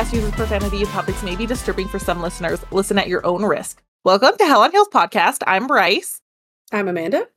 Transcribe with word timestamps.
podcast 0.00 0.14
uses 0.14 0.30
profanity 0.32 0.78
and 0.78 0.88
topics 0.88 1.22
may 1.22 1.36
be 1.36 1.44
disturbing 1.44 1.86
for 1.86 1.98
some 1.98 2.22
listeners. 2.22 2.64
Listen 2.70 2.98
at 2.98 3.08
your 3.08 3.24
own 3.26 3.44
risk. 3.44 3.82
Welcome 4.02 4.30
to 4.38 4.46
Hell 4.46 4.62
on 4.62 4.70
Heels 4.70 4.88
podcast. 4.88 5.42
I'm 5.46 5.66
Bryce. 5.66 6.22
I'm 6.72 6.88
Amanda. 6.88 7.28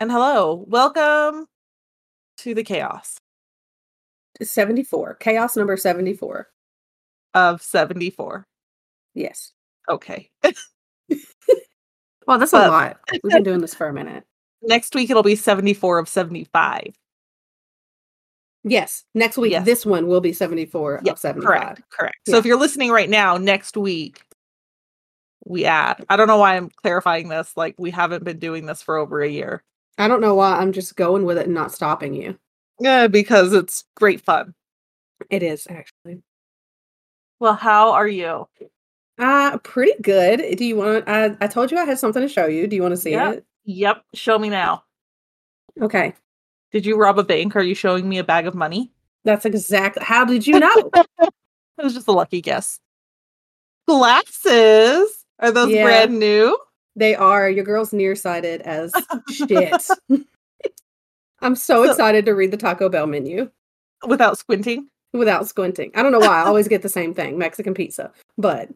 And 0.00 0.10
hello. 0.10 0.64
Welcome 0.66 1.46
to 2.38 2.54
the 2.54 2.64
chaos 2.64 3.18
74. 4.42 5.14
Chaos 5.16 5.56
number 5.56 5.76
74. 5.76 6.48
of 7.34 7.62
74. 7.62 8.46
Yes. 9.14 9.52
Okay. 9.88 10.30
Well, 12.26 12.38
that's 12.38 12.52
But- 12.52 12.68
a 12.68 12.70
lot. 12.70 13.00
We've 13.24 13.32
been 13.32 13.42
doing 13.42 13.60
this 13.60 13.74
for 13.74 13.88
a 13.88 13.92
minute. 13.92 14.24
Next 14.62 14.94
week 14.94 15.10
it'll 15.10 15.22
be 15.24 15.34
74 15.34 15.98
of 15.98 16.08
75. 16.08 16.94
Yes. 18.64 19.04
Next 19.14 19.38
week, 19.38 19.52
Yes. 19.52 19.64
this 19.64 19.86
one 19.86 20.06
will 20.06 20.20
be 20.20 20.32
74 20.32 21.00
Yep, 21.04 21.12
of 21.14 21.18
75. 21.18 21.46
Correct. 21.46 21.82
Correct. 21.90 22.16
So 22.28 22.36
if 22.36 22.44
you're 22.44 22.58
listening 22.58 22.90
right 22.90 23.08
now, 23.08 23.36
next 23.36 23.76
week 23.76 24.22
we 25.46 25.64
add. 25.64 26.04
I 26.10 26.16
don't 26.16 26.26
know 26.28 26.36
why 26.36 26.56
I'm 26.56 26.68
clarifying 26.68 27.28
this. 27.28 27.56
Like 27.56 27.74
we 27.78 27.90
haven't 27.90 28.24
been 28.24 28.38
doing 28.38 28.66
this 28.66 28.82
for 28.82 28.96
over 28.98 29.22
a 29.22 29.28
year. 29.28 29.62
I 29.98 30.08
don't 30.08 30.20
know 30.20 30.34
why 30.34 30.58
I'm 30.58 30.72
just 30.72 30.96
going 30.96 31.24
with 31.24 31.38
it 31.38 31.46
and 31.46 31.54
not 31.54 31.72
stopping 31.72 32.14
you. 32.14 32.38
Yeah, 32.78 33.06
because 33.06 33.52
it's 33.52 33.84
great 33.96 34.20
fun. 34.20 34.54
It 35.30 35.42
is 35.42 35.66
actually. 35.68 36.22
Well, 37.38 37.54
how 37.54 37.92
are 37.92 38.08
you? 38.08 38.46
Uh, 39.18 39.58
pretty 39.58 39.92
good. 40.02 40.56
Do 40.56 40.64
you 40.64 40.76
want 40.76 41.08
I 41.08 41.36
I 41.40 41.46
told 41.46 41.70
you 41.70 41.78
I 41.78 41.84
had 41.84 41.98
something 41.98 42.22
to 42.22 42.28
show 42.28 42.46
you. 42.46 42.66
Do 42.66 42.76
you 42.76 42.82
want 42.82 42.92
to 42.92 42.96
see 43.00 43.12
Yeah. 43.12 43.32
it? 43.32 43.44
Yep. 43.64 44.02
Show 44.14 44.38
me 44.38 44.48
now. 44.50 44.84
Okay. 45.80 46.14
Did 46.72 46.86
you 46.86 46.96
rob 46.96 47.18
a 47.18 47.24
bank? 47.24 47.56
Are 47.56 47.62
you 47.62 47.74
showing 47.74 48.08
me 48.08 48.18
a 48.18 48.24
bag 48.24 48.46
of 48.46 48.54
money? 48.54 48.92
That's 49.24 49.44
exactly 49.44 50.02
how 50.04 50.24
did 50.24 50.46
you 50.46 50.58
know? 50.60 50.90
It 51.78 51.84
was 51.84 51.94
just 51.94 52.08
a 52.08 52.12
lucky 52.12 52.42
guess. 52.42 52.78
Glasses. 53.88 55.24
Are 55.38 55.50
those 55.50 55.70
Yeah. 55.70 55.84
brand 55.84 56.18
new? 56.18 56.56
they 56.96 57.14
are. 57.14 57.48
Your 57.48 57.64
girl's 57.64 57.92
nearsighted 57.94 58.60
as 58.62 58.92
shit. 59.30 59.72
I'm 61.40 61.56
so, 61.56 61.84
So- 61.86 61.90
excited 61.90 62.26
to 62.26 62.34
read 62.34 62.50
the 62.50 62.56
Taco 62.58 62.88
Bell 62.90 63.06
menu. 63.06 63.50
Without 64.06 64.38
squinting? 64.38 64.88
without 65.12 65.48
squinting. 65.48 65.90
I 65.96 66.02
don't 66.04 66.12
know 66.12 66.20
why. 66.20 66.40
I 66.42 66.44
always 66.46 66.68
get 66.68 66.82
the 66.82 66.88
same 66.88 67.14
thing, 67.14 67.36
Mexican 67.36 67.74
pizza. 67.74 68.12
But 68.38 68.68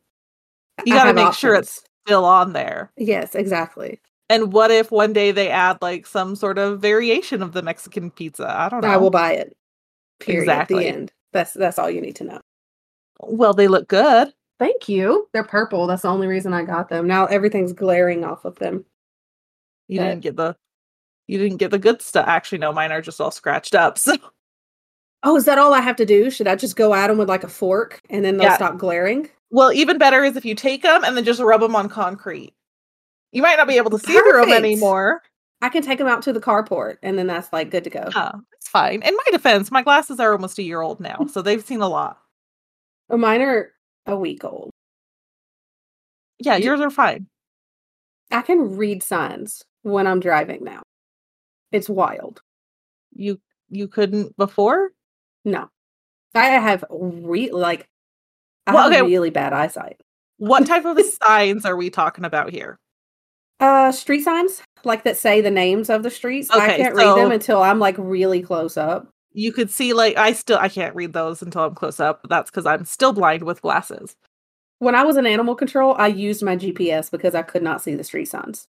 You 0.85 0.93
got 0.95 1.05
to 1.05 1.13
make 1.15 1.33
sure 1.35 1.55
it's 1.55 1.85
still 2.07 2.25
on 2.25 2.53
there. 2.55 2.91
Yes, 2.97 3.37
exactly. 3.37 4.01
And 4.31 4.53
what 4.53 4.71
if 4.71 4.91
one 4.91 5.13
day 5.13 5.33
they 5.33 5.51
add 5.51 5.79
like 5.83 6.07
some 6.07 6.35
sort 6.37 6.59
of 6.59 6.81
variation 6.81 7.43
of 7.43 7.53
the 7.53 7.63
Mexican 7.63 8.11
pizza? 8.11 8.49
I 8.49 8.69
don't 8.69 8.81
know. 8.83 8.89
I 8.89 8.97
will 8.97 9.11
buy 9.11 9.33
it. 9.35 9.57
Period. 10.21 10.43
Exactly. 10.43 10.85
The 10.85 10.91
end. 10.91 11.13
That's 11.33 11.53
that's 11.53 11.79
all 11.79 11.91
you 11.91 12.01
need 12.01 12.17
to 12.17 12.25
know. 12.25 12.41
Well, 13.21 13.53
they 13.55 13.69
look 13.69 13.89
good. 13.89 14.33
Thank 14.59 14.89
you. 14.89 15.29
They're 15.33 15.45
purple. 15.45 15.87
That's 15.87 16.03
the 16.03 16.09
only 16.09 16.27
reason 16.27 16.53
I 16.55 16.63
got 16.65 16.89
them. 16.89 17.07
Now 17.07 17.27
everything's 17.27 17.73
glaring 17.73 18.25
off 18.25 18.45
of 18.45 18.57
them. 18.59 18.85
You 19.89 19.99
That- 20.01 20.09
didn't 20.09 20.23
get 20.23 20.37
the 20.37 20.57
you 21.27 21.39
didn't 21.39 21.57
get 21.59 21.71
the 21.71 21.79
good 21.79 22.01
stuff. 22.03 22.27
Actually, 22.29 22.59
no, 22.59 22.73
mine 22.73 22.93
are 22.93 23.01
just 23.03 23.21
all 23.21 23.31
scratched 23.31 23.75
up. 23.75 23.99
So 24.05 24.17
Oh, 25.27 25.37
is 25.37 25.47
that 25.47 25.57
all 25.59 25.73
I 25.73 25.81
have 25.81 25.97
to 25.97 26.05
do? 26.05 26.31
Should 26.31 26.47
I 26.47 26.55
just 26.55 26.77
go 26.77 26.93
at 26.93 27.07
them 27.09 27.17
with 27.17 27.31
like 27.31 27.45
a 27.45 27.49
fork 27.49 27.99
and 28.11 28.23
then 28.25 28.37
they'll 28.37 28.49
Yeah. 28.49 28.57
stop 28.57 28.77
glaring? 28.79 29.29
well, 29.51 29.73
even 29.73 29.97
better 29.99 30.23
is 30.25 30.37
if 30.37 30.45
you 30.45 30.55
take 30.55 30.83
them 30.83 31.05
and 31.05 31.17
then 31.17 31.25
just 31.25 31.41
rub 31.41 31.61
them 31.61 31.77
on 31.77 31.89
concrete. 31.89 32.53
You 33.35 33.43
might 33.43 33.57
not 33.57 33.69
be 33.69 33.77
able 33.77 33.91
to 33.91 33.99
see 33.99 34.13
through 34.13 34.23
them 34.33 34.45
Perfect. 34.45 34.59
anymore. 34.65 35.23
I 35.61 35.69
can 35.69 35.83
take 35.83 35.99
them 35.99 36.07
out 36.09 36.23
to 36.23 36.33
the 36.33 36.41
carport 36.41 36.97
and 37.03 37.19
then 37.19 37.27
that's 37.27 37.53
like 37.53 37.71
good 37.71 37.85
to 37.85 37.91
go. 37.91 38.09
Oh, 38.15 38.31
it's 38.53 38.69
fine. 38.69 39.03
In 39.03 39.15
my 39.15 39.25
defense, 39.33 39.71
my 39.71 39.83
glasses 39.83 40.21
are 40.21 40.33
almost 40.33 40.59
a 40.59 40.63
year 40.63 40.81
old 40.83 41.01
now, 41.01 41.27
so 41.31 41.43
they've 41.43 41.65
seen 41.65 41.81
a 41.81 41.89
lot. 41.89 42.19
Oh, 43.11 43.17
mine 43.17 43.43
are 43.43 43.73
a 44.07 44.17
week 44.17 44.45
old. 44.45 44.71
Yeah, 46.39 46.57
yours 46.57 46.81
are 46.81 46.91
fine. 46.91 47.27
I 48.31 48.43
can 48.43 48.77
read 48.77 49.03
signs 49.03 49.63
when 49.83 50.07
I'm 50.07 50.21
driving 50.21 50.65
now. 50.65 50.83
It's 51.73 51.89
wild. 51.89 52.41
You 53.15 53.41
you 53.69 53.89
couldn't 53.89 54.37
before? 54.37 54.91
No. 55.45 55.69
I 56.35 56.47
have 56.47 56.85
re- 56.91 57.51
like 57.53 57.87
I 58.67 58.75
Well, 58.75 58.91
have 58.91 58.93
okay. 58.93 59.03
really 59.11 59.31
bad 59.31 59.53
eyesight. 59.53 60.01
What 60.39 60.67
type 60.67 60.85
of 60.85 60.99
signs 61.23 61.65
are 61.65 61.77
we 61.77 61.91
talking 61.91 62.25
about 62.25 62.51
here? 62.51 62.79
Uh 63.61 63.93
street 63.93 64.23
signs 64.23 64.63
like 64.85 65.05
that 65.05 65.17
say 65.17 65.41
the 65.41 65.51
names 65.51 65.89
of 65.89 66.03
the 66.03 66.11
streets. 66.11 66.51
I 66.51 66.77
can't 66.77 66.95
read 66.95 67.17
them 67.17 67.33
until 67.33 67.63
I'm 67.63 67.79
like 67.79 67.97
really 67.99 68.43
close 68.43 68.77
up. 68.77 69.09
You 69.33 69.53
could 69.53 69.71
see 69.71 69.93
like 69.93 70.17
I 70.17 70.33
still 70.33 70.59
I 70.59 70.69
can't 70.69 70.95
read 70.95 71.13
those 71.13 71.43
until 71.43 71.63
I'm 71.63 71.75
close 71.75 72.01
up. 72.01 72.27
That's 72.29 72.51
because 72.51 72.67
I'm 72.67 72.85
still 72.85 73.13
blind 73.13 73.43
with 73.43 73.63
glasses. 73.63 74.17
When 74.81 74.95
I 74.95 75.05
was 75.05 75.17
in 75.17 75.27
animal 75.27 75.55
control, 75.55 75.95
I 75.97 76.09
used 76.09 76.43
my 76.43 76.57
GPS 76.57 77.11
because 77.11 77.35
I 77.35 77.43
could 77.43 77.63
not 77.63 77.81
see 77.83 77.95
the 77.95 78.05
street 78.05 78.27
signs. 78.27 78.67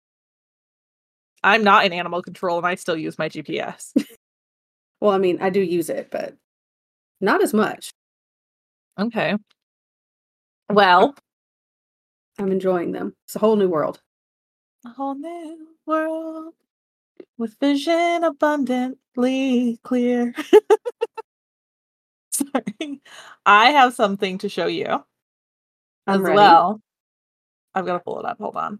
I'm 1.44 1.64
not 1.64 1.86
in 1.86 1.94
animal 1.94 2.22
control 2.22 2.58
and 2.58 2.68
I 2.68 2.76
still 2.76 2.98
use 2.98 3.18
my 3.18 3.30
GPS. 3.30 3.92
Well, 5.02 5.12
I 5.12 5.18
mean, 5.18 5.40
I 5.42 5.50
do 5.50 5.60
use 5.60 5.90
it, 5.90 6.08
but 6.12 6.38
not 7.20 7.44
as 7.44 7.54
much. 7.54 7.92
okay. 8.98 9.36
Well, 10.70 11.14
I'm 12.40 12.54
enjoying 12.54 12.94
them. 12.94 13.14
It's 13.26 13.36
a 13.36 13.40
whole 13.40 13.58
new 13.58 13.68
world. 13.68 14.02
A 14.86 14.90
whole 14.90 15.16
new 15.16 15.68
world 15.86 16.54
with 17.38 17.58
vision 17.60 18.24
abundantly 18.24 19.80
clear. 19.84 20.34
Sorry. 22.32 23.02
I 23.46 23.72
have 23.72 23.94
something 23.94 24.40
to 24.40 24.50
show 24.50 24.68
you 24.68 25.04
as 26.08 26.20
well. 26.22 26.82
I've 27.76 27.86
got 27.86 27.94
to 27.94 28.00
pull 28.00 28.20
it 28.20 28.26
up. 28.26 28.38
Hold 28.40 28.56
on. 28.56 28.80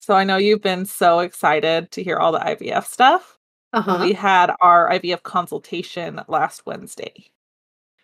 So 0.00 0.14
I 0.14 0.24
know 0.24 0.36
you've 0.36 0.62
been 0.62 0.84
so 0.84 1.20
excited 1.20 1.90
to 1.92 2.02
hear 2.02 2.16
all 2.16 2.32
the 2.32 2.40
IVF 2.40 2.84
stuff. 2.86 3.38
Uh-huh. 3.72 3.98
We 4.02 4.12
had 4.12 4.52
our 4.60 4.90
IVF 4.90 5.22
consultation 5.22 6.20
last 6.28 6.66
Wednesday. 6.66 7.26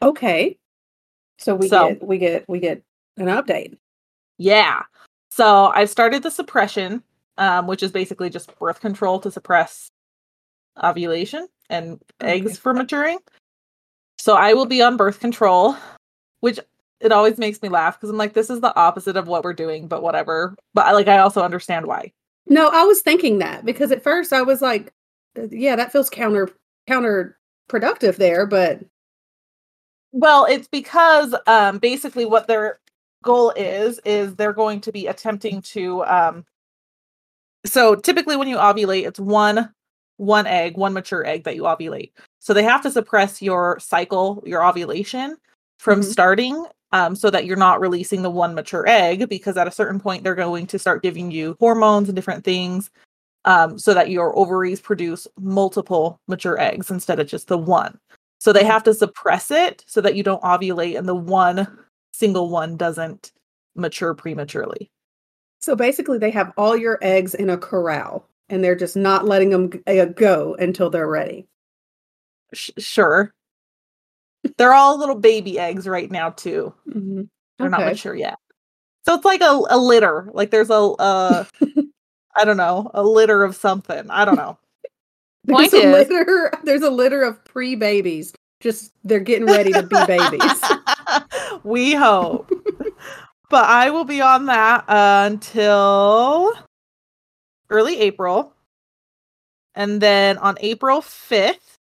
Okay. 0.00 0.58
So 1.38 1.54
we 1.54 1.68
So- 1.68 1.88
get 1.90 2.02
we 2.06 2.18
get 2.18 2.48
we 2.48 2.60
get 2.60 2.82
an 3.16 3.26
update. 3.26 3.76
Yeah. 4.38 4.82
So 5.30 5.66
I've 5.74 5.90
started 5.90 6.22
the 6.22 6.30
suppression, 6.30 7.02
um, 7.36 7.66
which 7.66 7.82
is 7.82 7.92
basically 7.92 8.30
just 8.30 8.56
birth 8.58 8.80
control 8.80 9.20
to 9.20 9.30
suppress 9.30 9.90
ovulation 10.82 11.48
and 11.70 12.00
eggs 12.20 12.52
Okay. 12.52 12.60
for 12.60 12.74
maturing. 12.74 13.18
So 14.18 14.34
I 14.34 14.54
will 14.54 14.66
be 14.66 14.82
on 14.82 14.96
birth 14.96 15.20
control, 15.20 15.76
which 16.40 16.58
it 17.00 17.12
always 17.12 17.38
makes 17.38 17.62
me 17.62 17.68
laugh 17.68 17.96
because 17.96 18.10
I'm 18.10 18.16
like, 18.16 18.32
this 18.32 18.50
is 18.50 18.60
the 18.60 18.74
opposite 18.76 19.16
of 19.16 19.28
what 19.28 19.44
we're 19.44 19.52
doing, 19.54 19.86
but 19.86 20.02
whatever. 20.02 20.56
But 20.74 20.86
I 20.86 20.92
like 20.92 21.08
I 21.08 21.18
also 21.18 21.42
understand 21.42 21.86
why. 21.86 22.12
No, 22.46 22.68
I 22.68 22.82
was 22.84 23.02
thinking 23.02 23.38
that 23.38 23.64
because 23.64 23.92
at 23.92 24.02
first 24.02 24.32
I 24.32 24.42
was 24.42 24.62
like, 24.62 24.92
uh, 25.38 25.46
yeah, 25.50 25.76
that 25.76 25.92
feels 25.92 26.10
counter 26.10 26.50
counterproductive 26.90 28.16
there, 28.16 28.46
but 28.46 28.80
Well, 30.12 30.46
it's 30.46 30.68
because 30.68 31.34
um 31.46 31.78
basically 31.78 32.24
what 32.24 32.46
their 32.48 32.80
goal 33.24 33.52
is 33.56 34.00
is 34.04 34.34
they're 34.36 34.52
going 34.52 34.80
to 34.82 34.92
be 34.92 35.06
attempting 35.06 35.60
to 35.62 36.04
um 36.06 36.44
so 37.66 37.94
typically 37.94 38.36
when 38.36 38.48
you 38.48 38.56
ovulate 38.56 39.06
it's 39.06 39.20
one 39.20 39.72
one 40.16 40.48
egg, 40.48 40.76
one 40.76 40.92
mature 40.92 41.24
egg 41.24 41.44
that 41.44 41.54
you 41.54 41.62
ovulate. 41.62 42.10
So 42.40 42.52
they 42.52 42.64
have 42.64 42.82
to 42.82 42.90
suppress 42.90 43.40
your 43.40 43.78
cycle, 43.78 44.42
your 44.44 44.64
ovulation 44.64 45.36
from 45.78 46.00
Mhm. 46.00 46.04
starting 46.04 46.66
um 46.92 47.14
so 47.14 47.30
that 47.30 47.44
you're 47.44 47.56
not 47.56 47.80
releasing 47.80 48.22
the 48.22 48.30
one 48.30 48.54
mature 48.54 48.84
egg 48.88 49.28
because 49.28 49.56
at 49.56 49.68
a 49.68 49.70
certain 49.70 50.00
point 50.00 50.24
they're 50.24 50.34
going 50.34 50.66
to 50.68 50.78
start 50.78 51.02
giving 51.02 51.30
you 51.30 51.56
hormones 51.60 52.08
and 52.08 52.16
different 52.16 52.44
things 52.44 52.90
um 53.46 53.78
so 53.78 53.94
that 53.94 54.10
your 54.10 54.36
ovaries 54.38 54.80
produce 54.80 55.26
multiple 55.40 56.20
mature 56.28 56.60
eggs 56.60 56.90
instead 56.90 57.20
of 57.20 57.26
just 57.28 57.48
the 57.48 57.58
one. 57.58 57.98
So 58.40 58.52
they 58.52 58.64
Mhm. 58.64 58.68
have 58.68 58.84
to 58.84 58.94
suppress 58.94 59.50
it 59.50 59.84
so 59.88 60.00
that 60.02 60.16
you 60.16 60.22
don't 60.24 60.42
ovulate 60.42 60.98
and 60.98 61.08
the 61.08 61.14
one 61.16 61.66
single 62.18 62.48
one 62.48 62.76
doesn't 62.76 63.32
mature 63.76 64.14
prematurely. 64.14 64.90
so 65.60 65.76
basically 65.76 66.18
they 66.18 66.30
have 66.30 66.52
all 66.56 66.76
your 66.76 66.98
eggs 67.00 67.34
in 67.34 67.48
a 67.50 67.56
corral 67.56 68.26
and 68.48 68.62
they're 68.64 68.76
just 68.76 68.96
not 68.96 69.26
letting 69.26 69.50
them 69.50 69.70
uh, 69.86 70.06
go 70.06 70.54
until 70.58 70.90
they're 70.90 71.08
ready. 71.08 71.46
Sh- 72.54 72.70
sure. 72.78 73.34
They're 74.56 74.72
all 74.72 74.98
little 74.98 75.14
baby 75.16 75.58
eggs 75.58 75.86
right 75.86 76.10
now 76.10 76.30
too. 76.30 76.72
Mm-hmm. 76.88 77.22
They're 77.58 77.68
not 77.68 77.80
mature 77.80 78.14
yet. 78.14 78.36
So 79.04 79.14
it's 79.14 79.24
like 79.24 79.40
a, 79.40 79.60
a 79.70 79.78
litter. 79.78 80.28
Like 80.32 80.50
there's 80.50 80.70
a 80.70 80.74
uh 80.74 81.44
I 82.36 82.44
don't 82.44 82.56
know, 82.56 82.90
a 82.94 83.02
litter 83.02 83.42
of 83.42 83.56
something. 83.56 84.08
I 84.10 84.24
don't 84.24 84.36
know. 84.36 84.58
There's 85.44 85.72
a 85.72 85.90
litter. 85.90 86.52
There's 86.64 86.82
a 86.82 86.90
litter 86.90 87.22
of 87.22 87.42
pre-babies. 87.44 88.32
Just 88.60 88.92
they're 89.02 89.18
getting 89.18 89.46
ready 89.46 89.72
to 89.72 89.82
be 89.82 89.96
babies. 90.06 90.62
We 91.64 91.94
hope. 91.94 92.50
but 93.50 93.64
I 93.64 93.90
will 93.90 94.04
be 94.04 94.20
on 94.20 94.46
that 94.46 94.88
uh, 94.88 95.28
until 95.30 96.54
early 97.70 97.98
April. 98.00 98.54
And 99.74 100.00
then 100.00 100.38
on 100.38 100.56
April 100.60 101.00
5th, 101.00 101.76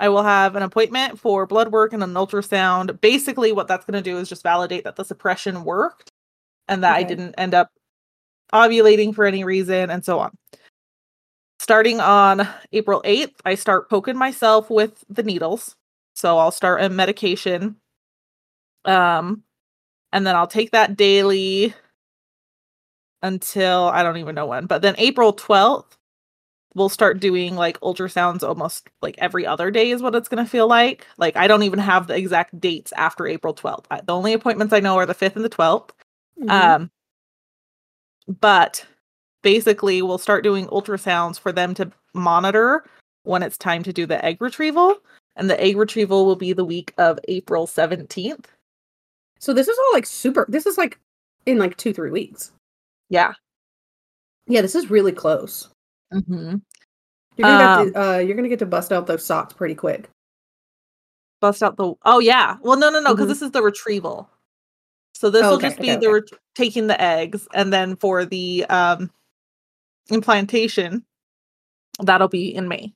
I 0.00 0.08
will 0.08 0.22
have 0.22 0.54
an 0.54 0.62
appointment 0.62 1.18
for 1.18 1.46
blood 1.46 1.72
work 1.72 1.92
and 1.92 2.02
an 2.02 2.14
ultrasound. 2.14 3.00
Basically, 3.00 3.52
what 3.52 3.66
that's 3.66 3.84
going 3.84 4.02
to 4.02 4.10
do 4.10 4.18
is 4.18 4.28
just 4.28 4.42
validate 4.42 4.84
that 4.84 4.96
the 4.96 5.04
suppression 5.04 5.64
worked 5.64 6.10
and 6.68 6.84
that 6.84 6.94
I 6.94 7.02
didn't 7.02 7.34
end 7.38 7.54
up 7.54 7.70
ovulating 8.52 9.14
for 9.14 9.24
any 9.24 9.44
reason 9.44 9.90
and 9.90 10.04
so 10.04 10.18
on. 10.20 10.36
Starting 11.58 12.00
on 12.00 12.46
April 12.72 13.02
8th, 13.04 13.34
I 13.44 13.56
start 13.56 13.90
poking 13.90 14.16
myself 14.16 14.70
with 14.70 15.04
the 15.08 15.22
needles. 15.22 15.74
So 16.14 16.38
I'll 16.38 16.52
start 16.52 16.82
a 16.82 16.88
medication. 16.88 17.76
Um 18.88 19.44
and 20.12 20.26
then 20.26 20.36
I'll 20.36 20.46
take 20.48 20.72
that 20.72 20.96
daily 20.96 21.74
until 23.22 23.84
I 23.88 24.02
don't 24.02 24.16
even 24.18 24.34
know 24.34 24.46
when. 24.46 24.66
But 24.66 24.82
then 24.82 24.94
April 24.98 25.32
12th, 25.32 25.96
we'll 26.74 26.88
start 26.90 27.20
doing 27.20 27.56
like 27.56 27.80
ultrasounds 27.80 28.42
almost 28.46 28.88
like 29.02 29.16
every 29.18 29.46
other 29.46 29.70
day 29.70 29.90
is 29.90 30.02
what 30.02 30.14
it's 30.14 30.28
going 30.28 30.44
to 30.44 30.50
feel 30.50 30.68
like. 30.68 31.06
Like 31.18 31.36
I 31.36 31.46
don't 31.48 31.64
even 31.64 31.80
have 31.80 32.06
the 32.08 32.16
exact 32.16 32.60
dates 32.60 32.92
after 32.94 33.26
April 33.26 33.54
12th. 33.54 33.86
I, 33.90 34.00
the 34.02 34.14
only 34.14 34.32
appointments 34.34 34.72
I 34.74 34.80
know 34.80 34.96
are 34.98 35.06
the 35.06 35.14
5th 35.14 35.36
and 35.36 35.44
the 35.44 35.50
12th. 35.50 35.90
Mhm. 36.40 36.50
Um, 36.50 36.90
but 38.40 38.84
basically, 39.42 40.02
we'll 40.02 40.18
start 40.18 40.44
doing 40.44 40.66
ultrasounds 40.68 41.38
for 41.38 41.52
them 41.52 41.74
to 41.74 41.90
monitor 42.14 42.84
when 43.24 43.42
it's 43.42 43.58
time 43.58 43.82
to 43.84 43.92
do 43.92 44.06
the 44.06 44.22
egg 44.24 44.40
retrieval. 44.40 44.98
And 45.36 45.48
the 45.48 45.60
egg 45.62 45.76
retrieval 45.76 46.26
will 46.26 46.36
be 46.36 46.52
the 46.52 46.64
week 46.64 46.92
of 46.98 47.18
April 47.28 47.66
17th. 47.66 48.46
So 49.38 49.52
this 49.52 49.68
is 49.68 49.78
all 49.78 49.92
like 49.92 50.06
super. 50.06 50.46
This 50.48 50.66
is 50.66 50.78
like 50.78 50.98
in 51.46 51.58
like 51.58 51.76
two 51.76 51.92
three 51.92 52.10
weeks. 52.10 52.52
Yeah. 53.08 53.32
Yeah, 54.46 54.62
this 54.62 54.74
is 54.74 54.90
really 54.90 55.12
close. 55.12 55.68
Mm-hmm. 56.12 56.56
You're 57.36 57.48
gonna 57.48 57.64
Um, 57.80 57.86
get 57.86 57.94
to, 57.94 58.00
uh, 58.14 58.18
you're 58.18 58.36
gonna 58.36 58.48
get 58.48 58.58
to 58.60 58.66
bust 58.66 58.92
out 58.92 59.06
those 59.06 59.24
socks 59.24 59.52
pretty 59.54 59.74
quick. 59.74 60.08
Bust 61.40 61.62
out 61.62 61.76
the. 61.76 61.94
Oh, 62.04 62.18
yeah. 62.18 62.56
Well, 62.62 62.76
no, 62.78 62.90
no, 62.90 62.98
no, 63.00 63.14
because 63.14 63.26
Mhm. 63.26 63.28
this 63.28 63.42
is 63.42 63.50
the 63.52 63.62
retrieval. 63.62 64.28
So 65.14 65.30
this 65.30 65.42
will 65.42 65.54
Okay, 65.54 65.68
just 65.68 65.80
be 65.80 65.90
okay, 65.92 66.00
the 66.00 66.08
okay. 66.08 66.36
taking 66.54 66.86
the 66.88 67.00
eggs. 67.00 67.46
And 67.54 67.72
then 67.72 67.96
for 67.96 68.24
the 68.24 68.64
um, 68.66 69.10
implantation, 70.10 71.04
that'll 72.00 72.28
be 72.28 72.54
in 72.54 72.66
May. 72.68 72.92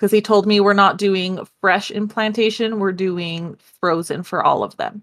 Because 0.00 0.12
he 0.12 0.22
told 0.22 0.46
me 0.46 0.60
we're 0.60 0.72
not 0.72 0.96
doing 0.96 1.46
fresh 1.60 1.90
implantation, 1.90 2.78
we're 2.78 2.90
doing 2.90 3.54
frozen 3.80 4.22
for 4.22 4.42
all 4.42 4.64
of 4.64 4.74
them. 4.78 5.02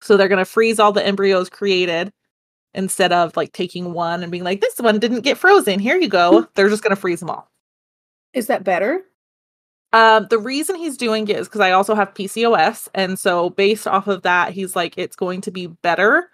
So 0.00 0.16
they're 0.16 0.26
going 0.26 0.38
to 0.38 0.46
freeze 0.46 0.78
all 0.78 0.90
the 0.90 1.06
embryos 1.06 1.50
created 1.50 2.10
instead 2.72 3.12
of 3.12 3.36
like 3.36 3.52
taking 3.52 3.92
one 3.92 4.22
and 4.22 4.32
being 4.32 4.42
like, 4.42 4.62
this 4.62 4.78
one 4.78 5.00
didn't 5.00 5.20
get 5.20 5.36
frozen. 5.36 5.78
Here 5.78 5.98
you 5.98 6.08
go. 6.08 6.48
They're 6.54 6.70
just 6.70 6.82
going 6.82 6.96
to 6.96 7.00
freeze 7.00 7.20
them 7.20 7.28
all. 7.28 7.50
Is 8.32 8.46
that 8.46 8.64
better? 8.64 9.02
Um, 9.92 10.28
the 10.30 10.38
reason 10.38 10.76
he's 10.76 10.96
doing 10.96 11.28
it 11.28 11.36
is 11.36 11.48
because 11.48 11.60
I 11.60 11.72
also 11.72 11.94
have 11.94 12.14
PCOS. 12.14 12.88
And 12.94 13.18
so, 13.18 13.50
based 13.50 13.86
off 13.86 14.06
of 14.06 14.22
that, 14.22 14.54
he's 14.54 14.74
like, 14.74 14.96
it's 14.96 15.16
going 15.16 15.42
to 15.42 15.50
be 15.50 15.66
better 15.66 16.30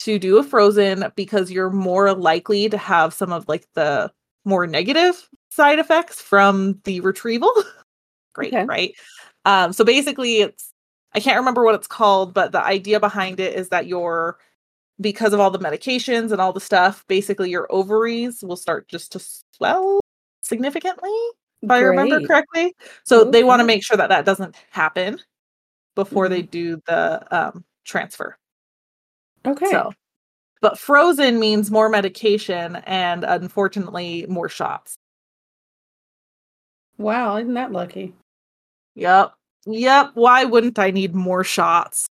to 0.00 0.18
do 0.18 0.36
a 0.36 0.42
frozen 0.42 1.04
because 1.16 1.50
you're 1.50 1.70
more 1.70 2.12
likely 2.12 2.68
to 2.68 2.76
have 2.76 3.14
some 3.14 3.32
of 3.32 3.48
like 3.48 3.66
the 3.74 4.12
more 4.44 4.66
negative 4.66 5.30
side 5.50 5.78
effects 5.78 6.20
from 6.20 6.80
the 6.84 7.00
retrieval. 7.00 7.52
Great, 8.34 8.52
Okay. 8.54 8.64
right? 8.64 8.94
Um, 9.44 9.72
so 9.72 9.84
basically, 9.84 10.40
it's 10.42 10.72
I 11.14 11.20
can't 11.20 11.38
remember 11.38 11.64
what 11.64 11.74
it's 11.74 11.86
called, 11.88 12.34
but 12.34 12.52
the 12.52 12.62
idea 12.64 13.00
behind 13.00 13.40
it 13.40 13.54
is 13.54 13.68
that 13.70 13.86
your 13.86 14.38
because 15.00 15.32
of 15.32 15.40
all 15.40 15.50
the 15.50 15.58
medications 15.58 16.30
and 16.32 16.40
all 16.40 16.52
the 16.52 16.60
stuff, 16.60 17.04
basically 17.08 17.50
your 17.50 17.66
ovaries 17.72 18.42
will 18.44 18.56
start 18.56 18.86
just 18.88 19.12
to 19.12 19.20
swell 19.56 20.00
significantly 20.42 21.10
if 21.62 21.70
I 21.70 21.80
remember 21.80 22.20
correctly. 22.26 22.74
So 23.04 23.24
they 23.24 23.42
want 23.44 23.60
to 23.60 23.64
make 23.66 23.84
sure 23.84 23.96
that 23.96 24.08
that 24.10 24.24
doesn't 24.26 24.56
happen 24.70 25.18
before 25.94 26.28
they 26.28 26.42
Mm-hmm. 26.42 26.50
do 26.50 26.82
the 26.86 27.26
um, 27.36 27.64
transfer. 27.84 28.36
Okay. 29.46 29.70
So, 29.70 29.92
but 30.60 30.78
frozen 30.78 31.40
means 31.40 31.70
more 31.70 31.88
medication 31.88 32.76
and 32.86 33.24
unfortunately 33.24 34.26
more 34.28 34.48
shots. 34.48 34.96
Wow, 37.00 37.38
isn't 37.38 37.54
that 37.54 37.72
lucky? 37.72 38.14
Yep. 38.94 39.32
Yep. 39.66 40.10
Why 40.14 40.44
wouldn't 40.44 40.78
I 40.78 40.90
need 40.90 41.14
more 41.14 41.42
shots? 41.42 42.06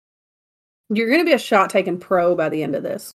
You're 0.90 1.10
gonna 1.10 1.24
be 1.24 1.32
a 1.32 1.38
shot 1.38 1.70
taken 1.70 1.98
pro 1.98 2.36
by 2.36 2.48
the 2.48 2.62
end 2.62 2.76
of 2.76 2.84
this. 2.84 3.12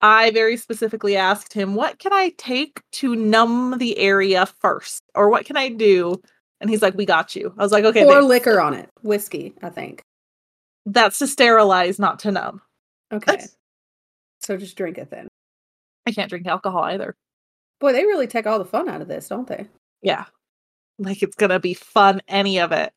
I 0.00 0.32
very 0.32 0.56
specifically 0.56 1.16
asked 1.16 1.52
him, 1.52 1.76
what 1.76 2.00
can 2.00 2.12
I 2.12 2.32
take 2.36 2.80
to 2.94 3.14
numb 3.14 3.78
the 3.78 3.96
area 3.98 4.46
first? 4.46 5.00
Or 5.14 5.28
what 5.30 5.46
can 5.46 5.56
I 5.56 5.68
do? 5.68 6.20
And 6.60 6.68
he's 6.68 6.82
like, 6.82 6.96
we 6.96 7.06
got 7.06 7.36
you. 7.36 7.54
I 7.56 7.62
was 7.62 7.70
like, 7.70 7.84
okay, 7.84 8.02
Pour 8.02 8.14
thanks. 8.14 8.26
liquor 8.26 8.60
on 8.60 8.74
it. 8.74 8.88
Whiskey, 9.02 9.54
I 9.62 9.68
think. 9.70 10.02
that's 10.86 11.20
to 11.20 11.28
sterilize, 11.28 12.00
not 12.00 12.18
to 12.20 12.32
numb. 12.32 12.62
Okay. 13.12 13.44
so 14.40 14.56
just 14.56 14.76
drink 14.76 14.98
it 14.98 15.08
then. 15.10 15.28
I 16.04 16.10
can't 16.10 16.28
drink 16.28 16.48
alcohol 16.48 16.82
either. 16.82 17.14
Boy, 17.78 17.92
they 17.92 18.04
really 18.04 18.26
take 18.26 18.48
all 18.48 18.58
the 18.58 18.64
fun 18.64 18.88
out 18.88 19.02
of 19.02 19.06
this, 19.06 19.28
don't 19.28 19.46
they? 19.46 19.68
Yeah 20.02 20.24
like 20.98 21.22
it's 21.22 21.36
gonna 21.36 21.60
be 21.60 21.74
fun 21.74 22.20
any 22.28 22.58
of 22.58 22.72
it 22.72 22.92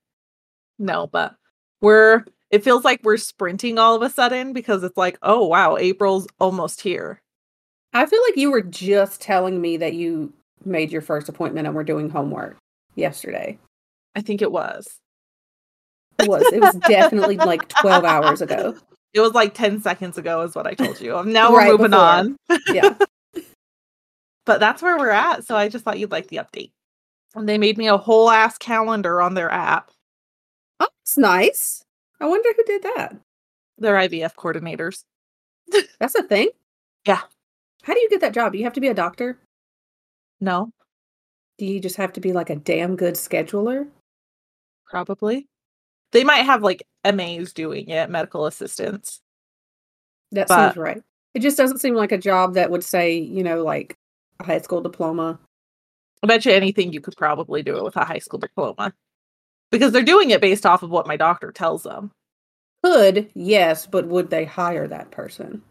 no 0.80 1.08
but 1.08 1.36
we're 1.82 2.24
it 2.52 2.64
feels 2.64 2.84
like 2.84 3.00
we're 3.04 3.18
sprinting 3.18 3.78
all 3.78 3.96
of 3.96 4.02
a 4.02 4.10
sudden 4.10 4.54
because 4.54 4.84
it's 4.84 4.98
like 4.98 5.18
oh 5.22 5.46
wow 5.46 5.78
april's 5.78 6.28
almost 6.40 6.82
here 6.82 7.22
I 7.94 8.06
feel 8.06 8.20
like 8.28 8.36
you 8.36 8.52
were 8.52 8.62
just 8.62 9.22
telling 9.22 9.62
me 9.62 9.78
that 9.78 9.94
you 9.94 10.34
made 10.66 10.92
your 10.92 11.02
first 11.02 11.30
appointment 11.30 11.66
and 11.68 11.74
we're 11.76 11.86
doing 11.86 12.10
homework 12.10 12.58
yesterday. 12.96 13.58
i 14.16 14.22
think 14.22 14.42
it 14.42 14.52
was 14.52 15.00
It 16.20 16.28
was. 16.28 16.44
It 16.52 16.60
was 16.62 16.76
definitely 16.88 17.38
like 17.52 17.68
12 17.70 18.04
hours 18.04 18.42
ago. 18.42 18.76
it 19.14 19.20
was 19.22 19.34
like 19.34 19.54
10 19.54 19.82
seconds 19.82 20.18
ago 20.18 20.42
is 20.42 20.56
what 20.56 20.68
i 20.68 20.74
told 20.74 21.00
you 21.00 21.16
Um, 21.18 21.32
now 21.32 21.52
we're 21.52 21.60
Right 21.60 21.72
moving 21.72 21.92
before. 21.92 22.04
on 22.06 22.38
Yeah. 22.74 22.96
but 24.46 24.60
that's 24.60 24.82
where 24.82 24.98
we're 24.98 25.10
at 25.12 25.46
so 25.46 25.56
i 25.56 25.70
just 25.70 25.84
thought 25.86 25.98
you'd 26.00 26.12
like 26.12 26.28
the 26.28 26.38
update 26.38 26.72
and 27.36 27.48
they 27.50 27.58
made 27.58 27.78
me 27.78 27.88
a 27.88 27.98
whole 27.98 28.30
ass 28.30 28.58
calendar 28.58 29.22
on 29.22 29.34
their 29.34 29.52
app 29.52 29.92
Oh, 30.80 30.88
that's 31.00 31.18
nice. 31.18 31.84
I 32.20 32.26
wonder 32.26 32.50
who 32.56 32.64
did 32.66 32.84
that. 32.84 33.16
they're 33.78 33.96
ivf 33.96 34.36
coordinators 34.36 35.04
That's 36.00 36.16
a 36.16 36.24
thing? 36.24 36.50
Yeah. 37.08 37.22
How 37.84 37.94
do 37.94 38.00
you 38.00 38.10
get 38.10 38.22
that 38.22 38.34
job? 38.34 38.52
Do 38.52 38.58
you 38.58 38.64
have 38.64 38.74
to 38.74 38.82
be 38.82 38.88
a 38.88 38.94
doctor? 38.94 39.38
no 40.42 40.70
Do 41.58 41.66
you 41.66 41.80
just 41.80 41.96
have 41.98 42.14
to 42.14 42.20
be 42.22 42.34
like 42.34 42.50
a 42.50 42.56
damn 42.56 42.96
good 42.96 43.16
scheduler? 43.16 43.88
probably 44.88 45.48
they 46.12 46.24
might 46.24 46.44
have 46.46 46.62
like 46.64 46.84
mas 47.04 47.52
doing 47.54 47.90
it 47.90 48.10
medical 48.10 48.46
assistants 48.46 49.20
That 50.32 50.48
But- 50.48 50.70
seems 50.74 50.78
right. 50.78 51.02
It 51.34 51.40
just 51.42 51.58
doesn't 51.58 51.80
seem 51.80 51.96
like 51.96 52.14
a 52.14 52.18
job 52.18 52.54
that 52.54 52.72
would 52.72 52.84
say, 52.84 53.18
you 53.18 53.44
know, 53.44 53.62
like 53.62 53.98
a 54.40 54.46
high 54.46 54.62
school 54.62 54.80
diploma. 54.80 55.38
I 56.26 56.28
bet 56.28 56.46
you 56.46 56.52
anything 56.52 56.92
you 56.92 57.02
could 57.02 57.16
probably 57.16 57.62
do 57.62 57.78
it 57.78 57.84
with 57.84 57.96
a 57.98 58.04
high 58.04 58.18
school 58.18 58.40
diploma. 58.40 58.92
Because 59.72 59.92
they're 59.92 60.02
doing 60.02 60.32
it 60.32 60.42
based 60.42 60.66
off 60.66 60.82
of 60.82 60.90
what 60.90 61.06
my 61.06 61.16
doctor 61.16 61.52
tells 61.52 61.84
them. 61.84 62.10
Could, 62.84 63.30
yes, 63.36 63.86
but 63.86 64.08
would 64.08 64.32
they 64.32 64.44
hire 64.44 64.88
that 64.88 65.12
person? 65.12 65.62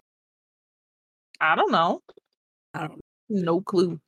I 1.40 1.56
don't 1.56 1.72
know. 1.72 2.02
I 2.72 2.86
don't 2.86 3.00
No 3.28 3.62
clue. 3.62 3.98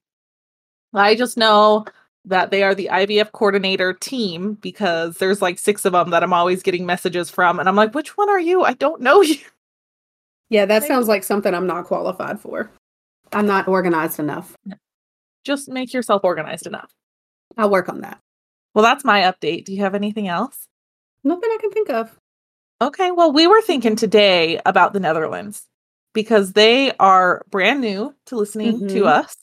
I 0.95 1.17
just 1.17 1.37
know 1.37 1.85
that 2.27 2.53
they 2.53 2.63
are 2.63 2.77
the 2.77 2.91
IVF 2.93 3.33
coordinator 3.33 3.93
team 3.93 4.55
because 4.55 5.19
there's 5.19 5.43
like 5.43 5.59
six 5.59 5.85
of 5.85 5.95
them 5.95 6.11
that 6.11 6.23
I'm 6.23 6.33
always 6.33 6.63
getting 6.63 6.87
messages 6.87 7.29
from. 7.29 7.59
And 7.59 7.69
I'm 7.69 7.77
like, 7.77 7.93
which 7.93 8.17
one 8.17 8.31
are 8.31 8.41
you? 8.41 8.63
I 8.63 8.75
don't 8.75 9.01
know 9.01 9.21
you. 9.21 9.37
Yeah, 10.49 10.65
that 10.67 10.85
sounds 10.85 11.09
like 11.09 11.25
something 11.25 11.53
I'm 11.53 11.67
not 11.67 11.87
qualified 11.87 12.39
for. 12.39 12.71
I'm 13.33 13.49
not 13.49 13.67
organized 13.67 14.21
enough. 14.21 14.55
Just 15.47 15.69
make 15.69 15.95
yourself 15.95 16.25
organized 16.25 16.67
enough. 16.67 16.91
I'll 17.57 17.71
work 17.71 17.89
on 17.89 18.01
that. 18.01 18.19
Well, 18.75 18.83
that's 18.85 19.05
my 19.05 19.21
update. 19.23 19.65
Do 19.65 19.73
you 19.73 19.83
have 19.83 19.95
anything 19.95 20.27
else? 20.27 20.67
Nothing 21.23 21.49
I 21.53 21.59
can 21.61 21.71
think 21.71 21.89
of. 21.89 22.19
Okay, 22.83 23.13
well, 23.13 23.33
we 23.33 23.47
were 23.47 23.63
thinking 23.63 23.95
today 23.95 24.61
about 24.67 24.93
the 24.93 24.99
Netherlands 24.99 25.63
because 26.15 26.53
they 26.55 26.91
are 26.99 27.43
brand 27.49 27.81
new 27.81 28.13
to 28.27 28.35
listening 28.37 28.89
to 28.89 29.03
Mhm. 29.03 29.07
us. 29.07 29.37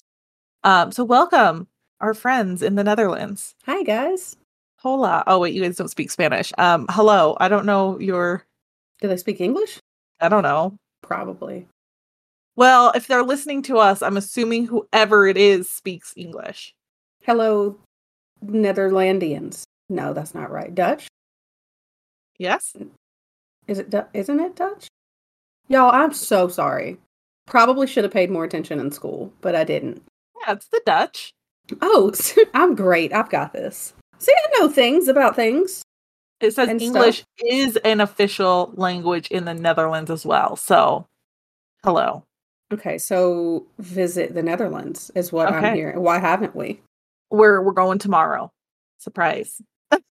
Um, 0.66 0.92
so 0.92 1.06
welcome 1.06 1.68
our 2.02 2.14
friends 2.14 2.62
in 2.62 2.76
the 2.76 2.84
Netherlands. 2.84 3.56
Hi, 3.66 3.82
guys. 3.84 4.36
Hola. 4.80 5.24
Oh 5.26 5.40
wait, 5.40 5.54
you 5.54 5.62
guys 5.64 5.78
don't 5.78 5.88
speak 5.88 6.12
Spanish. 6.12 6.52
Um, 6.58 6.86
hello. 6.90 7.38
I 7.40 7.48
don't 7.48 7.66
know 7.66 7.98
your. 7.98 8.44
Do 9.00 9.08
they 9.08 9.16
speak 9.18 9.40
English? 9.40 9.80
I 10.20 10.28
don't 10.28 10.44
know. 10.44 10.76
Probably. 11.02 11.66
Well, 12.56 12.92
if 12.96 13.08
they're 13.08 13.24
listening 13.24 13.64
to 13.64 13.78
us, 13.78 14.02
I'm 14.02 14.18
assuming 14.18 14.68
whoever 14.68 15.28
it 15.28 15.38
is 15.38 15.70
speaks 15.70 16.14
English. 16.16 16.74
Hello, 17.24 17.78
Netherlandians. 18.46 19.64
No, 19.90 20.14
that's 20.14 20.36
not 20.36 20.52
right. 20.52 20.74
Dutch? 20.74 21.08
Yes. 22.38 22.76
Is 23.68 23.80
it? 23.80 23.94
Isn't 24.14 24.40
it 24.40 24.56
Dutch? 24.56 24.88
Y'all, 25.68 25.92
I'm 25.92 26.14
so 26.14 26.48
sorry. 26.48 26.98
Probably 27.48 27.88
should 27.88 28.04
have 28.04 28.14
paid 28.14 28.30
more 28.30 28.44
attention 28.44 28.80
in 28.80 28.92
school, 28.92 29.32
but 29.42 29.56
I 29.56 29.64
didn't. 29.64 30.04
Yeah, 30.42 30.54
it's 30.54 30.68
the 30.68 30.82
Dutch. 30.86 31.34
Oh, 31.82 32.12
I'm 32.54 32.76
great. 32.76 33.14
I've 33.14 33.30
got 33.30 33.54
this. 33.54 33.94
See, 34.20 34.34
I 34.34 34.60
know 34.60 34.70
things 34.70 35.08
about 35.08 35.36
things. 35.36 35.82
It 36.40 36.54
says 36.54 36.70
English 36.70 37.18
stuff. 37.18 37.28
is 37.40 37.78
an 37.78 38.02
official 38.02 38.72
language 38.76 39.30
in 39.30 39.46
the 39.46 39.54
Netherlands 39.54 40.12
as 40.12 40.26
well. 40.26 40.56
So, 40.56 41.06
hello. 41.84 42.24
Okay, 42.74 42.98
so 42.98 43.68
visit 43.77 44.34
the 44.34 44.42
Netherlands 44.42 45.12
is 45.15 45.32
what 45.32 45.48
I'm 45.48 45.63
Okay. 45.63 45.75
hearing. 45.75 46.00
Why 46.01 46.18
haven't 46.18 46.56
we? 46.56 46.82
We're 47.30 47.62
we're 47.62 47.72
going 47.74 48.00
tomorrow. 48.00 48.51
Surprise. 48.98 49.62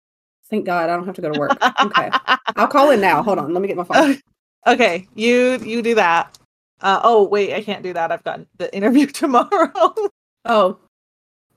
Thank 0.50 0.64
God 0.66 0.88
I 0.88 0.96
don't 0.96 1.06
have 1.06 1.16
to 1.16 1.22
go 1.22 1.28
to 1.32 1.38
work. 1.38 1.58
Okay. 1.82 2.10
I'll 2.56 2.68
call 2.68 2.90
in 2.90 3.00
now. 3.00 3.22
Hold 3.22 3.38
on. 3.38 3.52
Let 3.52 3.60
me 3.62 3.68
get 3.68 3.76
my 3.76 3.84
phone. 3.84 4.20
okay, 4.66 5.08
you 5.14 5.58
you 5.62 5.82
do 5.82 5.94
that. 5.96 6.38
Uh, 6.80 7.00
oh 7.02 7.24
wait, 7.26 7.52
I 7.52 7.62
can't 7.62 7.82
do 7.82 7.92
that. 7.94 8.12
I've 8.12 8.24
got 8.24 8.40
the 8.58 8.72
interview 8.74 9.06
tomorrow. 9.22 9.94
Oh, 10.44 10.78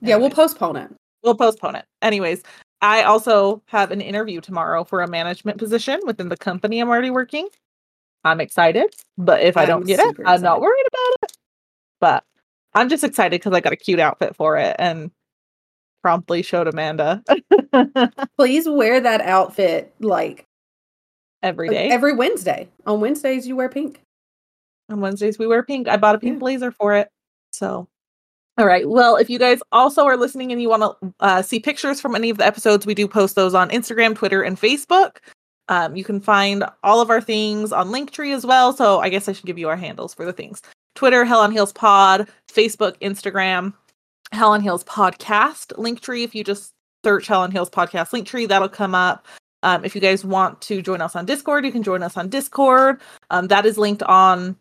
yeah, 0.00 0.16
we'll 0.16 0.30
postpone 0.30 0.76
it. 0.76 0.90
we'll 1.22 1.34
postpone 1.34 1.76
it. 1.76 1.84
Anyways, 2.02 2.42
I 2.82 3.02
also 3.02 3.62
have 3.66 3.90
an 3.92 4.00
interview 4.00 4.40
tomorrow 4.40 4.82
for 4.84 5.02
a 5.02 5.08
management 5.08 5.58
position 5.58 6.00
within 6.04 6.28
the 6.28 6.36
company 6.36 6.80
I'm 6.80 6.88
already 6.88 7.10
working. 7.10 7.48
I'm 8.26 8.40
excited, 8.40 8.94
but 9.16 9.40
if 9.42 9.56
I 9.56 9.62
I'm 9.62 9.68
don't 9.68 9.86
get 9.86 10.00
it, 10.00 10.06
super 10.08 10.26
I'm 10.26 10.42
not 10.42 10.60
worried 10.60 10.84
about 10.88 11.30
it. 11.30 11.36
But 12.00 12.24
I'm 12.74 12.88
just 12.88 13.04
excited 13.04 13.40
because 13.40 13.52
I 13.54 13.60
got 13.60 13.72
a 13.72 13.76
cute 13.76 14.00
outfit 14.00 14.36
for 14.36 14.58
it 14.58 14.76
and 14.78 15.10
promptly 16.02 16.42
showed 16.42 16.68
Amanda 16.68 17.22
Please 18.38 18.68
wear 18.68 19.00
that 19.00 19.20
outfit 19.22 19.92
like 20.00 20.44
every 21.42 21.68
day. 21.68 21.88
every 21.88 22.14
Wednesday. 22.14 22.68
On 22.86 23.00
Wednesdays, 23.00 23.46
you 23.48 23.56
wear 23.56 23.68
pink. 23.68 24.00
On 24.90 25.00
Wednesdays, 25.00 25.38
we 25.38 25.46
wear 25.46 25.62
pink. 25.62 25.88
I 25.88 25.96
bought 25.96 26.14
a 26.14 26.18
pink 26.18 26.34
Yeah. 26.34 26.38
blazer 26.40 26.70
for 26.70 26.94
it. 26.94 27.08
So, 27.52 27.88
all 28.58 28.66
right. 28.66 28.88
Well, 28.88 29.16
if 29.16 29.28
you 29.28 29.38
guys 29.38 29.60
also 29.72 30.04
are 30.04 30.16
listening 30.16 30.52
and 30.52 30.60
you 30.62 30.68
want 30.68 30.82
to 30.82 31.14
uh, 31.20 31.42
see 31.42 31.58
pictures 31.60 32.00
from 32.00 32.14
any 32.14 32.30
of 32.30 32.38
the 32.38 32.46
episodes, 32.46 32.86
we 32.86 32.94
do 32.94 33.08
post 33.08 33.34
those 33.34 33.54
on 33.54 33.68
Instagram, 33.70 34.14
Twitter, 34.14 34.42
and 34.42 34.60
Facebook. 34.60 35.16
Um, 35.68 35.96
you 35.96 36.04
can 36.04 36.20
find 36.20 36.64
all 36.82 37.00
of 37.00 37.10
our 37.10 37.20
things 37.20 37.72
on 37.72 37.88
Linktree 37.88 38.34
as 38.34 38.46
well. 38.46 38.72
So, 38.72 39.00
I 39.00 39.08
guess 39.08 39.28
I 39.28 39.32
should 39.32 39.46
give 39.46 39.58
you 39.58 39.68
our 39.68 39.76
handles 39.76 40.14
for 40.14 40.24
the 40.24 40.32
things 40.32 40.62
Twitter, 40.94 41.24
Hell 41.24 41.40
on 41.40 41.52
Heels 41.52 41.72
Pod, 41.72 42.28
Facebook, 42.48 42.98
Instagram, 43.00 43.74
Hell 44.32 44.52
on 44.52 44.60
Heels 44.60 44.84
Podcast, 44.84 45.72
Linktree. 45.76 46.24
If 46.24 46.34
you 46.34 46.44
just 46.44 46.72
search 47.04 47.26
Hell 47.26 47.42
on 47.42 47.52
Heels 47.52 47.70
Podcast 47.70 48.10
Linktree, 48.10 48.48
that'll 48.48 48.68
come 48.68 48.94
up. 48.94 49.26
Um, 49.62 49.84
if 49.84 49.94
you 49.94 50.00
guys 50.00 50.24
want 50.24 50.60
to 50.62 50.82
join 50.82 51.00
us 51.00 51.16
on 51.16 51.26
Discord, 51.26 51.64
you 51.64 51.72
can 51.72 51.82
join 51.82 52.02
us 52.02 52.16
on 52.16 52.28
Discord. 52.28 53.00
Um, 53.30 53.48
that 53.48 53.66
is 53.66 53.78
linked 53.78 54.02
on 54.04 54.56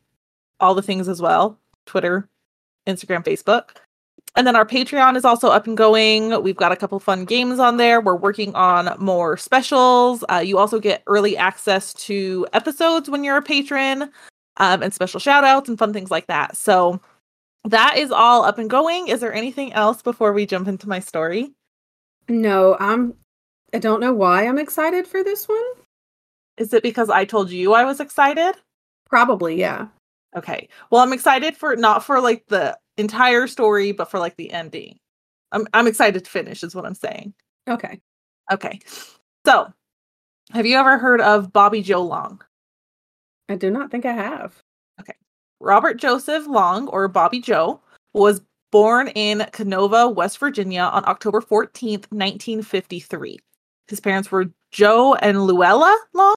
all 0.59 0.74
the 0.74 0.81
things 0.81 1.07
as 1.07 1.21
well 1.21 1.59
Twitter, 1.85 2.27
Instagram, 2.88 3.24
Facebook. 3.24 3.77
And 4.35 4.45
then 4.45 4.55
our 4.55 4.65
Patreon 4.65 5.15
is 5.15 5.23
also 5.23 5.47
up 5.47 5.65
and 5.65 5.77
going. 5.77 6.41
We've 6.43 6.57
got 6.57 6.73
a 6.73 6.75
couple 6.75 6.99
fun 6.99 7.23
games 7.23 7.57
on 7.57 7.77
there. 7.77 8.01
We're 8.01 8.15
working 8.15 8.53
on 8.53 8.93
more 8.99 9.37
specials. 9.37 10.25
Uh, 10.29 10.43
you 10.45 10.57
also 10.57 10.79
get 10.79 11.03
early 11.07 11.37
access 11.37 11.93
to 11.93 12.45
episodes 12.51 13.09
when 13.09 13.23
you're 13.23 13.37
a 13.37 13.41
patron 13.41 14.11
um, 14.57 14.83
and 14.83 14.93
special 14.93 15.21
shout 15.21 15.45
outs 15.45 15.69
and 15.69 15.79
fun 15.79 15.93
things 15.93 16.11
like 16.11 16.27
that. 16.27 16.57
So 16.57 16.99
that 17.63 17.97
is 17.97 18.11
all 18.11 18.43
up 18.43 18.57
and 18.57 18.69
going. 18.69 19.07
Is 19.07 19.21
there 19.21 19.33
anything 19.33 19.71
else 19.73 20.01
before 20.01 20.33
we 20.33 20.45
jump 20.45 20.67
into 20.67 20.89
my 20.89 20.99
story? 20.99 21.53
No, 22.27 22.75
I'm. 22.79 23.13
I 23.73 23.79
don't 23.79 23.99
know 23.99 24.13
why 24.13 24.47
I'm 24.47 24.57
excited 24.57 25.07
for 25.07 25.23
this 25.23 25.47
one. 25.47 25.65
Is 26.57 26.73
it 26.73 26.83
because 26.83 27.09
I 27.09 27.25
told 27.25 27.49
you 27.51 27.73
I 27.73 27.83
was 27.83 27.99
excited? 27.99 28.55
Probably, 29.09 29.59
yeah. 29.59 29.87
Okay. 30.35 30.67
Well, 30.91 31.01
I'm 31.01 31.13
excited 31.13 31.55
for 31.55 31.75
not 31.75 32.03
for 32.03 32.19
like 32.19 32.45
the 32.47 32.77
entire 32.97 33.47
story, 33.47 33.91
but 33.91 34.09
for 34.11 34.19
like 34.19 34.35
the 34.37 34.51
ending. 34.51 34.97
I'm 35.51 35.67
I'm 35.73 35.87
excited 35.87 36.23
to 36.25 36.31
finish 36.31 36.63
is 36.63 36.75
what 36.75 36.85
I'm 36.85 36.95
saying. 36.95 37.33
Okay. 37.67 37.99
Okay. 38.51 38.79
So, 39.45 39.71
have 40.51 40.65
you 40.65 40.77
ever 40.77 40.97
heard 40.97 41.21
of 41.21 41.53
Bobby 41.53 41.81
Joe 41.81 42.03
Long? 42.03 42.41
I 43.49 43.55
do 43.55 43.69
not 43.69 43.91
think 43.91 44.05
I 44.05 44.13
have. 44.13 44.61
Okay. 44.99 45.13
Robert 45.59 45.95
Joseph 45.95 46.47
Long 46.47 46.87
or 46.89 47.07
Bobby 47.07 47.39
Joe 47.39 47.79
was 48.13 48.41
born 48.71 49.07
in 49.09 49.39
Kenova, 49.51 50.13
West 50.13 50.37
Virginia 50.39 50.81
on 50.81 51.05
October 51.07 51.41
14th, 51.41 52.11
1953. 52.11 53.39
His 53.87 53.99
parents 53.99 54.31
were 54.31 54.45
Joe 54.71 55.15
and 55.15 55.45
Luella 55.45 55.97
Long. 56.13 56.35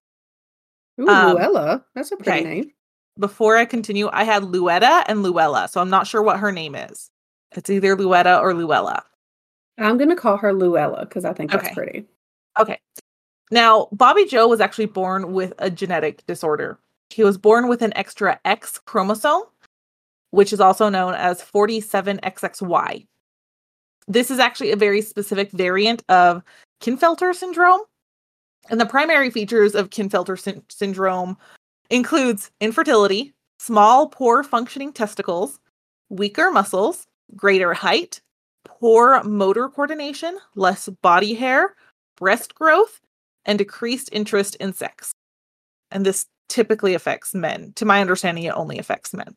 Ooh, 1.01 1.09
Um, 1.09 1.33
Luella. 1.35 1.85
That's 1.95 2.13
a 2.13 2.17
pretty 2.17 2.31
okay. 2.31 2.45
name. 2.45 2.71
Before 3.19 3.57
I 3.57 3.65
continue, 3.65 4.09
I 4.13 4.25
had 4.25 4.45
Luetta 4.45 5.05
and 5.09 5.23
Luella, 5.23 5.69
so 5.69 5.81
I'm 5.81 5.91
not 5.91 6.07
sure 6.07 6.23
what 6.23 6.39
her 6.39 6.53
name 6.53 6.75
is. 6.75 7.11
It's 7.57 7.71
either 7.71 7.97
Luetta 7.97 8.41
or 8.41 8.55
Luella. 8.55 9.03
I'm 9.79 9.99
gonna 9.99 10.17
call 10.17 10.37
her 10.37 10.53
Luella 10.53 11.05
because 11.05 11.25
I 11.25 11.33
think 11.33 11.51
that's 11.51 11.75
pretty. 11.75 12.07
Okay. 12.59 12.79
Now, 13.51 13.89
Bobby 13.93 14.27
Joe 14.27 14.47
was 14.49 14.61
actually 14.61 14.87
born 14.87 15.33
with 15.33 15.53
a 15.59 15.71
genetic 15.71 16.25
disorder. 16.27 16.79
He 17.11 17.25
was 17.25 17.39
born 17.39 17.69
with 17.69 17.83
an 17.83 17.97
extra 17.97 18.39
X 18.45 18.79
chromosome, 18.85 19.45
which 20.31 20.53
is 20.53 20.61
also 20.61 20.89
known 20.89 21.15
as 21.15 21.43
47XXY. 21.43 23.07
This 24.07 24.31
is 24.31 24.39
actually 24.39 24.73
a 24.73 24.77
very 24.77 25.01
specific 25.01 25.51
variant 25.53 26.03
of 26.09 26.43
Klinefelter 26.83 27.35
syndrome. 27.35 27.81
And 28.71 28.81
the 28.81 28.87
primary 28.87 29.31
features 29.31 29.75
of 29.75 29.91
Klinefelter 29.91 30.39
syn- 30.39 30.63
syndrome 30.69 31.39
includes 31.91 32.51
infertility, 32.61 33.33
small 33.59 34.09
poor 34.09 34.43
functioning 34.43 34.93
testicles, 34.93 35.59
weaker 36.09 36.51
muscles, 36.51 37.07
greater 37.37 37.75
height, 37.75 38.21
poor 38.65 39.23
motor 39.25 39.69
coordination, 39.69 40.39
less 40.55 40.89
body 41.03 41.35
hair, 41.35 41.75
breast 42.17 42.55
growth, 42.55 43.01
and 43.45 43.59
decreased 43.59 44.09
interest 44.13 44.55
in 44.57 44.73
sex. 44.73 45.13
And 45.91 46.05
this 46.05 46.27
typically 46.49 46.95
affects 46.95 47.35
men. 47.35 47.73
To 47.77 47.85
my 47.85 48.01
understanding, 48.01 48.45
it 48.45 48.55
only 48.55 48.79
affects 48.79 49.15
men. 49.15 49.35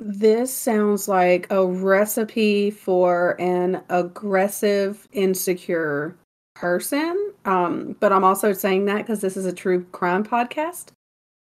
This 0.00 0.52
sounds 0.52 1.08
like 1.08 1.50
a 1.50 1.64
recipe 1.64 2.70
for 2.70 3.40
an 3.40 3.82
aggressive, 3.88 5.06
insecure 5.12 6.16
person. 6.54 7.32
Um, 7.44 7.96
but 8.00 8.12
I'm 8.12 8.24
also 8.24 8.52
saying 8.52 8.86
that 8.86 8.98
because 8.98 9.20
this 9.20 9.36
is 9.36 9.46
a 9.46 9.52
true 9.52 9.84
crime 9.92 10.24
podcast. 10.24 10.88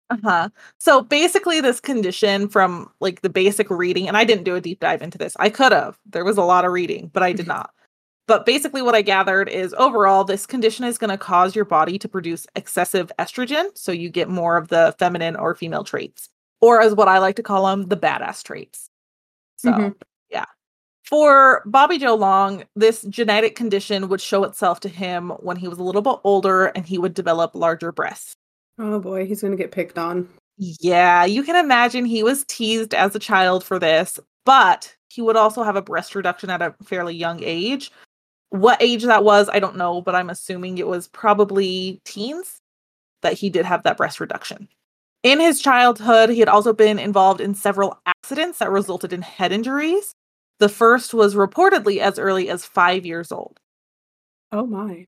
Uh-huh. 0.09 0.49
So 0.79 1.01
basically 1.01 1.61
this 1.61 1.79
condition 1.79 2.49
from 2.49 2.89
like 2.99 3.21
the 3.21 3.29
basic 3.29 3.69
reading 3.69 4.07
and 4.07 4.17
I 4.17 4.23
didn't 4.23 4.43
do 4.43 4.55
a 4.55 4.61
deep 4.61 4.79
dive 4.79 5.01
into 5.03 5.17
this. 5.19 5.35
I 5.39 5.49
could 5.49 5.71
have. 5.71 5.99
There 6.05 6.25
was 6.25 6.37
a 6.37 6.43
lot 6.43 6.65
of 6.65 6.71
reading, 6.71 7.11
but 7.13 7.21
I 7.21 7.31
did 7.31 7.45
not. 7.47 7.71
But 8.27 8.45
basically 8.45 8.81
what 8.81 8.95
I 8.95 9.01
gathered 9.03 9.49
is 9.49 9.73
overall 9.77 10.23
this 10.23 10.45
condition 10.45 10.85
is 10.85 10.97
going 10.97 11.09
to 11.11 11.17
cause 11.17 11.55
your 11.55 11.65
body 11.65 11.97
to 11.99 12.07
produce 12.07 12.45
excessive 12.55 13.11
estrogen, 13.19 13.65
so 13.75 13.91
you 13.91 14.09
get 14.09 14.29
more 14.29 14.55
of 14.57 14.67
the 14.67 14.95
feminine 14.99 15.35
or 15.35 15.55
female 15.55 15.83
traits. 15.83 16.29
Or 16.61 16.81
as 16.81 16.93
what 16.95 17.07
I 17.07 17.19
like 17.19 17.35
to 17.37 17.43
call 17.43 17.65
them, 17.67 17.87
the 17.87 17.97
badass 17.97 18.43
traits. 18.43 18.89
So, 19.57 19.71
Mhm. 19.71 19.95
yeah. 20.29 20.45
For 21.05 21.63
Bobby 21.65 21.97
Joe 21.97 22.15
Long, 22.15 22.65
this 22.75 23.01
genetic 23.03 23.55
condition 23.55 24.09
would 24.09 24.21
show 24.21 24.43
itself 24.43 24.79
to 24.81 24.89
him 24.89 25.31
when 25.39 25.57
he 25.57 25.67
was 25.67 25.79
a 25.79 25.83
little 25.83 26.01
bit 26.03 26.17
older 26.23 26.67
and 26.67 26.85
he 26.85 26.97
would 26.99 27.15
develop 27.15 27.55
larger 27.55 27.91
breasts. 27.91 28.35
Oh 28.79 28.99
boy, 28.99 29.25
he's 29.25 29.41
gonna 29.41 29.55
get 29.57 29.71
picked 29.71 29.97
on. 29.97 30.29
Yeah, 30.57 31.25
you 31.25 31.43
can 31.43 31.55
imagine 31.55 32.05
he 32.05 32.23
was 32.23 32.45
teased 32.45 32.93
as 32.93 33.15
a 33.15 33.19
child 33.19 33.63
for 33.63 33.79
this, 33.79 34.19
but 34.45 34.95
he 35.09 35.21
would 35.21 35.35
also 35.35 35.63
have 35.63 35.75
a 35.75 35.81
breast 35.81 36.15
reduction 36.15 36.49
at 36.49 36.61
a 36.61 36.75
fairly 36.83 37.15
young 37.15 37.41
age. 37.43 37.91
What 38.49 38.81
age 38.81 39.03
that 39.03 39.23
was, 39.23 39.49
I 39.51 39.59
don't 39.59 39.77
know, 39.77 40.01
but 40.01 40.15
I'm 40.15 40.29
assuming 40.29 40.77
it 40.77 40.87
was 40.87 41.07
probably 41.07 42.01
teens 42.05 42.61
that 43.21 43.33
he 43.33 43.49
did 43.49 43.65
have 43.65 43.83
that 43.83 43.97
breast 43.97 44.19
reduction. 44.19 44.67
In 45.23 45.39
his 45.39 45.61
childhood, 45.61 46.29
he 46.29 46.39
had 46.39 46.49
also 46.49 46.73
been 46.73 46.99
involved 46.99 47.41
in 47.41 47.53
several 47.53 47.99
accidents 48.05 48.59
that 48.59 48.71
resulted 48.71 49.13
in 49.13 49.21
head 49.21 49.51
injuries. 49.51 50.13
The 50.59 50.69
first 50.69 51.13
was 51.13 51.35
reportedly 51.35 51.99
as 51.99 52.17
early 52.17 52.49
as 52.49 52.65
five 52.65 53.05
years 53.05 53.31
old. 53.31 53.59
Oh 54.51 54.65
my. 54.65 55.05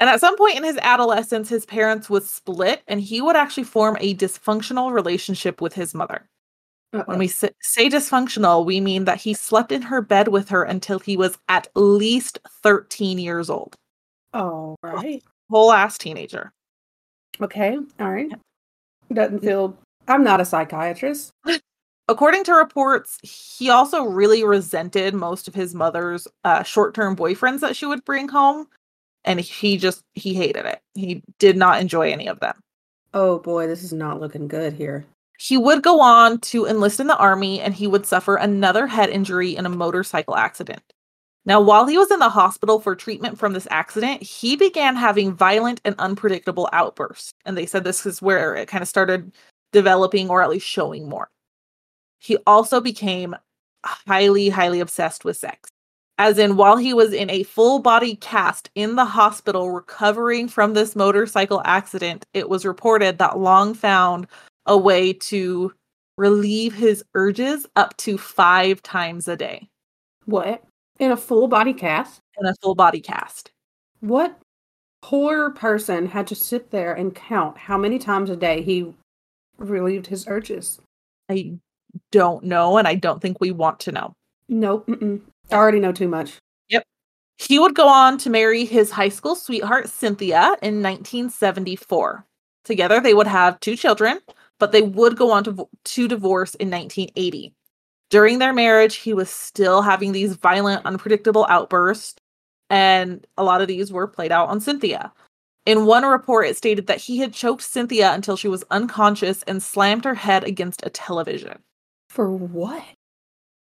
And 0.00 0.08
at 0.08 0.18
some 0.18 0.36
point 0.36 0.56
in 0.56 0.64
his 0.64 0.78
adolescence, 0.78 1.50
his 1.50 1.66
parents 1.66 2.08
would 2.08 2.24
split 2.24 2.82
and 2.88 3.00
he 3.00 3.20
would 3.20 3.36
actually 3.36 3.64
form 3.64 3.98
a 4.00 4.14
dysfunctional 4.14 4.92
relationship 4.92 5.60
with 5.60 5.74
his 5.74 5.94
mother. 5.94 6.26
Uh-oh. 6.92 7.04
When 7.04 7.18
we 7.18 7.28
say, 7.28 7.50
dysfunctional, 7.62 8.64
we 8.64 8.80
mean 8.80 9.04
that 9.04 9.20
he 9.20 9.34
slept 9.34 9.70
in 9.70 9.82
her 9.82 10.00
bed 10.00 10.28
with 10.28 10.48
her 10.48 10.64
until 10.64 10.98
he 10.98 11.16
was 11.16 11.38
at 11.48 11.68
least 11.76 12.38
13 12.64 13.18
years 13.18 13.50
old. 13.50 13.76
All 14.32 14.76
right. 14.82 15.22
Whole 15.50 15.70
ass 15.70 15.98
teenager. 15.98 16.50
Okay. 17.40 17.78
All 18.00 18.10
right. 18.10 18.32
Doesn't 19.12 19.40
feel. 19.40 19.76
I'm 20.08 20.24
not 20.24 20.40
a 20.40 20.44
psychiatrist. 20.44 21.32
According 22.08 22.42
to 22.44 22.54
reports, 22.54 23.18
he 23.22 23.70
also 23.70 24.04
really 24.04 24.42
resented 24.42 25.14
most 25.14 25.46
of 25.46 25.54
his 25.54 25.74
mother's 25.76 26.26
uh, 26.42 26.64
short 26.64 26.94
term 26.94 27.14
boyfriends 27.14 27.60
that 27.60 27.76
she 27.76 27.86
would 27.86 28.04
bring 28.04 28.28
home. 28.28 28.66
And 29.24 29.40
he 29.40 29.76
just, 29.76 30.02
he 30.14 30.34
hated 30.34 30.64
it. 30.64 30.80
He 30.94 31.22
did 31.38 31.56
not 31.56 31.80
enjoy 31.80 32.10
any 32.10 32.26
of 32.26 32.40
them. 32.40 32.54
Oh 33.12 33.38
boy, 33.38 33.66
this 33.66 33.82
is 33.82 33.92
not 33.92 34.20
looking 34.20 34.48
good 34.48 34.72
here. 34.72 35.04
He 35.38 35.56
would 35.56 35.82
go 35.82 36.00
on 36.00 36.38
to 36.40 36.66
enlist 36.66 37.00
in 37.00 37.06
the 37.06 37.16
army 37.16 37.60
and 37.60 37.74
he 37.74 37.86
would 37.86 38.06
suffer 38.06 38.36
another 38.36 38.86
head 38.86 39.08
injury 39.08 39.56
in 39.56 39.66
a 39.66 39.70
motorcycle 39.70 40.36
accident. 40.36 40.82
Now, 41.46 41.60
while 41.60 41.86
he 41.86 41.96
was 41.96 42.10
in 42.10 42.18
the 42.18 42.28
hospital 42.28 42.78
for 42.80 42.94
treatment 42.94 43.38
from 43.38 43.54
this 43.54 43.66
accident, 43.70 44.22
he 44.22 44.56
began 44.56 44.94
having 44.94 45.34
violent 45.34 45.80
and 45.84 45.94
unpredictable 45.98 46.68
outbursts. 46.72 47.32
And 47.46 47.56
they 47.56 47.64
said 47.64 47.84
this 47.84 48.04
is 48.04 48.20
where 48.20 48.54
it 48.54 48.68
kind 48.68 48.82
of 48.82 48.88
started 48.88 49.32
developing 49.72 50.28
or 50.28 50.42
at 50.42 50.50
least 50.50 50.66
showing 50.66 51.08
more. 51.08 51.30
He 52.18 52.36
also 52.46 52.80
became 52.80 53.34
highly, 53.84 54.50
highly 54.50 54.80
obsessed 54.80 55.24
with 55.24 55.38
sex. 55.38 55.70
As 56.20 56.36
in, 56.36 56.56
while 56.56 56.76
he 56.76 56.92
was 56.92 57.14
in 57.14 57.30
a 57.30 57.44
full 57.44 57.78
body 57.78 58.14
cast 58.14 58.68
in 58.74 58.94
the 58.94 59.06
hospital 59.06 59.70
recovering 59.70 60.48
from 60.48 60.74
this 60.74 60.94
motorcycle 60.94 61.62
accident, 61.64 62.26
it 62.34 62.46
was 62.46 62.66
reported 62.66 63.16
that 63.16 63.38
Long 63.38 63.72
found 63.72 64.26
a 64.66 64.76
way 64.76 65.14
to 65.14 65.72
relieve 66.18 66.74
his 66.74 67.02
urges 67.14 67.66
up 67.74 67.96
to 67.96 68.18
five 68.18 68.82
times 68.82 69.28
a 69.28 69.36
day. 69.36 69.66
What? 70.26 70.62
In 70.98 71.10
a 71.10 71.16
full 71.16 71.48
body 71.48 71.72
cast? 71.72 72.20
In 72.38 72.44
a 72.44 72.54
full 72.60 72.74
body 72.74 73.00
cast. 73.00 73.50
What 74.00 74.38
poor 75.00 75.48
person 75.52 76.04
had 76.04 76.26
to 76.26 76.34
sit 76.34 76.70
there 76.70 76.92
and 76.92 77.14
count 77.14 77.56
how 77.56 77.78
many 77.78 77.98
times 77.98 78.28
a 78.28 78.36
day 78.36 78.60
he 78.60 78.94
relieved 79.56 80.08
his 80.08 80.28
urges? 80.28 80.82
I 81.30 81.54
don't 82.12 82.44
know, 82.44 82.76
and 82.76 82.86
I 82.86 82.96
don't 82.96 83.22
think 83.22 83.40
we 83.40 83.52
want 83.52 83.80
to 83.80 83.92
know. 83.92 84.12
Nope. 84.50 84.86
Mm-mm. 84.86 85.22
I 85.50 85.56
already 85.56 85.80
know 85.80 85.92
too 85.92 86.08
much. 86.08 86.38
Yep. 86.68 86.84
He 87.38 87.58
would 87.58 87.74
go 87.74 87.88
on 87.88 88.18
to 88.18 88.30
marry 88.30 88.64
his 88.64 88.90
high 88.90 89.08
school 89.08 89.34
sweetheart, 89.34 89.88
Cynthia, 89.88 90.56
in 90.62 90.82
1974. 90.82 92.24
Together, 92.64 93.00
they 93.00 93.14
would 93.14 93.26
have 93.26 93.58
two 93.60 93.76
children, 93.76 94.20
but 94.58 94.72
they 94.72 94.82
would 94.82 95.16
go 95.16 95.30
on 95.30 95.44
to, 95.44 95.68
to 95.84 96.08
divorce 96.08 96.54
in 96.56 96.70
1980. 96.70 97.54
During 98.10 98.38
their 98.38 98.52
marriage, 98.52 98.96
he 98.96 99.14
was 99.14 99.30
still 99.30 99.82
having 99.82 100.12
these 100.12 100.34
violent, 100.34 100.84
unpredictable 100.84 101.46
outbursts, 101.48 102.16
and 102.68 103.26
a 103.38 103.44
lot 103.44 103.60
of 103.60 103.68
these 103.68 103.92
were 103.92 104.06
played 104.06 104.32
out 104.32 104.48
on 104.48 104.60
Cynthia. 104.60 105.12
In 105.66 105.86
one 105.86 106.04
report, 106.04 106.46
it 106.46 106.56
stated 106.56 106.86
that 106.86 107.00
he 107.00 107.18
had 107.18 107.32
choked 107.32 107.62
Cynthia 107.62 108.12
until 108.12 108.36
she 108.36 108.48
was 108.48 108.64
unconscious 108.70 109.42
and 109.44 109.62
slammed 109.62 110.04
her 110.04 110.14
head 110.14 110.44
against 110.44 110.84
a 110.84 110.90
television. 110.90 111.62
For 112.08 112.30
what? 112.30 112.82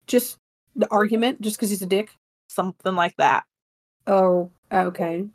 Just 0.07 0.37
the 0.75 0.87
argument? 0.91 1.41
Just 1.41 1.57
because 1.57 1.69
he's 1.69 1.81
a 1.81 1.87
dick? 1.87 2.15
Something 2.47 2.95
like 2.95 3.15
that. 3.17 3.43
Oh, 4.07 4.51
okay. 4.71 5.25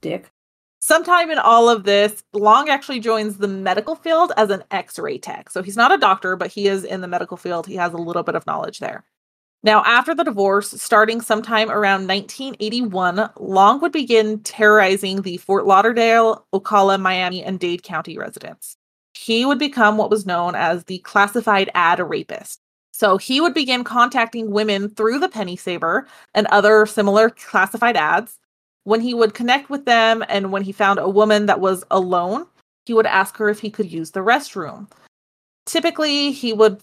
Dick. 0.00 0.30
Sometime 0.80 1.30
in 1.30 1.38
all 1.38 1.68
of 1.68 1.84
this, 1.84 2.22
Long 2.32 2.68
actually 2.68 3.00
joins 3.00 3.38
the 3.38 3.48
medical 3.48 3.96
field 3.96 4.32
as 4.36 4.50
an 4.50 4.62
x 4.70 4.98
ray 4.98 5.18
tech. 5.18 5.50
So 5.50 5.62
he's 5.62 5.76
not 5.76 5.92
a 5.92 5.98
doctor, 5.98 6.36
but 6.36 6.50
he 6.50 6.68
is 6.68 6.84
in 6.84 7.00
the 7.00 7.08
medical 7.08 7.36
field. 7.36 7.66
He 7.66 7.74
has 7.76 7.92
a 7.92 7.98
little 7.98 8.22
bit 8.22 8.36
of 8.36 8.46
knowledge 8.46 8.78
there. 8.78 9.04
Now, 9.62 9.82
after 9.84 10.14
the 10.14 10.22
divorce, 10.22 10.70
starting 10.80 11.20
sometime 11.20 11.70
around 11.70 12.06
1981, 12.06 13.30
Long 13.40 13.80
would 13.80 13.90
begin 13.90 14.38
terrorizing 14.40 15.22
the 15.22 15.38
Fort 15.38 15.66
Lauderdale, 15.66 16.46
Ocala, 16.54 17.00
Miami, 17.00 17.42
and 17.42 17.58
Dade 17.58 17.82
County 17.82 18.16
residents. 18.16 18.76
He 19.14 19.44
would 19.44 19.58
become 19.58 19.96
what 19.96 20.10
was 20.10 20.24
known 20.24 20.54
as 20.54 20.84
the 20.84 20.98
classified 20.98 21.68
ad 21.74 21.98
rapist. 21.98 22.60
So 22.98 23.18
he 23.18 23.42
would 23.42 23.52
begin 23.52 23.84
contacting 23.84 24.50
women 24.50 24.88
through 24.88 25.18
the 25.18 25.28
Penny 25.28 25.54
Saver 25.54 26.06
and 26.32 26.46
other 26.46 26.86
similar 26.86 27.28
classified 27.28 27.94
ads 27.94 28.38
when 28.84 29.02
he 29.02 29.12
would 29.12 29.34
connect 29.34 29.68
with 29.68 29.84
them 29.84 30.24
and 30.30 30.50
when 30.50 30.62
he 30.62 30.72
found 30.72 30.98
a 30.98 31.06
woman 31.06 31.44
that 31.44 31.60
was 31.60 31.84
alone, 31.90 32.46
he 32.86 32.94
would 32.94 33.04
ask 33.04 33.36
her 33.36 33.50
if 33.50 33.58
he 33.58 33.68
could 33.68 33.92
use 33.92 34.12
the 34.12 34.20
restroom. 34.20 34.90
Typically, 35.66 36.32
he 36.32 36.54
would 36.54 36.80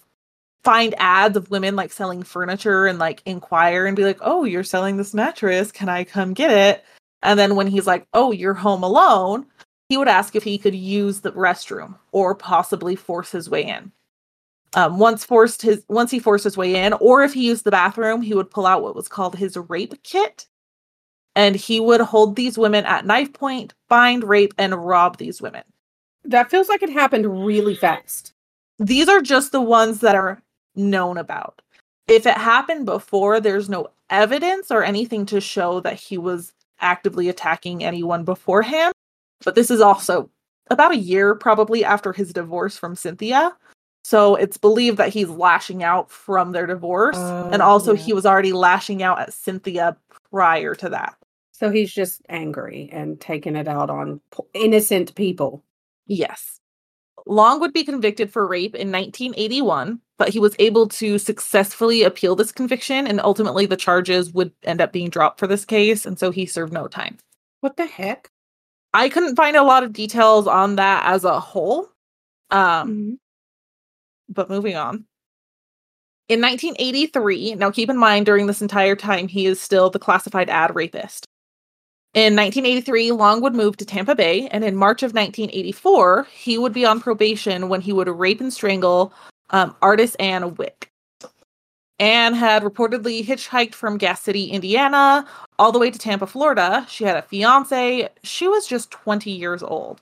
find 0.64 0.94
ads 1.00 1.36
of 1.36 1.50
women 1.50 1.76
like 1.76 1.92
selling 1.92 2.22
furniture 2.22 2.86
and 2.86 3.00
like 3.00 3.24
inquire 3.26 3.88
and 3.88 3.96
be 3.96 4.04
like, 4.04 4.20
"Oh, 4.22 4.44
you're 4.44 4.64
selling 4.64 4.98
this 4.98 5.16
mattress. 5.16 5.72
Can 5.72 5.90
I 5.90 6.04
come 6.04 6.36
get 6.36 6.52
it?" 6.52 6.86
And 7.24 7.40
then 7.40 7.56
when 7.56 7.66
he's 7.66 7.88
like, 7.88 8.06
"Oh, 8.14 8.32
you're 8.32 8.54
home 8.54 8.84
alone," 8.84 9.48
he 9.90 9.98
would 9.98 10.08
ask 10.08 10.36
if 10.36 10.44
he 10.44 10.60
could 10.60 10.76
use 10.76 11.22
the 11.22 11.32
restroom 11.32 11.98
or 12.12 12.36
possibly 12.36 12.96
force 12.96 13.32
his 13.32 13.50
way 13.50 13.64
in. 13.66 13.92
Um, 14.76 14.98
once 14.98 15.24
forced 15.24 15.62
his 15.62 15.86
once 15.88 16.10
he 16.10 16.20
forced 16.20 16.44
his 16.44 16.58
way 16.58 16.76
in, 16.76 16.94
or 16.94 17.24
if 17.24 17.34
he 17.34 17.46
used 17.46 17.64
the 17.64 17.72
bathroom, 17.72 18.22
he 18.22 18.34
would 18.34 18.50
pull 18.50 18.66
out 18.66 18.82
what 18.82 18.96
was 18.96 19.08
called 19.08 19.36
his 19.36 19.56
rape 19.56 20.02
kit, 20.04 20.48
and 21.36 21.56
he 21.56 21.80
would 21.80 22.02
hold 22.02 22.36
these 22.36 22.58
women 22.58 22.86
at 22.86 23.06
knife 23.06 23.34
point, 23.34 23.74
bind, 23.88 24.24
rape, 24.24 24.54
and 24.58 24.74
rob 24.74 25.18
these 25.18 25.42
women. 25.42 25.64
That 26.24 26.50
feels 26.50 26.70
like 26.70 26.82
it 26.82 26.90
happened 26.90 27.46
really 27.46 27.76
fast. 27.76 28.34
These 28.80 29.10
are 29.10 29.22
just 29.22 29.52
the 29.52 29.62
ones 29.62 30.00
that 30.00 30.16
are 30.16 30.42
known 30.76 31.18
about. 31.18 31.62
If 32.08 32.26
it 32.26 32.38
happened 32.38 32.86
before, 32.86 33.40
there's 33.40 33.70
no 33.70 33.90
evidence 34.10 34.72
or 34.72 34.84
anything 34.84 35.26
to 35.28 35.40
show 35.40 35.80
that 35.82 36.00
he 36.00 36.18
was 36.18 36.54
actively 36.80 37.30
attacking 37.30 37.84
anyone 37.84 38.24
beforehand. 38.24 38.94
But 39.44 39.56
this 39.56 39.70
is 39.70 39.82
also 39.82 40.30
about 40.70 40.92
a 40.94 40.98
year 40.98 41.36
probably 41.36 41.84
after 41.84 42.14
his 42.14 42.34
divorce 42.34 42.78
from 42.78 42.96
Cynthia. 42.96 43.56
So 44.04 44.36
it's 44.36 44.58
believed 44.58 44.98
that 44.98 45.10
he's 45.10 45.30
lashing 45.30 45.84
out 45.84 46.12
from 46.12 46.52
their 46.52 46.68
divorce. 46.68 47.18
Uh, 47.18 47.50
and 47.52 47.62
also, 47.62 47.94
yeah. 47.94 48.04
he 48.04 48.14
was 48.14 48.26
already 48.26 48.54
lashing 48.54 49.02
out 49.02 49.20
at 49.20 49.34
Cynthia 49.34 49.96
prior 50.30 50.76
to 50.76 50.90
that. 50.90 51.16
So 51.52 51.70
he's 51.70 51.94
just 51.94 52.22
angry 52.28 52.90
and 52.92 53.20
taking 53.22 53.56
it 53.56 53.68
out 53.68 53.90
on 53.90 54.20
innocent 54.54 55.16
people. 55.16 55.64
Yes. 56.08 56.60
Long 57.26 57.62
would 57.62 57.72
be 57.72 57.86
convicted 57.86 58.32
for 58.32 58.46
rape 58.46 58.76
in 58.76 58.92
1981, 58.92 60.02
but 60.18 60.30
he 60.30 60.40
was 60.40 60.56
able 60.60 60.90
to 60.90 61.18
successfully 61.18 62.04
appeal 62.04 62.36
this 62.36 62.52
conviction, 62.52 63.08
and 63.08 63.22
ultimately 63.22 63.66
the 63.66 63.78
charges 63.78 64.34
would 64.34 64.52
end 64.64 64.82
up 64.82 64.92
being 64.92 65.10
dropped 65.10 65.40
for 65.40 65.48
this 65.48 65.64
case, 65.64 66.06
and 66.06 66.20
so 66.20 66.32
he 66.32 66.46
served 66.46 66.74
no 66.74 66.88
time. 66.88 67.18
What 67.62 67.78
the 67.78 67.86
heck? 67.86 68.30
I 68.94 69.08
couldn't 69.08 69.38
find 69.38 69.56
a 69.56 69.64
lot 69.64 69.84
of 69.84 69.94
details 69.94 70.48
on 70.48 70.76
that 70.76 71.06
as 71.06 71.24
a 71.24 71.40
whole. 71.40 71.90
Um, 72.52 72.90
mm-hmm. 72.90 73.14
But 74.30 74.50
moving 74.50 74.76
on. 74.76 75.06
In 76.30 76.40
1983, 76.42 77.56
now 77.56 77.70
keep 77.70 77.90
in 77.90 77.98
mind 77.98 78.26
during 78.26 78.48
this 78.48 78.62
entire 78.62 78.96
time, 78.96 79.28
he 79.28 79.46
is 79.46 79.60
still 79.60 79.90
the 79.90 80.00
classified 80.00 80.50
ad 80.50 80.74
rapist. 80.74 81.28
In 82.14 82.36
1983, 82.36 83.12
Long 83.12 83.42
would 83.42 83.56
move 83.56 83.76
to 83.78 83.86
Tampa 83.86 84.16
Bay, 84.16 84.48
and 84.50 84.64
in 84.64 84.76
March 84.76 85.04
of 85.04 85.14
1984, 85.14 86.28
he 86.32 86.58
would 86.58 86.72
be 86.72 86.86
on 86.86 87.02
probation 87.02 87.70
when 87.70 87.82
he 87.82 87.92
would 87.92 88.08
rape 88.08 88.40
and 88.40 88.54
strangle 88.54 89.12
um, 89.50 89.76
Artiss 89.82 90.16
Anne 90.16 90.56
Wick. 90.56 90.92
Anne 92.00 92.34
had 92.34 92.64
reportedly 92.64 93.26
hitchhiked 93.26 93.74
from 93.74 93.98
Gas 93.98 94.22
City, 94.22 94.46
Indiana, 94.46 95.28
all 95.58 95.72
the 95.72 95.80
way 95.80 95.90
to 95.90 96.00
Tampa, 96.00 96.28
Florida. 96.28 96.86
She 96.90 97.04
had 97.04 97.18
a 97.18 97.22
fiance. 97.22 98.10
She 98.24 98.48
was 98.48 98.68
just 98.68 98.92
20 98.92 99.32
years 99.32 99.64
old. 99.64 100.02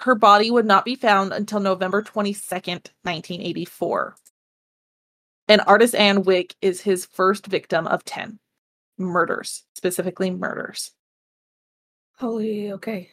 Her 0.00 0.14
body 0.14 0.50
would 0.50 0.64
not 0.64 0.86
be 0.86 0.94
found 0.94 1.32
until 1.32 1.60
November 1.60 2.02
22nd, 2.02 2.88
1984. 3.02 4.16
And 5.48 5.60
Artiss 5.62 5.92
Anne 5.92 6.22
Wick 6.22 6.54
is 6.62 6.80
his 6.80 7.04
first 7.04 7.46
victim 7.46 7.86
of 7.86 8.04
10 8.04 8.38
murders, 8.96 9.64
specifically 9.74 10.30
murders. 10.30 10.92
Holy, 12.16 12.72
okay. 12.72 13.10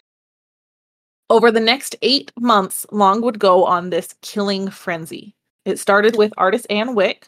Over 1.29 1.51
the 1.51 1.59
next 1.59 1.97
eight 2.01 2.31
months, 2.39 2.85
Long 2.89 3.21
would 3.21 3.37
go 3.37 3.65
on 3.65 3.89
this 3.89 4.15
killing 4.21 4.69
frenzy. 4.69 5.35
It 5.65 5.79
started 5.79 6.15
with 6.15 6.31
Artiss 6.37 6.65
Anne 6.69 6.95
Wick, 6.95 7.27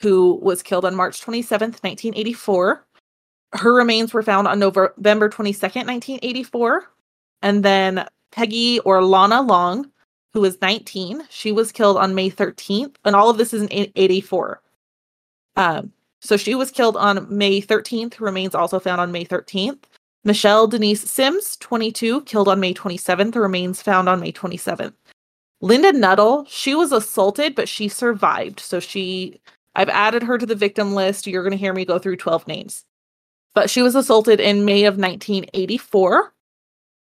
who 0.00 0.40
was 0.42 0.64
killed 0.64 0.84
on 0.84 0.96
March 0.96 1.20
27th, 1.20 1.82
1984. 1.84 2.84
Her 3.52 3.72
remains 3.72 4.12
were 4.12 4.22
found 4.24 4.48
on 4.48 4.58
November 4.58 5.28
22nd, 5.28 5.86
1984. 5.86 6.90
And 7.42 7.64
then 7.64 8.04
Peggy 8.32 8.80
or 8.80 9.02
Lana 9.04 9.42
Long, 9.42 9.90
who 10.32 10.40
was 10.40 10.60
19, 10.60 11.22
she 11.30 11.52
was 11.52 11.72
killed 11.72 11.96
on 11.96 12.14
May 12.14 12.30
13th. 12.30 12.96
And 13.04 13.16
all 13.16 13.30
of 13.30 13.38
this 13.38 13.54
is 13.54 13.62
in 13.62 13.92
84. 13.96 14.60
Um, 15.56 15.92
so 16.20 16.36
she 16.36 16.54
was 16.54 16.70
killed 16.70 16.96
on 16.96 17.26
May 17.34 17.60
13th, 17.60 18.20
remains 18.20 18.54
also 18.54 18.78
found 18.78 19.00
on 19.00 19.12
May 19.12 19.24
13th. 19.24 19.78
Michelle 20.24 20.66
Denise 20.66 21.08
Sims, 21.08 21.56
22, 21.58 22.22
killed 22.22 22.48
on 22.48 22.58
May 22.58 22.74
27th, 22.74 23.36
remains 23.36 23.80
found 23.80 24.08
on 24.08 24.20
May 24.20 24.32
27th. 24.32 24.92
Linda 25.60 25.92
Nuttall, 25.92 26.44
she 26.48 26.74
was 26.74 26.92
assaulted, 26.92 27.54
but 27.54 27.68
she 27.68 27.88
survived. 27.88 28.60
So 28.60 28.80
she, 28.80 29.40
I've 29.74 29.88
added 29.88 30.22
her 30.24 30.36
to 30.36 30.44
the 30.44 30.54
victim 30.54 30.94
list. 30.94 31.26
You're 31.26 31.42
going 31.42 31.52
to 31.52 31.56
hear 31.56 31.72
me 31.72 31.84
go 31.84 31.98
through 31.98 32.16
12 32.16 32.46
names. 32.46 32.84
But 33.54 33.70
she 33.70 33.82
was 33.82 33.94
assaulted 33.94 34.40
in 34.40 34.64
May 34.64 34.84
of 34.84 34.98
1984. 34.98 36.34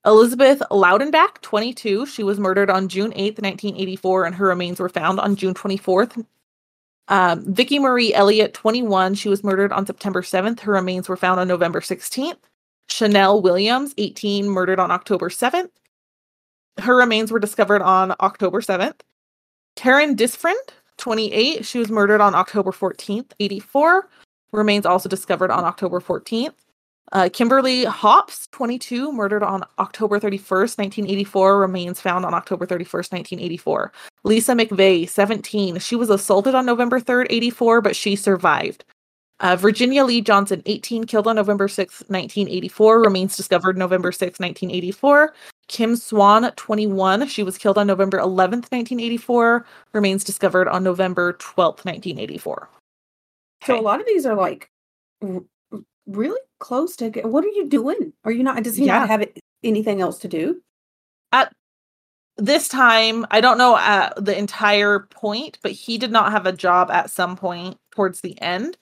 Elizabeth 0.05 0.61
Loudenback, 0.69 1.39
22, 1.41 2.05
she 2.05 2.23
was 2.23 2.39
murdered 2.39 2.69
on 2.69 2.89
June 2.89 3.11
8th, 3.11 3.41
1984, 3.41 4.25
and 4.25 4.35
her 4.35 4.47
remains 4.47 4.79
were 4.79 4.89
found 4.89 5.19
on 5.19 5.35
June 5.35 5.53
24th. 5.53 6.25
Um, 7.07 7.53
Vicky 7.53 7.79
Marie 7.79 8.13
Elliott, 8.13 8.53
21, 8.53 9.15
she 9.15 9.29
was 9.29 9.43
murdered 9.43 9.71
on 9.71 9.85
September 9.85 10.21
7th. 10.21 10.59
Her 10.61 10.73
remains 10.73 11.07
were 11.07 11.17
found 11.17 11.39
on 11.39 11.47
November 11.47 11.79
16th. 11.79 12.37
Chanel 12.89 13.41
Williams, 13.41 13.93
18, 13.97 14.49
murdered 14.49 14.79
on 14.79 14.91
October 14.91 15.29
7th. 15.29 15.69
Her 16.79 16.95
remains 16.97 17.31
were 17.31 17.39
discovered 17.39 17.81
on 17.81 18.13
October 18.19 18.61
7th. 18.61 19.01
Karen 19.75 20.15
Dinsfriend, 20.15 20.73
28, 20.97 21.65
she 21.65 21.79
was 21.79 21.89
murdered 21.89 22.21
on 22.21 22.35
October 22.35 22.71
14th, 22.71 23.31
84. 23.39 24.09
remains 24.51 24.85
also 24.85 25.07
discovered 25.07 25.49
on 25.51 25.63
October 25.63 25.99
14th. 25.99 26.53
Uh, 27.11 27.29
Kimberly 27.31 27.83
Hopps, 27.83 28.47
22, 28.51 29.11
murdered 29.11 29.43
on 29.43 29.63
October 29.77 30.19
31st, 30.19 30.77
1984, 30.77 31.59
remains 31.59 31.99
found 31.99 32.25
on 32.25 32.33
October 32.33 32.65
31st, 32.65 33.11
1984. 33.11 33.91
Lisa 34.23 34.53
McVey, 34.53 35.07
17, 35.07 35.79
she 35.79 35.95
was 35.95 36.09
assaulted 36.09 36.55
on 36.55 36.65
November 36.65 36.99
3rd, 36.99 37.27
84, 37.29 37.81
but 37.81 37.95
she 37.95 38.15
survived. 38.15 38.85
Uh, 39.41 39.55
Virginia 39.55 40.05
Lee 40.05 40.21
Johnson, 40.21 40.63
18, 40.65 41.03
killed 41.03 41.27
on 41.27 41.35
November 41.35 41.67
6, 41.67 42.03
1984, 42.07 43.01
remains 43.01 43.35
discovered 43.35 43.77
November 43.77 44.11
6, 44.11 44.39
1984. 44.39 45.33
Kim 45.67 45.95
Swann, 45.95 46.51
21, 46.55 47.27
she 47.27 47.43
was 47.43 47.57
killed 47.57 47.77
on 47.77 47.87
November 47.87 48.19
11th, 48.19 48.71
1984, 48.71 49.65
remains 49.93 50.23
discovered 50.23 50.67
on 50.67 50.83
November 50.83 51.33
12th, 51.33 51.83
1984. 51.83 52.69
So 53.65 53.79
a 53.79 53.81
lot 53.81 53.99
of 53.99 54.05
these 54.05 54.25
are 54.25 54.35
like 54.35 54.69
really 56.07 56.39
close 56.59 56.95
to. 56.97 57.09
get- 57.09 57.25
What 57.29 57.43
are 57.45 57.49
you 57.49 57.67
doing? 57.67 58.13
Are 58.25 58.31
you 58.31 58.43
not? 58.43 58.61
Does 58.63 58.77
he 58.77 58.85
Yeah. 58.85 58.99
not 58.99 59.09
have 59.09 59.27
anything 59.63 60.01
else 60.01 60.19
to 60.19 60.27
do? 60.27 60.61
At 61.31 61.51
this 62.37 62.67
time 62.67 63.27
i 63.29 63.39
don't 63.39 63.59
know 63.59 63.77
at 63.77 64.11
the 64.25 64.35
entire 64.35 65.01
point 65.11 65.59
but 65.61 65.71
he 65.71 65.99
did 65.99 66.11
not 66.11 66.31
have 66.31 66.47
a 66.47 66.51
job 66.51 66.89
at 66.89 67.11
some 67.11 67.35
point 67.35 67.77
towards 67.91 68.21
the 68.21 68.39
end 68.41 68.75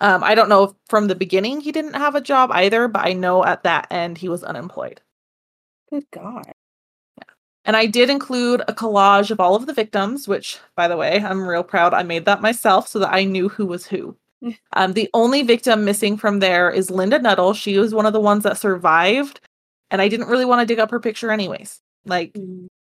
um, 0.00 0.24
i 0.24 0.34
don't 0.34 0.48
know 0.48 0.64
if 0.64 0.72
from 0.88 1.06
the 1.06 1.14
beginning 1.14 1.60
he 1.60 1.70
didn't 1.70 1.94
have 1.94 2.16
a 2.16 2.20
job 2.20 2.50
either 2.52 2.88
but 2.88 3.06
i 3.06 3.12
know 3.12 3.44
at 3.44 3.62
that 3.62 3.86
end 3.92 4.18
he 4.18 4.28
was 4.28 4.42
unemployed 4.42 5.00
Good 5.88 6.04
God. 6.12 6.46
Yeah. 7.16 7.32
And 7.64 7.76
i 7.76 7.86
did 7.86 8.10
include 8.10 8.62
a 8.66 8.74
collage 8.74 9.30
of 9.30 9.38
all 9.38 9.54
of 9.54 9.66
the 9.66 9.72
victims 9.72 10.26
which 10.26 10.58
by 10.74 10.88
the 10.88 10.96
way 10.96 11.22
i'm 11.22 11.46
real 11.46 11.62
proud 11.62 11.94
i 11.94 12.02
made 12.02 12.24
that 12.24 12.42
myself 12.42 12.88
so 12.88 12.98
that 12.98 13.14
i 13.14 13.22
knew 13.22 13.48
who 13.48 13.66
was 13.66 13.86
who. 13.86 14.16
um, 14.74 14.92
the 14.94 15.08
only 15.14 15.42
victim 15.42 15.84
missing 15.84 16.16
from 16.16 16.38
there 16.40 16.70
is 16.70 16.90
linda 16.90 17.18
nuttall. 17.18 17.54
She 17.54 17.78
was 17.78 17.94
one 17.94 18.06
of 18.06 18.12
the 18.12 18.20
ones 18.20 18.44
that 18.44 18.58
survived 18.58 19.40
and 19.90 20.00
i 20.00 20.08
didn't 20.08 20.28
really 20.28 20.44
want 20.44 20.60
to 20.60 20.66
dig 20.66 20.78
up 20.78 20.90
her 20.90 21.00
picture 21.00 21.30
anyways. 21.30 21.80
Like 22.06 22.36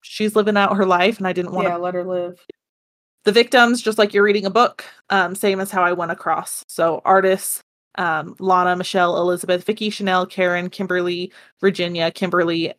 she's 0.02 0.36
living 0.36 0.58
out 0.58 0.76
her 0.78 0.86
life 0.86 1.18
and 1.18 1.28
i 1.28 1.34
didn't 1.34 1.52
want 1.54 1.66
to 1.68 1.70
Yeah, 1.72 1.78
let 1.78 1.94
her 1.94 2.04
live. 2.04 2.40
the 3.26 3.32
victims 3.32 3.82
just 3.82 3.98
like 3.98 4.14
you're 4.14 4.24
reading 4.24 4.46
a 4.46 4.50
book 4.50 4.84
um 5.10 5.36
same 5.36 5.60
as 5.60 5.72
how 5.72 5.84
i 5.84 5.94
went 5.94 6.12
across. 6.12 6.64
So 6.68 7.02
artists 7.06 7.62
um 7.96 8.36
lana 8.40 8.76
michelle 8.76 9.18
elizabeth 9.18 9.64
vicky 9.64 9.90
chanel 9.90 10.26
karen 10.26 10.70
kimberly 10.70 11.32
virginia 11.62 12.12
kimberly 12.12 12.74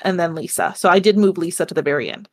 and 0.00 0.18
then 0.20 0.34
lisa. 0.34 0.74
So 0.76 0.88
i 0.88 0.98
did 0.98 1.16
move 1.16 1.38
lisa 1.38 1.64
to 1.66 1.74
the 1.74 1.82
very 1.82 2.10
end. 2.10 2.28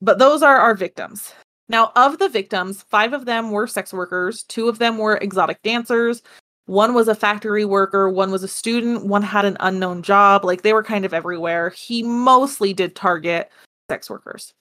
But 0.00 0.18
those 0.18 0.42
are 0.42 0.56
our 0.58 0.74
victims 0.74 1.32
now 1.68 1.92
of 1.96 2.18
the 2.18 2.28
victims 2.28 2.82
five 2.82 3.12
of 3.12 3.24
them 3.24 3.50
were 3.50 3.66
sex 3.66 3.92
workers 3.92 4.42
two 4.44 4.68
of 4.68 4.78
them 4.78 4.98
were 4.98 5.16
exotic 5.18 5.60
dancers 5.62 6.22
one 6.66 6.92
was 6.92 7.08
a 7.08 7.14
factory 7.14 7.64
worker 7.64 8.08
one 8.08 8.30
was 8.30 8.42
a 8.42 8.48
student 8.48 9.06
one 9.06 9.22
had 9.22 9.44
an 9.44 9.56
unknown 9.60 10.02
job 10.02 10.44
like 10.44 10.62
they 10.62 10.72
were 10.72 10.82
kind 10.82 11.04
of 11.04 11.14
everywhere 11.14 11.70
he 11.70 12.02
mostly 12.02 12.72
did 12.72 12.94
target 12.94 13.50
sex 13.88 14.10
workers 14.10 14.52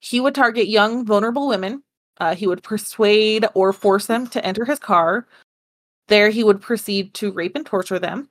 he 0.00 0.18
would 0.20 0.34
target 0.34 0.68
young, 0.68 1.04
vulnerable 1.04 1.46
women. 1.46 1.82
Uh, 2.18 2.34
he 2.34 2.46
would 2.46 2.62
persuade 2.62 3.46
or 3.54 3.72
force 3.72 4.06
them 4.06 4.26
to 4.28 4.44
enter 4.44 4.64
his 4.64 4.78
car. 4.78 5.26
There, 6.08 6.30
he 6.30 6.42
would 6.42 6.60
proceed 6.60 7.14
to 7.14 7.32
rape 7.32 7.54
and 7.54 7.64
torture 7.64 7.98
them. 7.98 8.28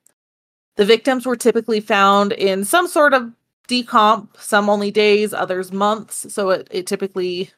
The 0.75 0.85
victims 0.85 1.25
were 1.25 1.35
typically 1.35 1.79
found 1.79 2.33
in 2.33 2.65
some 2.65 2.87
sort 2.87 3.13
of 3.13 3.31
decomp, 3.67 4.37
some 4.37 4.69
only 4.69 4.91
days, 4.91 5.33
others 5.33 5.71
months. 5.71 6.31
So 6.33 6.49
it, 6.49 6.67
it 6.71 6.87
typically, 6.87 7.51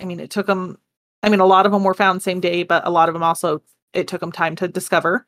I 0.00 0.04
mean, 0.04 0.20
it 0.20 0.30
took 0.30 0.46
them, 0.46 0.78
I 1.22 1.28
mean, 1.28 1.40
a 1.40 1.46
lot 1.46 1.66
of 1.66 1.72
them 1.72 1.84
were 1.84 1.94
found 1.94 2.22
same 2.22 2.40
day, 2.40 2.62
but 2.62 2.86
a 2.86 2.90
lot 2.90 3.08
of 3.08 3.14
them 3.14 3.22
also, 3.22 3.62
it 3.92 4.08
took 4.08 4.20
them 4.20 4.32
time 4.32 4.56
to 4.56 4.68
discover. 4.68 5.26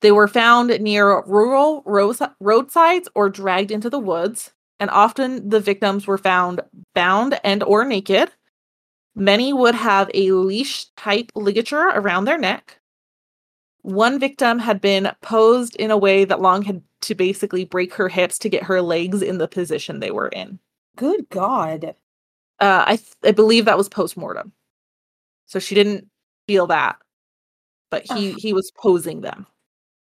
They 0.00 0.12
were 0.12 0.28
found 0.28 0.68
near 0.80 1.22
rural 1.22 1.82
roads- 1.84 2.22
roadsides 2.40 3.08
or 3.14 3.28
dragged 3.28 3.70
into 3.70 3.90
the 3.90 3.98
woods 3.98 4.52
and 4.80 4.90
often 4.90 5.48
the 5.48 5.60
victims 5.60 6.06
were 6.06 6.18
found 6.18 6.60
bound 6.94 7.40
and 7.44 7.62
or 7.62 7.84
naked 7.84 8.30
many 9.14 9.52
would 9.52 9.74
have 9.74 10.10
a 10.14 10.30
leash 10.32 10.86
type 10.96 11.30
ligature 11.34 11.88
around 11.94 12.24
their 12.24 12.38
neck 12.38 12.78
one 13.82 14.18
victim 14.18 14.58
had 14.58 14.80
been 14.80 15.10
posed 15.22 15.74
in 15.76 15.90
a 15.90 15.96
way 15.96 16.24
that 16.24 16.40
long 16.40 16.62
had 16.62 16.82
to 17.00 17.14
basically 17.14 17.64
break 17.64 17.94
her 17.94 18.08
hips 18.08 18.38
to 18.38 18.48
get 18.48 18.64
her 18.64 18.82
legs 18.82 19.22
in 19.22 19.38
the 19.38 19.48
position 19.48 20.00
they 20.00 20.10
were 20.10 20.28
in 20.28 20.58
Good 20.96 21.28
God. 21.30 21.94
Uh, 22.60 22.84
I, 22.86 22.96
th- 22.96 23.16
I 23.24 23.32
believe 23.32 23.64
that 23.64 23.78
was 23.78 23.88
post-mortem 23.88 24.52
so 25.46 25.58
she 25.58 25.74
didn't 25.74 26.08
feel 26.46 26.66
that 26.68 26.96
but 27.90 28.04
he 28.10 28.32
he 28.32 28.52
was 28.52 28.70
posing 28.70 29.20
them 29.20 29.46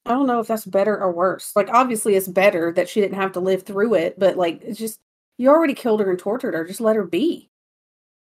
I 0.07 0.13
don't 0.13 0.27
know 0.27 0.41
if 0.41 0.49
that's 0.49 0.65
better 0.65 0.99
or 0.99 1.13
worse. 1.13 1.55
Like, 1.55 1.69
obviously, 1.69 2.15
it's 2.15 2.27
better 2.27 2.73
that 2.73 2.89
she 2.89 3.03
didn't 3.03 3.19
have 3.21 3.33
to 3.33 3.41
live 3.41 3.65
through 3.65 3.95
it, 3.95 4.19
but 4.19 4.37
like, 4.37 4.61
it's 4.63 4.79
just 4.79 4.99
you 5.37 5.51
already 5.51 5.75
killed 5.75 6.01
her 6.01 6.11
and 6.11 6.19
tortured 6.19 6.55
her. 6.55 6.65
Just 6.65 6.81
let 6.81 6.97
her 6.97 7.05
be. 7.05 7.51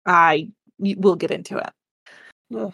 I 0.06 0.50
will 0.78 1.16
get 1.16 1.30
into 1.30 1.58
it 1.58 1.70
Ugh. 2.56 2.72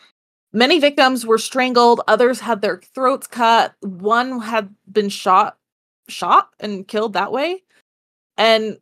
Many 0.52 0.78
victims 0.78 1.26
were 1.26 1.38
strangled, 1.38 2.00
others 2.06 2.38
had 2.38 2.62
their 2.62 2.80
throats 2.94 3.26
cut, 3.26 3.74
one 3.80 4.40
had 4.40 4.72
been 4.92 5.08
shot 5.08 5.56
shot 6.06 6.50
and 6.60 6.86
killed 6.86 7.14
that 7.14 7.32
way. 7.32 7.62
And 8.36 8.78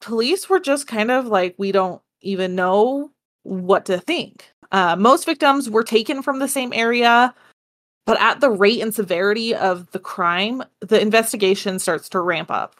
police 0.00 0.48
were 0.48 0.60
just 0.60 0.86
kind 0.86 1.10
of 1.10 1.26
like 1.26 1.54
we 1.58 1.72
don't 1.72 2.00
even 2.20 2.54
know 2.54 3.10
what 3.42 3.86
to 3.86 3.98
think. 3.98 4.50
Uh, 4.72 4.96
most 4.96 5.26
victims 5.26 5.68
were 5.68 5.82
taken 5.82 6.22
from 6.22 6.38
the 6.38 6.48
same 6.48 6.72
area, 6.72 7.34
but 8.06 8.20
at 8.20 8.40
the 8.40 8.50
rate 8.50 8.80
and 8.80 8.94
severity 8.94 9.54
of 9.54 9.90
the 9.90 9.98
crime, 9.98 10.62
the 10.80 11.00
investigation 11.00 11.78
starts 11.78 12.08
to 12.10 12.20
ramp 12.20 12.50
up. 12.50 12.76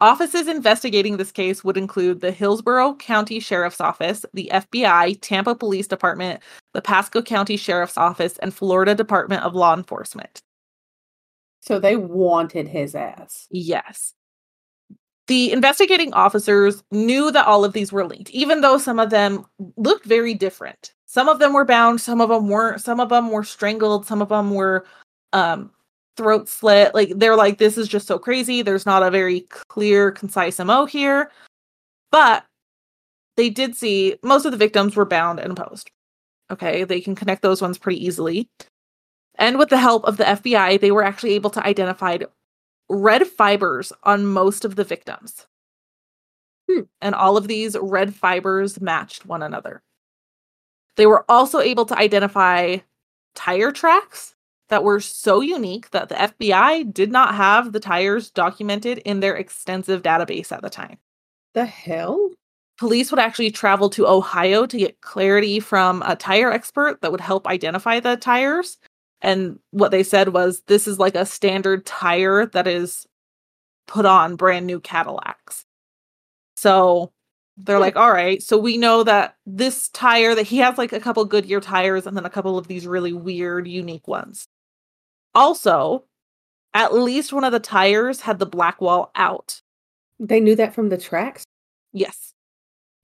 Offices 0.00 0.48
investigating 0.48 1.16
this 1.16 1.32
case 1.32 1.64
would 1.64 1.76
include 1.76 2.20
the 2.20 2.32
Hillsborough 2.32 2.94
County 2.96 3.40
Sheriff's 3.40 3.80
Office, 3.80 4.26
the 4.34 4.50
FBI, 4.52 5.18
Tampa 5.22 5.54
Police 5.54 5.86
Department, 5.86 6.42
the 6.72 6.82
Pasco 6.82 7.22
County 7.22 7.56
Sheriff's 7.56 7.96
Office, 7.96 8.36
and 8.38 8.52
Florida 8.52 8.94
Department 8.94 9.44
of 9.44 9.54
Law 9.54 9.74
Enforcement. 9.74 10.42
So 11.60 11.78
they 11.78 11.96
wanted 11.96 12.68
his 12.68 12.94
ass. 12.94 13.46
Yes. 13.50 14.12
The 15.26 15.52
investigating 15.52 16.12
officers 16.12 16.82
knew 16.90 17.30
that 17.30 17.46
all 17.46 17.64
of 17.64 17.72
these 17.72 17.92
were 17.92 18.06
linked, 18.06 18.30
even 18.30 18.60
though 18.60 18.76
some 18.76 18.98
of 18.98 19.10
them 19.10 19.46
looked 19.76 20.04
very 20.04 20.34
different. 20.34 20.92
Some 21.06 21.28
of 21.28 21.38
them 21.38 21.52
were 21.52 21.64
bound, 21.64 22.00
some 22.00 22.20
of 22.20 22.28
them 22.28 22.48
weren't, 22.48 22.82
some 22.82 23.00
of 23.00 23.08
them 23.08 23.30
were 23.30 23.44
strangled, 23.44 24.06
some 24.06 24.20
of 24.20 24.28
them 24.28 24.54
were 24.54 24.84
um 25.32 25.70
throat 26.16 26.48
slit. 26.48 26.94
Like 26.94 27.12
they're 27.16 27.36
like, 27.36 27.58
this 27.58 27.78
is 27.78 27.88
just 27.88 28.06
so 28.06 28.18
crazy. 28.18 28.62
There's 28.62 28.86
not 28.86 29.02
a 29.02 29.10
very 29.10 29.40
clear, 29.68 30.10
concise 30.10 30.58
MO 30.58 30.86
here. 30.86 31.30
But 32.10 32.44
they 33.36 33.50
did 33.50 33.74
see 33.76 34.16
most 34.22 34.44
of 34.44 34.52
the 34.52 34.58
victims 34.58 34.96
were 34.96 35.04
bound 35.04 35.40
and 35.40 35.56
posed. 35.56 35.90
Okay, 36.50 36.84
they 36.84 37.00
can 37.00 37.14
connect 37.14 37.42
those 37.42 37.62
ones 37.62 37.78
pretty 37.78 38.04
easily. 38.04 38.48
And 39.36 39.58
with 39.58 39.70
the 39.70 39.78
help 39.78 40.04
of 40.04 40.16
the 40.16 40.24
FBI, 40.24 40.80
they 40.80 40.92
were 40.92 41.02
actually 41.02 41.32
able 41.32 41.50
to 41.50 41.66
identify 41.66 42.18
red 42.88 43.26
fibers 43.26 43.92
on 44.02 44.26
most 44.26 44.64
of 44.64 44.76
the 44.76 44.84
victims. 44.84 45.46
Hmm. 46.70 46.82
And 47.00 47.14
all 47.14 47.36
of 47.36 47.48
these 47.48 47.76
red 47.80 48.14
fibers 48.14 48.80
matched 48.80 49.26
one 49.26 49.42
another. 49.42 49.82
They 50.96 51.06
were 51.06 51.24
also 51.28 51.60
able 51.60 51.86
to 51.86 51.98
identify 51.98 52.78
tire 53.34 53.72
tracks 53.72 54.34
that 54.68 54.84
were 54.84 55.00
so 55.00 55.40
unique 55.40 55.90
that 55.90 56.08
the 56.08 56.14
FBI 56.14 56.92
did 56.92 57.10
not 57.10 57.34
have 57.34 57.72
the 57.72 57.80
tires 57.80 58.30
documented 58.30 58.98
in 58.98 59.20
their 59.20 59.36
extensive 59.36 60.02
database 60.02 60.52
at 60.52 60.62
the 60.62 60.70
time. 60.70 60.98
The 61.52 61.66
hell? 61.66 62.30
Police 62.78 63.10
would 63.10 63.20
actually 63.20 63.50
travel 63.50 63.88
to 63.90 64.08
Ohio 64.08 64.66
to 64.66 64.76
get 64.76 65.00
clarity 65.00 65.60
from 65.60 66.02
a 66.02 66.16
tire 66.16 66.50
expert 66.50 67.00
that 67.02 67.12
would 67.12 67.20
help 67.20 67.46
identify 67.46 68.00
the 68.00 68.16
tires. 68.16 68.78
And 69.24 69.58
what 69.70 69.90
they 69.90 70.02
said 70.02 70.28
was 70.28 70.62
this 70.66 70.86
is 70.86 70.98
like 70.98 71.14
a 71.14 71.24
standard 71.24 71.86
tire 71.86 72.44
that 72.48 72.66
is 72.68 73.06
put 73.86 74.04
on 74.04 74.36
brand 74.36 74.66
new 74.66 74.78
Cadillacs. 74.80 75.64
So 76.56 77.10
they're 77.56 77.76
Hmm. 77.76 77.82
like, 77.82 77.96
all 77.96 78.12
right, 78.12 78.42
so 78.42 78.58
we 78.58 78.76
know 78.76 79.02
that 79.02 79.36
this 79.46 79.88
tire 79.88 80.34
that 80.34 80.46
he 80.46 80.58
has 80.58 80.76
like 80.76 80.92
a 80.92 81.00
couple 81.00 81.24
Goodyear 81.24 81.60
tires 81.60 82.06
and 82.06 82.14
then 82.16 82.26
a 82.26 82.30
couple 82.30 82.58
of 82.58 82.68
these 82.68 82.86
really 82.86 83.14
weird, 83.14 83.66
unique 83.66 84.06
ones. 84.06 84.46
Also, 85.34 86.04
at 86.74 86.92
least 86.92 87.32
one 87.32 87.44
of 87.44 87.52
the 87.52 87.60
tires 87.60 88.20
had 88.20 88.38
the 88.38 88.46
black 88.46 88.80
wall 88.82 89.10
out. 89.14 89.60
They 90.20 90.40
knew 90.40 90.54
that 90.56 90.74
from 90.74 90.90
the 90.90 90.98
tracks. 90.98 91.44
Yes. 91.92 92.34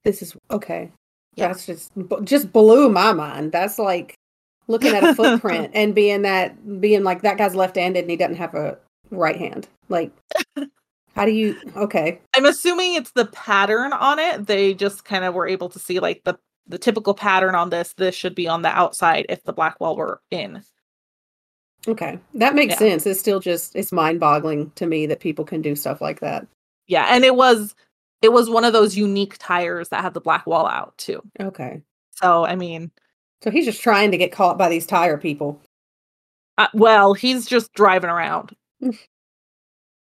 This 0.04 0.20
is 0.20 0.36
okay. 0.50 0.92
Yeah. 1.36 1.48
That's 1.48 1.64
just 1.64 1.92
just 2.24 2.52
blew 2.52 2.90
my 2.90 3.12
mind. 3.14 3.52
That's 3.52 3.78
like 3.78 4.14
looking 4.70 4.94
at 4.94 5.04
a 5.04 5.14
footprint 5.14 5.70
and 5.74 5.94
being 5.94 6.22
that 6.22 6.80
being 6.80 7.02
like 7.04 7.22
that 7.22 7.36
guy's 7.38 7.54
left-handed 7.54 8.00
and 8.00 8.10
he 8.10 8.16
doesn't 8.16 8.36
have 8.36 8.54
a 8.54 8.78
right 9.10 9.36
hand. 9.36 9.68
Like, 9.88 10.12
how 11.14 11.24
do 11.26 11.32
you? 11.32 11.56
Okay, 11.76 12.20
I'm 12.36 12.46
assuming 12.46 12.94
it's 12.94 13.12
the 13.12 13.26
pattern 13.26 13.92
on 13.92 14.18
it. 14.18 14.46
They 14.46 14.72
just 14.74 15.04
kind 15.04 15.24
of 15.24 15.34
were 15.34 15.46
able 15.48 15.68
to 15.70 15.78
see 15.78 15.98
like 16.00 16.22
the 16.24 16.38
the 16.66 16.78
typical 16.78 17.14
pattern 17.14 17.56
on 17.56 17.70
this, 17.70 17.94
this 17.94 18.14
should 18.14 18.34
be 18.34 18.46
on 18.46 18.62
the 18.62 18.68
outside 18.68 19.26
if 19.28 19.42
the 19.42 19.52
black 19.52 19.80
wall 19.80 19.96
were 19.96 20.20
in. 20.30 20.62
Okay. 21.88 22.18
That 22.34 22.54
makes 22.54 22.74
Yeah. 22.74 22.78
sense. 22.78 23.06
It's 23.06 23.18
still 23.18 23.40
just 23.40 23.74
it's 23.74 23.90
mind-boggling 23.90 24.70
to 24.76 24.86
me 24.86 25.06
that 25.06 25.18
people 25.20 25.44
can 25.44 25.62
do 25.62 25.74
stuff 25.74 26.00
like 26.00 26.20
that. 26.20 26.46
Yeah, 26.86 27.06
and 27.10 27.24
it 27.24 27.34
was 27.34 27.74
it 28.22 28.32
was 28.32 28.50
one 28.50 28.64
of 28.64 28.72
those 28.72 28.96
unique 28.96 29.36
tires 29.38 29.88
that 29.88 30.02
had 30.02 30.14
the 30.14 30.20
black 30.20 30.46
wall 30.46 30.66
out 30.66 30.96
too. 30.98 31.22
Okay. 31.40 31.82
So 32.12 32.44
I 32.44 32.54
mean, 32.54 32.90
So 33.42 33.50
he's 33.50 33.64
just 33.66 33.82
trying 33.82 34.10
to 34.12 34.18
get 34.18 34.32
caught 34.32 34.58
by 34.58 34.68
these 34.68 34.86
tire 34.86 35.16
people. 35.18 35.60
uh, 36.58 36.68
well, 36.74 37.14
he's 37.14 37.46
just 37.46 37.72
driving 37.74 38.10
around. 38.10 38.54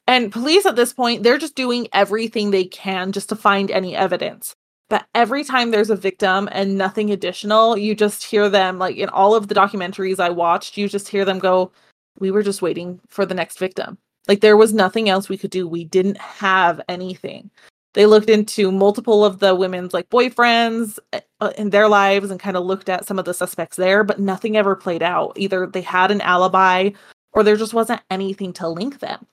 And 0.07 0.31
police 0.31 0.65
at 0.65 0.75
this 0.75 0.91
point, 0.91 1.23
they're 1.23 1.37
just 1.37 1.55
doing 1.55 1.87
everything 1.93 2.51
they 2.51 2.65
can 2.65 3.11
just 3.11 3.29
to 3.29 3.35
find 3.35 3.69
any 3.69 3.95
evidence. 3.95 4.55
But 4.89 5.05
every 5.13 5.43
time 5.43 5.69
there's 5.71 5.91
a 5.91 5.95
victim 5.95 6.49
and 6.51 6.77
nothing 6.77 7.11
additional, 7.11 7.77
you 7.77 7.93
just 7.93 8.23
hear 8.23 8.49
them 8.49 8.79
like 8.79 8.95
in 8.97 9.09
all 9.09 9.35
of 9.35 9.47
the 9.47 9.55
documentaries 9.55 10.19
I 10.19 10.31
watched, 10.31 10.77
you 10.77 10.89
just 10.89 11.07
hear 11.09 11.25
them 11.25 11.37
go, 11.39 11.71
"We 12.19 12.31
were 12.31 12.41
just 12.43 12.61
waiting 12.63 12.99
for 13.07 13.25
the 13.25 13.35
next 13.35 13.59
victim." 13.59 13.99
Like 14.27 14.41
there 14.41 14.57
was 14.57 14.73
nothing 14.73 15.09
else 15.09 15.29
we 15.29 15.37
could 15.37 15.51
do. 15.51 15.67
We 15.67 15.85
didn't 15.85 16.17
have 16.17 16.81
anything. 16.89 17.51
They 17.93 18.05
looked 18.05 18.29
into 18.29 18.71
multiple 18.71 19.25
of 19.25 19.39
the 19.39 19.55
women's 19.55 19.93
like 19.93 20.09
boyfriends 20.09 20.99
eh, 21.13 21.21
uh, 21.41 21.51
in 21.57 21.71
their 21.71 21.87
lives 21.87 22.29
and 22.29 22.39
kind 22.39 22.55
of 22.55 22.65
looked 22.65 22.89
at 22.89 23.05
some 23.05 23.17
of 23.17 23.25
the 23.25 23.33
suspects 23.33 23.77
there, 23.77 24.03
but 24.03 24.19
nothing 24.19 24.55
ever 24.57 24.75
played 24.75 25.01
out. 25.01 25.33
Either 25.35 25.65
they 25.65 25.81
had 25.81 26.11
an 26.11 26.21
alibi 26.21 26.91
or 27.33 27.43
there 27.43 27.55
just 27.55 27.73
wasn't 27.73 28.01
anything 28.11 28.53
to 28.53 28.67
link 28.67 28.99
them. 28.99 29.25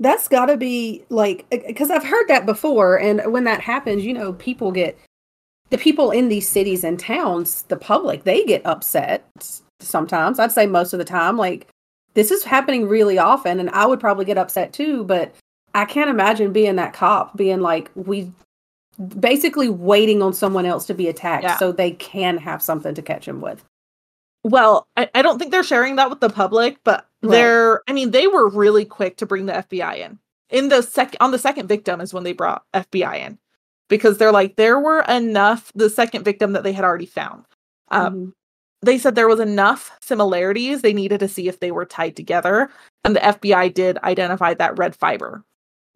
That's 0.00 0.28
got 0.28 0.46
to 0.46 0.56
be 0.56 1.04
like 1.08 1.46
eh, 1.52 1.58
eh, 1.62 1.68
because 1.68 1.90
I've 1.90 2.04
heard 2.04 2.28
that 2.28 2.46
before, 2.46 2.98
and 2.98 3.32
when 3.32 3.44
that 3.44 3.60
happens, 3.60 4.04
you 4.04 4.12
know, 4.12 4.34
people 4.34 4.72
get 4.72 4.98
the 5.70 5.78
people 5.78 6.10
in 6.10 6.28
these 6.28 6.48
cities 6.48 6.84
and 6.84 6.98
towns, 6.98 7.62
the 7.62 7.76
public, 7.76 8.24
they 8.24 8.44
get 8.44 8.64
upset 8.66 9.24
sometimes. 9.80 10.38
I'd 10.38 10.52
say 10.52 10.66
most 10.66 10.92
of 10.92 10.98
the 10.98 11.04
time, 11.04 11.36
like 11.36 11.68
this 12.14 12.30
is 12.30 12.44
happening 12.44 12.88
really 12.88 13.18
often, 13.18 13.58
and 13.60 13.70
I 13.70 13.86
would 13.86 14.00
probably 14.00 14.24
get 14.24 14.38
upset 14.38 14.72
too. 14.72 15.04
But 15.04 15.34
I 15.74 15.84
can't 15.84 16.10
imagine 16.10 16.52
being 16.52 16.76
that 16.76 16.92
cop, 16.92 17.36
being 17.36 17.60
like 17.60 17.90
we 17.94 18.30
basically 19.18 19.68
waiting 19.68 20.22
on 20.22 20.32
someone 20.32 20.66
else 20.66 20.86
to 20.86 20.94
be 20.94 21.08
attacked 21.08 21.42
Yeah. 21.42 21.56
so 21.56 21.72
they 21.72 21.90
can 21.92 22.38
have 22.38 22.62
something 22.62 22.94
to 22.94 23.02
catch 23.02 23.26
him 23.26 23.40
with. 23.40 23.64
Well, 24.44 24.86
I, 24.96 25.08
I 25.14 25.22
don't 25.22 25.38
think 25.38 25.50
they're 25.50 25.62
sharing 25.64 25.96
that 25.96 26.10
with 26.10 26.20
the 26.20 26.28
public, 26.30 26.78
but 26.84 27.06
Right. 27.22 27.30
they're 27.32 27.82
I 27.88 27.92
mean, 27.92 28.10
they 28.12 28.26
were 28.28 28.48
really 28.48 28.84
quick 28.84 29.16
to 29.16 29.26
bring 29.26 29.46
the 29.46 29.54
FBI 29.54 29.96
in. 29.98 30.18
In 30.50 30.68
the 30.68 30.82
sec 30.82 31.16
on 31.20 31.32
the 31.32 31.38
second 31.38 31.66
victim 31.66 32.00
is 32.00 32.14
when 32.14 32.22
they 32.24 32.32
brought 32.34 32.62
FBI 32.74 33.16
in. 33.26 33.38
Because 33.88 34.16
they're 34.18 34.32
like, 34.32 34.56
there 34.56 34.78
were 34.78 35.00
enough 35.08 35.72
the 35.74 35.90
second 35.90 36.24
victim 36.24 36.52
that 36.52 36.62
they 36.62 36.72
had 36.72 36.84
already 36.84 37.06
found. 37.06 37.44
Um, 37.90 38.14
Mhm. 38.14 38.32
they 38.82 38.98
said 38.98 39.14
there 39.14 39.28
was 39.28 39.40
enough 39.40 39.90
similarities 40.00 40.82
they 40.82 40.92
needed 40.92 41.20
to 41.20 41.28
see 41.28 41.48
if 41.48 41.58
they 41.60 41.70
were 41.72 41.84
tied 41.84 42.14
together. 42.16 42.70
And 43.04 43.16
the 43.16 43.24
FBI 43.24 43.68
did 43.74 43.98
identify 43.98 44.54
that 44.54 44.78
red 44.78 44.94
fiber. 44.94 45.42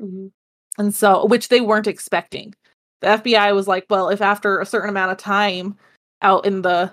Mhm. 0.01 0.33
And 0.79 0.95
so, 0.95 1.27
which 1.27 1.49
they 1.49 1.61
weren't 1.61 1.87
expecting. 1.87 2.55
The 3.01 3.09
FBI 3.09 3.53
was 3.55 3.69
like, 3.69 3.87
well, 3.91 4.09
if 4.09 4.21
after 4.21 4.61
a 4.61 4.67
certain 4.67 4.91
amount 4.91 5.13
of 5.13 5.19
time 5.19 5.77
out 6.23 6.47
in 6.47 6.63
the 6.63 6.93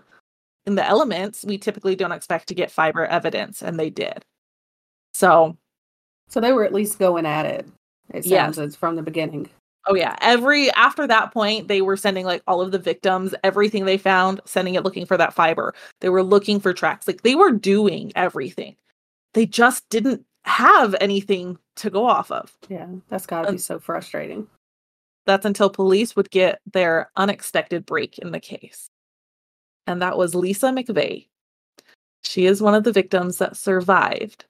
in 0.65 0.75
the 0.75 0.85
elements, 0.85 1.45
we 1.45 1.57
typically 1.59 1.95
don't 1.95 2.11
expect 2.11 2.47
to 2.47 2.55
get 2.55 2.71
fiber 2.71 3.05
evidence, 3.05 3.61
and 3.61 3.79
they 3.79 3.89
did. 3.91 4.25
So, 5.13 5.57
So 6.29 6.39
they 6.41 6.51
were 6.53 6.63
at 6.65 6.73
least 6.73 6.97
going 6.99 7.25
at 7.27 7.45
it. 7.45 7.67
It 8.13 8.25
Yes. 8.25 8.55
sounds 8.55 8.57
it's 8.59 8.75
from 8.75 8.95
the 8.95 9.03
beginning. 9.03 9.49
oh 9.87 9.93
yeah, 9.95 10.15
every 10.21 10.71
after 10.71 11.05
that 11.07 11.31
point, 11.31 11.67
they 11.67 11.81
were 11.83 11.95
sending 11.97 12.25
like 12.25 12.41
all 12.47 12.61
of 12.61 12.71
the 12.71 12.79
victims, 12.79 13.35
everything 13.43 13.85
they 13.85 13.97
found, 13.99 14.41
sending 14.45 14.73
it 14.75 14.83
looking 14.83 15.05
for 15.05 15.17
that 15.17 15.33
fiber. 15.33 15.75
They 16.01 16.09
were 16.09 16.23
looking 16.23 16.59
for 16.59 16.73
tracks. 16.73 17.07
Like 17.07 17.21
they 17.21 17.35
were 17.35 17.51
doing 17.51 18.11
everything. 18.15 18.75
They 19.35 19.45
just 19.45 19.87
didn't 19.89 20.25
have 20.45 20.95
anything 20.99 21.59
to 21.77 21.89
go 21.89 22.05
off 22.05 22.31
of. 22.31 22.55
Yeah, 22.69 22.87
that's 23.09 23.25
got 23.25 23.45
to 23.45 23.53
be 23.53 23.57
so 23.57 23.79
frustrating. 23.79 24.47
That's 25.25 25.45
until 25.45 25.69
police 25.69 26.15
would 26.15 26.29
get 26.29 26.61
their 26.71 27.09
unexpected 27.15 27.85
break 27.85 28.19
in 28.19 28.31
the 28.31 28.39
case. 28.39 28.89
And 29.87 30.01
that 30.01 30.17
was 30.17 30.35
Lisa 30.35 30.67
McVey. 30.67 31.27
She 32.23 32.45
is 32.45 32.61
one 32.61 32.73
of 32.73 32.83
the 32.83 32.91
victims 32.91 33.37
that 33.37 33.57
survived. 33.57 34.45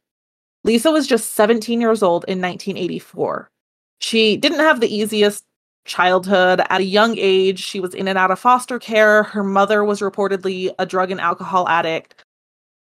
Lisa 0.64 0.92
was 0.92 1.08
just 1.08 1.34
17 1.34 1.80
years 1.80 2.02
old 2.02 2.26
in 2.28 2.42
1984. 2.42 3.50
She 4.00 4.38
didn't 4.38 4.60
have 4.60 4.80
the 4.80 4.94
easiest 4.94 5.44
childhood. 5.86 6.62
At 6.70 6.82
a 6.82 6.86
young 6.86 7.16
age, 7.18 7.64
she 7.64 7.80
was 7.80 7.94
in 7.94 8.08
and 8.08 8.18
out 8.18 8.32
of 8.32 8.40
foster 8.40 8.80
care. 8.80 9.24
Her 9.24 9.44
mother 9.44 9.84
was 9.84 10.02
reportedly 10.02 10.74
a 10.80 10.86
drug 10.86 11.12
and 11.12 11.22
alcohol 11.22 11.70
addict. 11.70 12.24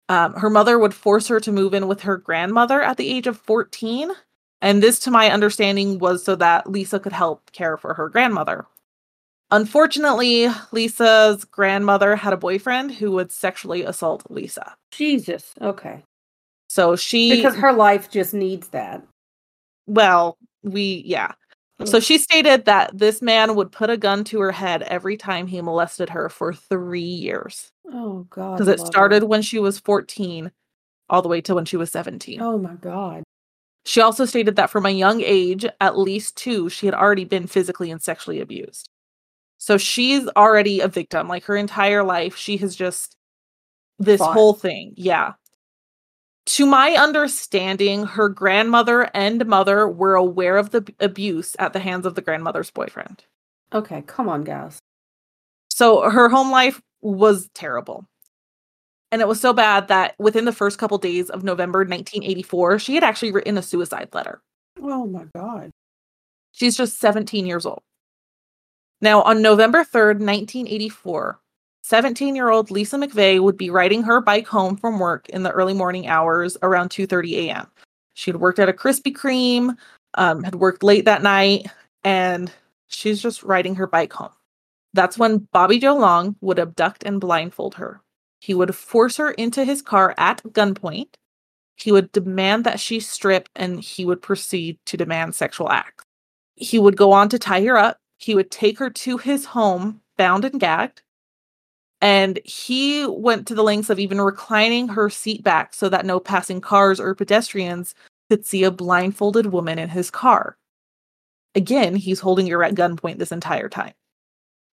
Um, 0.09 0.33
her 0.33 0.49
mother 0.49 0.77
would 0.77 0.93
force 0.93 1.27
her 1.27 1.39
to 1.39 1.51
move 1.51 1.73
in 1.73 1.87
with 1.87 2.01
her 2.01 2.17
grandmother 2.17 2.81
at 2.81 2.97
the 2.97 3.09
age 3.09 3.27
of 3.27 3.37
14. 3.37 4.11
And 4.65 4.81
this, 4.81 4.97
to 5.01 5.11
my 5.11 5.29
understanding, 5.29 5.99
was 5.99 6.23
so 6.23 6.35
that 6.37 6.67
Lisa 6.67 6.99
could 6.99 7.13
help 7.13 7.51
care 7.51 7.77
for 7.77 7.93
her 7.93 8.09
grandmother. 8.09 8.65
Unfortunately, 9.51 10.47
Lisa's 10.71 11.45
grandmother 11.45 12.15
had 12.15 12.33
a 12.33 12.37
boyfriend 12.37 12.91
who 12.91 13.11
would 13.11 13.31
sexually 13.31 13.83
assault 13.83 14.23
Lisa. 14.27 14.75
Jesus. 14.89 15.53
Okay. 15.61 16.03
So 16.67 16.95
she, 16.95 17.29
Because 17.29 17.55
her 17.57 17.73
life 17.73 18.09
just 18.09 18.33
needs 18.33 18.69
that. 18.69 19.05
well, 19.85 20.35
we, 20.63 21.03
yeah. 21.05 21.33
So 21.83 21.99
mm. 21.99 22.03
she 22.03 22.17
stated 22.17 22.65
that 22.65 22.97
this 22.97 23.21
man 23.21 23.53
would 23.53 23.71
put 23.71 23.91
a 23.91 23.97
gun 23.97 24.23
to 24.25 24.39
her 24.39 24.51
head 24.51 24.81
every 24.81 25.15
time 25.15 25.45
he 25.45 25.61
molested 25.61 26.09
her 26.09 26.27
for 26.27 26.53
three 26.53 27.01
years. 27.01 27.69
Oh 27.93 28.25
God. 28.31 28.53
Because 28.53 28.67
it 28.67 28.79
love 28.79 28.87
her. 28.87 28.91
started 28.91 29.23
when 29.25 29.43
she 29.43 29.59
was 29.59 29.79
14 29.79 30.51
all 31.07 31.21
the 31.21 31.29
way 31.29 31.41
to 31.41 31.53
when 31.53 31.65
she 31.65 31.77
was 31.77 31.91
17. 31.91 32.41
Oh 32.41 32.57
my 32.57 32.73
God. 32.73 33.24
She 33.85 34.01
also 34.01 34.25
stated 34.25 34.55
that 34.55 34.71
from 34.71 34.85
a 34.85 34.89
young 34.89 35.21
age, 35.21 35.65
at 35.79 35.97
least 35.97 36.35
two, 36.35 36.69
she 36.69 36.87
had 36.87 36.95
already 36.95 37.23
been 37.23 37.45
physically 37.45 37.91
and 37.91 38.01
sexually 38.01 38.41
abused. 38.41 38.89
So 39.59 39.77
she's 39.77 40.27
already 40.35 40.79
a 40.79 40.87
victim. 40.87 41.27
Like 41.27 41.45
her 41.45 41.55
entire 41.55 42.03
life, 42.03 42.35
she 42.35 42.57
has 42.57 42.75
just 42.75 43.15
this 43.99 44.19
whole 44.19 44.53
thing. 44.53 44.93
Yeah. 44.97 45.33
To 46.45 46.65
my 46.65 46.91
understanding, 46.91 48.05
her 48.05 48.27
grandmother 48.27 49.09
and 49.13 49.45
mother 49.45 49.87
were 49.87 50.15
aware 50.15 50.57
of 50.57 50.71
the 50.71 50.91
abuse 50.99 51.55
at 51.59 51.73
the 51.73 51.79
hands 51.79 52.05
of 52.05 52.15
the 52.15 52.21
grandmother's 52.21 52.71
boyfriend. 52.71 53.23
Okay, 53.73 54.03
come 54.05 54.29
on, 54.29 54.43
guys. 54.43 54.79
So 55.71 56.09
her 56.09 56.29
home 56.29 56.51
life 56.51 56.81
was 57.01 57.49
terrible. 57.53 58.05
And 59.15 59.21
it 59.21 59.29
was 59.29 59.39
so 59.39 59.53
bad 59.53 59.87
that 59.87 60.13
within 60.19 60.43
the 60.43 60.51
first 60.51 60.77
couple 60.77 60.97
days 60.97 61.29
of 61.29 61.41
November 61.41 61.85
1984, 61.85 62.79
she 62.79 62.95
had 62.95 63.03
actually 63.05 63.31
written 63.31 63.57
a 63.57 63.61
suicide 63.61 64.09
letter. 64.11 64.41
Oh 64.81 65.07
my 65.07 65.23
God. 65.33 65.71
She's 66.51 66.75
just 66.75 66.99
17 66.99 67.45
years 67.45 67.65
old. 67.65 67.79
Now, 68.99 69.21
on 69.21 69.41
November 69.41 69.85
3rd, 69.85 70.19
1984, 70.19 71.39
17 71.83 72.35
year 72.35 72.49
old 72.49 72.69
Lisa 72.69 72.97
McVey 72.97 73.39
would 73.39 73.55
be 73.55 73.69
riding 73.69 74.03
her 74.03 74.19
bike 74.19 74.47
home 74.47 74.75
from 74.75 74.99
work 74.99 75.29
in 75.29 75.43
the 75.43 75.51
early 75.51 75.73
morning 75.73 76.07
hours 76.07 76.57
around 76.61 76.89
2.30 76.89 77.47
a.m. 77.47 77.67
She 78.15 78.31
had 78.31 78.41
worked 78.41 78.59
at 78.59 78.67
a 78.67 78.73
Krispy 78.73 79.13
Kreme, 79.15 79.77
um, 80.15 80.43
had 80.43 80.55
worked 80.55 80.83
late 80.83 81.05
that 81.05 81.23
night, 81.23 81.67
and 82.03 82.51
she's 82.87 83.21
just 83.21 83.43
riding 83.43 83.75
her 83.75 83.87
bike 83.87 84.11
home. 84.11 84.33
That's 84.93 85.17
when 85.17 85.47
Bobby 85.53 85.79
Joe 85.79 85.95
Long 85.95 86.35
would 86.41 86.59
abduct 86.59 87.05
and 87.05 87.21
blindfold 87.21 87.75
her. 87.75 88.01
He 88.45 88.53
would 88.53 88.75
force 88.75 89.17
her 89.17 89.31
into 89.31 89.65
his 89.65 89.81
car 89.81 90.13
at 90.19 90.43
gunpoint. 90.43 91.15
He 91.77 91.91
would 91.91 92.11
demand 92.11 92.63
that 92.63 92.79
she 92.79 92.99
strip 92.99 93.49
and 93.55 93.79
he 93.81 94.05
would 94.05 94.21
proceed 94.21 94.77
to 94.85 94.97
demand 94.97 95.33
sexual 95.33 95.71
acts. 95.71 96.05
He 96.53 96.77
would 96.77 96.95
go 96.95 97.11
on 97.11 97.27
to 97.29 97.39
tie 97.39 97.63
her 97.63 97.75
up. 97.75 97.97
He 98.17 98.35
would 98.35 98.51
take 98.51 98.77
her 98.77 98.91
to 98.91 99.17
his 99.17 99.45
home, 99.45 99.99
bound 100.15 100.45
and 100.45 100.59
gagged. 100.59 101.01
And 102.01 102.39
he 102.45 103.07
went 103.07 103.47
to 103.47 103.55
the 103.55 103.63
lengths 103.63 103.89
of 103.89 103.97
even 103.97 104.21
reclining 104.21 104.89
her 104.89 105.09
seat 105.09 105.43
back 105.43 105.73
so 105.73 105.89
that 105.89 106.05
no 106.05 106.19
passing 106.19 106.61
cars 106.61 106.99
or 106.99 107.15
pedestrians 107.15 107.95
could 108.29 108.45
see 108.45 108.63
a 108.63 108.69
blindfolded 108.69 109.47
woman 109.47 109.79
in 109.79 109.89
his 109.89 110.11
car. 110.11 110.55
Again, 111.55 111.95
he's 111.95 112.19
holding 112.19 112.45
her 112.51 112.63
at 112.63 112.75
gunpoint 112.75 113.17
this 113.17 113.31
entire 113.31 113.69
time. 113.69 113.93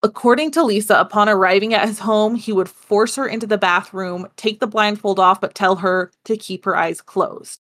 According 0.04 0.52
to 0.52 0.64
Lisa, 0.64 1.00
upon 1.00 1.30
arriving 1.30 1.74
at 1.74 1.88
his 1.88 2.00
home, 2.00 2.36
he 2.36 2.52
would 2.52 2.70
force 2.70 3.16
her 3.16 3.28
into 3.28 3.46
the 3.46 3.58
bathroom, 3.58 4.28
take 4.36 4.60
the 4.60 4.68
blindfold 4.68 5.20
off, 5.20 5.40
but 5.40 5.54
tell 5.54 5.76
her 5.76 6.12
to 6.26 6.36
keep 6.36 6.66
her 6.66 6.76
eyes 6.76 7.02
closed. 7.02 7.60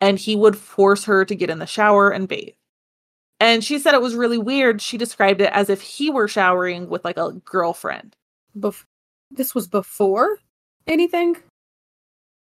And 0.00 0.18
he 0.18 0.36
would 0.36 0.56
force 0.56 1.04
her 1.04 1.24
to 1.24 1.34
get 1.34 1.48
in 1.48 1.58
the 1.58 1.66
shower 1.66 2.10
and 2.10 2.28
bathe. 2.28 2.54
And 3.38 3.64
she 3.64 3.78
said 3.78 3.94
it 3.94 4.02
was 4.02 4.14
really 4.14 4.36
weird. 4.36 4.82
She 4.82 4.98
described 4.98 5.40
it 5.40 5.50
as 5.54 5.70
if 5.70 5.80
he 5.80 6.10
were 6.10 6.28
showering 6.28 6.90
with 6.90 7.04
like 7.04 7.16
a 7.16 7.32
girlfriend. 7.46 8.14
Bef- 8.58 8.84
this 9.30 9.54
was 9.54 9.66
before 9.66 10.38
anything? 10.86 11.36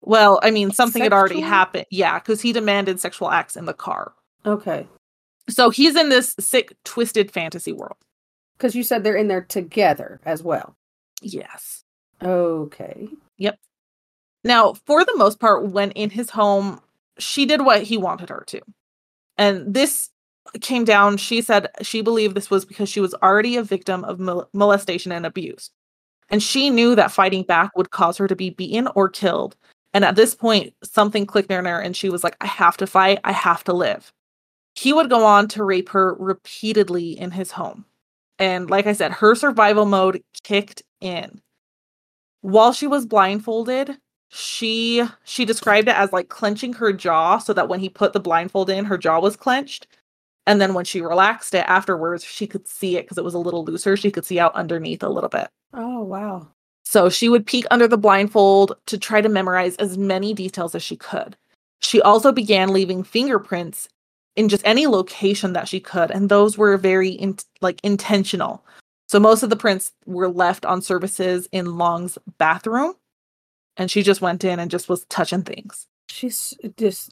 Well, 0.01 0.39
I 0.41 0.49
mean, 0.49 0.71
something 0.71 1.03
had 1.03 1.13
already 1.13 1.41
happened. 1.41 1.85
Yeah, 1.91 2.17
because 2.17 2.41
he 2.41 2.53
demanded 2.53 2.99
sexual 2.99 3.29
acts 3.29 3.55
in 3.55 3.65
the 3.65 3.73
car. 3.73 4.13
Okay. 4.45 4.87
So 5.49 5.69
he's 5.69 5.95
in 5.95 6.09
this 6.09 6.35
sick, 6.39 6.75
twisted 6.83 7.31
fantasy 7.31 7.73
world. 7.73 7.97
Because 8.57 8.75
you 8.75 8.83
said 8.83 9.03
they're 9.03 9.15
in 9.15 9.27
there 9.27 9.43
together 9.43 10.19
as 10.25 10.41
well. 10.41 10.75
Yes. 11.21 11.83
Okay. 12.21 13.09
Yep. 13.37 13.59
Now, 14.43 14.73
for 14.85 15.05
the 15.05 15.15
most 15.15 15.39
part, 15.39 15.67
when 15.67 15.91
in 15.91 16.09
his 16.09 16.29
home, 16.29 16.81
she 17.19 17.45
did 17.45 17.61
what 17.61 17.83
he 17.83 17.97
wanted 17.97 18.29
her 18.29 18.43
to. 18.47 18.61
And 19.37 19.73
this 19.73 20.09
came 20.61 20.85
down, 20.85 21.17
she 21.17 21.41
said 21.41 21.67
she 21.81 22.01
believed 22.01 22.35
this 22.35 22.49
was 22.49 22.65
because 22.65 22.89
she 22.89 22.99
was 22.99 23.13
already 23.15 23.57
a 23.57 23.63
victim 23.63 24.03
of 24.05 24.19
mol- 24.19 24.49
molestation 24.53 25.11
and 25.11 25.25
abuse. 25.25 25.69
And 26.29 26.41
she 26.41 26.69
knew 26.69 26.95
that 26.95 27.11
fighting 27.11 27.43
back 27.43 27.75
would 27.75 27.91
cause 27.91 28.17
her 28.17 28.27
to 28.27 28.35
be 28.35 28.49
beaten 28.49 28.87
or 28.95 29.09
killed. 29.09 29.55
And 29.93 30.03
at 30.03 30.15
this 30.15 30.35
point, 30.35 30.73
something 30.83 31.25
clicked 31.25 31.51
in 31.51 31.65
her 31.65 31.79
and 31.79 31.95
she 31.95 32.09
was 32.09 32.23
like, 32.23 32.35
I 32.41 32.47
have 32.47 32.77
to 32.77 32.87
fight. 32.87 33.19
I 33.23 33.31
have 33.31 33.63
to 33.65 33.73
live. 33.73 34.11
He 34.75 34.93
would 34.93 35.09
go 35.09 35.25
on 35.25 35.47
to 35.49 35.63
rape 35.63 35.89
her 35.89 36.13
repeatedly 36.15 37.17
in 37.17 37.31
his 37.31 37.51
home. 37.51 37.85
And 38.39 38.69
like 38.69 38.87
I 38.87 38.93
said, 38.93 39.11
her 39.11 39.35
survival 39.35 39.85
mode 39.85 40.21
kicked 40.43 40.83
in. 41.01 41.41
While 42.41 42.71
she 42.71 42.87
was 42.87 43.05
blindfolded, 43.05 43.97
she 44.29 45.03
she 45.23 45.45
described 45.45 45.87
it 45.87 45.95
as 45.95 46.11
like 46.11 46.29
clenching 46.29 46.73
her 46.73 46.93
jaw 46.93 47.37
so 47.37 47.53
that 47.53 47.69
when 47.69 47.79
he 47.79 47.89
put 47.89 48.13
the 48.13 48.19
blindfold 48.19 48.69
in, 48.69 48.85
her 48.85 48.97
jaw 48.97 49.19
was 49.19 49.35
clenched. 49.35 49.87
And 50.45 50.61
then 50.61 50.73
when 50.73 50.85
she 50.85 51.01
relaxed 51.01 51.53
it 51.53 51.65
afterwards, 51.67 52.23
she 52.23 52.47
could 52.47 52.67
see 52.67 52.95
it 52.95 53.03
because 53.03 53.17
it 53.17 53.23
was 53.23 53.33
a 53.33 53.39
little 53.39 53.65
looser. 53.65 53.97
She 53.97 54.11
could 54.11 54.25
see 54.25 54.39
out 54.39 54.55
underneath 54.55 55.03
a 55.03 55.09
little 55.09 55.29
bit. 55.29 55.49
Oh, 55.73 56.03
wow. 56.03 56.47
So 56.85 57.09
she 57.09 57.27
would 57.27 57.45
peek 57.45 57.65
under 57.69 57.85
the 57.85 57.97
blindfold 57.97 58.77
to 58.85 58.97
try 58.97 59.19
to 59.19 59.27
memorize 59.27 59.75
as 59.75 59.97
many 59.97 60.33
details 60.33 60.73
as 60.73 60.81
she 60.81 60.95
could. 60.95 61.35
She 61.81 62.01
also 62.01 62.31
began 62.31 62.71
leaving 62.71 63.03
fingerprints 63.03 63.89
in 64.37 64.47
just 64.47 64.65
any 64.65 64.87
location 64.87 65.53
that 65.53 65.67
she 65.67 65.79
could, 65.79 66.11
and 66.11 66.29
those 66.29 66.57
were 66.57 66.77
very 66.77 67.09
in, 67.09 67.37
like 67.59 67.81
intentional. 67.83 68.63
So 69.07 69.19
most 69.19 69.43
of 69.43 69.49
the 69.49 69.55
prints 69.55 69.91
were 70.05 70.29
left 70.29 70.65
on 70.65 70.81
surfaces 70.81 71.49
in 71.51 71.77
Long's 71.77 72.17
bathroom, 72.37 72.93
and 73.75 73.91
she 73.91 74.03
just 74.03 74.21
went 74.21 74.43
in 74.43 74.59
and 74.59 74.71
just 74.71 74.87
was 74.87 75.05
touching 75.05 75.43
things. 75.43 75.87
She's 76.09 76.53
just 76.77 77.11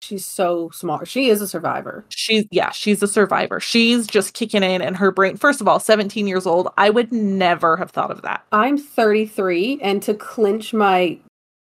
she's 0.00 0.26
so 0.26 0.70
smart. 0.70 1.06
She 1.06 1.28
is 1.28 1.40
a 1.40 1.48
survivor. 1.48 2.04
She's 2.08 2.46
yeah, 2.50 2.70
she's 2.70 3.02
a 3.02 3.08
survivor. 3.08 3.60
She's 3.60 4.06
just 4.06 4.34
kicking 4.34 4.62
in 4.62 4.82
and 4.82 4.96
her 4.96 5.12
brain 5.12 5.36
first 5.36 5.60
of 5.60 5.68
all, 5.68 5.78
17 5.78 6.26
years 6.26 6.46
old. 6.46 6.68
I 6.78 6.90
would 6.90 7.12
never 7.12 7.76
have 7.76 7.90
thought 7.90 8.10
of 8.10 8.22
that. 8.22 8.44
I'm 8.52 8.78
33 8.78 9.80
and 9.82 10.02
to 10.02 10.14
clinch 10.14 10.72
my 10.72 11.18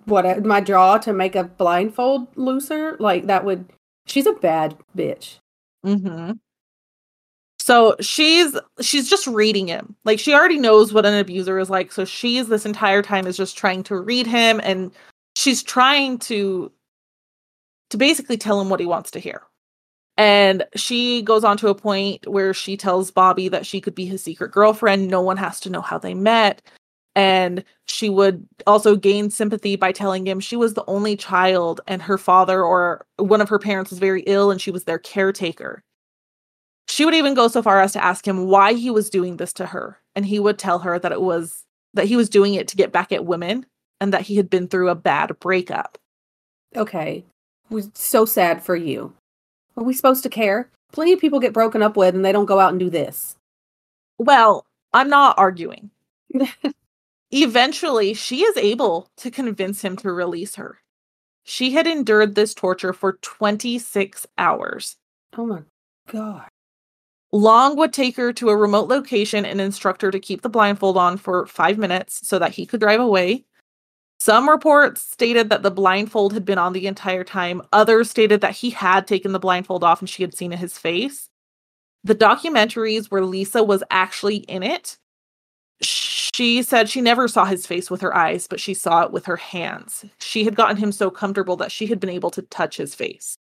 what 0.06 0.44
my 0.44 0.60
jaw 0.60 0.98
to 0.98 1.12
make 1.12 1.34
a 1.34 1.44
blindfold 1.44 2.28
looser, 2.36 2.96
like 2.98 3.26
that 3.26 3.44
would 3.44 3.66
she's 4.06 4.26
a 4.26 4.32
bad 4.34 4.76
bitch. 4.96 5.38
Mhm. 5.84 6.38
So 7.58 7.96
she's 8.00 8.56
she's 8.80 9.08
just 9.08 9.26
reading 9.26 9.66
him. 9.68 9.96
Like 10.04 10.18
she 10.18 10.34
already 10.34 10.58
knows 10.58 10.92
what 10.92 11.06
an 11.06 11.14
abuser 11.14 11.58
is 11.58 11.70
like. 11.70 11.92
So 11.92 12.04
she's 12.04 12.48
this 12.48 12.66
entire 12.66 13.02
time 13.02 13.26
is 13.26 13.36
just 13.36 13.56
trying 13.56 13.82
to 13.84 13.96
read 13.96 14.26
him 14.26 14.60
and 14.62 14.92
she's 15.34 15.62
trying 15.62 16.18
to 16.20 16.70
to 17.90 17.96
basically 17.96 18.36
tell 18.36 18.60
him 18.60 18.68
what 18.68 18.80
he 18.80 18.86
wants 18.86 19.10
to 19.12 19.18
hear. 19.18 19.42
And 20.16 20.64
she 20.76 21.22
goes 21.22 21.42
on 21.42 21.56
to 21.58 21.68
a 21.68 21.74
point 21.74 22.26
where 22.26 22.54
she 22.54 22.76
tells 22.76 23.10
Bobby 23.10 23.48
that 23.48 23.66
she 23.66 23.80
could 23.80 23.94
be 23.94 24.06
his 24.06 24.22
secret 24.22 24.52
girlfriend. 24.52 25.08
No 25.08 25.20
one 25.22 25.36
has 25.38 25.58
to 25.60 25.70
know 25.70 25.80
how 25.80 25.98
they 25.98 26.14
met. 26.14 26.62
And 27.16 27.64
she 27.86 28.10
would 28.10 28.46
also 28.66 28.96
gain 28.96 29.30
sympathy 29.30 29.76
by 29.76 29.92
telling 29.92 30.26
him 30.26 30.40
she 30.40 30.56
was 30.56 30.74
the 30.74 30.84
only 30.86 31.16
child 31.16 31.80
and 31.86 32.02
her 32.02 32.18
father 32.18 32.62
or 32.62 33.06
one 33.18 33.40
of 33.40 33.48
her 33.48 33.58
parents 33.58 33.90
was 33.90 34.00
very 34.00 34.22
ill 34.22 34.50
and 34.50 34.60
she 34.60 34.72
was 34.72 34.84
their 34.84 34.98
caretaker. 34.98 35.82
She 36.88 37.04
would 37.04 37.14
even 37.14 37.34
go 37.34 37.48
so 37.48 37.62
far 37.62 37.80
as 37.80 37.92
to 37.92 38.04
ask 38.04 38.26
him 38.26 38.46
why 38.46 38.74
he 38.74 38.90
was 38.90 39.10
doing 39.10 39.36
this 39.36 39.52
to 39.54 39.66
her. 39.66 39.98
And 40.16 40.26
he 40.26 40.40
would 40.40 40.58
tell 40.58 40.80
her 40.80 40.98
that 40.98 41.12
it 41.12 41.22
was 41.22 41.64
that 41.94 42.06
he 42.06 42.16
was 42.16 42.28
doing 42.28 42.54
it 42.54 42.66
to 42.68 42.76
get 42.76 42.92
back 42.92 43.12
at 43.12 43.24
women 43.24 43.64
and 44.00 44.12
that 44.12 44.22
he 44.22 44.36
had 44.36 44.50
been 44.50 44.66
through 44.66 44.88
a 44.90 44.96
bad 44.96 45.38
breakup. 45.38 45.96
Okay. 46.76 47.24
Was 47.70 47.90
so 47.94 48.24
sad 48.24 48.62
for 48.62 48.76
you. 48.76 49.12
Are 49.76 49.84
we 49.84 49.94
supposed 49.94 50.22
to 50.24 50.28
care? 50.28 50.68
Plenty 50.92 51.12
of 51.12 51.20
people 51.20 51.40
get 51.40 51.52
broken 51.52 51.82
up 51.82 51.96
with 51.96 52.14
and 52.14 52.24
they 52.24 52.32
don't 52.32 52.46
go 52.46 52.60
out 52.60 52.70
and 52.70 52.80
do 52.80 52.90
this. 52.90 53.36
Well, 54.18 54.66
I'm 54.92 55.08
not 55.08 55.38
arguing. 55.38 55.90
Eventually, 57.36 58.14
she 58.14 58.44
is 58.44 58.56
able 58.56 59.10
to 59.16 59.28
convince 59.28 59.82
him 59.82 59.96
to 59.96 60.12
release 60.12 60.54
her. 60.54 60.78
She 61.42 61.72
had 61.72 61.84
endured 61.84 62.36
this 62.36 62.54
torture 62.54 62.92
for 62.92 63.14
26 63.22 64.24
hours. 64.38 64.96
Oh 65.36 65.44
my 65.44 65.62
god. 66.06 66.46
Long 67.32 67.76
would 67.76 67.92
take 67.92 68.16
her 68.18 68.32
to 68.34 68.50
a 68.50 68.56
remote 68.56 68.86
location 68.86 69.44
and 69.44 69.60
instruct 69.60 70.02
her 70.02 70.12
to 70.12 70.20
keep 70.20 70.42
the 70.42 70.48
blindfold 70.48 70.96
on 70.96 71.16
for 71.16 71.44
five 71.46 71.76
minutes 71.76 72.20
so 72.22 72.38
that 72.38 72.52
he 72.52 72.66
could 72.66 72.78
drive 72.78 73.00
away. 73.00 73.44
Some 74.20 74.48
reports 74.48 75.00
stated 75.00 75.50
that 75.50 75.64
the 75.64 75.72
blindfold 75.72 76.34
had 76.34 76.44
been 76.44 76.56
on 76.56 76.72
the 76.72 76.86
entire 76.86 77.24
time. 77.24 77.62
Others 77.72 78.10
stated 78.10 78.42
that 78.42 78.54
he 78.54 78.70
had 78.70 79.08
taken 79.08 79.32
the 79.32 79.40
blindfold 79.40 79.82
off 79.82 80.00
and 80.00 80.08
she 80.08 80.22
had 80.22 80.36
seen 80.36 80.52
his 80.52 80.78
face. 80.78 81.28
The 82.04 82.14
documentaries 82.14 83.06
where 83.06 83.24
Lisa 83.24 83.64
was 83.64 83.82
actually 83.90 84.36
in 84.36 84.62
it, 84.62 84.98
she 85.82 86.62
said 86.62 86.88
she 86.88 87.00
never 87.00 87.28
saw 87.28 87.44
his 87.44 87.66
face 87.66 87.90
with 87.90 88.00
her 88.00 88.16
eyes, 88.16 88.46
but 88.46 88.60
she 88.60 88.74
saw 88.74 89.02
it 89.02 89.12
with 89.12 89.24
her 89.26 89.36
hands. 89.36 90.04
She 90.18 90.44
had 90.44 90.56
gotten 90.56 90.76
him 90.76 90.92
so 90.92 91.10
comfortable 91.10 91.56
that 91.56 91.72
she 91.72 91.86
had 91.86 92.00
been 92.00 92.10
able 92.10 92.30
to 92.32 92.42
touch 92.42 92.76
his 92.76 92.94
face. 92.94 93.36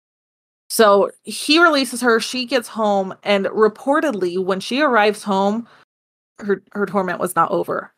So 0.69 1.09
he 1.23 1.59
releases 1.59 2.01
her, 2.01 2.19
she 2.19 2.45
gets 2.45 2.67
home, 2.67 3.13
and 3.23 3.45
reportedly, 3.47 4.43
when 4.43 4.59
she 4.59 4.81
arrives 4.81 5.23
home, 5.23 5.67
her, 6.39 6.63
her 6.73 6.85
torment 6.85 7.19
was 7.19 7.35
not 7.35 7.51
over. 7.51 7.91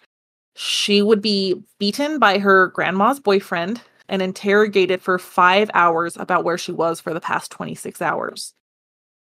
She 0.55 1.01
would 1.01 1.21
be 1.21 1.61
beaten 1.79 2.17
by 2.17 2.39
her 2.39 2.67
grandma's 2.67 3.19
boyfriend 3.19 3.81
and 4.09 4.21
interrogated 4.21 5.01
for 5.01 5.19
five 5.19 5.69
hours 5.73 6.17
about 6.17 6.43
where 6.43 6.57
she 6.57 6.71
was 6.71 6.99
for 6.99 7.13
the 7.13 7.21
past 7.21 7.51
26 7.51 8.01
hours. 8.01 8.53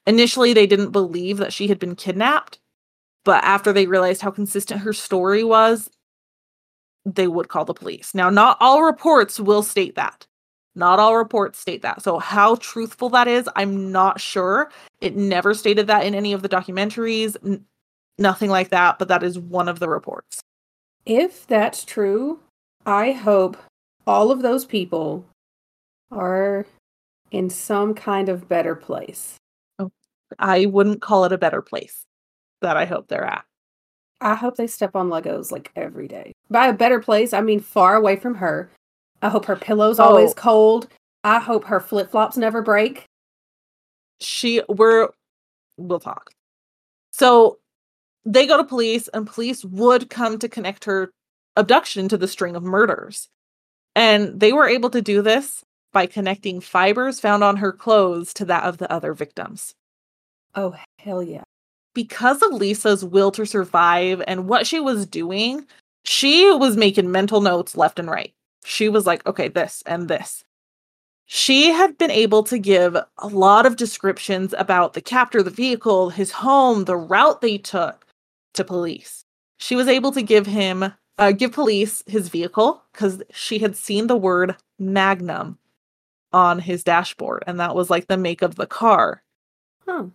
Initially, 0.07 0.53
they 0.53 0.67
didn't 0.67 0.91
believe 0.91 1.37
that 1.37 1.53
she 1.53 1.67
had 1.67 1.79
been 1.79 1.95
kidnapped, 1.95 2.59
but 3.23 3.43
after 3.43 3.71
they 3.71 3.87
realized 3.87 4.21
how 4.21 4.31
consistent 4.31 4.81
her 4.81 4.93
story 4.93 5.43
was, 5.43 5.89
they 7.05 7.27
would 7.27 7.49
call 7.49 7.65
the 7.65 7.73
police. 7.73 8.13
Now, 8.13 8.29
not 8.29 8.57
all 8.59 8.83
reports 8.83 9.39
will 9.39 9.63
state 9.63 9.95
that. 9.95 10.25
Not 10.73 10.99
all 10.99 11.17
reports 11.17 11.59
state 11.59 11.81
that. 11.81 12.01
So, 12.01 12.19
how 12.19 12.55
truthful 12.55 13.09
that 13.09 13.27
is, 13.27 13.49
I'm 13.55 13.91
not 13.91 14.21
sure. 14.21 14.71
It 15.01 15.15
never 15.15 15.53
stated 15.53 15.87
that 15.87 16.05
in 16.05 16.15
any 16.15 16.31
of 16.33 16.41
the 16.41 16.49
documentaries, 16.49 17.35
n- 17.45 17.65
nothing 18.17 18.49
like 18.49 18.69
that, 18.69 18.97
but 18.97 19.09
that 19.09 19.23
is 19.23 19.37
one 19.37 19.67
of 19.67 19.79
the 19.79 19.89
reports. 19.89 20.41
If 21.05 21.45
that's 21.47 21.83
true, 21.83 22.39
I 22.85 23.11
hope 23.11 23.57
all 24.07 24.31
of 24.31 24.43
those 24.43 24.63
people 24.65 25.25
are 26.11 26.65
in 27.31 27.49
some 27.49 27.93
kind 27.93 28.29
of 28.29 28.47
better 28.47 28.75
place. 28.75 29.35
Oh, 29.79 29.91
I 30.39 30.67
wouldn't 30.67 31.01
call 31.01 31.25
it 31.25 31.33
a 31.33 31.37
better 31.37 31.61
place 31.61 32.05
that 32.61 32.77
I 32.77 32.85
hope 32.85 33.07
they're 33.07 33.25
at. 33.25 33.45
I 34.21 34.35
hope 34.35 34.55
they 34.55 34.67
step 34.67 34.95
on 34.95 35.09
Legos 35.09 35.51
like 35.51 35.71
every 35.75 36.07
day. 36.07 36.31
By 36.49 36.67
a 36.67 36.73
better 36.73 36.99
place, 36.99 37.33
I 37.33 37.41
mean 37.41 37.59
far 37.59 37.95
away 37.95 38.15
from 38.15 38.35
her. 38.35 38.69
I 39.21 39.29
hope 39.29 39.45
her 39.45 39.55
pillow's 39.55 39.99
always 39.99 40.31
Oh. 40.31 40.35
cold. 40.35 40.87
I 41.23 41.39
hope 41.39 41.65
her 41.65 41.79
flip 41.79 42.11
flops 42.11 42.37
never 42.37 42.61
break. 42.61 43.05
She, 44.19 44.61
we're, 44.69 45.09
we'll 45.77 45.99
talk. 45.99 46.31
So 47.11 47.57
they 48.25 48.45
go 48.45 48.57
to 48.57 48.63
police, 48.63 49.07
and 49.09 49.25
police 49.27 49.65
would 49.65 50.09
come 50.09 50.37
to 50.39 50.47
connect 50.49 50.85
her 50.85 51.11
abduction 51.55 52.07
to 52.09 52.17
the 52.17 52.27
string 52.27 52.55
of 52.55 52.63
murders. 52.63 53.27
And 53.95 54.39
they 54.39 54.53
were 54.53 54.67
able 54.67 54.89
to 54.91 55.01
do 55.01 55.21
this 55.21 55.63
by 55.91 56.05
connecting 56.05 56.61
fibers 56.61 57.19
found 57.19 57.43
on 57.43 57.57
her 57.57 57.73
clothes 57.73 58.33
to 58.35 58.45
that 58.45 58.63
of 58.63 58.77
the 58.77 58.91
other 58.91 59.13
victims. 59.13 59.73
Oh, 60.55 60.75
hell 60.99 61.21
yeah. 61.23 61.43
Because 61.93 62.41
of 62.41 62.53
Lisa's 62.53 63.03
will 63.03 63.31
to 63.31 63.45
survive 63.45 64.21
and 64.27 64.47
what 64.47 64.67
she 64.67 64.79
was 64.79 65.05
doing, 65.05 65.65
she 66.03 66.51
was 66.51 66.77
making 66.77 67.11
mental 67.11 67.41
notes 67.41 67.75
left 67.75 67.99
and 67.99 68.09
right. 68.09 68.33
She 68.65 68.89
was 68.89 69.05
like, 69.05 69.25
okay, 69.25 69.47
this 69.47 69.83
and 69.85 70.07
this. 70.07 70.43
She 71.25 71.71
had 71.71 71.97
been 71.97 72.11
able 72.11 72.43
to 72.43 72.57
give 72.57 72.95
a 72.95 73.27
lot 73.27 73.65
of 73.65 73.77
descriptions 73.77 74.53
about 74.57 74.93
the 74.93 75.01
captor, 75.01 75.41
the 75.41 75.49
vehicle, 75.49 76.09
his 76.09 76.31
home, 76.31 76.85
the 76.85 76.97
route 76.97 77.41
they 77.41 77.57
took 77.57 78.05
to 78.53 78.63
police. 78.63 79.23
She 79.57 79.75
was 79.75 79.87
able 79.87 80.11
to 80.11 80.21
give 80.21 80.45
him, 80.45 80.93
uh, 81.17 81.31
give 81.31 81.53
police 81.53 82.03
his 82.05 82.27
vehicle 82.27 82.83
because 82.91 83.23
she 83.31 83.59
had 83.59 83.77
seen 83.77 84.07
the 84.07 84.17
word 84.17 84.55
Magnum 84.77 85.57
on 86.33 86.59
his 86.59 86.83
dashboard, 86.83 87.43
and 87.47 87.59
that 87.59 87.75
was 87.75 87.89
like 87.89 88.07
the 88.07 88.17
make 88.17 88.41
of 88.41 88.55
the 88.55 88.67
car. 88.67 89.23
Huh. 89.85 90.05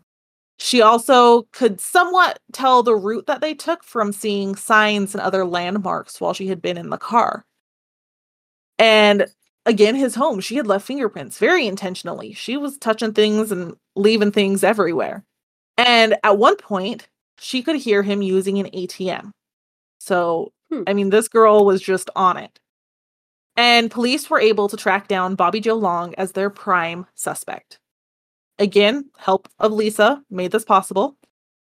She 0.59 0.80
also 0.82 1.42
could 1.52 1.80
somewhat 1.80 2.40
tell 2.52 2.82
the 2.82 2.96
route 2.96 3.26
that 3.26 3.40
they 3.40 3.54
took 3.54 3.82
from 3.84 4.12
seeing 4.12 4.54
signs 4.57 5.14
and 5.14 5.20
other 5.22 5.44
landmarks 5.46 6.20
while 6.20 6.34
she 6.34 6.48
had 6.48 6.61
been 6.62 6.78
in 6.78 6.90
the 6.90 6.98
car. 6.98 7.44
And 8.78 9.26
again, 9.64 9.94
his 9.94 10.14
home, 10.14 10.40
she 10.40 10.57
had 10.57 10.66
left 10.66 10.86
fingerprints 10.86 11.38
very 11.38 11.66
intentionally. 11.66 12.32
She 12.34 12.57
was 12.57 12.78
touching 12.78 13.12
things 13.12 13.50
and 13.52 13.74
leaving 13.94 14.32
things 14.32 14.62
everywhere. 14.64 15.24
And 15.78 16.16
at 16.24 16.38
one 16.38 16.57
point, 16.57 17.09
she 17.38 17.62
could 17.62 17.76
hear 17.76 18.02
him 18.02 18.22
using 18.22 18.59
an 18.59 18.66
ATM. 18.74 19.32
So, 20.00 20.52
Hmm. 20.72 20.82
I 20.88 20.94
mean, 20.94 21.11
this 21.11 21.28
girl 21.28 21.64
was 21.64 21.80
just 21.82 22.11
on 22.16 22.36
it. 22.38 22.59
And 23.57 23.90
police 23.90 24.30
were 24.30 24.40
able 24.40 24.68
to 24.68 24.76
track 24.76 25.09
down 25.09 25.34
Bobby 25.34 25.61
Joe 25.61 25.76
Long 25.76 26.14
as 26.16 26.32
their 26.32 26.50
prime 26.50 27.07
suspect. 27.14 27.78
Again, 28.59 29.11
help 29.18 29.48
of 29.59 29.72
Lisa 29.72 30.22
made 30.30 30.52
this 30.52 30.64
possible. 30.64 31.16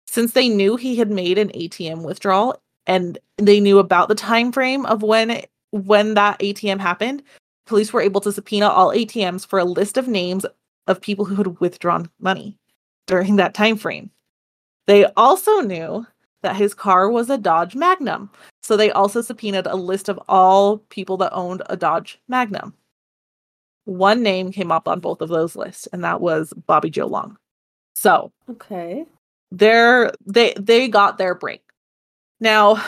Since 0.07 0.33
they 0.33 0.49
knew 0.49 0.75
he 0.75 0.95
had 0.95 1.09
made 1.09 1.37
an 1.37 1.49
ATM 1.49 2.03
withdrawal 2.03 2.61
and 2.85 3.17
they 3.37 3.59
knew 3.59 3.79
about 3.79 4.09
the 4.09 4.15
time 4.15 4.51
frame 4.51 4.85
of 4.85 5.01
when 5.01 5.41
when 5.71 6.13
that 6.13 6.39
ATM 6.39 6.79
happened, 6.79 7.23
police 7.65 7.91
were 7.91 8.01
able 8.01 8.21
to 8.21 8.31
subpoena 8.31 8.67
all 8.67 8.89
ATMs 8.89 9.45
for 9.45 9.57
a 9.57 9.65
list 9.65 9.97
of 9.97 10.07
names 10.07 10.45
of 10.87 11.01
people 11.01 11.25
who 11.25 11.35
had 11.35 11.59
withdrawn 11.59 12.09
money 12.19 12.59
during 13.07 13.37
that 13.37 13.53
time 13.53 13.77
frame. 13.77 14.11
They 14.85 15.05
also 15.17 15.61
knew 15.61 16.05
that 16.43 16.57
his 16.57 16.73
car 16.73 17.09
was 17.09 17.29
a 17.29 17.37
Dodge 17.37 17.73
Magnum, 17.73 18.29
so 18.61 18.75
they 18.75 18.91
also 18.91 19.21
subpoenaed 19.21 19.65
a 19.65 19.75
list 19.75 20.09
of 20.09 20.19
all 20.27 20.79
people 20.89 21.17
that 21.17 21.33
owned 21.33 21.63
a 21.67 21.77
Dodge 21.77 22.19
Magnum. 22.27 22.73
One 23.85 24.23
name 24.23 24.51
came 24.51 24.71
up 24.71 24.87
on 24.87 24.99
both 24.99 25.21
of 25.21 25.29
those 25.29 25.55
lists, 25.55 25.87
and 25.87 26.03
that 26.03 26.21
was 26.21 26.53
Bobby 26.67 26.89
Joe 26.89 27.07
Long. 27.07 27.37
So 27.95 28.31
Okay. 28.49 29.05
they're 29.51 30.11
they 30.25 30.53
they 30.59 30.87
got 30.87 31.17
their 31.17 31.35
break. 31.35 31.61
Now, 32.39 32.81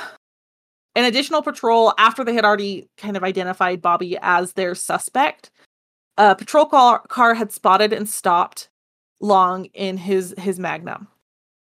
an 0.96 1.06
additional 1.06 1.42
patrol 1.42 1.94
after 1.98 2.24
they 2.24 2.34
had 2.34 2.46
already 2.46 2.88
kind 2.98 3.18
of 3.18 3.24
identified 3.24 3.82
Bobby 3.82 4.18
as 4.22 4.54
their 4.54 4.76
suspect, 4.76 5.52
a 6.18 6.36
patrol 6.36 6.66
car, 6.66 7.00
car 7.08 7.34
had 7.34 7.52
spotted 7.52 7.94
and 7.94 8.08
stopped 8.10 8.70
Long 9.20 9.66
in 9.74 9.98
his 9.98 10.34
his 10.38 10.60
Magnum. 10.60 11.08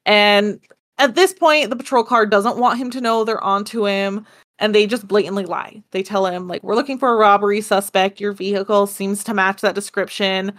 And 0.06 0.60
at 0.98 1.14
this 1.14 1.32
point, 1.32 1.70
the 1.70 1.76
patrol 1.76 2.04
car 2.04 2.26
doesn't 2.26 2.58
want 2.58 2.78
him 2.78 2.90
to 2.90 3.00
know 3.00 3.24
they're 3.24 3.42
onto 3.42 3.86
him, 3.86 4.26
and 4.58 4.74
they 4.74 4.86
just 4.86 5.08
blatantly 5.08 5.44
lie. 5.46 5.82
They 5.90 6.02
tell 6.02 6.26
him 6.26 6.48
like, 6.48 6.62
"We're 6.62 6.76
looking 6.76 6.98
for 6.98 7.12
a 7.12 7.16
robbery 7.16 7.60
suspect. 7.60 8.20
Your 8.20 8.32
vehicle 8.32 8.86
seems 8.86 9.24
to 9.24 9.34
match 9.34 9.60
that 9.62 9.74
description." 9.74 10.58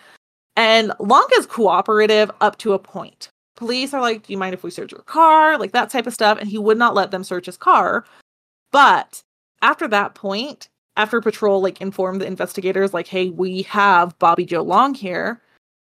And 0.57 0.93
Long 0.99 1.27
is 1.37 1.45
cooperative 1.45 2.31
up 2.41 2.57
to 2.59 2.73
a 2.73 2.79
point 2.79 3.29
police 3.55 3.93
are 3.93 4.01
like, 4.01 4.25
Do 4.25 4.33
you 4.33 4.37
mind 4.37 4.53
if 4.53 4.63
we 4.63 4.71
search 4.71 4.91
your 4.91 5.01
car? 5.01 5.57
Like 5.57 5.71
that 5.71 5.89
type 5.89 6.07
of 6.07 6.13
stuff. 6.13 6.37
And 6.39 6.49
he 6.49 6.57
would 6.57 6.77
not 6.77 6.95
let 6.95 7.11
them 7.11 7.23
search 7.23 7.45
his 7.45 7.57
car. 7.57 8.05
But 8.71 9.23
after 9.61 9.87
that 9.87 10.15
point, 10.15 10.69
after 10.97 11.21
patrol 11.21 11.61
like 11.61 11.81
informed 11.81 12.21
the 12.21 12.27
investigators, 12.27 12.93
like, 12.93 13.07
hey, 13.07 13.29
we 13.29 13.63
have 13.63 14.17
Bobby 14.19 14.45
Joe 14.45 14.63
Long 14.63 14.93
here, 14.93 15.41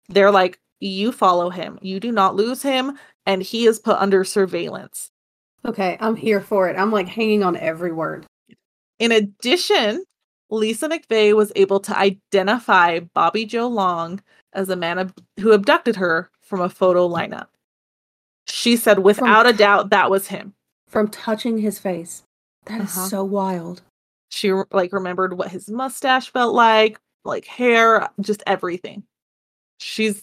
they're 0.08 0.30
like, 0.30 0.58
you 0.80 1.10
follow 1.10 1.50
him. 1.50 1.78
You 1.82 2.00
do 2.00 2.12
not 2.12 2.36
lose 2.36 2.62
him. 2.62 2.98
And 3.24 3.42
he 3.42 3.66
is 3.66 3.78
put 3.78 3.96
under 3.96 4.24
surveillance. 4.24 5.10
Okay, 5.66 5.96
I'm 6.00 6.16
here 6.16 6.40
for 6.40 6.68
it. 6.68 6.76
I'm 6.76 6.92
like 6.92 7.08
hanging 7.08 7.42
on 7.42 7.56
every 7.56 7.92
word. 7.92 8.24
In 8.98 9.12
addition, 9.12 10.04
Lisa 10.50 10.88
McVey 10.88 11.34
was 11.34 11.52
able 11.56 11.80
to 11.80 11.98
identify 11.98 13.00
Bobby 13.00 13.44
Joe 13.44 13.66
Long 13.68 14.20
as 14.52 14.68
a 14.68 14.76
man 14.76 14.98
ab- 14.98 15.18
who 15.40 15.52
abducted 15.52 15.96
her 15.96 16.30
from 16.40 16.60
a 16.60 16.68
photo 16.68 17.08
lineup. 17.08 17.48
She 18.46 18.76
said, 18.76 19.00
without 19.00 19.46
a 19.46 19.52
doubt, 19.52 19.90
that 19.90 20.08
was 20.08 20.28
him. 20.28 20.54
From 20.88 21.08
touching 21.08 21.58
his 21.58 21.78
face. 21.80 22.22
That 22.66 22.80
is 22.80 22.96
Uh-huh. 22.96 23.08
so 23.08 23.24
wild. 23.24 23.82
She 24.28 24.52
like 24.70 24.92
remembered 24.92 25.36
what 25.36 25.48
his 25.50 25.68
mustache 25.68 26.30
felt 26.30 26.54
like, 26.54 26.98
like 27.24 27.44
hair, 27.44 28.08
just 28.20 28.42
everything. 28.46 29.02
She's 29.78 30.22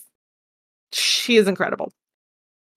she 0.93 1.37
is 1.37 1.47
incredible. 1.47 1.91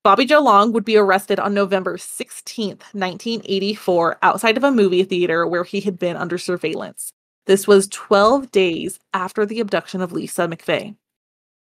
Bobby 0.07 0.25
Joe 0.25 0.41
Long 0.41 0.73
would 0.73 0.85
be 0.85 0.97
arrested 0.97 1.41
on 1.41 1.53
November 1.53 1.97
16th, 1.97 2.95
1984, 2.95 4.19
outside 4.23 4.57
of 4.57 4.63
a 4.63 4.71
movie 4.71 5.03
theater 5.03 5.45
where 5.49 5.65
he 5.65 5.81
had 5.81 5.99
been 5.99 6.15
under 6.15 6.39
surveillance. 6.39 7.13
This 7.47 7.67
was 7.67 7.89
12 7.89 8.53
days 8.53 9.01
after 9.13 9.45
the 9.45 9.59
abduction 9.59 10.01
of 10.01 10.13
Lisa 10.13 10.47
McVey. 10.47 10.95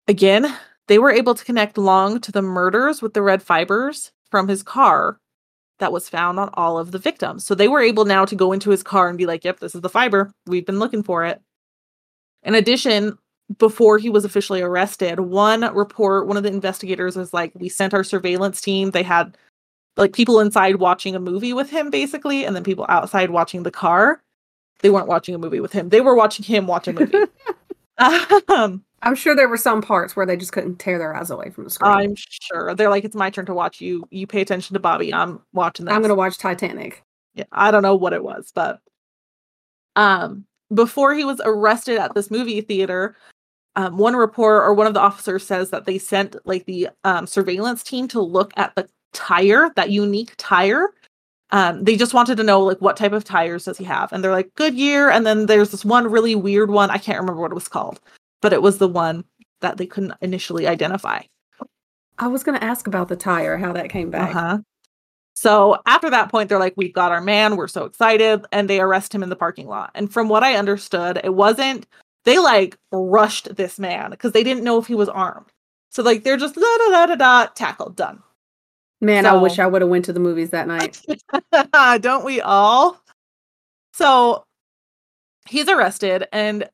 Again, 0.07 0.55
they 0.85 0.99
were 0.99 1.09
able 1.09 1.33
to 1.33 1.43
connect 1.43 1.79
Long 1.79 2.21
to 2.21 2.31
the 2.31 2.43
murders 2.43 3.01
with 3.01 3.15
the 3.15 3.23
red 3.23 3.41
fibers 3.41 4.11
from 4.29 4.47
his 4.47 4.61
car 4.61 5.19
that 5.79 5.91
was 5.91 6.07
found 6.07 6.39
on 6.39 6.51
all 6.53 6.77
of 6.77 6.91
the 6.91 6.99
victims. 6.99 7.43
So 7.43 7.55
they 7.55 7.67
were 7.67 7.81
able 7.81 8.05
now 8.05 8.25
to 8.25 8.35
go 8.35 8.51
into 8.51 8.69
his 8.69 8.83
car 8.83 9.09
and 9.09 9.17
be 9.17 9.25
like, 9.25 9.43
yep, 9.43 9.59
this 9.59 9.73
is 9.73 9.81
the 9.81 9.89
fiber. 9.89 10.31
We've 10.45 10.67
been 10.67 10.77
looking 10.77 11.01
for 11.01 11.25
it. 11.25 11.41
In 12.43 12.53
addition, 12.53 13.17
before 13.57 13.97
he 13.97 14.09
was 14.09 14.25
officially 14.25 14.61
arrested, 14.61 15.19
one 15.19 15.61
report, 15.73 16.27
one 16.27 16.37
of 16.37 16.43
the 16.43 16.49
investigators 16.49 17.15
was 17.15 17.33
like, 17.33 17.51
we 17.55 17.69
sent 17.69 17.93
our 17.93 18.03
surveillance 18.03 18.59
team. 18.59 18.91
They 18.91 19.03
had 19.03 19.37
like 19.97 20.13
people 20.13 20.39
inside 20.39 20.77
watching 20.77 21.15
a 21.15 21.19
movie 21.19 21.53
with 21.53 21.69
him, 21.69 21.89
basically, 21.89 22.45
and 22.45 22.55
then 22.55 22.63
people 22.63 22.85
outside 22.89 23.29
watching 23.29 23.63
the 23.63 23.71
car. 23.71 24.21
They 24.81 24.89
weren't 24.89 25.07
watching 25.07 25.35
a 25.35 25.37
movie 25.37 25.59
with 25.59 25.71
him. 25.71 25.89
They 25.89 26.01
were 26.01 26.15
watching 26.15 26.43
him 26.43 26.67
watch 26.67 26.87
a 26.87 26.93
movie. 26.93 27.17
um, 28.49 28.83
I'm 29.03 29.15
sure 29.15 29.35
there 29.35 29.47
were 29.47 29.57
some 29.57 29.81
parts 29.81 30.15
where 30.15 30.25
they 30.25 30.35
just 30.35 30.51
couldn't 30.51 30.77
tear 30.77 30.97
their 30.97 31.15
eyes 31.15 31.29
away 31.29 31.49
from 31.51 31.63
the 31.63 31.69
screen. 31.69 31.91
I'm 31.91 32.15
sure 32.15 32.73
they're 32.75 32.89
like, 32.89 33.05
it's 33.05 33.15
my 33.15 33.29
turn 33.29 33.45
to 33.45 33.53
watch 33.53 33.79
you. 33.79 34.07
You 34.09 34.27
pay 34.27 34.41
attention 34.41 34.73
to 34.73 34.79
Bobby. 34.79 35.13
I'm 35.13 35.41
watching 35.53 35.85
this. 35.85 35.93
I'm 35.93 36.01
gonna 36.01 36.15
watch 36.15 36.37
Titanic. 36.37 37.03
yeah, 37.35 37.45
I 37.51 37.71
don't 37.71 37.83
know 37.83 37.95
what 37.95 38.13
it 38.13 38.23
was, 38.23 38.51
but 38.53 38.81
um 39.95 40.45
before 40.73 41.13
he 41.13 41.23
was 41.23 41.39
arrested 41.45 41.97
at 41.97 42.15
this 42.15 42.31
movie 42.31 42.59
theater, 42.61 43.15
um, 43.75 43.97
one 43.97 44.15
report 44.15 44.63
or 44.63 44.73
one 44.73 44.87
of 44.87 44.93
the 44.93 45.01
officers 45.01 45.45
says 45.45 45.69
that 45.69 45.85
they 45.85 45.97
sent 45.97 46.35
like 46.45 46.65
the 46.65 46.89
um, 47.03 47.27
surveillance 47.27 47.83
team 47.83 48.07
to 48.09 48.21
look 48.21 48.53
at 48.57 48.75
the 48.75 48.87
tire, 49.13 49.71
that 49.75 49.91
unique 49.91 50.33
tire. 50.37 50.89
Um, 51.51 51.83
they 51.83 51.95
just 51.95 52.13
wanted 52.13 52.37
to 52.37 52.43
know 52.43 52.61
like 52.61 52.81
what 52.81 52.97
type 52.97 53.13
of 53.13 53.23
tires 53.23 53.65
does 53.65 53.77
he 53.77 53.83
have, 53.85 54.11
and 54.11 54.23
they're 54.23 54.31
like 54.31 54.53
Goodyear, 54.55 55.09
and 55.09 55.25
then 55.25 55.45
there's 55.45 55.71
this 55.71 55.85
one 55.85 56.09
really 56.09 56.35
weird 56.35 56.71
one. 56.71 56.89
I 56.89 56.97
can't 56.97 57.19
remember 57.19 57.41
what 57.41 57.51
it 57.51 57.55
was 57.55 57.67
called, 57.67 57.99
but 58.41 58.51
it 58.51 58.61
was 58.61 58.79
the 58.79 58.87
one 58.87 59.23
that 59.61 59.77
they 59.77 59.85
couldn't 59.85 60.13
initially 60.21 60.67
identify. 60.67 61.21
I 62.17 62.27
was 62.27 62.43
gonna 62.43 62.59
ask 62.59 62.87
about 62.87 63.09
the 63.09 63.15
tire, 63.15 63.57
how 63.57 63.73
that 63.73 63.89
came 63.89 64.09
back. 64.09 64.35
Uh-huh. 64.35 64.59
So 65.35 65.77
after 65.85 66.09
that 66.09 66.31
point, 66.31 66.49
they're 66.49 66.59
like, 66.59 66.73
We've 66.77 66.93
got 66.93 67.11
our 67.11 67.21
man. 67.21 67.57
We're 67.57 67.67
so 67.67 67.85
excited. 67.85 68.45
And 68.51 68.69
they 68.69 68.79
arrest 68.79 69.13
him 69.13 69.21
in 69.21 69.29
the 69.29 69.35
parking 69.35 69.67
lot. 69.67 69.91
And 69.93 70.11
from 70.11 70.29
what 70.29 70.43
I 70.43 70.55
understood, 70.55 71.19
it 71.23 71.33
wasn't, 71.33 71.85
they 72.25 72.39
like 72.39 72.77
rushed 72.91 73.55
this 73.55 73.79
man 73.79 74.11
because 74.11 74.33
they 74.33 74.43
didn't 74.43 74.63
know 74.63 74.77
if 74.79 74.87
he 74.87 74.95
was 74.95 75.09
armed. 75.09 75.47
So 75.89 76.03
like 76.03 76.23
they're 76.23 76.37
just 76.37 76.55
da 76.55 76.61
da 76.61 76.89
da 76.89 77.05
da 77.05 77.15
da 77.15 77.45
tackled, 77.53 77.95
done. 77.95 78.21
Man, 79.01 79.25
I 79.25 79.33
wish 79.33 79.59
I 79.59 79.67
would 79.67 79.81
have 79.81 79.89
went 79.89 80.05
to 80.05 80.13
the 80.13 80.19
movies 80.19 80.49
that 80.49 80.67
night. 80.67 81.01
Don't 82.01 82.25
we 82.25 82.41
all? 82.41 82.99
So 83.93 84.43
he's 85.47 85.69
arrested, 85.69 86.27
and 86.31 86.67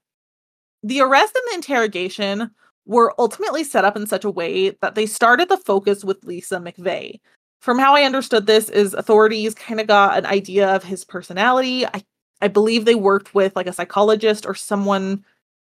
the 0.83 1.01
arrest 1.01 1.35
and 1.35 1.43
the 1.51 1.55
interrogation 1.55 2.51
were 2.85 3.13
ultimately 3.19 3.63
set 3.63 3.85
up 3.85 3.95
in 3.95 4.07
such 4.07 4.23
a 4.23 4.31
way 4.31 4.71
that 4.81 4.95
they 4.95 5.05
started 5.05 5.49
the 5.49 5.57
focus 5.57 6.03
with 6.03 6.23
Lisa 6.23 6.57
McVey. 6.57 7.19
From 7.59 7.77
how 7.77 7.95
I 7.95 8.03
understood 8.03 8.47
this, 8.47 8.69
is 8.69 8.93
authorities 8.93 9.53
kind 9.53 9.79
of 9.79 9.87
got 9.87 10.17
an 10.17 10.25
idea 10.25 10.73
of 10.73 10.83
his 10.83 11.03
personality. 11.03 11.85
I 11.85 12.03
I 12.41 12.47
believe 12.47 12.85
they 12.85 12.95
worked 12.95 13.35
with 13.35 13.55
like 13.55 13.67
a 13.67 13.73
psychologist 13.73 14.45
or 14.45 14.55
someone 14.55 15.23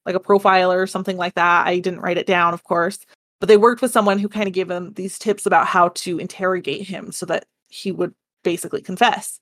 like 0.06 0.14
a 0.14 0.20
profiler 0.20 0.76
or 0.76 0.86
something 0.86 1.16
like 1.16 1.34
that. 1.34 1.66
I 1.66 1.78
didn't 1.78 2.00
write 2.00 2.18
it 2.18 2.26
down, 2.26 2.54
of 2.54 2.64
course, 2.64 2.98
but 3.40 3.48
they 3.48 3.56
worked 3.56 3.82
with 3.82 3.92
someone 3.92 4.18
who 4.18 4.28
kind 4.28 4.46
of 4.46 4.54
gave 4.54 4.68
them 4.68 4.92
these 4.94 5.18
tips 5.18 5.46
about 5.46 5.66
how 5.66 5.88
to 5.88 6.18
interrogate 6.18 6.86
him 6.86 7.12
so 7.12 7.26
that 7.26 7.44
he 7.68 7.92
would 7.92 8.14
basically 8.42 8.82
confess. 8.82 9.38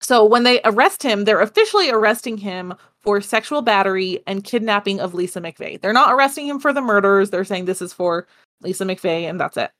So 0.00 0.24
when 0.24 0.42
they 0.42 0.60
arrest 0.64 1.02
him, 1.02 1.24
they're 1.24 1.40
officially 1.40 1.90
arresting 1.90 2.36
him 2.36 2.74
for 3.00 3.20
sexual 3.20 3.62
battery 3.62 4.20
and 4.26 4.42
kidnapping 4.42 5.00
of 5.00 5.14
Lisa 5.14 5.40
McVey. 5.40 5.80
They're 5.80 5.92
not 5.92 6.12
arresting 6.12 6.46
him 6.46 6.58
for 6.58 6.72
the 6.72 6.80
murders. 6.80 7.30
They're 7.30 7.44
saying 7.44 7.64
this 7.64 7.82
is 7.82 7.92
for 7.92 8.26
Lisa 8.62 8.84
McVey 8.84 9.28
and 9.28 9.38
that's 9.38 9.56
it. 9.56 9.70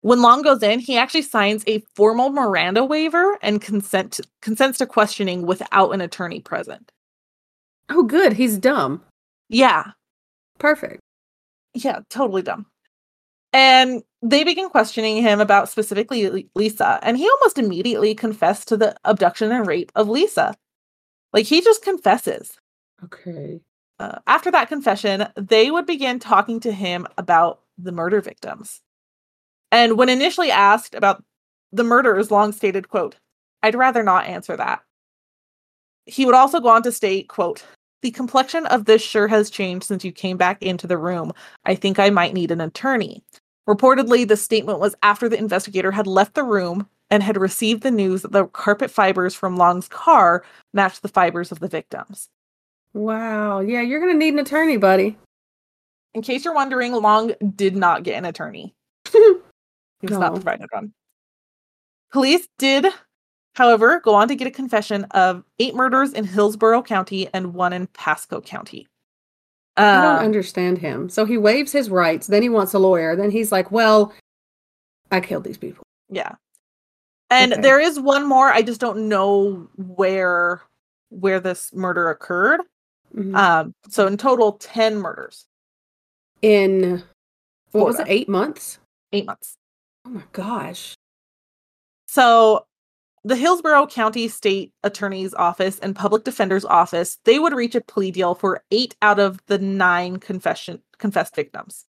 When 0.00 0.20
Long 0.20 0.42
goes 0.42 0.62
in, 0.62 0.80
he 0.80 0.98
actually 0.98 1.22
signs 1.22 1.64
a 1.66 1.82
formal 1.94 2.28
Miranda 2.28 2.84
waiver 2.84 3.38
and 3.40 3.60
consent 3.60 4.20
consents 4.42 4.78
to 4.78 4.86
questioning 4.86 5.46
without 5.46 5.92
an 5.92 6.02
attorney 6.02 6.40
present. 6.40 6.92
Oh, 7.88 8.02
good. 8.02 8.34
He's 8.34 8.58
dumb. 8.58 9.02
Yeah, 9.54 9.92
Perfect. 10.58 11.00
yeah, 11.74 12.00
totally 12.10 12.42
dumb. 12.42 12.66
And 13.52 14.02
they 14.20 14.42
begin 14.42 14.68
questioning 14.68 15.22
him 15.22 15.40
about 15.40 15.68
specifically 15.68 16.48
Lisa, 16.56 16.98
and 17.02 17.16
he 17.16 17.28
almost 17.28 17.56
immediately 17.58 18.16
confessed 18.16 18.66
to 18.68 18.76
the 18.76 18.96
abduction 19.04 19.52
and 19.52 19.64
rape 19.64 19.92
of 19.94 20.08
Lisa. 20.08 20.56
Like 21.32 21.46
he 21.46 21.60
just 21.60 21.82
confesses. 21.84 22.58
Okay. 23.04 23.60
Uh, 24.00 24.18
after 24.26 24.50
that 24.50 24.68
confession, 24.68 25.28
they 25.36 25.70
would 25.70 25.86
begin 25.86 26.18
talking 26.18 26.58
to 26.60 26.72
him 26.72 27.06
about 27.16 27.60
the 27.78 27.92
murder 27.92 28.20
victims. 28.20 28.80
And 29.70 29.96
when 29.96 30.08
initially 30.08 30.50
asked 30.50 30.96
about 30.96 31.22
the 31.70 31.84
murders, 31.84 32.32
Long 32.32 32.50
stated, 32.50 32.88
quote, 32.88 33.16
I'd 33.62 33.76
rather 33.76 34.02
not 34.02 34.26
answer 34.26 34.56
that. 34.56 34.82
He 36.06 36.26
would 36.26 36.34
also 36.34 36.58
go 36.58 36.68
on 36.68 36.82
to 36.82 36.92
state, 36.92 37.28
quote, 37.28 37.64
the 38.04 38.10
complexion 38.10 38.66
of 38.66 38.84
this 38.84 39.00
sure 39.00 39.26
has 39.26 39.48
changed 39.48 39.86
since 39.86 40.04
you 40.04 40.12
came 40.12 40.36
back 40.36 40.62
into 40.62 40.86
the 40.86 40.98
room. 40.98 41.32
I 41.64 41.74
think 41.74 41.98
I 41.98 42.10
might 42.10 42.34
need 42.34 42.50
an 42.50 42.60
attorney. 42.60 43.24
Reportedly, 43.66 44.28
the 44.28 44.36
statement 44.36 44.78
was 44.78 44.94
after 45.02 45.26
the 45.26 45.38
investigator 45.38 45.90
had 45.90 46.06
left 46.06 46.34
the 46.34 46.44
room 46.44 46.86
and 47.10 47.22
had 47.22 47.38
received 47.38 47.82
the 47.82 47.90
news 47.90 48.20
that 48.20 48.32
the 48.32 48.44
carpet 48.48 48.90
fibers 48.90 49.34
from 49.34 49.56
Long's 49.56 49.88
car 49.88 50.44
matched 50.74 51.00
the 51.00 51.08
fibers 51.08 51.50
of 51.50 51.60
the 51.60 51.68
victims. 51.68 52.28
Wow. 52.92 53.60
Yeah, 53.60 53.80
you're 53.80 54.00
going 54.00 54.12
to 54.12 54.18
need 54.18 54.34
an 54.34 54.40
attorney, 54.40 54.76
buddy. 54.76 55.16
In 56.12 56.20
case 56.20 56.44
you're 56.44 56.54
wondering, 56.54 56.92
Long 56.92 57.32
did 57.56 57.74
not 57.74 58.02
get 58.02 58.18
an 58.18 58.26
attorney. 58.26 58.74
he 59.12 59.18
was 60.02 60.10
not 60.18 60.32
No. 60.34 60.40
provided 60.40 60.68
one. 60.70 60.92
Police 62.12 62.46
did, 62.58 62.84
however, 63.54 64.00
go 64.00 64.14
on 64.14 64.28
to 64.28 64.34
get 64.36 64.46
a 64.46 64.50
confession 64.50 65.04
of 65.12 65.44
eight 65.58 65.74
murders 65.74 66.12
in 66.12 66.24
Hillsborough 66.24 66.82
County 66.82 67.28
and 67.32 67.54
one 67.54 67.72
in 67.72 67.86
Pasco 67.88 68.40
County. 68.40 68.86
I 69.76 70.00
don't 70.00 70.18
Um, 70.18 70.24
understand 70.24 70.78
him. 70.78 71.08
So 71.08 71.24
he 71.24 71.36
waives 71.38 71.72
his 71.72 71.90
rights, 71.90 72.26
then 72.28 72.42
he 72.42 72.48
wants 72.48 72.74
a 72.74 72.78
lawyer, 72.78 73.16
then 73.16 73.30
he's 73.30 73.50
like, 73.50 73.72
"Well, 73.72 74.12
I 75.10 75.20
killed 75.20 75.44
these 75.44 75.58
people." 75.58 75.82
Yeah. 76.08 76.34
And 77.30 77.52
Okay. 77.54 77.62
there 77.62 77.80
is 77.80 77.98
one 77.98 78.24
more. 78.26 78.52
I 78.52 78.62
just 78.62 78.80
don't 78.80 79.08
know 79.08 79.68
where 79.76 80.62
where 81.10 81.38
this 81.40 81.72
murder 81.72 82.10
occurred. 82.10 82.60
Mhm. 83.14 83.36
Um, 83.36 83.74
so 83.88 84.06
in 84.08 84.16
total, 84.16 84.52
ten 84.52 84.96
murders, 84.96 85.46
In 86.42 87.04
what 87.70 87.86
was 87.86 87.98
it? 88.00 88.06
8 88.08 88.28
months? 88.28 88.78
eight 89.12 89.26
months. 89.26 89.56
Oh 90.04 90.10
my 90.10 90.24
gosh. 90.32 90.94
So 92.06 92.66
the 93.24 93.36
Hillsborough 93.36 93.86
County 93.86 94.28
State 94.28 94.72
Attorney's 94.82 95.32
Office 95.34 95.78
and 95.78 95.96
Public 95.96 96.24
Defender's 96.24 96.64
Office, 96.64 97.18
they 97.24 97.38
would 97.38 97.54
reach 97.54 97.74
a 97.74 97.80
plea 97.80 98.10
deal 98.10 98.34
for 98.34 98.62
eight 98.70 98.94
out 99.00 99.18
of 99.18 99.40
the 99.46 99.58
nine 99.58 100.18
confession 100.18 100.80
confessed 100.98 101.34
victims. 101.34 101.86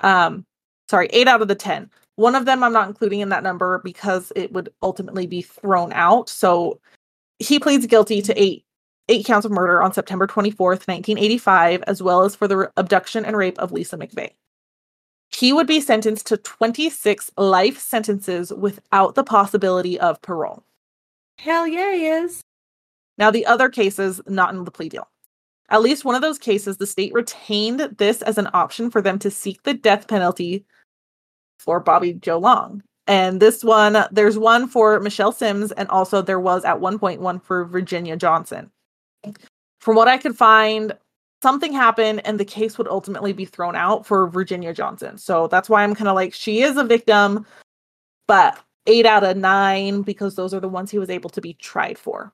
Um, 0.00 0.46
sorry, 0.88 1.08
eight 1.12 1.28
out 1.28 1.42
of 1.42 1.48
the 1.48 1.54
ten. 1.54 1.90
One 2.16 2.34
of 2.34 2.46
them 2.46 2.64
I'm 2.64 2.72
not 2.72 2.88
including 2.88 3.20
in 3.20 3.28
that 3.28 3.42
number 3.42 3.80
because 3.84 4.32
it 4.34 4.52
would 4.52 4.70
ultimately 4.82 5.26
be 5.26 5.42
thrown 5.42 5.92
out. 5.92 6.28
So 6.28 6.80
he 7.38 7.60
pleads 7.60 7.86
guilty 7.86 8.22
to 8.22 8.42
eight 8.42 8.64
eight 9.10 9.24
counts 9.24 9.46
of 9.46 9.52
murder 9.52 9.82
on 9.82 9.92
September 9.92 10.26
24th, 10.26 10.86
1985, 10.86 11.82
as 11.86 12.02
well 12.02 12.24
as 12.24 12.36
for 12.36 12.46
the 12.46 12.70
abduction 12.76 13.24
and 13.24 13.36
rape 13.36 13.58
of 13.58 13.72
Lisa 13.72 13.96
McVey. 13.96 14.30
He 15.38 15.52
would 15.52 15.68
be 15.68 15.80
sentenced 15.80 16.26
to 16.26 16.36
26 16.36 17.30
life 17.36 17.78
sentences 17.78 18.52
without 18.52 19.14
the 19.14 19.22
possibility 19.22 20.00
of 20.00 20.20
parole. 20.20 20.64
Hell 21.38 21.64
yeah, 21.64 21.94
he 21.94 22.06
is. 22.06 22.42
Now, 23.18 23.30
the 23.30 23.46
other 23.46 23.68
cases, 23.68 24.20
not 24.26 24.52
in 24.52 24.64
the 24.64 24.72
plea 24.72 24.88
deal. 24.88 25.08
At 25.68 25.82
least 25.82 26.04
one 26.04 26.16
of 26.16 26.22
those 26.22 26.40
cases, 26.40 26.78
the 26.78 26.88
state 26.88 27.12
retained 27.12 27.78
this 27.98 28.20
as 28.22 28.36
an 28.36 28.48
option 28.52 28.90
for 28.90 29.00
them 29.00 29.16
to 29.20 29.30
seek 29.30 29.62
the 29.62 29.74
death 29.74 30.08
penalty 30.08 30.64
for 31.60 31.78
Bobby 31.78 32.14
Joe 32.14 32.38
Long. 32.38 32.82
And 33.06 33.38
this 33.38 33.62
one, 33.62 34.06
there's 34.10 34.38
one 34.38 34.66
for 34.66 34.98
Michelle 34.98 35.30
Sims, 35.30 35.70
and 35.70 35.88
also 35.88 36.20
there 36.20 36.40
was 36.40 36.64
at 36.64 36.80
one 36.80 36.98
point 36.98 37.20
one 37.20 37.38
for 37.38 37.64
Virginia 37.64 38.16
Johnson. 38.16 38.72
From 39.78 39.94
what 39.94 40.08
I 40.08 40.18
could 40.18 40.36
find, 40.36 40.94
something 41.42 41.72
happened 41.72 42.22
and 42.24 42.38
the 42.38 42.44
case 42.44 42.78
would 42.78 42.88
ultimately 42.88 43.32
be 43.32 43.44
thrown 43.44 43.76
out 43.76 44.06
for 44.06 44.28
Virginia 44.28 44.72
Johnson. 44.72 45.18
So 45.18 45.46
that's 45.48 45.68
why 45.68 45.82
I'm 45.82 45.94
kind 45.94 46.08
of 46.08 46.14
like, 46.14 46.34
she 46.34 46.62
is 46.62 46.76
a 46.76 46.84
victim, 46.84 47.46
but 48.26 48.58
eight 48.86 49.06
out 49.06 49.24
of 49.24 49.36
nine, 49.36 50.02
because 50.02 50.34
those 50.34 50.52
are 50.54 50.60
the 50.60 50.68
ones 50.68 50.90
he 50.90 50.98
was 50.98 51.10
able 51.10 51.30
to 51.30 51.40
be 51.40 51.54
tried 51.54 51.98
for. 51.98 52.32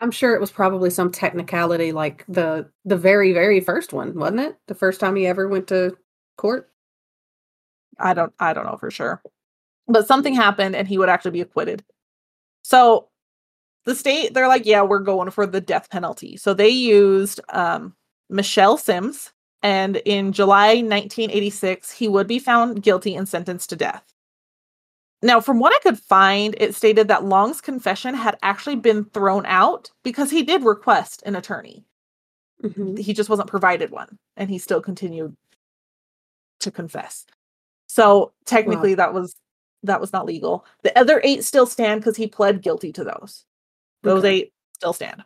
I'm 0.00 0.10
sure 0.10 0.34
it 0.34 0.40
was 0.40 0.50
probably 0.50 0.90
some 0.90 1.10
technicality 1.10 1.90
like 1.92 2.24
the 2.28 2.68
the 2.84 2.98
very 2.98 3.32
very 3.32 3.60
first 3.60 3.92
one, 3.94 4.14
wasn't 4.14 4.40
it? 4.40 4.58
The 4.66 4.74
first 4.74 5.00
time 5.00 5.16
he 5.16 5.26
ever 5.26 5.48
went 5.48 5.68
to 5.68 5.96
court. 6.36 6.70
I 7.98 8.12
don't 8.12 8.32
I 8.38 8.52
don't 8.52 8.66
know 8.66 8.76
for 8.76 8.90
sure. 8.90 9.22
But 9.88 10.06
something 10.06 10.34
happened 10.34 10.76
and 10.76 10.86
he 10.86 10.98
would 10.98 11.08
actually 11.08 11.30
be 11.30 11.40
acquitted. 11.40 11.82
So 12.62 13.08
the 13.86 13.94
state 13.94 14.34
they're 14.34 14.48
like, 14.48 14.66
yeah, 14.66 14.82
we're 14.82 14.98
going 14.98 15.30
for 15.30 15.46
the 15.46 15.60
death 15.60 15.88
penalty. 15.90 16.36
So 16.36 16.52
they 16.52 16.68
used 16.68 17.40
um 17.50 17.94
Michelle 18.28 18.76
Sims 18.76 19.32
and 19.62 19.96
in 20.04 20.32
July 20.32 20.74
1986 20.82 21.90
he 21.92 22.08
would 22.08 22.26
be 22.26 22.38
found 22.38 22.82
guilty 22.82 23.14
and 23.14 23.28
sentenced 23.28 23.70
to 23.70 23.76
death. 23.76 24.04
Now, 25.22 25.40
from 25.40 25.58
what 25.60 25.72
I 25.72 25.78
could 25.82 25.98
find, 25.98 26.54
it 26.60 26.74
stated 26.74 27.08
that 27.08 27.24
Long's 27.24 27.62
confession 27.62 28.14
had 28.14 28.36
actually 28.42 28.76
been 28.76 29.06
thrown 29.06 29.46
out 29.46 29.90
because 30.04 30.30
he 30.30 30.42
did 30.42 30.62
request 30.62 31.22
an 31.24 31.34
attorney. 31.36 31.84
Mhm. 32.62 32.98
He 32.98 33.14
just 33.14 33.30
wasn't 33.30 33.48
provided 33.48 33.90
one 33.90 34.18
and 34.36 34.50
he 34.50 34.58
still 34.58 34.82
continued 34.82 35.36
to 36.60 36.70
confess. 36.70 37.26
So 37.86 38.32
technically 38.44 38.94
that 38.96 39.14
was 39.14 39.36
that 39.82 40.00
was 40.00 40.12
not 40.12 40.26
legal. 40.26 40.64
The 40.82 40.98
other 40.98 41.20
eight 41.22 41.44
still 41.44 41.66
stand 41.66 42.00
because 42.00 42.16
he 42.16 42.26
pled 42.26 42.62
guilty 42.62 42.92
to 42.92 43.04
those. 43.04 43.44
Those 44.06 44.24
Okay. 44.24 44.34
eight 44.34 44.52
still 44.74 44.92
stand. 44.92 45.24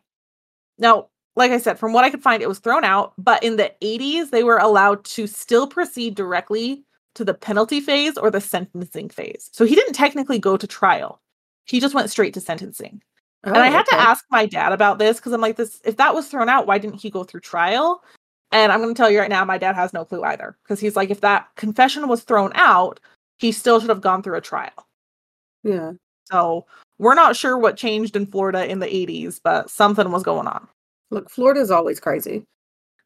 Now, 0.78 1.08
like 1.36 1.52
I 1.52 1.58
said, 1.58 1.78
from 1.78 1.92
what 1.92 2.04
I 2.04 2.10
could 2.10 2.22
find, 2.22 2.42
it 2.42 2.48
was 2.48 2.58
thrown 2.58 2.84
out, 2.84 3.12
but 3.18 3.42
in 3.42 3.56
the 3.56 3.72
80s, 3.82 4.30
they 4.30 4.42
were 4.44 4.58
allowed 4.58 5.04
to 5.04 5.26
still 5.26 5.66
proceed 5.66 6.14
directly 6.14 6.84
to 7.14 7.24
the 7.24 7.34
penalty 7.34 7.80
phase 7.80 8.16
or 8.16 8.30
the 8.30 8.40
sentencing 8.40 9.08
phase. 9.10 9.48
So 9.52 9.64
he 9.64 9.74
didn't 9.74 9.94
technically 9.94 10.38
go 10.38 10.56
to 10.56 10.66
trial. 10.66 11.20
He 11.66 11.80
just 11.80 11.94
went 11.94 12.10
straight 12.10 12.34
to 12.34 12.40
sentencing. 12.40 13.02
and 13.44 13.56
I 13.56 13.68
Oh, 13.68 13.72
had 13.72 13.84
to 13.86 14.00
ask 14.00 14.24
my 14.30 14.46
dad 14.46 14.72
about 14.72 14.98
this 14.98 15.16
because 15.18 15.32
I'm 15.32 15.40
like, 15.40 15.56
this 15.56 15.80
if 15.84 15.96
that 15.96 16.14
was 16.14 16.28
thrown 16.28 16.48
out, 16.48 16.66
why 16.66 16.78
didn't 16.78 17.00
he 17.00 17.10
go 17.10 17.24
through 17.24 17.40
trial? 17.40 18.02
And 18.52 18.70
I'm 18.72 18.80
gonna 18.80 18.94
tell 18.94 19.10
you 19.10 19.18
right 19.20 19.30
now, 19.30 19.44
my 19.44 19.58
dad 19.58 19.74
has 19.76 19.92
no 19.92 20.04
clue 20.04 20.22
either. 20.24 20.56
Because 20.62 20.78
he's 20.80 20.96
like, 20.96 21.10
if 21.10 21.20
that 21.22 21.48
confession 21.56 22.06
was 22.08 22.22
thrown 22.22 22.52
out, 22.54 23.00
he 23.38 23.52
still 23.52 23.80
should 23.80 23.88
have 23.88 24.00
gone 24.02 24.22
through 24.22 24.36
a 24.36 24.40
trial. 24.40 24.88
Yeah. 25.62 25.92
So 26.30 26.66
we're 27.00 27.14
not 27.14 27.34
sure 27.34 27.56
what 27.56 27.78
changed 27.78 28.14
in 28.14 28.26
Florida 28.26 28.70
in 28.70 28.78
the 28.78 28.86
80s, 28.86 29.40
but 29.42 29.70
something 29.70 30.12
was 30.12 30.22
going 30.22 30.46
on. 30.46 30.68
Look, 31.10 31.30
Florida's 31.30 31.70
always 31.70 31.98
crazy. 31.98 32.44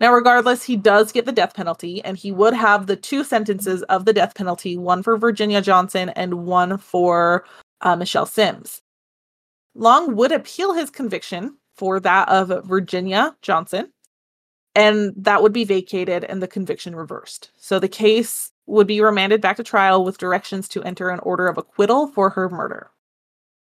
Now, 0.01 0.13
regardless, 0.13 0.65
he 0.65 0.75
does 0.75 1.13
get 1.13 1.27
the 1.27 1.33
death 1.33 1.55
penalty, 1.55 2.03
and 2.05 2.17
he 2.17 2.33
would 2.33 2.55
have 2.55 2.89
the 2.89 2.97
two 2.97 3.23
sentences 3.23 3.85
of 3.85 4.05
the 4.05 4.13
death 4.13 4.35
penalty 4.35 4.77
one 4.77 5.05
for 5.05 5.17
Virginia 5.17 5.63
Johnson 5.63 6.09
and 6.11 6.45
one 6.45 6.77
for 6.77 7.45
uh, 7.83 7.95
Michelle 7.95 8.27
Sims. 8.27 8.83
Long 9.77 10.17
would 10.17 10.33
appeal 10.33 10.75
his 10.75 10.91
conviction 10.91 11.57
for 11.77 12.01
that 12.01 12.29
of 12.29 12.67
Virginia 12.67 13.37
Johnson, 13.43 13.93
and 14.75 15.13
that 15.17 15.41
would 15.41 15.53
be 15.53 15.65
vacated 15.65 16.25
and 16.25 16.43
the 16.43 16.49
conviction 16.49 16.97
reversed. 16.97 17.53
So 17.57 17.79
the 17.79 17.87
case 17.87 18.51
would 18.67 18.89
be 18.89 19.01
remanded 19.01 19.41
back 19.41 19.57
to 19.59 19.63
trial 19.63 20.05
with 20.05 20.19
directions 20.19 20.67
to 20.71 20.83
enter 20.83 21.11
an 21.11 21.21
order 21.21 21.47
of 21.47 21.59
acquittal 21.59 22.09
for 22.09 22.31
her 22.31 22.49
murder. 22.49 22.91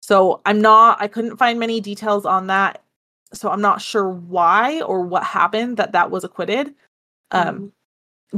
So 0.05 0.43
I'm 0.45 0.61
not, 0.61 1.01
I 1.01 1.09
couldn't 1.09 1.39
find 1.39 1.59
many 1.59 1.81
details 1.81 2.27
on 2.27 2.49
that. 2.49 2.83
So 3.33 3.49
I'm 3.49 3.63
not 3.63 3.81
sure 3.81 4.07
why 4.07 4.83
or 4.83 5.01
what 5.01 5.25
happened 5.25 5.79
that 5.79 5.93
that 5.93 6.11
was 6.11 6.25
acquitted. 6.25 6.75
Um, 7.31 7.59
Mhm. 7.59 7.73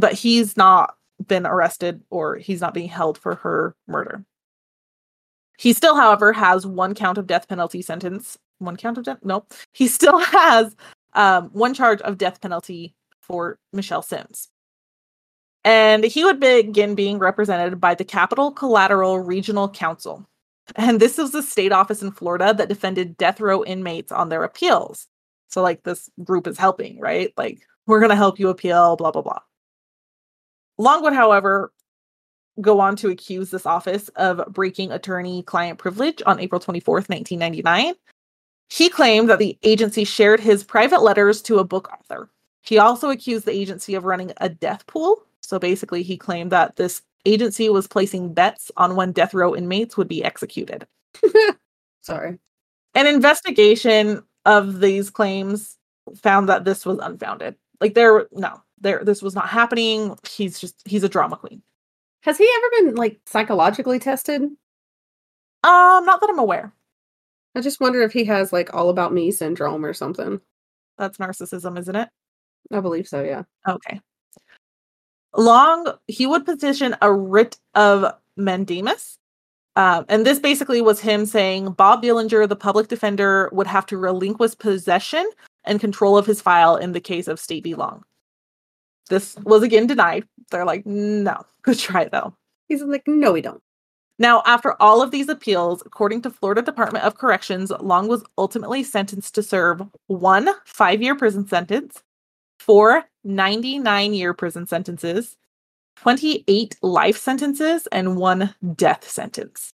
but 0.00 0.12
he's 0.12 0.56
not 0.56 0.96
been 1.26 1.44
arrested 1.44 2.04
or 2.08 2.36
he's 2.36 2.60
not 2.60 2.72
being 2.72 2.88
held 2.88 3.18
for 3.18 3.34
her 3.34 3.74
murder. 3.88 4.24
He 5.58 5.72
still, 5.72 5.96
however, 5.96 6.32
has 6.34 6.64
one 6.64 6.94
count 6.94 7.18
of 7.18 7.26
death 7.26 7.48
penalty 7.48 7.82
sentence. 7.82 8.38
One 8.58 8.76
count 8.76 8.96
of 8.96 9.02
death? 9.04 9.18
Nope. 9.24 9.52
He 9.72 9.88
still 9.88 10.18
has 10.38 10.76
um, 11.14 11.48
one 11.50 11.74
charge 11.74 12.00
of 12.02 12.16
death 12.16 12.40
penalty 12.40 12.94
for 13.22 13.58
Michelle 13.72 14.02
Sims. 14.02 14.50
And 15.64 16.04
he 16.04 16.22
would 16.22 16.38
begin 16.38 16.94
being 16.94 17.18
represented 17.18 17.80
by 17.80 17.96
the 17.96 18.04
Capital 18.04 18.52
Collateral 18.52 19.18
Regional 19.18 19.68
Counsel. 19.68 20.28
And 20.74 21.00
this 21.00 21.18
is 21.18 21.34
a 21.34 21.42
state 21.42 21.72
office 21.72 22.02
in 22.02 22.10
Florida 22.10 22.52
that 22.54 22.68
defended 22.68 23.16
death 23.16 23.40
row 23.40 23.64
inmates 23.64 24.10
on 24.10 24.28
their 24.28 24.42
appeals. 24.42 25.06
So, 25.48 25.62
like, 25.62 25.84
this 25.84 26.10
group 26.24 26.46
is 26.46 26.58
helping, 26.58 26.98
right? 26.98 27.32
Like, 27.36 27.60
we're 27.86 28.00
going 28.00 28.10
to 28.10 28.16
help 28.16 28.38
you 28.38 28.48
appeal, 28.48 28.96
blah, 28.96 29.12
blah, 29.12 29.22
blah. 29.22 29.40
Long 30.76 31.02
would, 31.02 31.12
however, 31.12 31.72
go 32.60 32.80
on 32.80 32.96
to 32.96 33.10
accuse 33.10 33.50
this 33.50 33.66
office 33.66 34.08
of 34.10 34.42
breaking 34.52 34.90
attorney 34.90 35.42
client 35.44 35.78
privilege 35.78 36.22
on 36.26 36.40
April 36.40 36.60
24th, 36.60 37.08
1999. 37.08 37.94
He 38.68 38.88
claimed 38.88 39.30
that 39.30 39.38
the 39.38 39.56
agency 39.62 40.04
shared 40.04 40.40
his 40.40 40.64
private 40.64 41.02
letters 41.02 41.40
to 41.42 41.58
a 41.58 41.64
book 41.64 41.88
author. 41.92 42.28
He 42.62 42.78
also 42.78 43.10
accused 43.10 43.46
the 43.46 43.52
agency 43.52 43.94
of 43.94 44.04
running 44.04 44.32
a 44.38 44.48
death 44.48 44.86
pool. 44.88 45.22
So 45.40 45.58
basically, 45.60 46.02
he 46.02 46.16
claimed 46.16 46.50
that 46.50 46.74
this 46.74 47.02
agency 47.26 47.68
was 47.68 47.86
placing 47.86 48.32
bets 48.32 48.70
on 48.76 48.96
when 48.96 49.12
death 49.12 49.34
row 49.34 49.54
inmates 49.54 49.96
would 49.96 50.08
be 50.08 50.24
executed. 50.24 50.86
Sorry. 52.02 52.38
An 52.94 53.06
investigation 53.06 54.22
of 54.44 54.80
these 54.80 55.10
claims 55.10 55.76
found 56.16 56.48
that 56.48 56.64
this 56.64 56.86
was 56.86 56.98
unfounded. 56.98 57.56
Like 57.80 57.94
there, 57.94 58.26
no, 58.32 58.62
there, 58.80 59.04
this 59.04 59.22
was 59.22 59.34
not 59.34 59.48
happening. 59.48 60.16
He's 60.28 60.58
just 60.58 60.80
he's 60.86 61.04
a 61.04 61.08
drama 61.08 61.36
queen. 61.36 61.62
Has 62.22 62.38
he 62.38 62.48
ever 62.56 62.84
been 62.86 62.94
like 62.94 63.20
psychologically 63.26 63.98
tested? 63.98 64.42
Um, 64.42 64.56
not 65.62 66.20
that 66.20 66.30
I'm 66.30 66.38
aware. 66.38 66.72
I 67.54 67.60
just 67.60 67.80
wonder 67.80 68.02
if 68.02 68.12
he 68.12 68.24
has 68.24 68.52
like 68.52 68.74
all 68.74 68.88
about 68.88 69.12
me 69.12 69.30
syndrome 69.30 69.84
or 69.84 69.92
something. 69.92 70.40
That's 70.98 71.18
narcissism, 71.18 71.78
isn't 71.78 71.96
it? 71.96 72.08
I 72.70 72.80
believe 72.80 73.08
so, 73.08 73.22
yeah. 73.22 73.42
Okay. 73.68 74.00
Long, 75.36 75.92
he 76.06 76.26
would 76.26 76.44
petition 76.44 76.96
a 77.02 77.12
writ 77.12 77.58
of 77.74 78.14
mandamus. 78.36 79.18
Um, 79.76 80.06
and 80.08 80.24
this 80.24 80.38
basically 80.38 80.80
was 80.80 81.00
him 81.00 81.26
saying 81.26 81.72
Bob 81.72 82.02
Dillinger, 82.02 82.48
the 82.48 82.56
public 82.56 82.88
defender, 82.88 83.50
would 83.52 83.66
have 83.66 83.84
to 83.86 83.98
relinquish 83.98 84.56
possession 84.58 85.28
and 85.64 85.80
control 85.80 86.16
of 86.16 86.24
his 86.24 86.40
file 86.40 86.76
in 86.76 86.92
the 86.92 87.00
case 87.00 87.28
of 87.28 87.38
State 87.38 87.64
v. 87.64 87.74
Long. 87.74 88.02
This 89.10 89.36
was 89.44 89.62
again 89.62 89.86
denied. 89.86 90.26
They're 90.50 90.64
like, 90.64 90.86
no, 90.86 91.44
good 91.62 91.78
try 91.78 92.06
though. 92.06 92.34
He's 92.68 92.82
like, 92.82 93.06
no, 93.06 93.32
we 93.32 93.42
don't. 93.42 93.62
Now, 94.18 94.42
after 94.46 94.80
all 94.80 95.02
of 95.02 95.10
these 95.10 95.28
appeals, 95.28 95.82
according 95.84 96.22
to 96.22 96.30
Florida 96.30 96.62
Department 96.62 97.04
of 97.04 97.18
Corrections, 97.18 97.70
Long 97.80 98.08
was 98.08 98.24
ultimately 98.38 98.82
sentenced 98.82 99.34
to 99.34 99.42
serve 99.42 99.82
one 100.06 100.48
five 100.64 101.02
year 101.02 101.14
prison 101.14 101.46
sentence, 101.46 102.02
four 102.66 103.04
99 103.24 104.12
year 104.12 104.34
prison 104.34 104.66
sentences, 104.66 105.36
28 105.96 106.76
life 106.82 107.16
sentences, 107.16 107.86
and 107.92 108.16
one 108.16 108.54
death 108.74 109.08
sentence. 109.08 109.70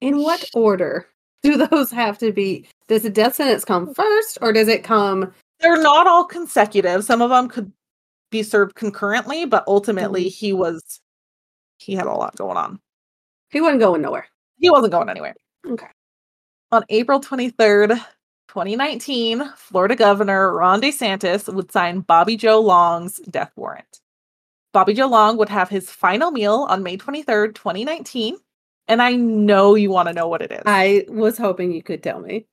In 0.00 0.22
what 0.22 0.48
order 0.54 1.08
do 1.42 1.66
those 1.70 1.90
have 1.90 2.18
to 2.18 2.32
be? 2.32 2.66
Does 2.88 3.02
the 3.02 3.10
death 3.10 3.34
sentence 3.34 3.64
come 3.64 3.92
first 3.94 4.38
or 4.40 4.52
does 4.52 4.68
it 4.68 4.84
come? 4.84 5.32
They're 5.60 5.82
not 5.82 6.06
all 6.06 6.24
consecutive. 6.24 7.04
Some 7.04 7.22
of 7.22 7.30
them 7.30 7.48
could 7.48 7.72
be 8.30 8.42
served 8.42 8.74
concurrently, 8.74 9.44
but 9.44 9.64
ultimately 9.66 10.22
mm-hmm. 10.22 10.46
he 10.46 10.52
was 10.52 11.00
he 11.78 11.94
had 11.94 12.06
a 12.06 12.12
lot 12.12 12.36
going 12.36 12.56
on. 12.56 12.80
He 13.50 13.60
wasn't 13.60 13.80
going 13.80 14.02
nowhere. 14.02 14.26
He 14.58 14.70
wasn't 14.70 14.92
going 14.92 15.08
anywhere. 15.08 15.34
Okay. 15.66 15.86
On 16.70 16.82
April 16.88 17.20
23rd, 17.20 18.02
2019, 18.52 19.50
Florida 19.56 19.96
Governor 19.96 20.52
Ron 20.54 20.82
DeSantis 20.82 21.50
would 21.52 21.72
sign 21.72 22.00
Bobby 22.00 22.36
Joe 22.36 22.60
Long's 22.60 23.16
death 23.30 23.50
warrant. 23.56 24.00
Bobby 24.74 24.92
Joe 24.92 25.06
Long 25.08 25.38
would 25.38 25.48
have 25.48 25.70
his 25.70 25.90
final 25.90 26.30
meal 26.30 26.66
on 26.68 26.82
May 26.82 26.98
23rd, 26.98 27.54
2019. 27.54 28.36
And 28.88 29.00
I 29.00 29.12
know 29.14 29.74
you 29.74 29.90
want 29.90 30.08
to 30.08 30.12
know 30.14 30.28
what 30.28 30.42
it 30.42 30.52
is. 30.52 30.62
I 30.66 31.06
was 31.08 31.38
hoping 31.38 31.72
you 31.72 31.82
could 31.82 32.02
tell 32.02 32.20
me. 32.20 32.46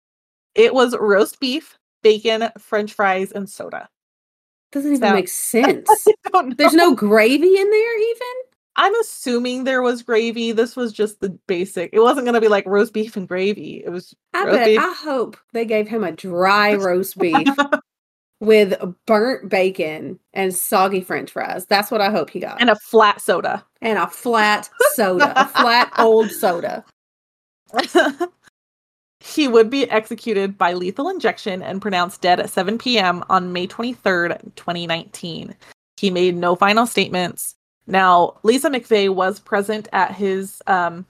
It 0.55 0.73
was 0.73 0.95
roast 0.97 1.41
beef, 1.41 1.77
bacon, 2.01 2.49
french 2.57 2.93
fries, 2.93 3.33
and 3.33 3.49
soda. 3.49 3.89
Doesn't 4.71 4.93
even 4.93 5.01
So- 5.09 5.13
make 5.13 5.27
sense. 5.27 5.89
There's 6.55 6.73
no 6.73 6.95
gravy 6.95 7.57
in 7.57 7.69
there, 7.69 7.99
even. 7.99 8.48
I'm 8.79 8.95
assuming 9.01 9.65
there 9.65 9.81
was 9.81 10.03
gravy. 10.03 10.53
This 10.53 10.77
was 10.77 10.93
just 10.93 11.19
the 11.19 11.37
basic. 11.47 11.89
It 11.91 11.99
wasn't 11.99 12.23
going 12.23 12.35
to 12.35 12.39
be 12.41 12.47
like 12.47 12.65
roast 12.65 12.93
beef 12.93 13.17
and 13.17 13.27
gravy. 13.27 13.83
It 13.85 13.89
was 13.89 14.15
I 14.33 14.45
bet. 14.45 14.65
beef. 14.65 14.79
I 14.79 14.93
hope 14.93 15.35
they 15.51 15.65
gave 15.65 15.89
him 15.89 16.05
a 16.05 16.13
dry 16.13 16.73
roast 16.75 17.17
beef 17.17 17.49
with 18.39 18.73
burnt 19.05 19.49
bacon 19.49 20.17
and 20.33 20.55
soggy 20.55 21.01
French 21.01 21.31
fries. 21.31 21.65
That's 21.65 21.91
what 21.91 21.99
I 21.99 22.09
hope 22.09 22.29
he 22.29 22.39
got. 22.39 22.61
and 22.61 22.69
a 22.69 22.75
flat 22.77 23.19
soda. 23.19 23.65
and 23.81 23.99
a 23.99 24.07
flat 24.07 24.69
soda, 24.93 25.33
a 25.35 25.45
flat 25.61 25.91
old 25.99 26.31
soda. 26.31 26.85
he 29.19 29.49
would 29.49 29.69
be 29.69 29.91
executed 29.91 30.57
by 30.57 30.71
lethal 30.71 31.09
injection 31.09 31.61
and 31.61 31.81
pronounced 31.81 32.21
dead 32.21 32.39
at 32.39 32.49
7 32.49 32.77
p.m. 32.77 33.25
on 33.29 33.51
May 33.51 33.67
23rd, 33.67 34.55
2019. 34.55 35.53
He 35.97 36.09
made 36.09 36.37
no 36.37 36.55
final 36.55 36.87
statements. 36.87 37.55
Now, 37.89 38.37
Lisa 38.43 38.69
McVey 38.69 39.13
was 39.13 39.39
present 39.39 39.87
at 39.93 40.13
his 40.13 40.61
um, 40.67 41.05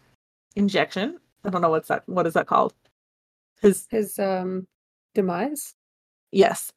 injection. 0.56 1.20
I 1.44 1.50
don't 1.50 1.62
know 1.62 1.70
what's 1.70 1.90
that. 1.90 2.04
What 2.08 2.26
is 2.26 2.34
that 2.34 2.48
called? 2.48 2.74
His 3.62 3.86
His 3.92 4.18
um 4.18 4.66
demise. 5.14 5.76
yes. 6.32 6.72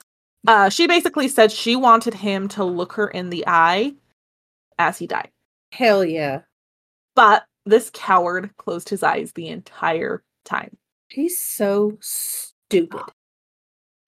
Uh, 0.49 0.69
she 0.69 0.89
basically 0.89 1.29
said 1.29 1.53
she 1.53 1.77
wanted 1.77 2.15
him 2.15 2.49
to 2.49 2.65
look 2.65 2.93
her 2.95 3.07
in 3.07 3.31
the 3.31 3.45
eye 3.47 3.95
as 4.81 4.99
he 4.99 5.07
died. 5.07 5.31
Hell 5.71 6.05
yeah. 6.05 6.41
But 7.15 7.45
this 7.65 7.91
coward 7.95 8.51
closed 8.57 8.89
his 8.89 9.05
eyes 9.05 9.31
the 9.33 9.47
entire 9.49 10.25
time. 10.45 10.77
He's 11.09 11.41
so 11.41 11.97
stupid. 12.01 13.03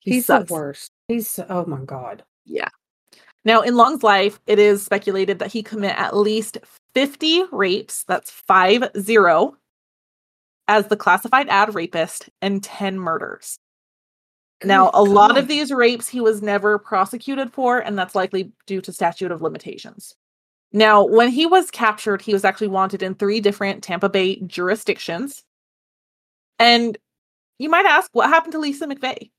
He 0.01 0.15
He's 0.15 0.27
sucks. 0.27 0.49
the 0.49 0.55
worst. 0.55 0.91
He's 1.07 1.29
so- 1.31 1.47
oh 1.49 1.65
my 1.67 1.79
god. 1.85 2.25
Yeah. 2.45 2.69
Now, 3.45 3.61
in 3.61 3.77
Long's 3.77 4.03
life, 4.03 4.41
it 4.47 4.59
is 4.59 4.83
speculated 4.83 5.39
that 5.39 5.53
he 5.53 5.63
commit 5.63 5.97
at 5.99 6.17
least 6.17 6.59
50 6.95 7.45
rapes, 7.53 8.05
that's 8.09 8.31
five 8.31 8.85
zero, 8.99 9.57
as 10.67 10.87
the 10.87 10.97
classified 10.97 11.49
ad 11.49 11.75
rapist, 11.75 12.31
and 12.41 12.63
10 12.63 12.99
murders. 12.99 13.59
Now, 14.63 14.91
a 14.95 15.03
lot 15.03 15.37
of 15.37 15.47
these 15.49 15.71
rapes 15.71 16.09
he 16.09 16.23
was 16.23 16.41
never 16.41 16.79
prosecuted 16.79 17.53
for, 17.53 17.79
and 17.79 17.99
that's 17.99 18.15
likely 18.15 18.53
due 18.67 18.81
to 18.81 18.93
statute 18.93 19.31
of 19.31 19.43
limitations. 19.43 20.15
Now, 20.73 21.05
when 21.05 21.29
he 21.29 21.45
was 21.45 21.71
captured, 21.71 22.23
he 22.23 22.33
was 22.33 22.45
actually 22.45 22.69
wanted 22.69 23.03
in 23.03 23.15
three 23.15 23.41
different 23.41 23.85
Tampa 23.85 24.09
Bay 24.09 24.37
jurisdictions. 24.41 25.45
And 26.59 26.97
you 27.59 27.69
might 27.69 27.87
ask, 27.87 28.09
what 28.13 28.31
happened 28.31 28.53
to 28.53 28.59
Lisa 28.59 28.87
McVey? 28.87 29.31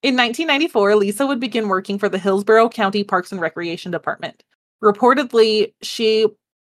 In 0.00 0.14
1994, 0.14 0.94
Lisa 0.94 1.26
would 1.26 1.40
begin 1.40 1.66
working 1.66 1.98
for 1.98 2.08
the 2.08 2.20
Hillsborough 2.20 2.68
County 2.68 3.02
Parks 3.02 3.32
and 3.32 3.40
Recreation 3.40 3.90
Department. 3.90 4.44
Reportedly, 4.80 5.72
she 5.82 6.28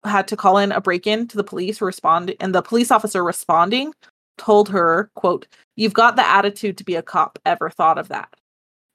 had 0.02 0.26
to 0.26 0.36
call 0.36 0.58
in 0.58 0.72
a 0.72 0.80
break-in 0.80 1.28
to 1.28 1.36
the 1.36 1.44
police 1.44 1.80
respond 1.80 2.34
and 2.40 2.52
the 2.52 2.62
police 2.62 2.90
officer 2.90 3.22
responding 3.22 3.94
told 4.38 4.68
her, 4.70 5.08
quote, 5.14 5.46
"You've 5.76 5.94
got 5.94 6.16
the 6.16 6.26
attitude 6.26 6.76
to 6.78 6.84
be 6.84 6.96
a 6.96 7.02
cop. 7.02 7.38
Ever 7.46 7.70
thought 7.70 7.96
of 7.96 8.08
that?" 8.08 8.34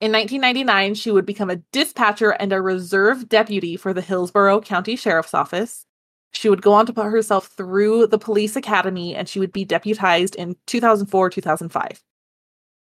In 0.02 0.12
1999, 0.12 0.96
she 0.96 1.10
would 1.10 1.26
become 1.26 1.50
a 1.50 1.62
dispatcher 1.72 2.32
and 2.32 2.52
a 2.52 2.62
reserve 2.62 3.30
deputy 3.30 3.78
for 3.78 3.94
the 3.94 4.02
Hillsborough 4.02 4.60
County 4.60 4.98
Sheriff's 4.98 5.34
Office. 5.34 5.86
She 6.34 6.50
would 6.50 6.62
go 6.62 6.74
on 6.74 6.86
to 6.88 6.94
put 6.94 7.06
herself 7.06 7.48
through 7.48 8.08
the 8.08 8.20
police 8.20 8.58
academy 8.58 9.16
and 9.16 9.30
she 9.30 9.40
would 9.40 9.54
be 9.54 9.64
deputized 9.64 10.36
in 10.36 10.58
2004 10.66 11.30
2005. 11.30 12.04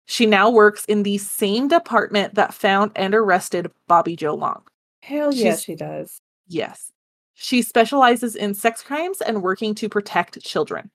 She 0.07 0.25
now 0.27 0.51
works 0.51 0.85
in 0.87 1.03
the 1.03 1.19
same 1.19 1.69
department 1.69 2.35
that 2.35 2.55
found 2.55 2.93
and 2.97 3.15
arrested 3.15 3.71
Bobby 3.89 4.17
Joe 4.17 4.35
Long. 4.35 4.63
Hell 5.03 5.33
yeah, 5.35 5.43
She's- 5.51 5.63
she 5.63 5.75
does. 5.75 6.21
Yes. 6.47 6.93
She 7.35 7.61
specializes 7.61 8.35
in 8.35 8.55
sex 8.55 8.83
crimes 8.83 9.21
and 9.21 9.43
working 9.43 9.75
to 9.75 9.89
protect 9.89 10.41
children. 10.43 10.91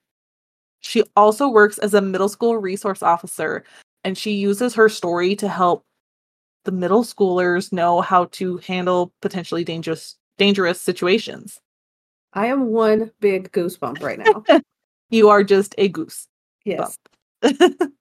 She 0.80 1.04
also 1.16 1.48
works 1.48 1.78
as 1.78 1.94
a 1.94 2.02
middle 2.02 2.30
school 2.30 2.58
resource 2.58 3.04
officer 3.04 3.64
and 4.04 4.18
she 4.18 4.32
uses 4.32 4.74
her 4.74 4.90
story 4.90 5.36
to 5.36 5.48
help 5.48 5.84
the 6.64 6.72
middle 6.72 7.04
schoolers 7.04 7.72
know 7.72 8.02
how 8.02 8.26
to 8.32 8.58
handle 8.58 9.14
potentially 9.22 9.64
dangerous 9.64 10.16
dangerous 10.38 10.82
situations. 10.82 11.60
I 12.34 12.48
am 12.48 12.68
one 12.68 13.12
big 13.20 13.52
goosebump 13.52 14.02
right 14.02 14.18
now. 14.20 14.44
You 15.12 15.28
are 15.28 15.44
just 15.44 15.76
a 15.78 15.90
goose. 15.90 16.28
yes. 16.64 16.98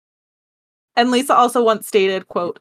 and 1.00 1.10
Lisa 1.10 1.34
also 1.34 1.64
once 1.64 1.86
stated, 1.86 2.28
quote, 2.28 2.60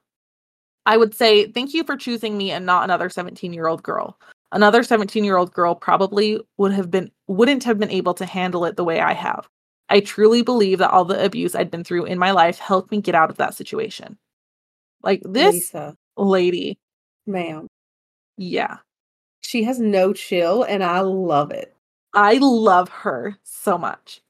I 0.86 0.96
would 0.96 1.14
say, 1.14 1.52
thank 1.52 1.74
you 1.74 1.84
for 1.84 1.98
choosing 1.98 2.38
me 2.38 2.52
and 2.52 2.66
not 2.66 2.86
another 2.86 3.10
17 3.10 3.52
year 3.52 3.68
old 3.68 3.84
girl. 3.84 4.18
Another 4.54 4.82
17 4.82 5.26
year 5.26 5.36
old 5.36 5.52
girl 5.52 5.76
probably 5.76 6.40
would 6.56 6.72
have 6.72 6.90
been 6.90 7.12
wouldn't 7.28 7.66
have 7.66 7.78
been 7.78 7.92
able 7.92 8.14
to 8.14 8.26
handle 8.26 8.64
it 8.64 8.78
the 8.78 8.86
way 8.86 9.02
I 9.02 9.12
have. 9.12 9.50
I 9.90 10.00
truly 10.00 10.42
believe 10.42 10.78
that 10.78 10.92
all 10.92 11.04
the 11.04 11.22
abuse 11.22 11.54
I'd 11.54 11.70
been 11.70 11.84
through 11.84 12.06
in 12.06 12.18
my 12.18 12.32
life 12.32 12.60
helped 12.60 12.92
me 12.92 13.02
get 13.02 13.14
out 13.14 13.30
of 13.30 13.36
that 13.38 13.56
situation. 13.56 14.18
Like 15.04 15.22
this 15.26 15.54
Lisa, 15.56 15.98
lady, 16.16 16.80
ma'am. 17.28 17.68
yeah. 18.38 18.78
She 19.42 19.64
has 19.64 19.82
no 19.82 20.14
chill 20.14 20.64
and 20.64 20.82
I 20.82 21.02
love 21.02 21.52
it. 21.52 21.76
I 22.14 22.38
love 22.42 22.88
her 22.88 23.38
so 23.44 23.78
much. 23.78 24.22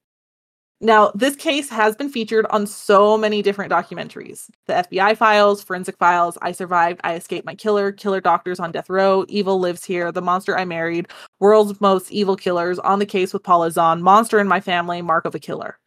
Now, 0.82 1.12
this 1.14 1.36
case 1.36 1.70
has 1.70 1.96
been 1.96 2.10
featured 2.10 2.46
on 2.52 2.66
so 2.66 3.18
many 3.18 3.42
different 3.42 3.72
documentaries 3.72 4.50
the 4.68 4.74
FBI 4.74 5.18
files, 5.18 5.62
forensic 5.62 5.98
files, 5.98 6.38
I 6.42 6.54
Survived, 6.54 7.02
I 7.04 7.16
Escaped 7.16 7.46
My 7.46 7.56
Killer, 7.56 7.92
Killer 7.92 8.22
Doctors 8.22 8.60
on 8.60 8.72
Death 8.72 8.90
Row, 8.90 9.26
Evil 9.28 9.60
Lives 9.60 9.84
Here, 9.84 10.12
The 10.12 10.22
Monster 10.22 10.58
I 10.58 10.64
Married, 10.64 11.08
World's 11.40 11.82
Most 11.82 12.12
Evil 12.12 12.38
Killers, 12.38 12.80
On 12.80 13.00
the 13.00 13.06
Case 13.06 13.34
with 13.34 13.44
Paula 13.44 13.72
Zahn, 13.72 14.02
Monster 14.02 14.40
in 14.40 14.48
My 14.48 14.62
Family, 14.62 15.02
Mark 15.02 15.26
of 15.26 15.36
a 15.36 15.40
Killer. 15.40 15.78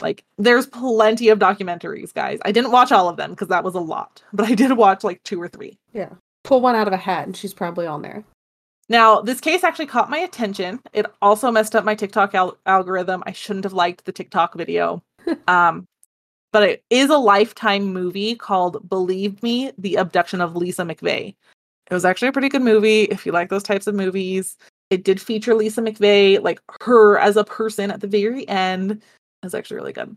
Like, 0.00 0.24
there's 0.38 0.66
plenty 0.66 1.28
of 1.28 1.38
documentaries, 1.38 2.12
guys. 2.12 2.38
I 2.44 2.52
didn't 2.52 2.72
watch 2.72 2.90
all 2.90 3.08
of 3.08 3.16
them 3.16 3.30
because 3.30 3.48
that 3.48 3.64
was 3.64 3.74
a 3.74 3.80
lot, 3.80 4.22
but 4.32 4.46
I 4.46 4.54
did 4.54 4.76
watch 4.76 5.04
like 5.04 5.22
two 5.22 5.40
or 5.40 5.48
three. 5.48 5.78
Yeah. 5.92 6.10
Pull 6.42 6.62
one 6.62 6.74
out 6.74 6.88
of 6.88 6.94
a 6.94 6.96
hat 6.96 7.26
and 7.26 7.36
she's 7.36 7.54
probably 7.54 7.86
on 7.86 8.02
there. 8.02 8.24
Now, 8.90 9.20
this 9.20 9.40
case 9.40 9.62
actually 9.62 9.86
caught 9.86 10.10
my 10.10 10.18
attention. 10.18 10.80
It 10.92 11.06
also 11.22 11.52
messed 11.52 11.76
up 11.76 11.84
my 11.84 11.94
TikTok 11.94 12.34
al- 12.34 12.58
algorithm. 12.66 13.22
I 13.24 13.30
shouldn't 13.30 13.64
have 13.64 13.72
liked 13.72 14.04
the 14.04 14.10
TikTok 14.10 14.54
video. 14.56 15.02
um, 15.48 15.86
but 16.52 16.64
it 16.64 16.84
is 16.90 17.08
a 17.08 17.16
lifetime 17.16 17.84
movie 17.84 18.34
called 18.34 18.88
Believe 18.88 19.40
Me, 19.44 19.70
The 19.78 19.94
Abduction 19.94 20.40
of 20.40 20.56
Lisa 20.56 20.82
McVey. 20.82 21.36
It 21.88 21.94
was 21.94 22.04
actually 22.04 22.28
a 22.28 22.32
pretty 22.32 22.48
good 22.48 22.62
movie 22.62 23.02
if 23.04 23.24
you 23.24 23.30
like 23.30 23.48
those 23.48 23.62
types 23.62 23.86
of 23.86 23.94
movies. 23.94 24.56
It 24.90 25.04
did 25.04 25.20
feature 25.20 25.54
Lisa 25.54 25.80
McVey, 25.80 26.42
like 26.42 26.60
her 26.80 27.16
as 27.18 27.36
a 27.36 27.44
person 27.44 27.92
at 27.92 28.00
the 28.00 28.08
very 28.08 28.46
end. 28.48 28.90
It 28.90 29.00
was 29.44 29.54
actually 29.54 29.76
really 29.76 29.92
good. 29.92 30.16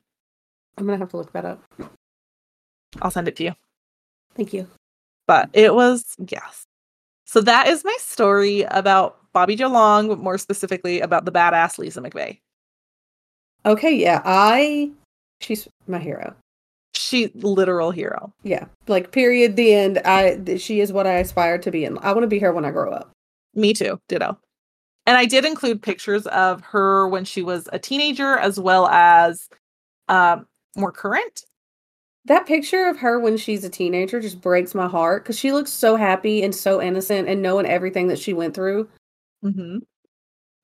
I'm 0.79 0.85
gonna 0.87 0.97
have 0.97 1.09
to 1.09 1.17
look 1.17 1.31
that 1.33 1.45
up. 1.45 1.63
I'll 3.03 3.11
send 3.11 3.27
it 3.27 3.35
to 3.35 3.43
you. 3.43 3.53
Thank 4.33 4.51
you. 4.51 4.67
But 5.27 5.51
it 5.53 5.75
was, 5.75 6.15
yes. 6.27 6.65
So 7.25 7.41
that 7.41 7.67
is 7.67 7.83
my 7.83 7.95
story 7.99 8.61
about 8.63 9.17
Bobby 9.33 9.55
Joe 9.55 9.69
Long, 9.69 10.07
but 10.07 10.19
more 10.19 10.37
specifically 10.37 11.01
about 11.01 11.25
the 11.25 11.31
badass 11.31 11.77
Lisa 11.77 12.01
McVey. 12.01 12.39
Okay, 13.65 13.95
yeah, 13.95 14.21
I 14.25 14.91
she's 15.41 15.67
my 15.87 15.99
hero. 15.99 16.35
She 16.93 17.31
literal 17.35 17.91
hero. 17.91 18.33
Yeah, 18.43 18.65
like 18.87 19.11
period. 19.11 19.55
The 19.55 19.73
end. 19.73 19.99
I 20.05 20.57
she 20.57 20.79
is 20.81 20.93
what 20.93 21.07
I 21.07 21.13
aspire 21.13 21.57
to 21.57 21.71
be, 21.71 21.85
and 21.85 21.97
I 21.99 22.11
want 22.11 22.23
to 22.23 22.27
be 22.27 22.39
her 22.39 22.51
when 22.53 22.65
I 22.65 22.71
grow 22.71 22.91
up. 22.91 23.11
Me 23.55 23.73
too. 23.73 23.99
Ditto. 24.09 24.37
And 25.05 25.17
I 25.17 25.25
did 25.25 25.43
include 25.43 25.81
pictures 25.81 26.27
of 26.27 26.61
her 26.61 27.07
when 27.09 27.25
she 27.25 27.41
was 27.41 27.67
a 27.73 27.79
teenager, 27.79 28.37
as 28.37 28.59
well 28.59 28.87
as 28.87 29.49
um, 30.07 30.45
more 30.75 30.91
current. 30.91 31.43
That 32.25 32.45
picture 32.45 32.85
of 32.85 32.97
her 32.99 33.19
when 33.19 33.35
she's 33.35 33.65
a 33.65 33.69
teenager 33.69 34.21
just 34.21 34.39
breaks 34.39 34.73
my 34.73 34.87
heart 34.87 35.23
because 35.23 35.37
she 35.37 35.51
looks 35.51 35.71
so 35.71 35.97
happy 35.97 36.41
and 36.41 36.55
so 36.55 36.81
innocent 36.81 37.27
and 37.27 37.41
knowing 37.41 37.65
everything 37.65 38.07
that 38.07 38.19
she 38.19 38.33
went 38.33 38.53
through. 38.53 38.87
Mm-hmm. 39.43 39.79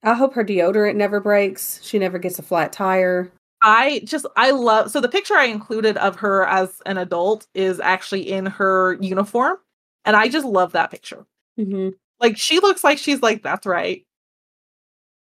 I 0.03 0.13
hope 0.13 0.33
her 0.35 0.45
deodorant 0.45 0.95
never 0.95 1.19
breaks. 1.19 1.81
She 1.83 1.99
never 1.99 2.17
gets 2.17 2.39
a 2.39 2.43
flat 2.43 2.71
tire. 2.71 3.31
I 3.61 4.01
just 4.05 4.25
I 4.37 4.51
love 4.51 4.89
so 4.89 5.01
the 5.01 5.09
picture 5.09 5.35
I 5.35 5.45
included 5.45 5.97
of 5.97 6.15
her 6.17 6.45
as 6.45 6.81
an 6.85 6.97
adult 6.97 7.45
is 7.53 7.81
actually 7.81 8.31
in 8.31 8.45
her 8.45 8.97
uniform, 9.01 9.57
and 10.05 10.15
I 10.15 10.29
just 10.29 10.45
love 10.45 10.71
that 10.71 10.91
picture. 10.91 11.25
Mm-hmm. 11.59 11.89
Like 12.21 12.37
she 12.37 12.59
looks 12.61 12.85
like 12.85 12.97
she's 12.97 13.21
like 13.21 13.43
that's 13.43 13.65
right. 13.65 14.05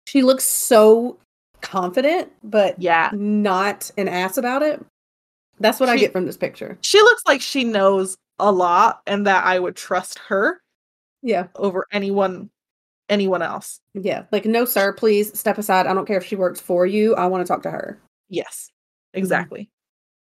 She 0.07 0.23
looks 0.23 0.45
so 0.45 1.19
confident, 1.63 2.31
but 2.45 2.81
Yeah, 2.81 3.11
not 3.15 3.91
an 3.97 4.09
ass 4.09 4.37
about 4.37 4.63
it. 4.63 4.85
That's 5.59 5.81
what 5.81 5.89
I 5.89 5.97
get 5.97 6.13
from 6.13 6.27
this 6.27 6.37
picture. 6.37 6.79
she 6.83 7.01
looks 7.01 7.23
like 7.27 7.41
she 7.41 7.65
knows 7.65 8.17
a 8.39 8.53
lot, 8.53 9.01
and 9.07 9.27
that 9.27 9.45
I 9.45 9.59
would 9.59 9.77
trust 9.77 10.19
her 10.29 10.61
Yeah. 11.23 11.47
over 11.55 11.87
anyone 11.93 12.51
anyone 13.09 13.41
else. 13.41 13.81
Yeah. 13.95 14.25
Like, 14.33 14.45
no, 14.45 14.65
sir, 14.65 14.93
please 14.93 15.39
step 15.39 15.59
aside. 15.59 15.87
I 15.87 15.95
don't 15.95 16.07
care 16.07 16.17
if 16.19 16.25
she 16.27 16.35
works 16.37 16.61
for 16.61 16.87
you. 16.87 17.15
I 17.15 17.27
want 17.27 17.47
to 17.47 17.49
talk 17.51 17.63
to 17.63 17.71
her. 17.71 18.01
Yes, 18.29 18.71
mm-hmm. 19.15 19.19
exactly. 19.21 19.71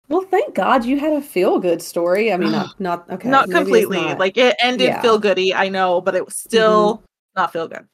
Well, 0.09 0.21
thank 0.29 0.55
God 0.55 0.83
you 0.83 0.99
had 0.99 1.13
a 1.13 1.21
feel 1.21 1.59
good 1.59 1.81
story. 1.81 2.33
I 2.33 2.37
mean, 2.37 2.51
not, 2.51 2.79
not 2.79 3.09
okay. 3.11 3.29
not 3.29 3.49
completely. 3.49 4.01
not. 4.01 4.19
Like 4.19 4.35
it 4.37 4.55
ended 4.59 4.87
Yeah. 4.87 5.01
feel 5.01 5.19
goody, 5.19 5.53
I 5.53 5.69
know, 5.69 6.01
but 6.01 6.15
it 6.15 6.25
was 6.25 6.35
still 6.35 6.95
mm-hmm. 6.95 7.03
not 7.35 7.53
feel 7.53 7.67
good. 7.67 7.87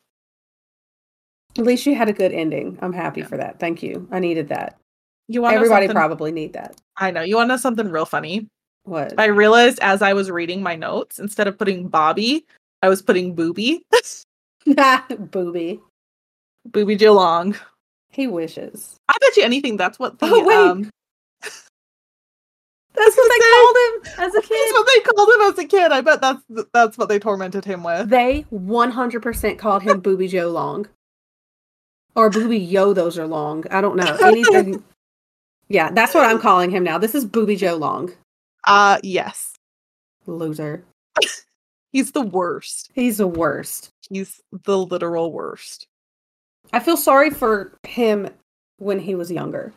at 1.57 1.65
least 1.65 1.85
you 1.85 1.95
had 1.95 2.07
a 2.07 2.13
good 2.13 2.31
ending. 2.31 2.77
I'm 2.81 2.93
happy 2.93 3.21
Yeah. 3.21 3.27
for 3.27 3.37
that. 3.37 3.59
Thank 3.59 3.83
you. 3.83 4.07
I 4.11 4.19
needed 4.19 4.47
that. 4.49 4.79
You 5.27 5.41
want 5.41 5.55
Everybody 5.55 5.87
probably 5.89 6.31
need 6.31 6.53
that. 6.53 6.79
I 6.95 7.11
know. 7.11 7.21
You 7.21 7.35
want 7.35 7.47
to 7.47 7.53
know 7.53 7.57
something 7.57 7.89
real 7.89 8.05
funny? 8.05 8.47
What? 8.83 9.13
I 9.19 9.25
realized 9.25 9.79
as 9.81 10.01
I 10.01 10.13
was 10.13 10.31
reading 10.31 10.63
my 10.63 10.75
notes, 10.75 11.19
instead 11.19 11.47
of 11.47 11.57
putting 11.57 11.89
Bobby, 11.89 12.45
I 12.81 12.89
was 12.89 13.01
putting 13.01 13.35
Booby. 13.35 13.83
Booby. 15.31 15.81
Booby 16.65 16.95
Joe 16.95 17.13
Long. 17.13 17.55
He 18.09 18.27
wishes. 18.27 18.95
I 19.09 19.15
bet 19.19 19.35
you 19.37 19.43
anything 19.43 19.75
that's 19.77 19.99
what 19.99 20.19
the 20.19 20.27
Oh, 20.27 20.43
wait. 20.45 20.55
um 20.55 20.89
That's 22.93 23.15
what 23.15 23.29
they 23.29 23.39
called 23.51 23.75
him 23.77 24.13
as 24.25 24.35
a 24.35 24.41
kid. 24.41 24.57
that's 24.57 24.73
what 24.73 24.87
they 24.91 24.99
called 25.01 25.29
him 25.29 25.41
as 25.41 25.59
a 25.59 25.65
kid. 25.65 25.91
I 25.91 26.01
bet 26.01 26.19
that's 26.21 26.41
that's 26.73 26.97
what 26.97 27.09
they 27.09 27.19
tormented 27.19 27.63
him 27.63 27.83
with. 27.83 28.09
They 28.09 28.45
100% 28.51 29.59
called 29.59 29.83
him 29.83 29.99
Booby 29.99 30.27
Joe 30.27 30.49
Long. 30.49 30.87
Or 32.15 32.31
Booby 32.31 32.57
Yo, 32.57 32.93
those 32.93 33.19
are 33.19 33.27
long. 33.27 33.65
I 33.69 33.81
don't 33.81 33.95
know. 33.97 34.17
Anything. 34.23 34.83
Yeah, 35.69 35.91
that's 35.91 36.13
what 36.13 36.25
I'm 36.25 36.39
calling 36.39 36.69
him 36.69 36.83
now. 36.83 36.97
This 36.97 37.15
is 37.15 37.25
Booby 37.25 37.55
Joe 37.55 37.75
Long. 37.75 38.11
Uh 38.65 38.99
yes. 39.03 39.53
Loser. 40.25 40.83
He's 41.91 42.11
the 42.11 42.21
worst. 42.21 42.91
He's 42.93 43.17
the 43.17 43.27
worst. 43.27 43.89
He's 44.09 44.41
the 44.51 44.77
literal 44.77 45.31
worst. 45.31 45.87
I 46.73 46.79
feel 46.79 46.97
sorry 46.97 47.29
for 47.29 47.73
him 47.87 48.29
when 48.77 48.99
he 48.99 49.15
was 49.15 49.31
younger. 49.31 49.73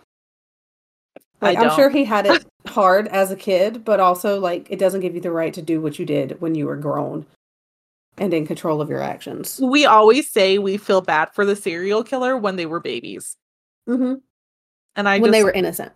Like, 1.40 1.56
I'm 1.56 1.74
sure 1.74 1.88
he 1.88 2.04
had 2.04 2.26
it 2.26 2.44
hard 2.66 3.08
as 3.08 3.30
a 3.30 3.36
kid, 3.36 3.84
but 3.84 4.00
also 4.00 4.38
like 4.38 4.66
it 4.70 4.78
doesn't 4.78 5.00
give 5.00 5.14
you 5.14 5.20
the 5.20 5.30
right 5.30 5.54
to 5.54 5.62
do 5.62 5.80
what 5.80 5.98
you 5.98 6.04
did 6.04 6.40
when 6.40 6.54
you 6.54 6.66
were 6.66 6.76
grown 6.76 7.26
and 8.18 8.34
in 8.34 8.46
control 8.46 8.80
of 8.82 8.90
your 8.90 9.00
actions. 9.00 9.58
We 9.62 9.86
always 9.86 10.30
say 10.30 10.58
we 10.58 10.76
feel 10.76 11.00
bad 11.00 11.32
for 11.32 11.46
the 11.46 11.56
serial 11.56 12.04
killer 12.04 12.36
when 12.36 12.56
they 12.56 12.66
were 12.66 12.80
babies. 12.80 13.36
hmm 13.86 14.14
And 15.00 15.08
I 15.08 15.18
when 15.18 15.30
just 15.30 15.32
they 15.32 15.44
were 15.44 15.50
innocent. 15.52 15.92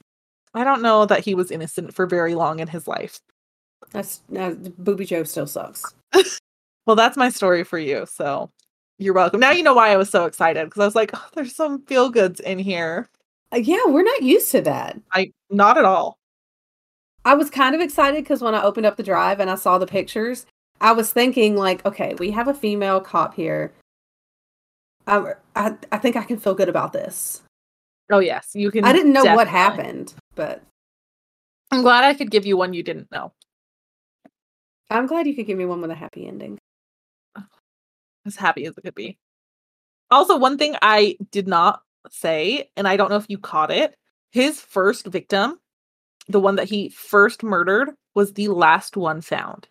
I 0.55 0.65
don't 0.65 0.81
know 0.83 1.05
that 1.05 1.25
he 1.25 1.35
was 1.35 1.51
innocent 1.51 1.95
for 1.95 2.07
very 2.07 2.35
long 2.35 2.59
in 2.61 2.69
his 2.69 2.89
life. 2.89 3.21
That's 3.91 4.23
uh, 4.37 4.55
Booby 4.79 5.05
Joe 5.05 5.25
still 5.25 5.47
sucks. 5.47 5.95
Well, 6.87 6.97
that's 6.97 7.17
my 7.17 7.31
story 7.31 7.65
for 7.65 7.79
you. 7.79 8.05
So 8.07 8.51
you're 8.99 9.15
welcome. 9.15 9.41
Now 9.41 9.53
you 9.53 9.63
know 9.63 9.73
why 9.73 9.91
I 9.91 9.97
was 9.97 10.11
so 10.11 10.27
excited 10.27 10.67
because 10.67 10.83
I 10.83 10.85
was 10.85 10.95
like, 10.95 11.13
oh, 11.15 11.27
there's 11.35 11.57
some 11.57 11.83
feel 11.87 12.11
goods 12.11 12.41
in 12.41 12.59
here. 12.59 13.09
Uh, 13.55 13.57
yeah, 13.57 13.87
we're 13.87 14.03
not 14.03 14.23
used 14.23 14.51
to 14.53 14.61
that. 14.63 15.01
I 15.13 15.33
not 15.49 15.79
at 15.79 15.87
all. 15.87 16.19
I 17.25 17.35
was 17.35 17.49
kind 17.49 17.75
of 17.75 17.81
excited 17.81 18.23
because 18.23 18.43
when 18.43 18.55
I 18.55 18.63
opened 18.63 18.85
up 18.85 18.97
the 18.97 19.03
drive 19.03 19.41
and 19.41 19.51
I 19.51 19.55
saw 19.55 19.79
the 19.79 19.87
pictures, 19.87 20.45
I 20.83 20.93
was 20.93 21.11
thinking 21.11 21.57
like, 21.57 21.85
okay, 21.87 22.15
we 22.19 22.31
have 22.33 22.49
a 22.49 22.55
female 22.55 23.01
cop 23.01 23.35
here. 23.35 23.73
I, 25.07 25.33
I, 25.57 25.75
I 25.91 25.99
think 25.99 26.17
I 26.17 26.25
can 26.25 26.37
feel 26.37 26.55
good 26.55 26.69
about 26.69 26.93
this. 26.93 27.41
Oh 28.11 28.19
yes, 28.19 28.51
you 28.55 28.71
can. 28.71 28.85
I 28.85 28.93
didn't 28.93 29.13
know 29.13 29.35
what 29.35 29.49
happened, 29.49 30.15
but 30.35 30.63
I'm 31.71 31.83
glad 31.83 32.05
I 32.05 32.15
could 32.15 32.31
give 32.31 32.47
you 32.47 32.57
one 32.57 32.75
you 32.75 32.83
didn't 32.83 33.11
know. 33.11 33.33
I'm 34.91 35.07
glad 35.07 35.27
you 35.27 35.35
could 35.35 35.47
give 35.47 35.59
me 35.59 35.65
one 35.65 35.81
with 35.81 35.91
a 35.91 35.95
happy 35.95 36.27
ending. 36.27 36.59
As 38.27 38.37
happy 38.37 38.65
as 38.67 38.77
it 38.77 38.83
could 38.83 38.95
be. 38.95 39.19
Also, 40.11 40.39
one 40.39 40.57
thing 40.59 40.77
I 40.83 41.17
did 41.31 41.49
not 41.49 41.81
say, 42.11 42.71
and 42.77 42.87
I 42.87 42.97
don't 42.97 43.11
know 43.11 43.17
if 43.17 43.27
you 43.29 43.39
caught 43.39 43.71
it, 43.71 43.97
his 44.31 44.61
first 44.61 45.07
victim, 45.07 45.59
the 46.29 46.41
one 46.41 46.57
that 46.57 46.69
he 46.69 46.91
first 46.91 47.43
murdered, 47.43 47.91
was 48.15 48.33
the 48.33 48.49
last 48.49 48.97
one 48.97 49.21
found. 49.21 49.69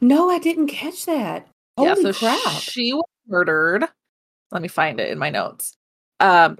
No, 0.00 0.28
I 0.28 0.38
didn't 0.38 0.66
catch 0.66 1.06
that. 1.06 1.46
Holy 1.76 2.12
crap. 2.12 2.40
She 2.60 2.92
was 2.92 3.04
murdered. 3.28 3.86
Let 4.50 4.62
me 4.62 4.68
find 4.68 5.00
it 5.00 5.10
in 5.10 5.18
my 5.18 5.30
notes. 5.30 5.76
Um, 6.20 6.58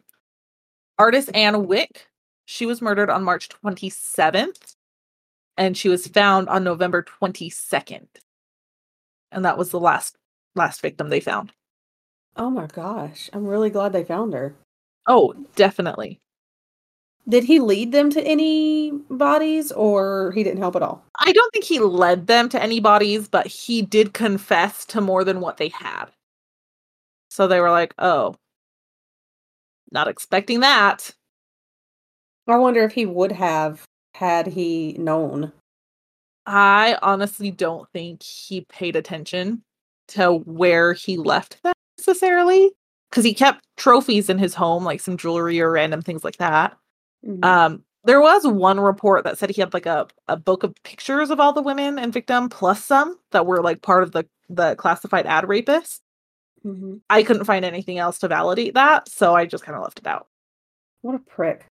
Artiss 1.03 1.29
Anne 1.31 1.67
Wick. 1.67 2.07
She 2.45 2.65
was 2.65 2.81
murdered 2.81 3.11
on 3.11 3.25
March 3.25 3.49
27th, 3.49 4.77
and 5.57 5.77
she 5.77 5.89
was 5.89 6.07
found 6.07 6.49
on 6.49 6.63
November 6.63 7.03
22nd. 7.03 8.07
And 9.33 9.45
that 9.45 9.59
was 9.59 9.71
the 9.71 9.81
last 9.81 10.17
last 10.55 10.81
victim 10.81 11.09
they 11.09 11.19
found. 11.19 11.53
oh 12.37 12.51
my 12.51 12.69
gosh. 12.69 13.29
I'm 13.33 13.45
really 13.45 13.69
glad 13.69 13.93
they 13.93 14.05
found 14.05 14.33
her. 14.33 14.55
Oh, 15.09 15.35
definitely. 15.57 16.21
Did 17.29 17.43
he 17.43 17.59
lead 17.59 17.91
them 17.91 18.09
to 18.11 18.23
any 18.23 18.93
bodies 19.11 19.73
or 19.73 20.31
he 20.37 20.45
didn't 20.45 20.61
help 20.61 20.77
at 20.77 20.83
all? 20.83 21.03
I 21.19 21.33
don't 21.33 21.53
think 21.53 21.65
he 21.65 21.81
led 21.81 22.29
them 22.29 22.49
to 22.51 22.63
any 22.63 22.79
bodies, 22.79 23.27
but 23.27 23.49
he 23.49 23.83
did 23.83 24.15
confess 24.15 24.85
to 24.87 25.01
more 25.01 25.25
than 25.25 25.41
what 25.41 25.57
they 25.57 25.69
had. 25.69 26.07
So 27.29 27.49
they 27.49 27.59
were 27.59 27.71
like, 27.71 27.93
"Oh, 27.99 28.37
not 29.93 30.09
expecting 30.09 30.61
that." 30.61 31.15
I 32.49 32.57
wonder 32.57 32.83
if 32.83 32.93
he 32.93 33.07
would 33.07 33.33
have 33.33 33.85
had 34.15 34.47
he 34.47 34.95
known. 34.95 35.53
I 36.47 36.99
honestly 37.03 37.51
don't 37.51 37.89
think 37.93 38.23
he 38.23 38.63
paid 38.63 38.97
attention 38.97 39.63
to 40.09 40.35
where 40.45 40.93
he 40.93 41.17
left 41.17 41.63
them 41.63 41.73
necessarily 41.99 42.73
because 43.11 43.25
he 43.25 43.35
kept 43.35 43.65
trophies 43.77 44.29
in 44.29 44.39
his 44.39 44.55
home, 44.55 44.85
like 44.85 45.01
some 45.01 45.17
jewelry 45.17 45.61
or 45.61 45.71
random 45.71 46.03
things 46.03 46.25
like 46.25 46.39
that. 46.39 46.77
Mhm. 47.25 47.45
Um, 47.45 47.85
there 48.05 48.21
was 48.21 48.45
one 48.47 48.81
report 48.81 49.23
that 49.25 49.39
said 49.39 49.51
he 49.51 49.61
had 49.61 49.73
like 49.75 49.87
a, 49.87 50.09
a 50.29 50.37
book 50.37 50.65
of 50.65 50.75
pictures 50.83 51.31
of 51.31 51.39
all 51.39 51.53
the 51.53 51.63
women 51.63 51.99
and 51.99 52.13
victim 52.13 52.49
plus 52.49 52.85
some 52.85 53.19
that 53.31 53.47
were 53.47 53.63
like 53.63 53.83
part 53.83 54.03
of 54.03 54.13
the 54.13 54.27
the 54.49 54.75
classified 54.77 55.27
ad 55.27 55.45
rapists. 55.45 56.01
Mhm. 56.65 57.01
I 57.11 57.23
couldn't 57.23 57.45
find 57.45 57.65
anything 57.65 57.99
else 57.99 58.19
to 58.21 58.29
validate 58.29 58.75
that, 58.75 59.09
so 59.09 59.35
I 59.35 59.47
just 59.47 59.65
kind 59.65 59.77
of 59.77 59.83
left 59.83 59.99
it 59.99 60.07
out. 60.07 60.29
What 61.01 61.15
a 61.15 61.19
prick. 61.19 61.67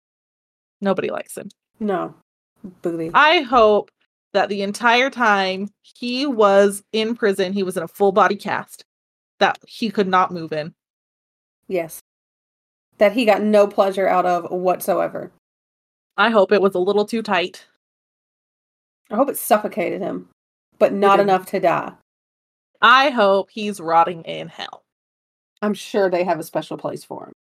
Nobody 0.80 1.10
likes 1.10 1.36
him. 1.36 1.48
No. 1.80 2.14
Booby. 2.82 3.10
I 3.14 3.40
hope 3.42 3.90
that 4.32 4.48
the 4.48 4.62
entire 4.62 5.10
time 5.10 5.68
he 5.82 6.26
was 6.26 6.82
in 6.92 7.14
prison, 7.14 7.52
he 7.52 7.62
was 7.62 7.76
in 7.76 7.82
a 7.82 7.88
full 7.88 8.12
body 8.12 8.36
cast 8.36 8.84
that 9.38 9.58
he 9.66 9.90
could 9.90 10.08
not 10.08 10.30
move 10.32 10.52
in. 10.52 10.74
yes. 11.68 12.00
That 12.98 13.12
he 13.12 13.24
got 13.24 13.42
no 13.42 13.68
pleasure 13.68 14.08
out 14.08 14.26
of 14.26 14.50
whatsoever. 14.50 15.30
I 16.16 16.30
hope 16.30 16.50
it 16.50 16.60
was 16.60 16.74
a 16.74 16.80
little 16.80 17.04
too 17.04 17.22
tight. 17.22 17.64
I 19.08 19.14
hope 19.14 19.28
it 19.28 19.36
suffocated 19.36 20.00
him, 20.00 20.28
but 20.80 20.92
didn't. 21.16 21.28
enough 21.28 21.46
to 21.50 21.60
die. 21.60 21.92
I 22.80 23.10
hope 23.10 23.50
he's 23.50 23.80
rotting 23.80 24.22
in 24.22 24.48
hell. 24.48 24.84
I'm 25.62 25.74
sure 25.74 26.08
they 26.08 26.24
have 26.24 26.38
a 26.38 26.44
special 26.44 26.76
place 26.76 27.04
for 27.04 27.26
him. 27.26 27.32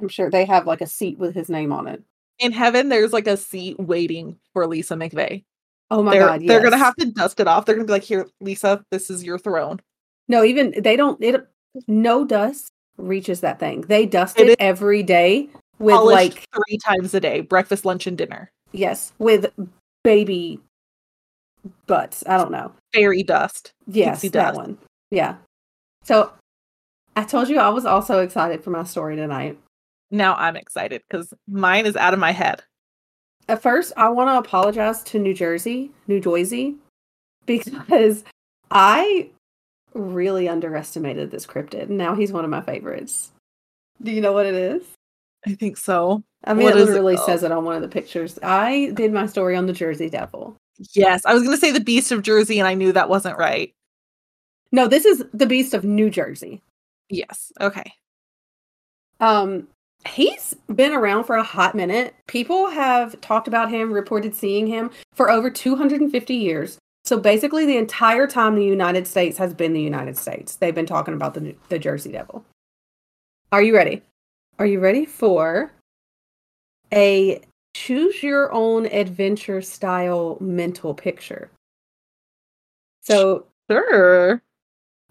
I'm 0.00 0.08
sure 0.08 0.30
they 0.30 0.44
have 0.44 0.66
like 0.66 0.80
a 0.80 0.86
seat 0.86 1.18
with 1.18 1.34
his 1.34 1.48
name 1.48 1.72
on 1.72 1.86
it. 1.86 2.02
In 2.38 2.52
heaven, 2.52 2.88
there's 2.88 3.12
like 3.12 3.26
a 3.26 3.36
seat 3.36 3.78
waiting 3.78 4.38
for 4.52 4.66
Lisa 4.66 4.94
McVey. 4.94 5.44
Oh 5.90 6.02
my 6.02 6.12
they're 6.12 6.26
god, 6.26 6.42
they're 6.46 6.62
gonna 6.62 6.78
have 6.78 6.96
to 6.96 7.06
dust 7.06 7.40
it 7.40 7.48
off. 7.48 7.66
They're 7.66 7.74
gonna 7.74 7.86
be 7.86 7.92
like, 7.92 8.04
"Here, 8.04 8.26
Lisa, 8.40 8.84
this 8.90 9.10
is 9.10 9.24
your 9.24 9.38
throne." 9.38 9.80
No, 10.28 10.44
even 10.44 10.74
they 10.78 10.96
don't. 10.96 11.22
It 11.22 11.46
no 11.88 12.24
dust 12.24 12.72
reaches 12.96 13.40
that 13.40 13.58
thing. 13.58 13.82
They 13.82 14.06
dust 14.06 14.38
It 14.38 14.50
it, 14.50 14.56
every 14.60 15.02
day 15.02 15.48
with 15.78 16.00
like 16.00 16.48
three 16.54 16.78
times 16.78 17.12
a 17.14 17.20
day, 17.20 17.40
breakfast, 17.40 17.84
lunch, 17.84 18.06
and 18.06 18.16
dinner. 18.16 18.52
yes, 18.72 19.12
with 19.18 19.52
baby 20.04 20.60
butts. 21.86 22.24
I 22.26 22.36
don't 22.36 22.50
know. 22.50 22.72
Fairy 22.92 23.22
dust. 23.22 23.72
Yes, 23.86 24.16
Pixie 24.18 24.28
that 24.28 24.54
dust. 24.54 24.56
one. 24.56 24.78
Yeah. 25.10 25.36
So 26.04 26.32
I 27.16 27.24
told 27.24 27.48
you 27.48 27.58
I 27.58 27.68
was 27.68 27.84
also 27.84 28.20
excited 28.20 28.62
for 28.64 28.70
my 28.70 28.84
story 28.84 29.16
tonight. 29.16 29.58
Now 30.10 30.34
I'm 30.34 30.56
excited 30.56 31.02
because 31.08 31.32
mine 31.48 31.86
is 31.86 31.96
out 31.96 32.14
of 32.14 32.20
my 32.20 32.32
head. 32.32 32.62
At 33.48 33.62
first, 33.62 33.92
I 33.96 34.08
want 34.10 34.28
to 34.28 34.38
apologize 34.38 35.02
to 35.04 35.18
New 35.18 35.34
Jersey, 35.34 35.90
New 36.06 36.20
Jersey, 36.20 36.76
because 37.46 38.24
I 38.70 39.28
really 39.94 40.48
underestimated 40.48 41.30
this 41.30 41.46
cryptid. 41.46 41.88
Now 41.88 42.14
he's 42.14 42.32
one 42.32 42.44
of 42.44 42.50
my 42.50 42.60
favorites. 42.60 43.32
Do 44.02 44.12
you 44.12 44.20
know 44.20 44.32
what 44.32 44.46
it 44.46 44.54
is? 44.54 44.82
I 45.46 45.54
think 45.54 45.76
so. 45.76 46.22
I 46.44 46.54
mean, 46.54 46.64
What 46.64 46.76
it 46.76 46.84
literally 46.84 47.16
called? 47.16 47.26
says 47.26 47.42
it 47.42 47.50
on 47.52 47.64
one 47.64 47.74
of 47.76 47.82
the 47.82 47.88
pictures. 47.88 48.38
I 48.42 48.92
did 48.94 49.12
my 49.12 49.26
story 49.26 49.56
on 49.56 49.66
the 49.66 49.72
Jersey 49.72 50.08
Devil. 50.08 50.56
Yes, 50.94 51.24
I 51.26 51.34
was 51.34 51.42
going 51.42 51.54
to 51.54 51.60
say 51.60 51.72
the 51.72 51.80
Beast 51.80 52.12
of 52.12 52.22
Jersey, 52.22 52.58
and 52.58 52.66
I 52.66 52.74
knew 52.74 52.92
that 52.92 53.08
wasn't 53.08 53.38
right. 53.38 53.74
No, 54.72 54.86
this 54.86 55.04
is 55.04 55.24
the 55.32 55.46
Beast 55.46 55.74
of 55.74 55.84
New 55.84 56.10
Jersey. 56.10 56.62
Yes. 57.08 57.52
Okay. 57.60 57.92
Um, 59.18 59.68
he's 60.08 60.54
been 60.74 60.92
around 60.92 61.24
for 61.24 61.36
a 61.36 61.42
hot 61.42 61.74
minute. 61.74 62.14
People 62.26 62.70
have 62.70 63.20
talked 63.20 63.48
about 63.48 63.70
him, 63.70 63.92
reported 63.92 64.34
seeing 64.34 64.66
him 64.66 64.90
for 65.12 65.30
over 65.30 65.50
250 65.50 66.34
years. 66.34 66.78
So 67.04 67.18
basically, 67.18 67.66
the 67.66 67.76
entire 67.76 68.26
time 68.26 68.54
the 68.54 68.64
United 68.64 69.06
States 69.06 69.36
has 69.38 69.52
been 69.52 69.72
the 69.72 69.82
United 69.82 70.16
States, 70.16 70.56
they've 70.56 70.74
been 70.74 70.86
talking 70.86 71.14
about 71.14 71.34
the 71.34 71.56
the 71.68 71.78
Jersey 71.78 72.12
Devil. 72.12 72.44
Are 73.52 73.62
you 73.62 73.74
ready? 73.74 74.02
Are 74.58 74.66
you 74.66 74.78
ready 74.78 75.06
for 75.06 75.72
a 76.92 77.40
choose 77.74 78.22
your 78.22 78.52
own 78.52 78.86
adventure 78.86 79.62
style 79.62 80.36
mental 80.40 80.94
picture? 80.94 81.50
So 83.02 83.46
Sure. 83.70 84.42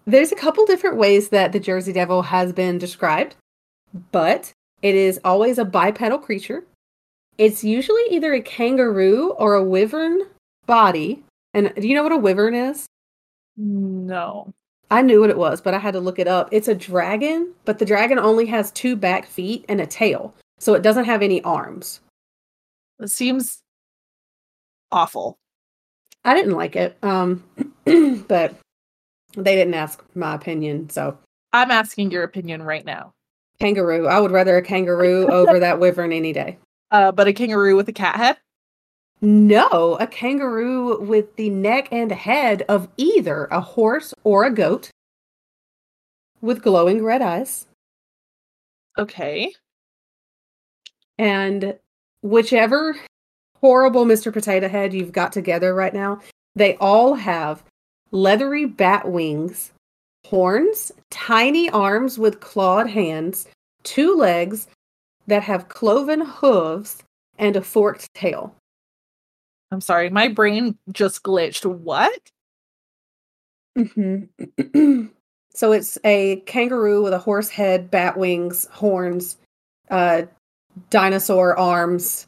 there's 0.06 0.32
a 0.32 0.36
couple 0.36 0.66
different 0.66 0.96
ways 0.96 1.30
that 1.30 1.52
the 1.52 1.60
Jersey 1.60 1.92
Devil 1.92 2.22
has 2.22 2.52
been 2.52 2.78
described, 2.78 3.36
but 4.12 4.52
it 4.82 4.94
is 4.94 5.20
always 5.24 5.58
a 5.58 5.64
bipedal 5.64 6.18
creature. 6.18 6.64
It's 7.38 7.64
usually 7.64 8.02
either 8.10 8.34
a 8.34 8.42
kangaroo 8.42 9.30
or 9.38 9.54
a 9.54 9.64
wyvern 9.64 10.22
body. 10.66 11.24
And 11.54 11.72
do 11.74 11.88
you 11.88 11.94
know 11.94 12.02
what 12.02 12.12
a 12.12 12.18
wyvern 12.18 12.54
is? 12.54 12.86
No. 13.56 14.52
I 14.90 15.02
knew 15.02 15.20
what 15.20 15.30
it 15.30 15.38
was, 15.38 15.60
but 15.60 15.72
I 15.72 15.78
had 15.78 15.94
to 15.94 16.00
look 16.00 16.18
it 16.18 16.28
up. 16.28 16.48
It's 16.52 16.68
a 16.68 16.74
dragon, 16.74 17.54
but 17.64 17.78
the 17.78 17.84
dragon 17.84 18.18
only 18.18 18.46
has 18.46 18.70
two 18.72 18.96
back 18.96 19.26
feet 19.26 19.64
and 19.68 19.80
a 19.80 19.86
tail, 19.86 20.34
so 20.58 20.74
it 20.74 20.82
doesn't 20.82 21.04
have 21.04 21.22
any 21.22 21.42
arms. 21.42 22.00
It 23.00 23.10
seems 23.10 23.62
awful. 24.92 25.38
I 26.24 26.34
didn't 26.34 26.52
like 26.56 26.76
it, 26.76 26.98
um, 27.02 27.42
but 28.28 28.54
they 29.34 29.54
didn't 29.56 29.74
ask 29.74 30.04
my 30.14 30.34
opinion, 30.34 30.90
so 30.90 31.16
I'm 31.52 31.70
asking 31.70 32.10
your 32.10 32.24
opinion 32.24 32.62
right 32.62 32.84
now. 32.84 33.12
kangaroo. 33.58 34.06
I 34.06 34.20
would 34.20 34.30
rather 34.30 34.56
a 34.56 34.62
kangaroo 34.62 35.28
over 35.30 35.58
that 35.58 35.80
wyvern 35.80 36.12
any 36.12 36.32
day. 36.32 36.58
Uh, 36.90 37.12
but 37.12 37.26
a 37.28 37.32
kangaroo 37.32 37.76
with 37.76 37.88
a 37.88 37.92
cat 37.92 38.16
head? 38.16 38.36
No, 39.22 39.96
a 40.00 40.06
kangaroo 40.06 41.00
with 41.00 41.36
the 41.36 41.50
neck 41.50 41.88
and 41.92 42.10
head 42.10 42.62
of 42.68 42.88
either 42.96 43.46
a 43.46 43.60
horse 43.60 44.14
or 44.24 44.44
a 44.44 44.50
goat 44.50 44.90
with 46.40 46.62
glowing 46.62 47.04
red 47.04 47.20
eyes. 47.22 47.66
Okay. 48.98 49.52
And 51.18 51.78
whichever 52.22 52.96
horrible 53.60 54.04
Mr. 54.04 54.32
Potato 54.32 54.68
Head 54.68 54.92
you've 54.94 55.12
got 55.12 55.32
together 55.32 55.74
right 55.74 55.94
now, 55.94 56.20
they 56.54 56.76
all 56.76 57.14
have 57.14 57.62
leathery 58.10 58.66
bat 58.66 59.08
wings, 59.08 59.72
horns, 60.26 60.92
tiny 61.10 61.70
arms 61.70 62.18
with 62.18 62.40
clawed 62.40 62.88
hands, 62.88 63.46
two 63.82 64.16
legs 64.16 64.68
that 65.26 65.42
have 65.42 65.68
cloven 65.68 66.22
hooves, 66.22 67.02
and 67.38 67.56
a 67.56 67.62
forked 67.62 68.12
tail. 68.14 68.54
I'm 69.70 69.80
sorry. 69.80 70.10
My 70.10 70.28
brain 70.28 70.76
just 70.92 71.22
glitched. 71.22 71.64
What? 71.64 72.18
Mm-hmm. 73.78 75.06
so 75.54 75.72
it's 75.72 75.96
a 76.04 76.36
kangaroo 76.46 77.02
with 77.02 77.12
a 77.12 77.18
horse 77.18 77.48
head, 77.48 77.90
bat 77.90 78.16
wings, 78.16 78.66
horns, 78.72 79.36
uh, 79.90 80.22
dinosaur 80.90 81.58
arms, 81.58 82.26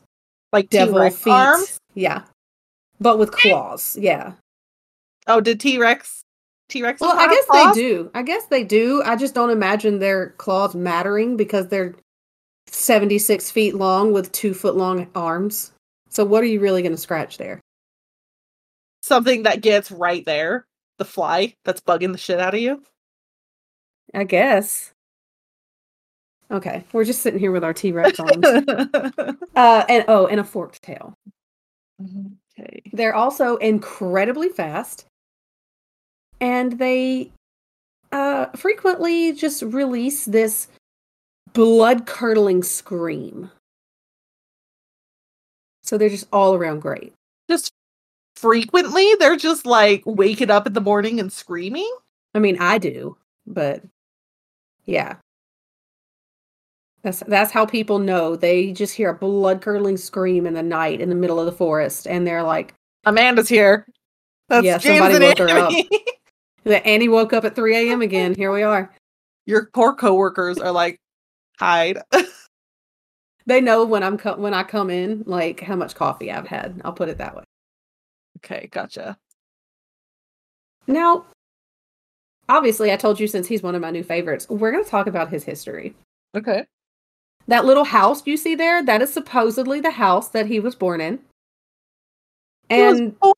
Like 0.53 0.70
devil 0.70 1.09
feet. 1.11 1.30
arms? 1.32 1.78
Yeah, 1.95 2.22
but 3.01 3.18
with 3.18 3.32
claws. 3.32 3.97
Yeah. 4.01 4.32
Oh, 5.26 5.40
did 5.40 5.61
T 5.61 5.78
Rex? 5.78 6.22
T 6.68 6.82
Rex? 6.82 7.01
Well, 7.01 7.16
I 7.16 7.28
guess 7.28 7.47
they 7.53 7.80
do. 7.80 8.11
I 8.14 8.22
guess 8.22 8.47
they 8.47 8.64
do. 8.64 9.03
I 9.05 9.16
just 9.16 9.34
don't 9.34 9.51
imagine 9.51 9.99
their 9.99 10.30
claws 10.38 10.74
mattering 10.74 11.36
because 11.36 11.68
they're 11.68 11.95
seventy-six 12.66 13.51
feet 13.51 13.74
long 13.74 14.12
with 14.12 14.32
two 14.32 14.55
foot 14.55 14.76
long 14.76 15.09
arms. 15.14 15.72
So 16.11 16.24
what 16.24 16.43
are 16.43 16.47
you 16.47 16.61
really 16.61 16.82
going 16.82 16.93
to 16.93 16.99
scratch 16.99 17.38
there? 17.38 17.61
Something 19.03 19.43
that 19.45 19.61
gets 19.62 19.90
right 19.90 20.24
there. 20.24 20.64
The 20.99 21.05
fly 21.05 21.55
that's 21.64 21.80
bugging 21.80 22.12
the 22.12 22.18
shit 22.18 22.38
out 22.38 22.55
of 22.55 22.61
you. 22.61 22.82
I 24.14 24.24
guess. 24.24 24.93
Okay, 26.53 26.85
we're 26.93 27.05
just 27.05 27.23
sitting 27.23 27.41
here 27.41 27.51
with 27.51 27.65
our 27.65 27.73
T 27.73 27.93
Rex 27.93 28.21
arms. 28.21 28.45
uh, 29.57 29.85
and 29.89 30.05
oh, 30.07 30.27
and 30.27 30.39
a 30.39 30.45
forked 30.45 30.83
tail. 30.83 31.15
okay. 32.59 32.83
They're 32.93 33.15
also 33.15 33.57
incredibly 33.57 34.51
fast, 34.51 35.07
and 36.41 36.79
they 36.79 37.33
uh, 38.13 38.47
frequently 38.55 39.33
just 39.33 39.63
release 39.63 40.27
this 40.27 40.69
blood 41.55 42.07
curdling 42.07 42.63
scream. 42.63 43.51
So 45.83 45.97
they're 45.97 46.11
just 46.11 46.29
all 46.33 46.55
around 46.55 46.81
great. 46.81 47.15
Just 47.49 47.73
frequently, 48.37 49.11
they're 49.19 49.37
just 49.37 49.65
like 49.65 50.03
waking 50.05 50.51
up 50.51 50.67
in 50.67 50.75
the 50.75 50.83
morning 50.83 51.19
and 51.19 51.33
screaming. 51.33 51.91
I 52.35 52.41
mean, 52.41 52.59
I 52.61 52.77
do, 52.77 53.17
but 53.47 53.83
yeah. 54.85 55.17
That's 57.03 57.21
that's 57.27 57.51
how 57.53 57.67
people 57.67 57.99
know. 57.99 58.37
They 58.37 58.73
just 58.73 58.95
hear 58.95 59.11
a 59.11 59.15
blood 59.15 59.61
curdling 59.61 59.97
scream 59.97 60.47
in 60.47 60.55
the 60.55 60.63
night 60.63 61.01
in 61.01 61.09
the 61.09 61.15
middle 61.15 61.41
of 61.41 61.47
the 61.47 61.53
forest, 61.53 62.07
and 62.07 62.27
they're 62.27 62.43
like, 62.45 62.75
Amanda's 63.05 63.49
here. 63.49 63.87
That's 64.49 64.65
Yeah, 64.65 64.79
James 64.79 64.99
somebody 64.99 65.15
and 65.17 65.25
woke 65.25 65.39
her 65.39 65.49
up. 65.49 65.73
Annie. 65.73 65.89
"The 66.65 66.87
Annie 66.87 67.09
woke 67.09 67.33
up 67.33 67.45
at 67.45 67.57
3 67.57 67.77
a.m. 67.91 68.03
again. 68.03 68.35
Here 68.35 68.53
we 68.53 68.63
are." 68.63 68.93
Your 69.47 69.67
poor 69.75 69.95
coworkers 69.95 70.59
are 70.59 70.71
like, 70.71 71.01
hide. 71.59 71.99
They 73.47 73.61
know 73.61 73.85
when 73.85 74.03
I'm 74.05 74.19
co- 74.19 74.37
when 74.37 74.55
I 74.55 74.63
come 74.63 74.89
in, 74.89 75.25
like 75.27 75.61
how 75.61 75.75
much 75.75 75.97
coffee 75.97 76.31
I've 76.31 76.47
had. 76.47 76.81
I'll 76.85 76.93
put 76.93 77.09
it 77.09 77.19
that 77.19 77.35
way. 77.35 77.43
okay, 78.39 78.69
gotcha. 78.71 79.19
Now, 80.87 81.27
obviously, 82.49 82.93
I 82.93 82.97
told 82.97 83.19
you 83.19 83.27
since 83.27 83.47
he's 83.47 83.63
one 83.63 83.75
of 83.75 83.81
my 83.83 83.91
new 83.91 84.05
favorites, 84.05 84.49
we're 84.49 84.71
going 84.71 84.85
to 84.85 84.91
talk 84.91 85.07
about 85.09 85.29
his 85.29 85.43
history. 85.45 85.95
Okay. 86.37 86.65
That 87.49 87.64
little 87.64 87.84
house 87.84 88.26
you 88.26 88.36
see 88.36 88.55
there, 88.55 88.82
that 88.84 89.03
is 89.03 89.12
supposedly 89.12 89.80
the 89.80 89.90
house 89.90 90.28
that 90.28 90.47
he 90.47 90.61
was 90.61 90.74
born 90.74 91.01
in. 91.01 91.18
He 92.68 92.82
was 92.82 92.99
And 92.99 93.18
born, 93.18 93.34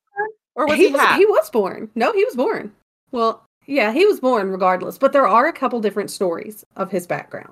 or 0.55 0.67
was 0.67 0.77
he, 0.77 0.89
was, 0.89 1.17
he 1.17 1.27
was 1.27 1.51
born. 1.51 1.91
No, 1.95 2.13
he 2.13 2.25
was 2.25 2.37
born. 2.37 2.73
Well, 3.11 3.45
yeah, 3.67 3.93
he 3.93 4.05
was 4.07 4.21
born 4.21 4.51
regardless, 4.51 4.99
but 4.99 5.13
there 5.13 5.27
are 5.27 5.47
a 5.47 5.53
couple 5.53 5.81
different 5.81 6.11
stories 6.11 6.65
of 6.77 6.91
his 6.91 7.07
background. 7.07 7.51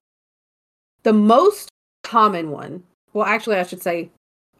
The 1.02 1.12
most 1.12 1.70
common 2.02 2.50
one, 2.50 2.82
well, 3.12 3.26
actually, 3.26 3.56
I 3.56 3.64
should 3.64 3.82
say 3.82 4.10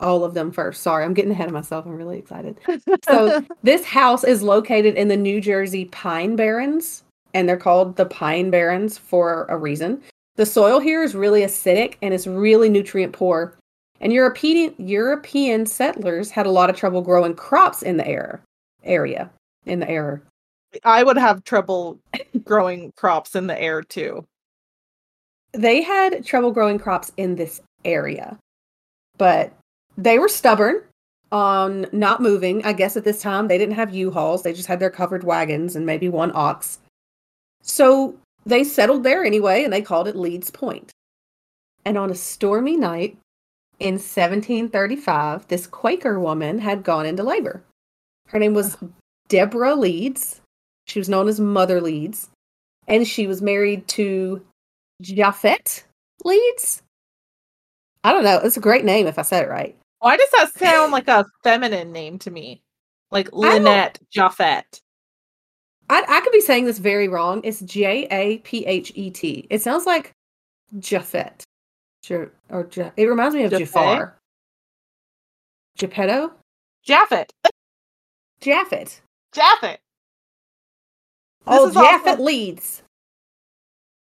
all 0.00 0.24
of 0.24 0.34
them 0.34 0.50
first. 0.50 0.82
Sorry, 0.82 1.04
I'm 1.04 1.14
getting 1.14 1.30
ahead 1.30 1.46
of 1.46 1.52
myself. 1.52 1.86
I'm 1.86 1.96
really 1.96 2.18
excited. 2.18 2.58
So, 3.04 3.44
this 3.62 3.84
house 3.84 4.24
is 4.24 4.42
located 4.42 4.96
in 4.96 5.08
the 5.08 5.16
New 5.16 5.40
Jersey 5.40 5.84
Pine 5.86 6.36
Barrens, 6.36 7.04
and 7.34 7.48
they're 7.48 7.56
called 7.56 7.96
the 7.96 8.06
Pine 8.06 8.50
Barrens 8.50 8.98
for 8.98 9.46
a 9.48 9.56
reason. 9.56 10.02
The 10.42 10.46
soil 10.46 10.80
here 10.80 11.04
is 11.04 11.14
really 11.14 11.42
acidic 11.42 11.98
and 12.02 12.12
it's 12.12 12.26
really 12.26 12.68
nutrient 12.68 13.12
poor. 13.12 13.56
And 14.00 14.12
European 14.12 14.74
European 14.76 15.66
settlers 15.66 16.32
had 16.32 16.46
a 16.46 16.50
lot 16.50 16.68
of 16.68 16.74
trouble 16.74 17.00
growing 17.00 17.36
crops 17.36 17.80
in 17.80 17.96
the 17.96 18.08
air 18.08 18.42
area 18.82 19.30
in 19.66 19.78
the 19.78 19.88
air. 19.88 20.20
I 20.82 21.04
would 21.04 21.16
have 21.16 21.44
trouble 21.44 22.00
growing 22.42 22.90
crops 22.96 23.36
in 23.36 23.46
the 23.46 23.62
air 23.62 23.82
too. 23.82 24.24
They 25.52 25.80
had 25.80 26.26
trouble 26.26 26.50
growing 26.50 26.80
crops 26.80 27.12
in 27.16 27.36
this 27.36 27.60
area, 27.84 28.36
but 29.18 29.52
they 29.96 30.18
were 30.18 30.28
stubborn 30.28 30.82
on 31.30 31.86
not 31.92 32.20
moving. 32.20 32.64
I 32.64 32.72
guess 32.72 32.96
at 32.96 33.04
this 33.04 33.22
time 33.22 33.46
they 33.46 33.58
didn't 33.58 33.76
have 33.76 33.94
U-Hauls; 33.94 34.42
they 34.42 34.52
just 34.52 34.66
had 34.66 34.80
their 34.80 34.90
covered 34.90 35.22
wagons 35.22 35.76
and 35.76 35.86
maybe 35.86 36.08
one 36.08 36.32
ox. 36.34 36.80
So 37.60 38.16
they 38.44 38.64
settled 38.64 39.04
there 39.04 39.24
anyway, 39.24 39.64
and 39.64 39.72
they 39.72 39.82
called 39.82 40.08
it 40.08 40.16
Leeds 40.16 40.50
Point. 40.50 40.90
And 41.84 41.98
on 41.98 42.10
a 42.10 42.14
stormy 42.14 42.76
night 42.76 43.18
in 43.78 43.94
1735, 43.94 45.48
this 45.48 45.66
Quaker 45.66 46.18
woman 46.18 46.58
had 46.58 46.84
gone 46.84 47.06
into 47.06 47.22
labor. 47.22 47.62
Her 48.28 48.38
name 48.38 48.54
was 48.54 48.74
uh-huh. 48.76 48.88
Deborah 49.28 49.74
Leeds. 49.74 50.40
She 50.86 50.98
was 50.98 51.08
known 51.08 51.28
as 51.28 51.40
Mother 51.40 51.80
Leeds. 51.80 52.28
And 52.88 53.06
she 53.06 53.26
was 53.26 53.42
married 53.42 53.86
to 53.88 54.44
Japhet 55.02 55.84
Leeds. 56.24 56.82
I 58.04 58.12
don't 58.12 58.24
know. 58.24 58.38
It's 58.38 58.56
a 58.56 58.60
great 58.60 58.84
name 58.84 59.06
if 59.06 59.18
I 59.18 59.22
said 59.22 59.44
it 59.44 59.50
right. 59.50 59.76
Why 60.00 60.16
does 60.16 60.30
that 60.32 60.52
sound 60.54 60.90
like 60.90 61.06
a 61.06 61.24
feminine 61.44 61.92
name 61.92 62.18
to 62.20 62.30
me? 62.30 62.60
Like 63.12 63.32
Lynette 63.32 64.00
Jaffet. 64.12 64.80
I, 65.92 66.02
I 66.08 66.20
could 66.22 66.32
be 66.32 66.40
saying 66.40 66.64
this 66.64 66.78
very 66.78 67.06
wrong. 67.06 67.42
It's 67.44 67.60
J 67.60 68.06
A 68.10 68.38
P 68.38 68.64
H 68.64 68.92
E 68.94 69.10
T. 69.10 69.46
It 69.50 69.60
sounds 69.60 69.84
like 69.84 70.12
Japhet. 70.78 71.42
Ja- 72.08 72.26
or 72.48 72.66
ja- 72.72 72.90
it 72.96 73.04
reminds 73.04 73.34
me 73.34 73.44
of 73.44 73.52
Japhet? 73.52 73.58
Jafar. 73.58 74.18
Geppetto? 75.76 76.32
Jaffet. 76.88 77.30
Japhet. 78.40 79.00
Jaffet. 79.34 79.78
Oh, 81.46 81.68
is 81.68 81.76
also- 81.76 82.22
Leeds. 82.22 82.82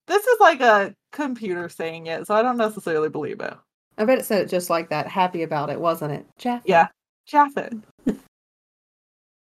This 0.06 0.26
is 0.26 0.40
like 0.40 0.60
a 0.60 0.94
computer 1.12 1.68
saying 1.68 2.08
it, 2.08 2.26
so 2.26 2.34
I 2.34 2.42
don't 2.42 2.56
necessarily 2.58 3.08
believe 3.08 3.40
it. 3.40 3.54
I 3.96 4.04
bet 4.04 4.18
it 4.18 4.26
said 4.26 4.42
it 4.42 4.50
just 4.50 4.68
like 4.68 4.90
that. 4.90 5.06
Happy 5.06 5.42
about 5.44 5.70
it, 5.70 5.80
wasn't 5.80 6.12
it? 6.12 6.26
Japhet. 6.38 6.62
Yeah. 6.66 6.88
Jaffet. 7.26 7.80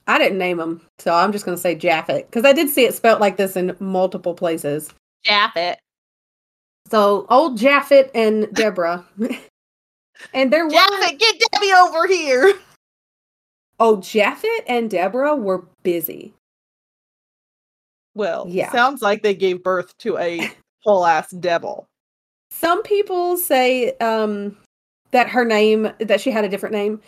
I 0.08 0.18
didn't 0.18 0.38
name 0.38 0.60
him, 0.60 0.82
so 1.00 1.14
I'm 1.14 1.32
just 1.32 1.46
going 1.46 1.56
to 1.58 1.62
say 1.62 1.76
Japhet 1.76 2.26
because 2.28 2.46
I 2.46 2.54
did 2.54 2.70
see 2.70 2.86
it 2.86 2.94
spelt 2.96 3.20
like 3.20 3.38
this 3.38 3.56
in 3.58 3.76
multiple 3.80 4.34
places. 4.34 4.90
Jaffet. 5.26 5.78
So 6.90 7.26
old 7.30 7.58
Japhet 7.58 8.10
and 8.16 8.48
Deborah, 8.56 9.06
and 10.34 10.52
there 10.54 10.66
were 10.66 10.72
Jaffet, 10.72 11.20
get 11.20 11.36
Debbie 11.52 11.74
over 11.74 12.08
here. 12.08 12.54
oh 13.80 13.98
Japhet 13.98 14.64
and 14.68 14.90
Deborah 14.90 15.36
were 15.36 15.66
busy. 15.84 16.34
Well, 18.16 18.46
Yeah. 18.50 18.72
sounds 18.72 19.02
like 19.02 19.22
they 19.22 19.36
gave 19.36 19.62
birth 19.62 19.96
to 20.00 20.18
a 20.18 20.50
whole 20.84 21.06
ass 21.06 21.30
devil. 21.32 21.86
Some 22.50 22.82
people 22.84 23.38
say 23.38 23.92
um, 23.98 24.58
that 25.12 25.28
her 25.30 25.44
name 25.46 25.92
that 26.00 26.22
she 26.22 26.32
had 26.32 26.46
a 26.46 26.50
different 26.50 26.74
name. 26.74 27.02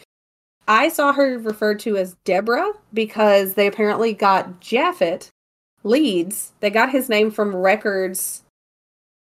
I 0.70 0.89
saw 0.89 1.11
her 1.13 1.39
referred 1.39 1.80
to 1.80 1.97
as 1.97 2.15
Deborah 2.26 2.72
because 2.93 3.55
they 3.55 3.65
apparently 3.65 4.13
got 4.13 4.61
Japhet 4.61 5.30
Leeds. 5.84 6.53
They 6.59 6.70
got 6.70 6.91
his 6.91 7.09
name 7.09 7.32
from 7.32 7.55
records 7.55 8.43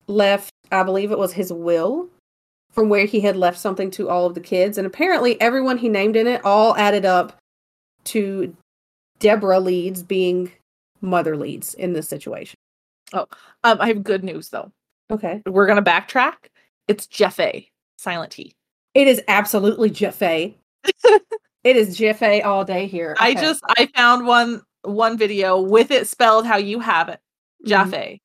left, 0.06 0.52
I 0.70 0.84
believe 0.84 1.10
it 1.10 1.18
was 1.18 1.32
his 1.32 1.52
will, 1.52 2.08
from 2.70 2.88
where 2.88 3.04
he 3.04 3.20
had 3.20 3.36
left 3.36 3.58
something 3.58 3.90
to 3.92 4.08
all 4.08 4.26
of 4.26 4.34
the 4.34 4.40
kids. 4.40 4.78
And 4.78 4.86
apparently 4.86 5.38
everyone 5.40 5.78
he 5.78 5.88
named 5.88 6.14
in 6.14 6.28
it 6.28 6.44
all 6.44 6.76
added 6.76 7.04
up 7.04 7.36
to 8.04 8.56
Deborah 9.18 9.60
Leeds 9.60 10.04
being 10.04 10.52
Mother 11.00 11.36
Leeds 11.36 11.74
in 11.74 11.94
this 11.94 12.08
situation. 12.08 12.56
Oh, 13.12 13.26
um, 13.64 13.78
I 13.80 13.88
have 13.88 14.04
good 14.04 14.22
news 14.22 14.50
though. 14.50 14.70
Okay. 15.10 15.42
We're 15.46 15.66
gonna 15.66 15.82
backtrack. 15.82 16.34
It's 16.86 17.08
Jeffe, 17.08 17.70
silent 17.98 18.30
T. 18.30 18.52
It 18.94 19.08
is 19.08 19.20
absolutely 19.26 19.90
Jaffe. 19.90 20.56
It 21.64 21.76
is 21.76 21.96
Jaffe 21.96 22.42
all 22.42 22.64
day 22.64 22.86
here. 22.86 23.16
I 23.18 23.34
just 23.34 23.62
I 23.76 23.86
found 23.94 24.26
one 24.26 24.62
one 24.82 25.16
video 25.18 25.60
with 25.60 25.90
it 25.90 26.06
spelled 26.08 26.46
how 26.46 26.56
you 26.56 26.80
have 26.80 27.08
it. 27.08 27.20
Mhm. 27.64 27.68
Jaffe. 27.68 28.20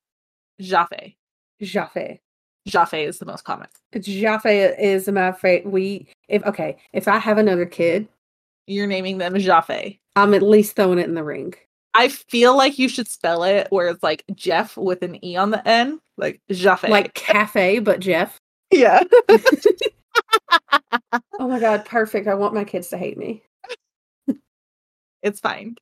Jaffe. 0.62 1.18
Jaffe. 1.62 2.20
Jaffe 2.68 3.04
is 3.04 3.20
the 3.20 3.26
most 3.26 3.44
common. 3.46 3.68
Jaffe 4.00 4.50
is 4.80 5.08
my 5.08 5.32
favorite. 5.32 5.72
We 5.72 6.08
if 6.28 6.44
okay, 6.46 6.78
if 6.94 7.08
I 7.08 7.18
have 7.18 7.38
another 7.38 7.66
kid, 7.66 8.08
You're 8.68 8.88
naming 8.88 9.18
them 9.18 9.38
Jaffe. 9.40 10.00
I'm 10.16 10.34
at 10.34 10.42
least 10.44 10.76
throwing 10.76 11.00
it 11.00 11.08
in 11.08 11.16
the 11.16 11.24
ring. 11.24 11.56
I 11.96 12.10
feel 12.10 12.56
like 12.56 12.78
you 12.78 12.88
should 12.90 13.08
spell 13.08 13.44
it 13.44 13.68
where 13.72 13.88
it's 13.88 14.04
like 14.04 14.24
Jeff 14.36 14.78
with 14.78 15.02
an 15.02 15.24
E 15.26 15.36
on 15.38 15.50
the 15.52 15.68
end. 15.68 16.00
Like 16.18 16.40
Jaffe. 16.52 16.88
Like 16.90 17.14
cafe, 17.16 17.80
but 17.80 18.00
Jeff. 18.00 18.38
yeah. 18.72 19.02
Oh 21.40 21.48
my 21.48 21.60
god, 21.60 21.86
perfect. 21.86 22.28
I 22.28 22.36
want 22.36 22.54
my 22.54 22.64
kids 22.64 22.90
to 22.90 22.98
hate 22.98 23.18
me. 23.18 23.44
It's 25.22 25.40
fine. 25.40 25.76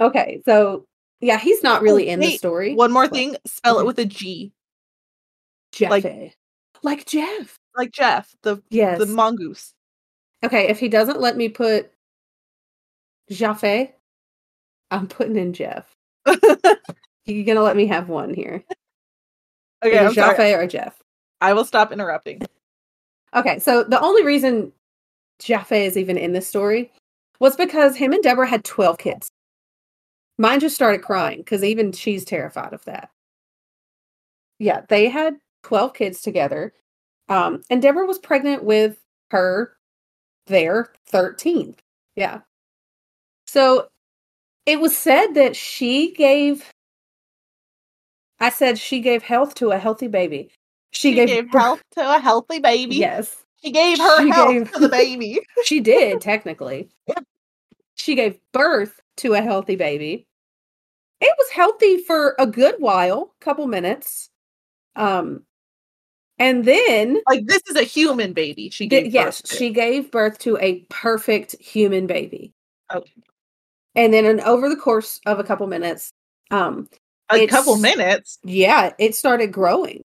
Okay, 0.00 0.42
so 0.44 0.84
yeah, 1.20 1.38
he's 1.38 1.62
not 1.62 1.80
oh, 1.80 1.84
really 1.84 2.08
Oh, 2.10 2.12
in 2.14 2.20
the 2.20 2.36
story. 2.36 2.74
One 2.74 2.92
more 2.92 3.04
What? 3.04 3.12
thing, 3.12 3.36
spell 3.46 3.74
Okay. 3.74 3.78
it 3.78 3.80
mm-hmm. 3.80 3.86
with 3.86 3.98
a 3.98 4.04
G. 4.06 4.52
Jaffe. 5.72 5.90
like- 5.90 6.04
eh, 6.04 6.28
like 6.82 7.06
Jeff. 7.06 7.58
Like 7.76 7.92
Jeff, 7.92 8.34
the 8.42 8.62
Yes. 8.70 8.98
the 8.98 9.06
mongoose. 9.06 9.72
okay, 10.44 10.68
if 10.68 10.78
he 10.78 10.88
doesn't 10.88 11.20
let 11.20 11.36
me 11.36 11.48
put 11.48 11.90
Jaffe, 13.30 13.66
eh, 13.66 13.86
I'm 14.90 15.06
putting 15.08 15.36
in 15.36 15.52
Jeff. 15.54 15.94
You're 17.24 17.44
gonna 17.46 17.62
let 17.62 17.76
me 17.76 17.86
have 17.86 18.08
one 18.08 18.34
here. 18.34 18.64
Sorry. 19.82 20.14
Jaffe 20.14 20.42
eh 20.42 20.54
or 20.54 20.66
Jeff. 20.66 21.00
I 21.40 21.54
will 21.54 21.64
stop 21.64 21.92
interrupting. 21.92 22.42
Okay, 23.34 23.58
so 23.58 23.84
the 23.84 24.00
only 24.00 24.24
reason 24.24 24.72
Jaffe 25.38 25.84
is 25.84 25.96
even 25.96 26.16
in 26.18 26.32
this 26.32 26.46
story 26.46 26.92
was 27.40 27.56
because 27.56 27.96
him 27.96 28.12
and 28.12 28.22
Deborah 28.22 28.46
had 28.46 28.64
12 28.64 28.98
kids. 28.98 29.30
Mine 30.38 30.60
just 30.60 30.74
started 30.74 31.02
crying 31.02 31.38
because 31.38 31.64
even 31.64 31.92
she's 31.92 32.24
terrified 32.24 32.72
of 32.72 32.84
that. 32.84 33.10
Yeah, 34.58 34.82
they 34.88 35.08
had 35.08 35.36
12 35.62 35.94
kids 35.94 36.20
together. 36.22 36.72
Um, 37.28 37.62
and 37.70 37.80
Deborah 37.80 38.06
was 38.06 38.18
pregnant 38.18 38.64
with 38.64 38.98
her 39.30 39.76
their 40.46 40.92
13th. 41.12 41.78
Yeah. 42.16 42.40
So 43.46 43.88
it 44.66 44.80
was 44.80 44.96
said 44.96 45.34
that 45.34 45.56
she 45.56 46.12
gave 46.12 46.72
I 48.40 48.48
said 48.50 48.76
she 48.76 49.00
gave 49.00 49.22
health 49.22 49.54
to 49.56 49.70
a 49.70 49.78
healthy 49.78 50.08
baby. 50.08 50.50
She, 50.92 51.10
She 51.10 51.14
gave, 51.14 51.28
gave 51.28 51.50
birth- 51.50 51.62
health 51.62 51.82
to 51.96 52.16
a 52.16 52.18
healthy 52.18 52.58
baby. 52.60 52.96
Yes. 52.96 53.36
She 53.64 53.70
gave 53.70 53.98
her 53.98 54.22
She 54.22 54.28
health 54.30 54.50
gave- 54.50 54.72
to 54.72 54.78
the 54.78 54.88
baby. 54.88 55.40
She 55.64 55.80
did, 55.80 56.20
technically. 56.20 56.88
She 57.96 58.14
gave 58.14 58.38
birth 58.52 59.00
to 59.18 59.34
a 59.34 59.40
healthy 59.42 59.76
baby. 59.76 60.26
It 61.20 61.34
was 61.38 61.50
healthy 61.50 61.98
for 61.98 62.34
a 62.38 62.46
good 62.46 62.76
while, 62.78 63.34
couple 63.40 63.66
minutes. 63.66 64.28
Um 64.96 65.44
and 66.38 66.64
then 66.64 67.20
like 67.28 67.46
this 67.46 67.62
is 67.68 67.76
a 67.76 67.84
human 67.84 68.32
baby. 68.32 68.68
She 68.70 68.88
Th- 68.88 69.04
gave 69.04 69.14
yes, 69.14 69.40
birth 69.40 69.50
to. 69.50 69.56
she 69.56 69.70
gave 69.70 70.10
birth 70.10 70.38
to 70.40 70.58
a 70.58 70.80
perfect 70.90 71.54
human 71.60 72.06
baby. 72.08 72.52
Okay. 72.92 73.12
And 73.94 74.12
then, 74.12 74.24
and 74.24 74.40
over 74.40 74.68
the 74.68 74.76
course 74.76 75.20
of 75.26 75.38
a 75.38 75.44
couple 75.44 75.66
minutes, 75.66 76.12
um, 76.50 76.88
a 77.30 77.46
couple 77.46 77.76
minutes. 77.76 78.38
yeah, 78.42 78.92
it 78.98 79.14
started 79.14 79.52
growing, 79.52 80.02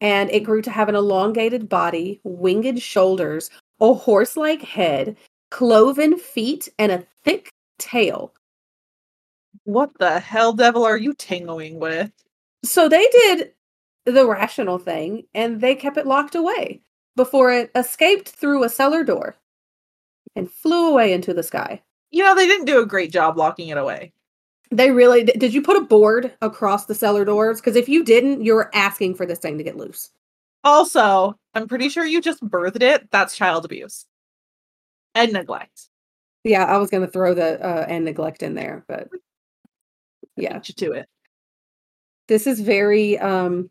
and 0.00 0.30
it 0.30 0.40
grew 0.40 0.62
to 0.62 0.70
have 0.70 0.88
an 0.88 0.94
elongated 0.94 1.68
body, 1.68 2.20
winged 2.24 2.80
shoulders, 2.80 3.50
a 3.80 3.92
horse-like 3.92 4.62
head, 4.62 5.16
cloven 5.50 6.18
feet, 6.18 6.68
and 6.78 6.92
a 6.92 7.04
thick 7.24 7.50
tail. 7.78 8.32
What 9.64 9.90
the 9.98 10.20
hell 10.20 10.52
devil 10.52 10.84
are 10.84 10.96
you 10.96 11.14
tangoing 11.14 11.78
with? 11.78 12.10
So 12.64 12.88
they 12.88 13.06
did 13.08 13.52
the 14.06 14.26
rational 14.26 14.78
thing, 14.78 15.24
and 15.34 15.60
they 15.60 15.74
kept 15.74 15.96
it 15.96 16.06
locked 16.06 16.34
away 16.34 16.80
before 17.16 17.52
it 17.52 17.70
escaped 17.74 18.30
through 18.30 18.64
a 18.64 18.68
cellar 18.68 19.04
door 19.04 19.36
and 20.36 20.50
flew 20.50 20.88
away 20.88 21.12
into 21.12 21.34
the 21.34 21.42
sky. 21.42 21.82
You 22.10 22.24
know, 22.24 22.34
they 22.34 22.46
didn't 22.46 22.66
do 22.66 22.80
a 22.80 22.86
great 22.86 23.12
job 23.12 23.36
locking 23.36 23.68
it 23.68 23.76
away. 23.76 24.12
They 24.70 24.90
really 24.92 25.24
did. 25.24 25.52
You 25.52 25.62
put 25.62 25.76
a 25.76 25.80
board 25.80 26.32
across 26.42 26.86
the 26.86 26.94
cellar 26.94 27.24
doors? 27.24 27.60
Because 27.60 27.76
if 27.76 27.88
you 27.88 28.04
didn't, 28.04 28.44
you're 28.44 28.70
asking 28.72 29.16
for 29.16 29.26
this 29.26 29.40
thing 29.40 29.58
to 29.58 29.64
get 29.64 29.76
loose. 29.76 30.10
Also, 30.62 31.34
I'm 31.54 31.66
pretty 31.66 31.88
sure 31.88 32.04
you 32.04 32.20
just 32.20 32.44
birthed 32.44 32.82
it. 32.82 33.10
That's 33.10 33.36
child 33.36 33.64
abuse 33.64 34.06
and 35.14 35.32
neglect. 35.32 35.88
Yeah, 36.44 36.64
I 36.64 36.78
was 36.78 36.90
going 36.90 37.04
to 37.04 37.10
throw 37.10 37.34
the 37.34 37.60
uh, 37.64 37.86
and 37.88 38.04
neglect 38.04 38.42
in 38.42 38.54
there, 38.54 38.84
but 38.86 39.08
yeah, 40.36 40.54
you 40.64 40.74
to 40.74 40.92
it. 40.92 41.08
this 42.28 42.46
is 42.46 42.60
very 42.60 43.18
um 43.18 43.70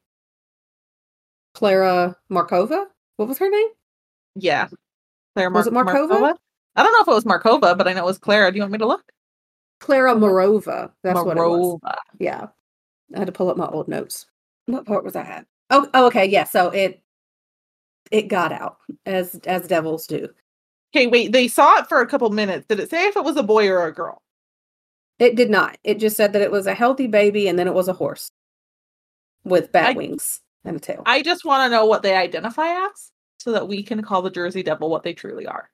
Clara 1.54 2.16
Markova. 2.32 2.86
What 3.16 3.28
was 3.28 3.38
her 3.38 3.50
name? 3.50 3.70
Yeah. 4.36 4.68
Claire 5.36 5.50
Was 5.50 5.68
it 5.68 5.74
Markova? 5.74 6.36
I 6.76 6.84
don't 6.84 6.94
know 6.94 7.02
if 7.02 7.08
it 7.08 7.14
was 7.14 7.26
Markova, 7.26 7.78
but 7.78 7.88
I 7.88 7.94
know 7.94 8.04
it 8.04 8.06
was 8.06 8.18
Clara. 8.18 8.52
Do 8.52 8.58
you 8.58 8.62
want 8.62 8.74
me 8.74 8.78
to 8.80 8.88
look? 8.88 9.04
Clara 9.80 10.14
Morova. 10.16 10.92
That's 11.04 11.16
what 11.24 11.38
it 11.38 11.42
was. 11.42 11.80
Yeah, 12.20 12.48
I 13.16 13.20
had 13.20 13.26
to 13.28 13.32
pull 13.32 13.50
up 13.50 13.58
my 13.58 13.68
old 13.68 13.88
notes. 13.88 14.26
What 14.66 14.86
part 14.86 15.04
was 15.04 15.16
I 15.16 15.22
at? 15.24 15.46
Oh, 15.70 15.88
oh, 15.94 16.08
okay, 16.08 16.26
yeah. 16.26 16.44
So 16.44 16.70
it 16.70 17.02
it 18.12 18.24
got 18.28 18.52
out 18.52 18.78
as 19.06 19.36
as 19.46 19.68
devils 19.68 20.08
do. 20.08 20.30
Okay, 20.96 21.08
wait. 21.08 21.32
They 21.32 21.48
saw 21.48 21.78
it 21.78 21.88
for 21.88 22.02
a 22.02 22.08
couple 22.08 22.30
minutes. 22.32 22.66
Did 22.68 22.80
it 22.80 22.90
say 22.90 23.06
if 23.08 23.16
it 23.16 23.24
was 23.24 23.38
a 23.38 23.44
boy 23.44 23.68
or 23.70 23.86
a 23.86 23.94
girl? 23.94 24.22
It 25.20 25.36
did 25.36 25.50
not. 25.50 25.78
It 25.84 26.00
just 26.00 26.16
said 26.18 26.34
that 26.34 26.42
it 26.42 26.52
was 26.52 26.66
a 26.66 26.74
healthy 26.74 27.06
baby 27.08 27.48
and 27.48 27.60
then 27.60 27.68
it 27.68 27.74
was 27.74 27.88
a 27.88 27.94
horse 27.94 28.32
with 29.44 29.72
bat 29.72 29.90
I- 29.90 29.94
wings 29.94 30.42
and 30.66 30.78
a 30.78 30.80
tail. 30.80 31.04
I 31.06 31.22
just 31.22 31.46
want 31.46 31.66
to 31.70 31.76
know 31.76 31.86
what 31.86 32.04
they 32.04 32.16
identify 32.16 32.68
as 32.88 33.12
so 33.38 33.52
that 33.52 33.68
we 33.68 33.84
can 33.84 34.02
call 34.02 34.22
the 34.22 34.30
Jersey 34.32 34.64
Devil 34.64 34.90
what 34.90 35.04
they 35.04 35.14
truly 35.14 35.46
are. 35.46 35.70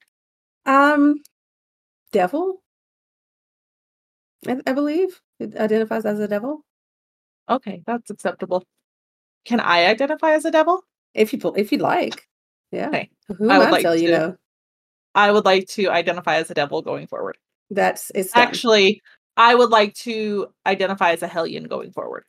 um, 0.66 1.22
devil. 2.12 2.62
I, 4.48 4.58
I 4.68 4.74
believe 4.74 5.22
it 5.40 5.56
identifies 5.56 6.06
as 6.06 6.20
a 6.20 6.28
devil. 6.28 6.62
Okay, 7.50 7.82
that's 7.86 8.10
acceptable. 8.10 8.64
Can 9.46 9.60
I 9.60 9.86
identify 9.86 10.32
as 10.32 10.46
a 10.46 10.52
devil? 10.52 10.82
If 11.14 11.32
you 11.34 11.40
if 11.56 11.72
you'd 11.72 11.82
like, 11.82 12.28
yeah. 12.72 12.88
Okay. 12.88 13.10
Who 13.38 13.50
I 13.50 13.60
would 13.60 13.72
like 13.72 13.84
tell 13.84 13.96
you 13.96 14.08
to. 14.08 14.18
know? 14.18 14.36
I 15.14 15.32
would 15.32 15.46
like 15.46 15.68
to 15.70 15.90
identify 15.90 16.36
as 16.36 16.52
a 16.52 16.54
devil 16.54 16.82
going 16.82 17.08
forward. 17.08 17.38
That's 17.70 18.12
it's 18.14 18.32
done. 18.32 18.48
Actually, 18.48 19.02
I 19.38 19.56
would 19.56 19.70
like 19.70 19.94
to 19.96 20.48
identify 20.66 21.12
as 21.12 21.24
a 21.24 21.28
Hellion 21.28 21.66
going 21.66 21.92
forward. 21.92 22.26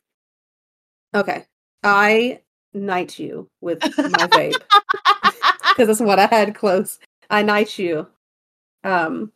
okay. 1.13 1.45
I 1.83 2.41
knight 2.73 3.17
you 3.19 3.49
with 3.61 3.81
my 3.81 4.27
vape 4.27 4.53
because 5.69 5.87
that's 5.87 5.99
what 5.99 6.19
I 6.19 6.27
had 6.27 6.55
close. 6.55 6.99
I 7.29 7.43
knight 7.43 7.77
you. 7.77 8.07
Um, 8.83 9.31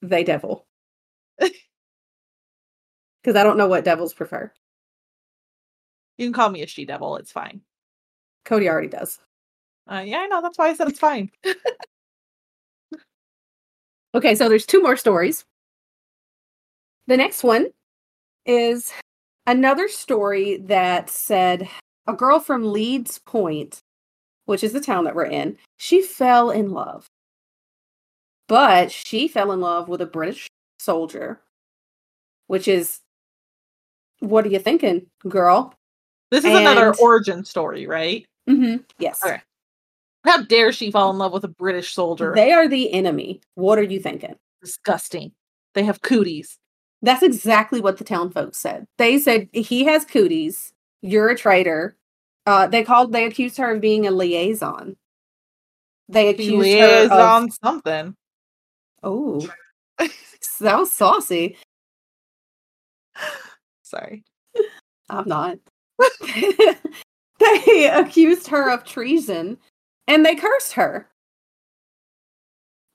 they 0.00 0.24
devil. 0.24 0.66
Because 3.22 3.36
I 3.36 3.44
don't 3.44 3.56
know 3.56 3.68
what 3.68 3.84
devils 3.84 4.12
prefer. 4.12 4.52
You 6.18 6.26
can 6.26 6.32
call 6.32 6.50
me 6.50 6.62
a 6.62 6.66
she 6.66 6.84
devil. 6.84 7.16
It's 7.16 7.32
fine. 7.32 7.60
Cody 8.44 8.68
already 8.68 8.88
does. 8.88 9.18
Uh, 9.90 10.02
yeah, 10.04 10.18
I 10.18 10.26
know. 10.26 10.42
That's 10.42 10.58
why 10.58 10.68
I 10.68 10.74
said 10.74 10.88
it's 10.88 10.98
fine. 10.98 11.30
Okay, 14.14 14.34
so 14.34 14.48
there's 14.48 14.66
two 14.66 14.82
more 14.82 14.96
stories. 14.96 15.44
The 17.06 17.16
next 17.16 17.42
one 17.42 17.68
is 18.44 18.92
another 19.46 19.88
story 19.88 20.58
that 20.58 21.08
said 21.08 21.68
a 22.06 22.12
girl 22.12 22.38
from 22.38 22.72
Leeds 22.72 23.18
Point, 23.18 23.80
which 24.44 24.62
is 24.62 24.72
the 24.74 24.80
town 24.80 25.04
that 25.04 25.14
we're 25.14 25.24
in, 25.24 25.56
she 25.78 26.02
fell 26.02 26.50
in 26.50 26.72
love. 26.72 27.06
But 28.48 28.92
she 28.92 29.28
fell 29.28 29.50
in 29.50 29.60
love 29.60 29.88
with 29.88 30.02
a 30.02 30.06
British 30.06 30.46
soldier, 30.78 31.40
which 32.48 32.68
is 32.68 33.00
what 34.22 34.46
are 34.46 34.50
you 34.50 34.58
thinking, 34.58 35.06
girl? 35.28 35.74
This 36.30 36.44
is 36.44 36.54
another 36.54 36.94
origin 36.94 37.44
story, 37.44 37.86
right? 37.86 38.24
Mm-hmm. 38.48 38.82
Yes. 38.98 39.22
Okay. 39.24 39.40
How 40.24 40.42
dare 40.44 40.72
she 40.72 40.90
fall 40.90 41.10
in 41.10 41.18
love 41.18 41.32
with 41.32 41.44
a 41.44 41.48
British 41.48 41.92
soldier? 41.94 42.32
They 42.34 42.52
are 42.52 42.68
the 42.68 42.92
enemy. 42.92 43.40
What 43.54 43.78
are 43.78 43.82
you 43.82 43.98
thinking? 43.98 44.36
Disgusting. 44.62 45.32
They 45.74 45.82
have 45.82 46.02
cooties. 46.02 46.58
That's 47.02 47.24
exactly 47.24 47.80
what 47.80 47.98
the 47.98 48.04
town 48.04 48.30
folks 48.30 48.58
said. 48.58 48.86
They 48.98 49.18
said 49.18 49.48
he 49.52 49.84
has 49.84 50.04
cooties. 50.04 50.72
You're 51.02 51.30
a 51.30 51.36
traitor. 51.36 51.96
Uh, 52.46 52.68
they 52.68 52.84
called. 52.84 53.12
They 53.12 53.24
accused 53.24 53.56
her 53.56 53.74
of 53.74 53.80
being 53.80 54.06
a 54.06 54.12
liaison. 54.12 54.96
They 56.08 56.28
accused 56.28 56.58
liaison 56.58 57.10
her 57.10 57.44
of. 57.46 57.52
something. 57.62 58.14
Oh, 59.02 59.48
that 59.98 60.78
was 60.78 60.92
saucy. 60.92 61.56
Sorry. 63.92 64.24
I'm 65.10 65.28
not. 65.28 65.58
they 67.38 67.90
accused 67.92 68.46
her 68.48 68.70
of 68.70 68.84
treason, 68.84 69.58
and 70.08 70.24
they 70.24 70.34
cursed 70.34 70.72
her. 70.72 71.08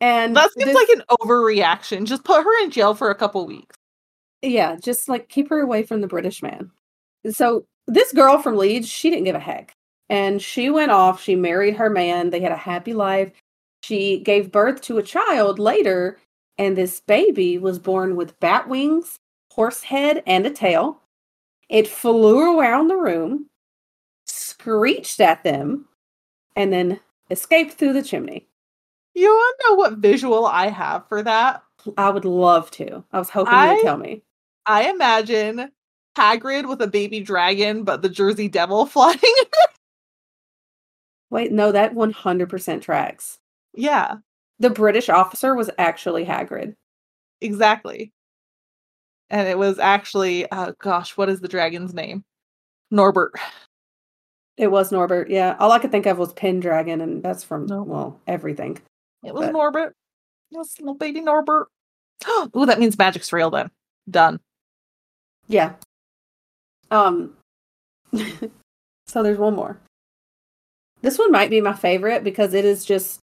And 0.01 0.35
That 0.35 0.51
seems 0.53 0.65
this- 0.65 0.75
like 0.75 0.89
an 0.89 1.03
overreaction. 1.11 2.05
Just 2.05 2.23
put 2.23 2.43
her 2.43 2.63
in 2.63 2.71
jail 2.71 2.95
for 2.95 3.11
a 3.11 3.15
couple 3.15 3.45
weeks. 3.45 3.75
Yeah, 4.41 4.75
just 4.75 5.07
like 5.07 5.29
keep 5.29 5.49
her 5.49 5.61
away 5.61 5.83
from 5.83 6.01
the 6.01 6.07
British 6.07 6.41
man. 6.41 6.71
So 7.31 7.65
this 7.87 8.11
girl 8.13 8.39
from 8.39 8.57
Leeds, 8.57 8.87
she 8.87 9.09
didn't 9.09 9.25
give 9.25 9.35
a 9.35 9.39
heck. 9.39 9.73
And 10.09 10.41
she 10.41 10.69
went 10.69 10.91
off, 10.91 11.21
she 11.21 11.35
married 11.35 11.75
her 11.75 11.89
man, 11.89 12.29
they 12.29 12.39
had 12.39 12.51
a 12.51 12.57
happy 12.57 12.93
life. 12.93 13.31
She 13.83 14.19
gave 14.19 14.51
birth 14.51 14.81
to 14.81 14.97
a 14.97 15.03
child 15.03 15.59
later, 15.59 16.17
and 16.57 16.75
this 16.75 17.01
baby 17.01 17.57
was 17.57 17.77
born 17.79 18.15
with 18.15 18.39
bat 18.39 18.67
wings, 18.69 19.17
horse 19.57 19.81
head, 19.83 20.23
and 20.25 20.45
a 20.45 20.51
tail. 20.51 21.01
It 21.67 21.87
flew 21.89 22.57
around 22.57 22.87
the 22.87 22.95
room, 22.95 23.47
screeched 24.25 25.19
at 25.19 25.43
them, 25.43 25.85
and 26.55 26.71
then 26.71 26.99
escaped 27.29 27.73
through 27.73 27.91
the 27.93 28.03
chimney. 28.03 28.47
You 29.15 29.27
want 29.29 29.55
to 29.59 29.67
know 29.69 29.75
what 29.75 29.93
visual 29.97 30.45
I 30.45 30.67
have 30.69 31.07
for 31.09 31.23
that? 31.23 31.63
I 31.97 32.09
would 32.09 32.23
love 32.23 32.69
to. 32.71 33.03
I 33.11 33.19
was 33.19 33.29
hoping 33.29 33.53
you'd 33.53 33.81
tell 33.81 33.97
me. 33.97 34.21
I 34.65 34.89
imagine 34.91 35.71
Hagrid 36.17 36.69
with 36.69 36.81
a 36.81 36.87
baby 36.87 37.19
dragon, 37.21 37.83
but 37.83 38.01
the 38.01 38.09
Jersey 38.09 38.47
Devil 38.47 38.85
flying. 38.87 39.17
Wait, 41.29 41.51
no, 41.51 41.71
that 41.71 41.93
100% 41.93 42.81
tracks. 42.81 43.39
yeah, 43.73 44.15
The 44.59 44.69
British 44.69 45.09
officer 45.09 45.55
was 45.55 45.69
actually 45.77 46.25
Hagrid. 46.25 46.75
exactly. 47.41 48.13
And 49.29 49.47
it 49.47 49.57
was 49.57 49.77
actually, 49.79 50.45
oh 50.51 50.73
gosh, 50.79 51.17
what 51.17 51.29
is 51.29 51.41
the 51.41 51.47
dragon's 51.47 51.93
name? 51.93 52.23
Norbert. 52.91 53.33
It 54.55 54.71
was 54.71 54.91
Norbert, 54.91 55.29
yeah. 55.29 55.55
All 55.59 55.71
I 55.71 55.79
could 55.79 55.91
think 55.91 56.05
of 56.05 56.17
was 56.17 56.33
Pendragon, 56.33 57.01
and 57.01 57.21
that's 57.21 57.43
from, 57.43 57.65
No. 57.67 57.83
well, 57.83 58.19
everything. 58.25 58.79
It 59.23 59.33
was 59.33 59.45
But- 59.47 59.53
Norbert. 59.53 59.93
Yes, 60.49 60.79
little 60.79 60.95
baby 60.95 61.19
Norbert. 61.21 61.67
oh, 62.25 62.65
that 62.65 62.79
means 62.79 62.97
magic's 62.97 63.33
real 63.33 63.49
then. 63.49 63.69
Done. 64.09 64.39
Yeah. 65.47 65.73
Um, 66.89 67.35
so 69.07 69.23
there's 69.23 69.37
one 69.37 69.55
more. 69.55 69.77
This 71.01 71.19
one 71.19 71.31
might 71.31 71.49
be 71.49 71.61
my 71.61 71.73
favorite 71.73 72.23
because 72.23 72.53
it 72.53 72.65
is 72.65 72.85
just. 72.85 73.19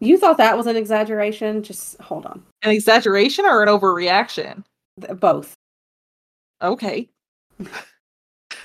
You 0.00 0.18
thought 0.18 0.36
that 0.36 0.56
was 0.56 0.66
an 0.66 0.76
exaggeration? 0.76 1.62
Just 1.62 1.98
hold 2.00 2.26
on. 2.26 2.42
An 2.62 2.70
exaggeration 2.70 3.44
or 3.46 3.62
an 3.62 3.68
overreaction? 3.68 4.64
Th- 5.00 5.18
Both. 5.18 5.54
Okay. 6.62 7.08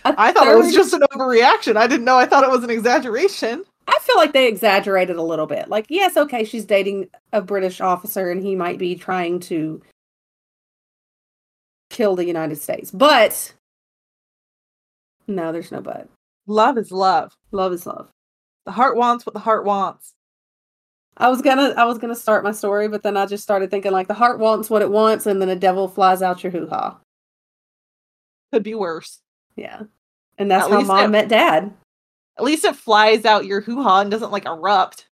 I 0.05 0.31
thought 0.31 0.47
it 0.47 0.57
was 0.57 0.73
just 0.73 0.93
an 0.93 1.01
overreaction. 1.13 1.77
I 1.77 1.87
didn't 1.87 2.05
know 2.05 2.17
I 2.17 2.25
thought 2.25 2.43
it 2.43 2.49
was 2.49 2.63
an 2.63 2.69
exaggeration. 2.69 3.63
I 3.87 3.97
feel 4.01 4.15
like 4.17 4.33
they 4.33 4.47
exaggerated 4.47 5.17
a 5.17 5.21
little 5.21 5.45
bit. 5.45 5.69
Like, 5.69 5.85
yes, 5.89 6.17
okay, 6.17 6.43
she's 6.43 6.65
dating 6.65 7.09
a 7.31 7.41
British 7.41 7.81
officer 7.81 8.31
and 8.31 8.41
he 8.41 8.55
might 8.55 8.77
be 8.77 8.95
trying 8.95 9.39
to 9.41 9.81
kill 11.89 12.15
the 12.15 12.25
United 12.25 12.57
States. 12.57 12.91
But 12.91 13.53
no, 15.27 15.51
there's 15.51 15.71
no 15.71 15.81
but. 15.81 16.07
Love 16.47 16.77
is 16.77 16.91
love. 16.91 17.35
Love 17.51 17.71
is 17.73 17.85
love. 17.85 18.09
The 18.65 18.71
heart 18.71 18.95
wants 18.97 19.25
what 19.25 19.33
the 19.33 19.39
heart 19.39 19.65
wants. 19.65 20.13
I 21.17 21.29
was 21.29 21.41
gonna 21.41 21.73
I 21.77 21.85
was 21.85 21.97
gonna 21.99 22.15
start 22.15 22.43
my 22.43 22.51
story, 22.51 22.87
but 22.87 23.03
then 23.03 23.15
I 23.17 23.25
just 23.25 23.43
started 23.43 23.69
thinking 23.69 23.91
like 23.91 24.07
the 24.07 24.13
heart 24.13 24.39
wants 24.39 24.69
what 24.69 24.81
it 24.81 24.89
wants, 24.91 25.25
and 25.25 25.41
then 25.41 25.49
a 25.49 25.55
devil 25.55 25.87
flies 25.87 26.21
out 26.21 26.43
your 26.43 26.51
hoo 26.51 26.67
ha. 26.67 26.99
Could 28.51 28.63
be 28.63 28.75
worse. 28.75 29.19
Yeah. 29.55 29.83
And 30.37 30.49
that's 30.49 30.65
At 30.65 30.71
how 30.71 30.81
mom 30.81 31.05
it- 31.05 31.07
met 31.09 31.27
dad. 31.29 31.73
At 32.37 32.43
least 32.43 32.65
it 32.65 32.75
flies 32.75 33.25
out 33.25 33.45
your 33.45 33.61
hoo 33.61 33.83
ha 33.83 34.01
and 34.01 34.09
doesn't 34.09 34.31
like 34.31 34.45
erupt. 34.45 35.05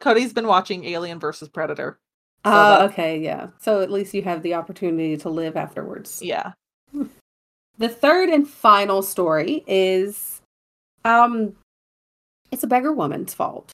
Cody's 0.00 0.32
been 0.34 0.46
watching 0.46 0.84
Alien 0.84 1.18
versus 1.18 1.48
Predator. 1.48 1.98
So 2.44 2.50
that- 2.52 2.82
okay, 2.90 3.18
yeah. 3.18 3.48
So 3.58 3.80
at 3.80 3.90
least 3.90 4.12
you 4.14 4.22
have 4.22 4.42
the 4.42 4.54
opportunity 4.54 5.16
to 5.18 5.28
live 5.30 5.56
afterwards. 5.56 6.20
Yeah. 6.22 6.52
The 7.78 7.88
third 7.88 8.28
and 8.28 8.46
final 8.48 9.02
story 9.02 9.64
is 9.66 10.40
um 11.04 11.54
it's 12.50 12.62
a 12.62 12.66
beggar 12.66 12.92
woman's 12.92 13.32
fault. 13.34 13.70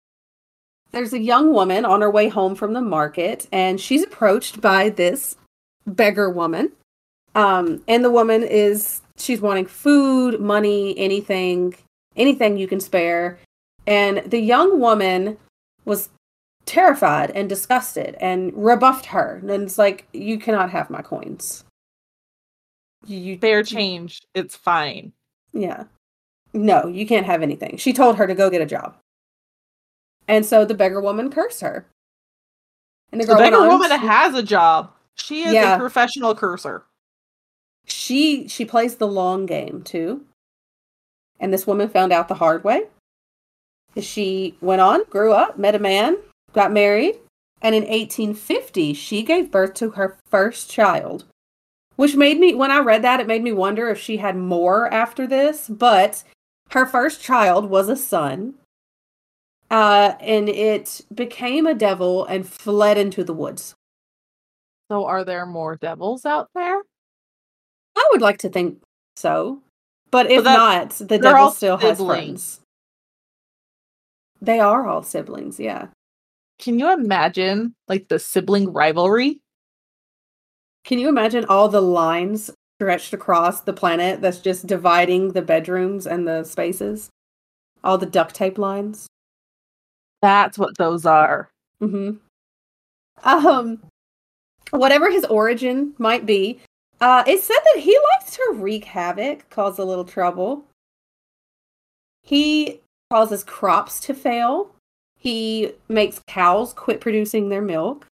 There's 0.94 1.12
a 1.12 1.18
young 1.18 1.52
woman 1.52 1.84
on 1.84 2.00
her 2.00 2.10
way 2.10 2.28
home 2.28 2.54
from 2.54 2.72
the 2.72 2.80
market 2.80 3.46
and 3.52 3.80
she's 3.80 4.04
approached 4.04 4.60
by 4.60 4.90
this 4.90 5.36
beggar 5.86 6.30
woman. 6.30 6.72
Um 7.34 7.82
and 7.88 8.04
the 8.04 8.10
woman 8.10 8.42
is 8.44 9.02
she's 9.18 9.40
wanting 9.40 9.66
food, 9.66 10.40
money, 10.40 10.96
anything, 10.96 11.74
anything 12.16 12.56
you 12.56 12.68
can 12.68 12.80
spare. 12.80 13.38
And 13.86 14.18
the 14.30 14.38
young 14.40 14.78
woman 14.80 15.36
was 15.84 16.10
terrified 16.64 17.30
and 17.32 17.48
disgusted 17.48 18.16
and 18.20 18.52
rebuffed 18.54 19.06
her. 19.06 19.40
And 19.42 19.64
it's 19.64 19.78
like 19.78 20.06
you 20.12 20.38
cannot 20.38 20.70
have 20.70 20.90
my 20.90 21.02
coins. 21.02 21.64
You, 23.06 23.36
Fair 23.38 23.62
change. 23.62 24.22
It's 24.34 24.56
fine. 24.56 25.12
yeah. 25.52 25.84
No, 26.54 26.86
you 26.86 27.04
can't 27.04 27.26
have 27.26 27.42
anything. 27.42 27.76
She 27.78 27.92
told 27.92 28.16
her 28.16 28.28
to 28.28 28.34
go 28.34 28.48
get 28.48 28.62
a 28.62 28.66
job. 28.66 28.96
And 30.28 30.44
so 30.46 30.64
the 30.64 30.74
beggar 30.74 31.00
woman 31.00 31.30
cursed 31.30 31.60
her. 31.60 31.86
And 33.12 33.20
the 33.20 33.26
The 33.26 33.34
beggar 33.36 33.56
on, 33.58 33.68
woman 33.68 33.90
she- 33.90 34.06
has 34.06 34.34
a 34.34 34.42
job. 34.42 34.92
She 35.16 35.44
is 35.44 35.52
Yeah. 35.54 35.76
a 35.76 35.78
professional 35.78 36.34
cursor. 36.34 36.84
she 37.86 38.48
she 38.48 38.64
plays 38.64 38.96
the 38.96 39.06
long 39.06 39.44
game 39.44 39.82
too. 39.82 40.24
And 41.38 41.52
this 41.52 41.66
woman 41.66 41.88
found 41.90 42.12
out 42.12 42.28
the 42.28 42.36
hard 42.36 42.64
way. 42.64 42.88
She 44.00 44.56
went 44.62 44.80
on, 44.80 45.04
grew 45.10 45.32
up, 45.32 45.58
met 45.58 45.74
a 45.74 45.78
man, 45.78 46.16
got 46.52 46.72
married, 46.72 47.18
And 47.60 47.74
in 47.74 47.84
1850, 47.84 48.92
she 48.94 49.22
gave 49.22 49.50
birth 49.50 49.74
to 49.74 49.90
her 49.92 50.18
first 50.30 50.70
child, 50.70 51.24
which 51.96 52.14
made 52.16 52.38
me, 52.38 52.54
when 52.54 52.70
I 52.70 52.78
read 52.80 53.02
that, 53.02 53.20
it 53.20 53.26
made 53.26 53.42
me 53.42 53.52
wonder 53.52 53.88
if 53.88 53.98
she 53.98 54.16
had 54.18 54.36
more 54.36 54.92
after 54.92 55.26
this. 55.26 55.68
But 55.68 56.24
her 56.72 56.84
first 56.86 57.22
child 57.22 57.70
was 57.70 57.88
a 57.88 57.96
son. 57.96 58.54
Uh, 59.70 60.14
and 60.20 60.48
it 60.48 61.00
became 61.14 61.66
a 61.66 61.74
devil 61.74 62.24
and 62.26 62.48
fled 62.48 62.98
into 62.98 63.24
the 63.24 63.32
woods. 63.32 63.74
So, 64.90 65.06
are 65.06 65.24
there 65.24 65.46
more 65.46 65.76
devils 65.76 66.26
out 66.26 66.48
there? 66.54 66.82
I 67.96 68.08
would 68.12 68.20
like 68.20 68.38
to 68.38 68.48
think 68.48 68.82
so. 69.16 69.62
But 70.10 70.30
if 70.30 70.44
not, 70.44 70.90
the 70.90 71.18
devil 71.18 71.50
still 71.50 71.76
has 71.78 71.98
friends. 71.98 72.60
They 74.40 74.60
are 74.60 74.86
all 74.86 75.02
siblings, 75.02 75.58
yeah. 75.58 75.88
Can 76.58 76.78
you 76.78 76.92
imagine 76.92 77.74
like 77.88 78.08
the 78.08 78.18
sibling 78.18 78.72
rivalry? 78.72 79.40
Can 80.84 80.98
you 80.98 81.08
imagine 81.08 81.46
all 81.46 81.68
the 81.68 81.80
lines 81.80 82.50
stretched 82.78 83.12
across 83.14 83.62
the 83.62 83.72
planet 83.72 84.20
that's 84.20 84.38
just 84.38 84.66
dividing 84.66 85.32
the 85.32 85.42
bedrooms 85.42 86.06
and 86.06 86.28
the 86.28 86.44
spaces? 86.44 87.08
All 87.82 87.98
the 87.98 88.06
duct 88.06 88.34
tape 88.34 88.58
lines? 88.58 89.08
That's 90.24 90.58
what 90.58 90.78
those 90.78 91.04
are. 91.04 91.50
Mm-hmm. 91.82 92.16
Um, 93.28 93.82
whatever 94.70 95.10
his 95.10 95.26
origin 95.26 95.92
might 95.98 96.24
be, 96.24 96.60
uh, 97.02 97.24
it 97.26 97.42
said 97.42 97.58
that 97.62 97.82
he 97.82 97.98
likes 98.14 98.34
to 98.36 98.54
wreak 98.54 98.86
havoc, 98.86 99.50
cause 99.50 99.78
a 99.78 99.84
little 99.84 100.06
trouble. 100.06 100.64
He 102.22 102.80
causes 103.10 103.44
crops 103.44 104.00
to 104.00 104.14
fail. 104.14 104.74
He 105.18 105.72
makes 105.90 106.22
cows 106.26 106.72
quit 106.72 107.02
producing 107.02 107.50
their 107.50 107.60
milk. 107.60 108.06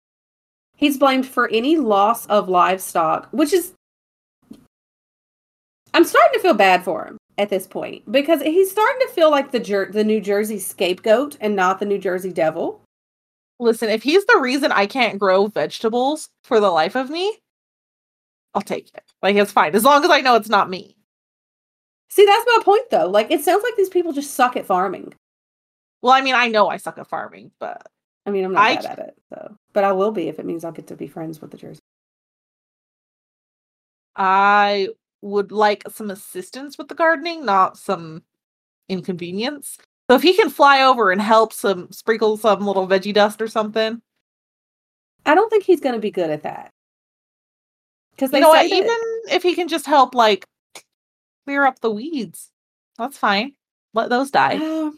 He's 0.76 0.98
blamed 0.98 1.24
for 1.24 1.48
any 1.48 1.78
loss 1.78 2.26
of 2.26 2.46
livestock, 2.46 3.28
which 3.30 3.54
is. 3.54 3.72
I'm 5.94 6.04
starting 6.04 6.34
to 6.34 6.40
feel 6.40 6.52
bad 6.52 6.84
for 6.84 7.06
him 7.06 7.16
at 7.42 7.50
this 7.50 7.66
point 7.66 8.10
because 8.10 8.40
he's 8.40 8.70
starting 8.70 9.00
to 9.06 9.12
feel 9.12 9.30
like 9.30 9.50
the 9.50 9.58
Jer- 9.58 9.90
the 9.90 10.04
New 10.04 10.20
Jersey 10.20 10.60
scapegoat 10.60 11.36
and 11.40 11.56
not 11.56 11.80
the 11.80 11.84
New 11.84 11.98
Jersey 11.98 12.32
devil. 12.32 12.80
Listen, 13.58 13.90
if 13.90 14.02
he's 14.02 14.24
the 14.26 14.38
reason 14.40 14.70
I 14.70 14.86
can't 14.86 15.18
grow 15.18 15.48
vegetables 15.48 16.28
for 16.44 16.60
the 16.60 16.70
life 16.70 16.94
of 16.94 17.10
me, 17.10 17.36
I'll 18.54 18.62
take 18.62 18.90
it. 18.94 19.02
Like 19.22 19.34
it's 19.34 19.50
fine 19.50 19.74
as 19.74 19.84
long 19.84 20.04
as 20.04 20.10
I 20.10 20.20
know 20.20 20.36
it's 20.36 20.48
not 20.48 20.70
me. 20.70 20.96
See, 22.08 22.24
that's 22.24 22.46
my 22.46 22.62
point 22.62 22.88
though. 22.90 23.08
Like 23.08 23.30
it 23.32 23.42
sounds 23.42 23.64
like 23.64 23.74
these 23.76 23.88
people 23.88 24.12
just 24.12 24.34
suck 24.34 24.56
at 24.56 24.66
farming. 24.66 25.12
Well, 26.00 26.12
I 26.12 26.20
mean, 26.20 26.36
I 26.36 26.46
know 26.46 26.68
I 26.68 26.76
suck 26.76 26.98
at 26.98 27.08
farming, 27.08 27.50
but 27.58 27.88
I 28.24 28.30
mean, 28.30 28.44
I'm 28.44 28.52
not 28.52 28.62
I 28.62 28.76
bad 28.76 28.84
at 28.84 28.98
it, 29.00 29.14
so 29.30 29.56
but 29.72 29.82
I 29.82 29.92
will 29.92 30.12
be 30.12 30.28
if 30.28 30.38
it 30.38 30.46
means 30.46 30.64
I'll 30.64 30.70
get 30.70 30.86
to 30.88 30.96
be 30.96 31.08
friends 31.08 31.40
with 31.40 31.50
the 31.50 31.56
Jersey. 31.56 31.80
I 34.14 34.88
would 35.22 35.52
like 35.52 35.84
some 35.90 36.10
assistance 36.10 36.76
with 36.76 36.88
the 36.88 36.94
gardening, 36.94 37.44
not 37.44 37.78
some 37.78 38.22
inconvenience. 38.88 39.78
So 40.10 40.16
if 40.16 40.22
he 40.22 40.34
can 40.34 40.50
fly 40.50 40.82
over 40.82 41.10
and 41.10 41.20
help 41.22 41.52
some 41.52 41.90
sprinkle 41.92 42.36
some 42.36 42.66
little 42.66 42.86
veggie 42.86 43.14
dust 43.14 43.40
or 43.40 43.48
something, 43.48 44.02
I 45.24 45.34
don't 45.34 45.48
think 45.48 45.64
he's 45.64 45.80
going 45.80 45.94
to 45.94 46.00
be 46.00 46.10
good 46.10 46.28
at 46.30 46.42
that. 46.42 46.70
Because 48.10 48.30
they 48.30 48.38
you 48.38 48.42
know 48.42 48.48
what? 48.50 48.68
that- 48.68 48.76
Even 48.76 48.96
if 49.30 49.42
he 49.42 49.54
can 49.54 49.68
just 49.68 49.86
help, 49.86 50.14
like 50.14 50.44
clear 51.46 51.64
up 51.64 51.80
the 51.80 51.90
weeds, 51.90 52.50
that's 52.98 53.16
fine. 53.16 53.54
Let 53.94 54.10
those 54.10 54.30
die. 54.30 54.56
Uh, 54.56 54.90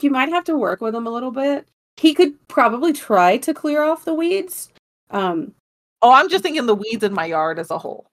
you 0.00 0.10
might 0.10 0.28
have 0.28 0.44
to 0.44 0.56
work 0.56 0.80
with 0.80 0.94
him 0.94 1.06
a 1.06 1.10
little 1.10 1.30
bit. 1.30 1.66
He 1.96 2.14
could 2.14 2.34
probably 2.48 2.92
try 2.92 3.38
to 3.38 3.54
clear 3.54 3.82
off 3.82 4.04
the 4.04 4.14
weeds. 4.14 4.68
Um, 5.10 5.54
Oh, 6.00 6.12
I'm 6.12 6.28
just 6.28 6.44
thinking 6.44 6.66
the 6.66 6.76
weeds 6.76 7.02
in 7.02 7.12
my 7.12 7.24
yard 7.24 7.58
as 7.58 7.72
a 7.72 7.78
whole. 7.78 8.07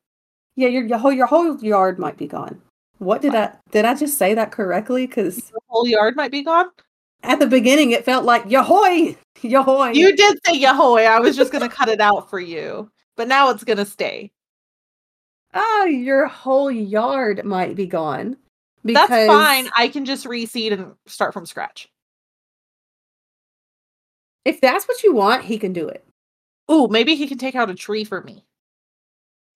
Yeah, 0.55 0.67
your 0.67 0.83
your 0.85 0.97
whole 0.97 1.11
your 1.11 1.27
whole 1.27 1.57
yard 1.63 1.99
might 1.99 2.17
be 2.17 2.27
gone. 2.27 2.61
What 2.99 3.21
did 3.21 3.35
I 3.35 3.53
did 3.71 3.85
I 3.85 3.93
just 3.95 4.17
say 4.17 4.33
that 4.33 4.51
correctly? 4.51 5.05
Because 5.07 5.35
The 5.37 5.59
whole 5.67 5.87
yard 5.87 6.15
might 6.15 6.31
be 6.31 6.43
gone. 6.43 6.67
at 7.23 7.39
the 7.39 7.47
beginning 7.47 7.91
it 7.91 8.05
felt 8.05 8.23
like 8.25 8.45
yahoy, 8.45 9.17
yahoy. 9.41 9.95
You 9.95 10.15
did 10.15 10.37
say 10.45 10.59
Yahoy. 10.61 11.05
I 11.07 11.19
was 11.19 11.35
just 11.35 11.51
gonna 11.51 11.69
cut 11.69 11.89
it 11.89 11.99
out 11.99 12.29
for 12.29 12.39
you, 12.39 12.89
but 13.17 13.27
now 13.27 13.49
it's 13.49 13.63
gonna 13.63 13.85
stay. 13.85 14.31
ah, 15.53 15.83
your 15.85 16.27
whole 16.27 16.69
yard 16.71 17.43
might 17.45 17.75
be 17.75 17.85
gone. 17.87 18.37
That's 18.83 19.09
fine. 19.27 19.67
I 19.75 19.87
can 19.87 20.05
just 20.05 20.25
reseed 20.25 20.71
and 20.71 20.93
start 21.07 21.33
from 21.33 21.45
scratch. 21.45 21.89
If 24.45 24.61
that's 24.61 24.85
what 24.87 25.01
you 25.01 25.13
want, 25.13 25.43
he 25.43 25.57
can 25.57 25.73
do 25.73 25.87
it. 25.87 26.05
Ooh, 26.71 26.87
maybe 26.87 27.15
he 27.15 27.27
can 27.27 27.37
take 27.39 27.55
out 27.55 27.69
a 27.69 27.73
tree 27.75 28.03
for 28.03 28.21
me. 28.21 28.45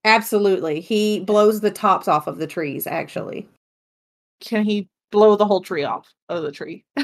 Absolutely. 0.05 0.79
He 0.79 1.19
blows 1.21 1.61
the 1.61 1.71
tops 1.71 2.07
off 2.07 2.27
of 2.27 2.37
the 2.37 2.47
trees, 2.47 2.87
actually. 2.87 3.47
Can 4.39 4.63
he 4.63 4.87
blow 5.11 5.35
the 5.35 5.45
whole 5.45 5.61
tree 5.61 5.83
off 5.83 6.13
of 6.29 6.43
the 6.43 6.51
tree? 6.51 6.83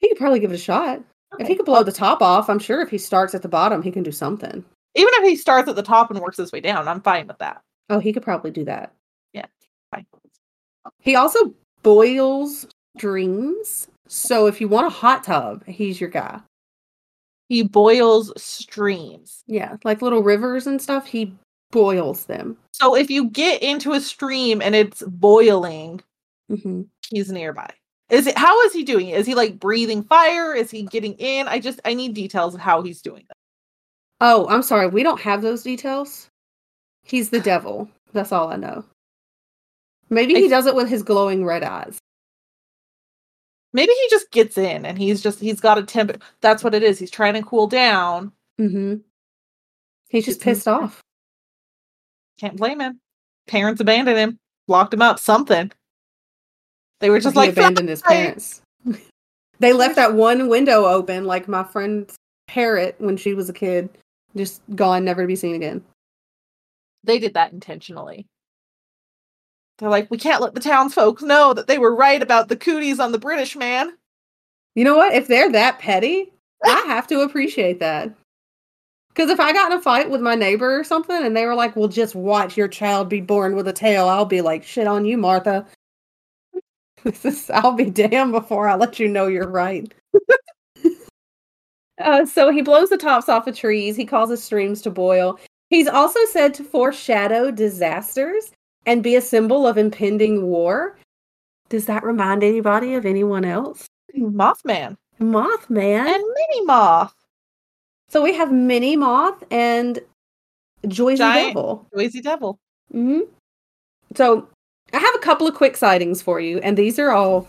He 0.00 0.06
could 0.06 0.18
probably 0.18 0.38
give 0.38 0.52
it 0.52 0.54
a 0.54 0.58
shot. 0.58 1.02
If 1.40 1.48
he 1.48 1.56
could 1.56 1.66
blow 1.66 1.82
the 1.82 1.90
top 1.90 2.22
off, 2.22 2.48
I'm 2.48 2.60
sure 2.60 2.80
if 2.80 2.88
he 2.88 2.98
starts 2.98 3.34
at 3.34 3.42
the 3.42 3.48
bottom, 3.48 3.82
he 3.82 3.90
can 3.90 4.04
do 4.04 4.12
something. 4.12 4.64
Even 4.94 5.10
if 5.14 5.28
he 5.28 5.34
starts 5.34 5.68
at 5.68 5.74
the 5.74 5.82
top 5.82 6.10
and 6.10 6.20
works 6.20 6.36
his 6.36 6.52
way 6.52 6.60
down, 6.60 6.86
I'm 6.86 7.02
fine 7.02 7.26
with 7.26 7.38
that. 7.38 7.62
Oh, 7.90 7.98
he 7.98 8.12
could 8.12 8.22
probably 8.22 8.52
do 8.52 8.64
that. 8.64 8.92
Fine. 9.92 10.06
He 11.00 11.16
also 11.16 11.54
boils 11.82 12.66
streams. 12.96 13.88
So 14.06 14.46
if 14.46 14.60
you 14.60 14.68
want 14.68 14.86
a 14.86 14.90
hot 14.90 15.24
tub, 15.24 15.64
he's 15.66 16.00
your 16.00 16.10
guy. 16.10 16.40
He 17.48 17.62
boils 17.62 18.32
streams. 18.40 19.42
Yeah, 19.46 19.76
like 19.84 20.02
little 20.02 20.22
rivers 20.22 20.66
and 20.66 20.80
stuff, 20.80 21.06
he 21.06 21.34
boils 21.70 22.24
them. 22.24 22.56
So 22.72 22.94
if 22.94 23.10
you 23.10 23.28
get 23.30 23.62
into 23.62 23.92
a 23.92 24.00
stream 24.00 24.62
and 24.62 24.74
it's 24.74 25.02
boiling, 25.02 26.02
hmm 26.48 26.82
he's 27.10 27.30
nearby. 27.32 27.70
Is 28.10 28.26
it 28.26 28.38
how 28.38 28.60
is 28.62 28.72
he 28.72 28.84
doing 28.84 29.08
it? 29.08 29.18
Is 29.18 29.26
he 29.26 29.34
like 29.34 29.58
breathing 29.58 30.02
fire? 30.02 30.54
Is 30.54 30.70
he 30.70 30.82
getting 30.84 31.14
in? 31.14 31.48
I 31.48 31.58
just 31.58 31.80
I 31.84 31.94
need 31.94 32.14
details 32.14 32.54
of 32.54 32.60
how 32.60 32.82
he's 32.82 33.02
doing 33.02 33.24
that. 33.28 33.36
Oh, 34.20 34.46
I'm 34.48 34.62
sorry. 34.62 34.88
We 34.88 35.02
don't 35.02 35.20
have 35.20 35.42
those 35.42 35.62
details. 35.62 36.28
He's 37.02 37.30
the 37.30 37.40
devil. 37.52 37.88
That's 38.12 38.32
all 38.32 38.48
I 38.48 38.56
know. 38.56 38.84
Maybe 40.10 40.34
he 40.34 40.40
th- 40.40 40.50
does 40.50 40.66
it 40.66 40.74
with 40.74 40.88
his 40.88 41.02
glowing 41.02 41.44
red 41.44 41.62
eyes. 41.62 41.98
Maybe 43.74 43.92
he 43.92 44.08
just 44.10 44.30
gets 44.30 44.56
in 44.56 44.86
and 44.86 44.98
he's 44.98 45.22
just 45.22 45.40
he's 45.40 45.60
got 45.60 45.76
a 45.76 45.82
temp 45.82 46.22
that's 46.40 46.64
what 46.64 46.74
it 46.74 46.82
is. 46.82 46.98
He's 46.98 47.10
trying 47.10 47.34
to 47.34 47.42
cool 47.42 47.66
down. 47.66 48.32
Mm-hmm. 48.58 48.96
He's 50.08 50.24
just 50.24 50.40
pissed 50.40 50.66
off. 50.66 51.02
Can't 52.38 52.56
blame 52.56 52.80
him. 52.80 53.00
Parents 53.46 53.80
abandoned 53.80 54.18
him, 54.18 54.38
locked 54.68 54.94
him 54.94 55.02
up, 55.02 55.18
something. 55.18 55.72
They 57.00 57.10
were 57.10 57.20
just 57.20 57.34
he 57.34 57.40
like 57.40 57.50
abandoned 57.50 57.88
his 57.88 58.02
parents. 58.02 58.62
they 59.60 59.72
left 59.72 59.96
that 59.96 60.14
one 60.14 60.48
window 60.48 60.84
open, 60.84 61.24
like 61.24 61.48
my 61.48 61.64
friend's 61.64 62.16
parrot 62.46 62.96
when 62.98 63.16
she 63.16 63.34
was 63.34 63.48
a 63.48 63.52
kid, 63.52 63.88
just 64.36 64.62
gone, 64.74 65.04
never 65.04 65.22
to 65.22 65.28
be 65.28 65.36
seen 65.36 65.54
again. 65.54 65.84
They 67.04 67.18
did 67.18 67.34
that 67.34 67.52
intentionally. 67.52 68.26
They're 69.78 69.88
like, 69.88 70.10
we 70.10 70.18
can't 70.18 70.42
let 70.42 70.54
the 70.54 70.60
townsfolk 70.60 71.22
know 71.22 71.54
that 71.54 71.68
they 71.68 71.78
were 71.78 71.94
right 71.94 72.20
about 72.20 72.48
the 72.48 72.56
cooties 72.56 72.98
on 72.98 73.12
the 73.12 73.18
British 73.18 73.54
man. 73.54 73.96
You 74.74 74.84
know 74.84 74.96
what? 74.96 75.14
If 75.14 75.28
they're 75.28 75.52
that 75.52 75.78
petty, 75.78 76.32
I 76.64 76.84
have 76.86 77.06
to 77.08 77.20
appreciate 77.20 77.78
that. 77.80 78.12
Because 79.18 79.32
if 79.32 79.40
I 79.40 79.52
got 79.52 79.72
in 79.72 79.78
a 79.78 79.82
fight 79.82 80.10
with 80.10 80.20
my 80.20 80.36
neighbor 80.36 80.78
or 80.78 80.84
something 80.84 81.24
and 81.24 81.36
they 81.36 81.44
were 81.44 81.56
like, 81.56 81.74
well, 81.74 81.88
just 81.88 82.14
watch 82.14 82.56
your 82.56 82.68
child 82.68 83.08
be 83.08 83.20
born 83.20 83.56
with 83.56 83.66
a 83.66 83.72
tail, 83.72 84.06
I'll 84.06 84.24
be 84.24 84.42
like, 84.42 84.62
shit 84.62 84.86
on 84.86 85.04
you, 85.04 85.18
Martha. 85.18 85.66
This 87.02 87.24
is, 87.24 87.50
I'll 87.50 87.72
be 87.72 87.90
damned 87.90 88.32
before 88.32 88.68
I 88.68 88.74
let 88.74 88.98
you 89.00 89.08
know 89.08 89.26
you're 89.26 89.48
right. 89.48 89.92
uh, 92.00 92.26
so 92.26 92.50
he 92.50 92.60
blows 92.60 92.90
the 92.90 92.96
tops 92.96 93.28
off 93.28 93.46
of 93.46 93.56
trees. 93.56 93.96
He 93.96 94.04
causes 94.04 94.42
streams 94.42 94.82
to 94.82 94.90
boil. 94.90 95.38
He's 95.70 95.88
also 95.88 96.18
said 96.26 96.54
to 96.54 96.64
foreshadow 96.64 97.50
disasters 97.52 98.52
and 98.84 99.02
be 99.02 99.16
a 99.16 99.20
symbol 99.20 99.66
of 99.66 99.78
impending 99.78 100.46
war. 100.46 100.96
Does 101.68 101.86
that 101.86 102.04
remind 102.04 102.42
anybody 102.44 102.94
of 102.94 103.06
anyone 103.06 103.44
else? 103.44 103.86
Mothman 104.16 104.96
Mothman. 105.20 106.06
and 106.06 106.22
Mini 106.22 106.64
Moth. 106.64 107.14
So 108.08 108.22
we 108.22 108.34
have 108.34 108.50
Minnie 108.52 108.96
Moth 108.96 109.44
and 109.50 110.00
Joyzy 110.84 111.18
Giant- 111.18 111.48
Devil. 111.48 111.86
Noisy 111.94 112.20
Devil. 112.20 112.58
hmm 112.92 113.20
So 114.14 114.48
I 114.92 114.98
have 114.98 115.14
a 115.14 115.18
couple 115.18 115.46
of 115.46 115.54
quick 115.54 115.76
sightings 115.76 116.22
for 116.22 116.40
you, 116.40 116.58
and 116.60 116.76
these 116.76 116.98
are 116.98 117.10
all 117.10 117.48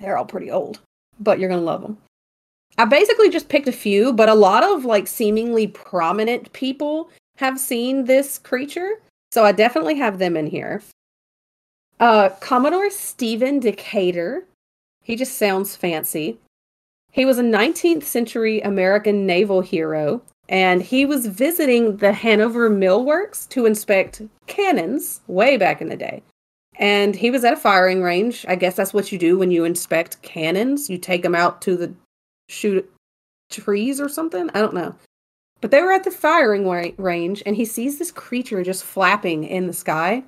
they're 0.00 0.16
all 0.16 0.24
pretty 0.24 0.50
old, 0.50 0.80
but 1.20 1.38
you're 1.38 1.48
gonna 1.48 1.62
love 1.62 1.82
them. 1.82 1.98
I 2.78 2.86
basically 2.86 3.28
just 3.30 3.48
picked 3.48 3.68
a 3.68 3.72
few, 3.72 4.12
but 4.12 4.28
a 4.28 4.34
lot 4.34 4.64
of 4.64 4.84
like 4.84 5.06
seemingly 5.06 5.66
prominent 5.68 6.52
people 6.52 7.10
have 7.36 7.60
seen 7.60 8.04
this 8.06 8.38
creature, 8.38 9.00
so 9.30 9.44
I 9.44 9.52
definitely 9.52 9.96
have 9.98 10.18
them 10.18 10.36
in 10.36 10.46
here. 10.46 10.82
Uh, 12.00 12.30
Commodore 12.40 12.90
Stephen 12.90 13.60
Decatur. 13.60 14.44
He 15.02 15.14
just 15.14 15.38
sounds 15.38 15.76
fancy. 15.76 16.38
He 17.12 17.24
was 17.26 17.38
a 17.38 17.42
19th 17.42 18.04
century 18.04 18.60
American 18.62 19.26
naval 19.26 19.60
hero, 19.60 20.22
and 20.48 20.82
he 20.82 21.04
was 21.04 21.26
visiting 21.26 21.98
the 21.98 22.12
Hanover 22.12 22.68
Mill 22.68 23.04
Works 23.04 23.46
to 23.46 23.66
inspect 23.66 24.22
cannons 24.46 25.20
way 25.26 25.56
back 25.58 25.80
in 25.80 25.88
the 25.88 25.96
day. 25.96 26.22
And 26.76 27.14
he 27.14 27.30
was 27.30 27.44
at 27.44 27.52
a 27.52 27.56
firing 27.56 28.02
range. 28.02 28.46
I 28.48 28.54
guess 28.54 28.76
that's 28.76 28.94
what 28.94 29.12
you 29.12 29.18
do 29.18 29.38
when 29.38 29.50
you 29.50 29.64
inspect 29.64 30.22
cannons. 30.22 30.88
You 30.88 30.96
take 30.96 31.22
them 31.22 31.34
out 31.34 31.60
to 31.62 31.76
the 31.76 31.94
shoot 32.48 32.90
trees 33.50 34.00
or 34.00 34.08
something. 34.08 34.48
I 34.54 34.60
don't 34.60 34.74
know. 34.74 34.94
But 35.60 35.70
they 35.70 35.82
were 35.82 35.92
at 35.92 36.04
the 36.04 36.10
firing 36.10 36.66
range, 36.96 37.42
and 37.44 37.54
he 37.54 37.66
sees 37.66 37.98
this 37.98 38.10
creature 38.10 38.64
just 38.64 38.84
flapping 38.84 39.44
in 39.44 39.66
the 39.66 39.72
sky. 39.74 40.24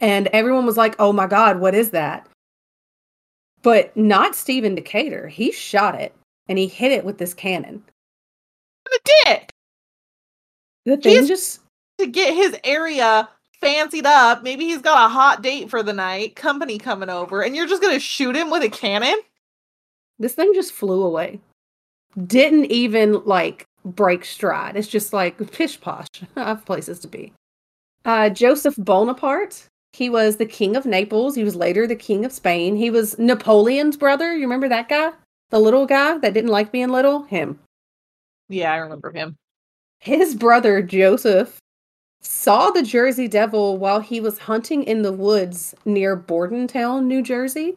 And 0.00 0.26
everyone 0.28 0.66
was 0.66 0.76
like, 0.76 0.96
oh 0.98 1.12
my 1.12 1.26
God, 1.26 1.60
what 1.60 1.74
is 1.74 1.90
that? 1.92 2.28
But 3.66 3.96
not 3.96 4.36
Stephen 4.36 4.76
Decatur. 4.76 5.26
He 5.26 5.50
shot 5.50 6.00
it 6.00 6.14
and 6.48 6.56
he 6.56 6.68
hit 6.68 6.92
it 6.92 7.04
with 7.04 7.18
this 7.18 7.34
cannon. 7.34 7.82
The 8.84 9.00
dick 9.24 9.50
The 10.84 10.96
thing 10.96 11.12
He's- 11.14 11.26
just 11.26 11.60
to 11.98 12.06
get 12.06 12.32
his 12.32 12.56
area 12.62 13.28
fancied 13.60 14.06
up. 14.06 14.44
Maybe 14.44 14.66
he's 14.66 14.82
got 14.82 15.06
a 15.06 15.12
hot 15.12 15.42
date 15.42 15.68
for 15.68 15.82
the 15.82 15.92
night, 15.92 16.36
company 16.36 16.78
coming 16.78 17.10
over, 17.10 17.42
and 17.42 17.56
you're 17.56 17.66
just 17.66 17.82
gonna 17.82 17.98
shoot 17.98 18.36
him 18.36 18.50
with 18.50 18.62
a 18.62 18.68
cannon? 18.70 19.16
this 20.20 20.34
thing 20.34 20.54
just 20.54 20.70
flew 20.72 21.02
away. 21.02 21.40
Didn't 22.24 22.66
even 22.66 23.24
like 23.24 23.66
break 23.84 24.24
stride. 24.24 24.76
It's 24.76 24.86
just 24.86 25.12
like 25.12 25.50
pish 25.50 25.80
posh. 25.80 26.06
I 26.36 26.44
have 26.44 26.64
places 26.64 27.00
to 27.00 27.08
be. 27.08 27.32
Uh, 28.04 28.30
Joseph 28.30 28.76
Bonaparte. 28.78 29.66
He 29.96 30.10
was 30.10 30.36
the 30.36 30.44
king 30.44 30.76
of 30.76 30.84
Naples. 30.84 31.34
He 31.34 31.42
was 31.42 31.56
later 31.56 31.86
the 31.86 31.96
king 31.96 32.26
of 32.26 32.32
Spain. 32.32 32.76
He 32.76 32.90
was 32.90 33.18
Napoleon's 33.18 33.96
brother. 33.96 34.34
You 34.34 34.42
remember 34.42 34.68
that 34.68 34.90
guy? 34.90 35.12
The 35.48 35.58
little 35.58 35.86
guy 35.86 36.18
that 36.18 36.34
didn't 36.34 36.50
like 36.50 36.70
being 36.70 36.90
little? 36.90 37.22
Him. 37.22 37.58
Yeah, 38.50 38.74
I 38.74 38.76
remember 38.76 39.10
him. 39.10 39.36
His 40.00 40.34
brother 40.34 40.82
Joseph 40.82 41.58
saw 42.20 42.70
the 42.70 42.82
Jersey 42.82 43.26
Devil 43.26 43.78
while 43.78 44.00
he 44.00 44.20
was 44.20 44.40
hunting 44.40 44.82
in 44.82 45.00
the 45.00 45.14
woods 45.14 45.74
near 45.86 46.14
Bordentown, 46.14 47.08
New 47.08 47.22
Jersey. 47.22 47.76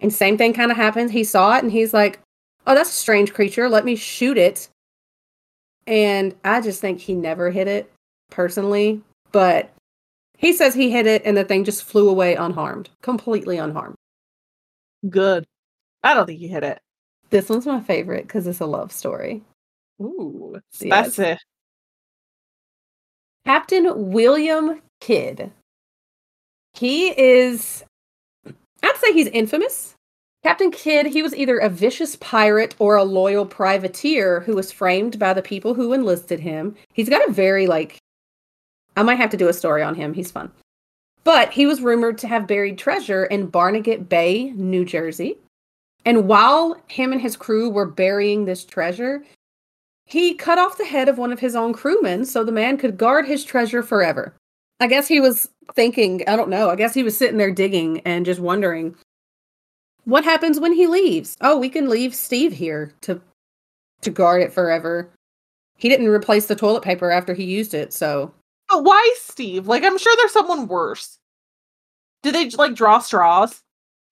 And 0.00 0.10
same 0.10 0.38
thing 0.38 0.54
kind 0.54 0.70
of 0.70 0.78
happened. 0.78 1.10
He 1.10 1.22
saw 1.22 1.58
it 1.58 1.64
and 1.64 1.70
he's 1.70 1.92
like, 1.92 2.18
"Oh, 2.66 2.74
that's 2.74 2.88
a 2.88 2.94
strange 2.94 3.34
creature. 3.34 3.68
Let 3.68 3.84
me 3.84 3.94
shoot 3.94 4.38
it." 4.38 4.70
And 5.86 6.34
I 6.44 6.62
just 6.62 6.80
think 6.80 7.00
he 7.00 7.12
never 7.12 7.50
hit 7.50 7.68
it 7.68 7.92
personally, 8.30 9.02
but 9.32 9.70
he 10.38 10.52
says 10.52 10.72
he 10.74 10.90
hit 10.90 11.06
it 11.06 11.22
and 11.24 11.36
the 11.36 11.44
thing 11.44 11.64
just 11.64 11.82
flew 11.84 12.08
away 12.08 12.34
unharmed, 12.36 12.88
completely 13.02 13.58
unharmed. 13.58 13.96
Good. 15.10 15.44
I 16.02 16.14
don't 16.14 16.26
think 16.26 16.38
he 16.38 16.48
hit 16.48 16.62
it. 16.64 16.80
This 17.30 17.48
one's 17.48 17.66
my 17.66 17.80
favorite 17.80 18.26
because 18.26 18.46
it's 18.46 18.60
a 18.60 18.66
love 18.66 18.90
story. 18.92 19.42
Ooh, 20.00 20.60
Yes. 20.80 20.90
that's 20.90 21.18
it. 21.18 21.38
Captain 23.44 24.12
William 24.12 24.80
Kidd. 25.00 25.50
He 26.74 27.08
is, 27.18 27.84
I'd 28.82 28.96
say 28.96 29.12
he's 29.12 29.26
infamous. 29.28 29.94
Captain 30.44 30.70
Kidd, 30.70 31.06
he 31.06 31.22
was 31.22 31.34
either 31.34 31.58
a 31.58 31.68
vicious 31.68 32.14
pirate 32.16 32.76
or 32.78 32.94
a 32.96 33.02
loyal 33.04 33.44
privateer 33.44 34.40
who 34.40 34.54
was 34.54 34.70
framed 34.70 35.18
by 35.18 35.32
the 35.32 35.42
people 35.42 35.74
who 35.74 35.92
enlisted 35.92 36.38
him. 36.38 36.76
He's 36.92 37.08
got 37.08 37.28
a 37.28 37.32
very, 37.32 37.66
like, 37.66 37.98
I 38.98 39.02
might 39.04 39.18
have 39.18 39.30
to 39.30 39.36
do 39.36 39.46
a 39.46 39.52
story 39.52 39.80
on 39.80 39.94
him. 39.94 40.12
He's 40.12 40.32
fun. 40.32 40.50
But 41.22 41.52
he 41.52 41.66
was 41.66 41.80
rumored 41.80 42.18
to 42.18 42.26
have 42.26 42.48
buried 42.48 42.78
treasure 42.78 43.26
in 43.26 43.46
Barnegat 43.46 44.08
Bay, 44.08 44.50
New 44.56 44.84
Jersey. 44.84 45.38
And 46.04 46.26
while 46.26 46.82
him 46.88 47.12
and 47.12 47.20
his 47.20 47.36
crew 47.36 47.70
were 47.70 47.86
burying 47.86 48.44
this 48.44 48.64
treasure, 48.64 49.22
he 50.04 50.34
cut 50.34 50.58
off 50.58 50.78
the 50.78 50.84
head 50.84 51.08
of 51.08 51.16
one 51.16 51.32
of 51.32 51.38
his 51.38 51.54
own 51.54 51.72
crewmen 51.72 52.24
so 52.24 52.42
the 52.42 52.50
man 52.50 52.76
could 52.76 52.98
guard 52.98 53.24
his 53.24 53.44
treasure 53.44 53.84
forever. 53.84 54.34
I 54.80 54.88
guess 54.88 55.06
he 55.06 55.20
was 55.20 55.48
thinking, 55.74 56.24
I 56.26 56.34
don't 56.34 56.50
know, 56.50 56.68
I 56.68 56.74
guess 56.74 56.94
he 56.94 57.04
was 57.04 57.16
sitting 57.16 57.38
there 57.38 57.52
digging 57.52 58.00
and 58.00 58.26
just 58.26 58.40
wondering 58.40 58.96
what 60.06 60.24
happens 60.24 60.58
when 60.58 60.72
he 60.72 60.88
leaves? 60.88 61.36
Oh, 61.40 61.56
we 61.56 61.68
can 61.68 61.88
leave 61.88 62.16
Steve 62.16 62.54
here 62.54 62.94
to 63.02 63.20
to 64.00 64.10
guard 64.10 64.42
it 64.42 64.52
forever. 64.52 65.10
He 65.76 65.88
didn't 65.88 66.08
replace 66.08 66.46
the 66.46 66.56
toilet 66.56 66.82
paper 66.82 67.12
after 67.12 67.34
he 67.34 67.44
used 67.44 67.74
it, 67.74 67.92
so 67.92 68.32
But 68.68 68.84
why 68.84 69.14
Steve? 69.18 69.66
Like, 69.66 69.82
I'm 69.84 69.98
sure 69.98 70.14
there's 70.16 70.32
someone 70.32 70.68
worse. 70.68 71.18
Do 72.22 72.32
they 72.32 72.50
like 72.50 72.74
draw 72.74 72.98
straws? 72.98 73.60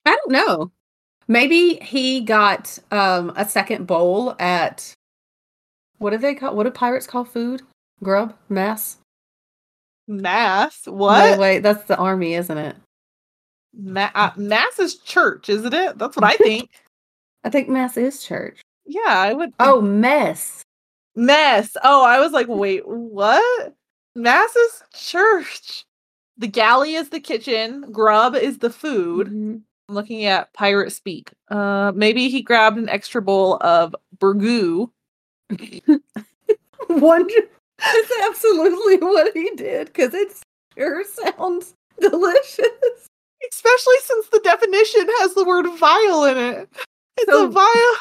I 0.04 0.10
don't 0.16 0.30
know. 0.32 0.70
Maybe 1.28 1.74
he 1.82 2.20
got 2.20 2.78
um 2.90 3.32
a 3.36 3.46
second 3.48 3.86
bowl 3.86 4.34
at 4.38 4.94
what 5.98 6.10
do 6.10 6.18
they 6.18 6.34
call 6.34 6.54
what 6.54 6.64
do 6.64 6.70
pirates 6.70 7.06
call 7.06 7.24
food? 7.24 7.62
Grub? 8.02 8.34
Mass? 8.48 8.98
Mass? 10.08 10.86
What? 10.86 11.38
wait, 11.38 11.60
that's 11.60 11.84
the 11.84 11.96
army, 11.96 12.34
isn't 12.34 12.58
it? 12.58 12.76
Ma- 13.74 14.10
uh, 14.14 14.30
mass 14.36 14.78
is 14.78 14.96
church, 14.96 15.48
isn't 15.48 15.74
it? 15.74 15.98
That's 15.98 16.16
what 16.16 16.24
I 16.24 16.32
think. 16.36 16.70
I 17.44 17.50
think 17.50 17.68
mass 17.68 17.96
is 17.96 18.22
church. 18.24 18.60
yeah, 18.86 19.00
I 19.06 19.32
would. 19.32 19.52
Oh, 19.58 19.80
mess. 19.80 20.62
mess. 21.16 21.76
Oh, 21.82 22.04
I 22.04 22.20
was 22.20 22.32
like, 22.32 22.46
wait, 22.48 22.82
what? 22.86 23.74
Mass 24.16 24.56
is 24.56 24.82
church. 24.94 25.84
The 26.38 26.46
galley 26.48 26.94
is 26.94 27.10
the 27.10 27.20
kitchen. 27.20 27.92
Grub 27.92 28.34
is 28.34 28.58
the 28.58 28.70
food. 28.70 29.28
Mhm. 29.28 29.62
I'm 29.88 29.94
looking 29.94 30.24
at 30.24 30.52
pirate 30.52 30.90
speak. 30.90 31.30
Uh, 31.48 31.92
maybe 31.94 32.28
he 32.28 32.42
grabbed 32.42 32.78
an 32.78 32.88
extra 32.88 33.22
bowl 33.22 33.58
of 33.60 33.94
burgoo. 34.18 34.90
Wonder 36.88 37.34
that's 37.78 38.12
absolutely 38.24 38.96
what 39.06 39.32
he 39.34 39.50
did 39.54 39.88
because 39.88 40.14
it 40.14 40.32
sure 40.76 41.04
sounds 41.04 41.74
delicious. 42.00 43.08
Especially 43.52 43.94
since 44.02 44.28
the 44.28 44.40
definition 44.42 45.06
has 45.20 45.34
the 45.34 45.44
word 45.44 45.66
vile 45.78 46.24
in 46.24 46.36
it. 46.38 46.68
It's 47.18 47.30
So- 47.30 47.46
a 47.46 47.48
vile 47.50 47.96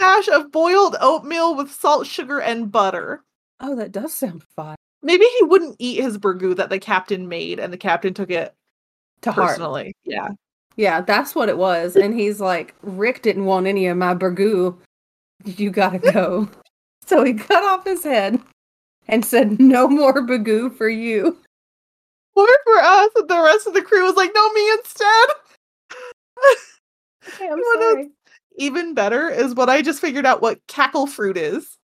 mash 0.00 0.28
of 0.28 0.52
boiled 0.52 0.96
oatmeal 1.00 1.54
with 1.56 1.72
salt, 1.72 2.06
sugar, 2.06 2.40
and 2.40 2.70
butter. 2.70 3.24
Oh, 3.60 3.74
that 3.76 3.90
does 3.92 4.14
sound 4.14 4.44
fine. 4.54 4.76
Maybe 5.02 5.24
he 5.38 5.44
wouldn't 5.44 5.76
eat 5.78 6.02
his 6.02 6.18
burgoo 6.18 6.56
that 6.56 6.70
the 6.70 6.78
captain 6.78 7.28
made, 7.28 7.58
and 7.58 7.72
the 7.72 7.78
captain 7.78 8.14
took 8.14 8.30
it 8.30 8.54
To 9.22 9.32
heart. 9.32 9.60
Yeah. 10.04 10.30
Yeah, 10.76 11.00
that's 11.00 11.34
what 11.34 11.48
it 11.48 11.56
was. 11.56 11.96
And 11.96 12.18
he's 12.18 12.40
like, 12.40 12.74
Rick 12.82 13.22
didn't 13.22 13.46
want 13.46 13.66
any 13.66 13.86
of 13.86 13.96
my 13.96 14.14
burgoo. 14.14 14.76
You 15.44 15.70
gotta 15.70 15.98
go. 16.12 16.48
so 17.04 17.24
he 17.24 17.34
cut 17.34 17.64
off 17.64 17.84
his 17.84 18.04
head 18.04 18.40
and 19.08 19.24
said, 19.24 19.60
No 19.60 19.88
more 19.88 20.26
burgoo 20.26 20.74
for 20.76 20.88
you. 20.88 21.38
Or 22.34 22.46
for 22.64 22.78
us, 22.78 23.10
and 23.16 23.28
the 23.28 23.40
rest 23.42 23.66
of 23.66 23.72
the 23.72 23.80
crew 23.80 24.04
was 24.04 24.14
like, 24.14 24.30
no, 24.34 24.52
me 24.52 24.70
instead. 24.72 25.28
Okay, 27.28 27.48
I'm 27.48 27.58
What 27.58 27.80
sorry. 27.80 28.10
Even 28.58 28.92
better 28.92 29.30
is 29.30 29.54
what 29.54 29.70
I 29.70 29.80
just 29.80 30.00
figured 30.02 30.26
out 30.26 30.42
what 30.42 30.60
cackle 30.66 31.06
fruit 31.06 31.38
is. 31.38 31.78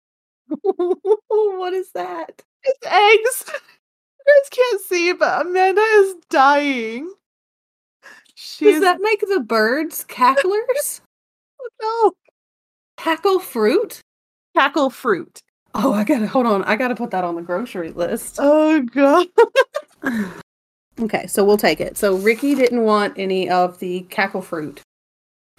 what 0.48 1.74
is 1.74 1.92
that? 1.94 2.42
It's 2.64 2.86
eggs. 2.86 3.52
You 4.28 4.34
guys 4.44 4.50
can't 4.52 4.82
see, 4.82 5.14
but 5.14 5.44
Amanda 5.48 5.82
is 5.82 6.16
dying. 6.30 7.12
She's 8.36 8.74
Does 8.76 8.82
that 8.82 9.00
make 9.02 9.22
the 9.22 9.40
birds 9.40 10.04
cacklers? 10.04 11.02
Oh, 11.62 11.70
no 11.82 12.12
Cackle 13.04 13.40
fruit? 13.40 14.02
cackle 14.56 14.90
fruit. 14.90 15.40
Oh, 15.74 15.94
I 15.94 16.04
gotta 16.04 16.28
hold 16.28 16.46
on. 16.46 16.64
I 16.66 16.76
gotta 16.76 16.96
put 16.96 17.12
that 17.12 17.24
on 17.24 17.36
the 17.36 17.42
grocery 17.42 17.92
list. 17.92 18.38
Oh 18.40 18.82
god. 18.82 19.28
okay, 21.02 21.26
so 21.28 21.44
we'll 21.44 21.58
take 21.58 21.80
it. 21.82 21.98
So 21.98 22.16
Ricky 22.18 22.56
didn't 22.56 22.84
want 22.84 23.14
any 23.18 23.50
of 23.50 23.80
the 23.80 24.02
cackle 24.10 24.42
fruit. 24.42 24.82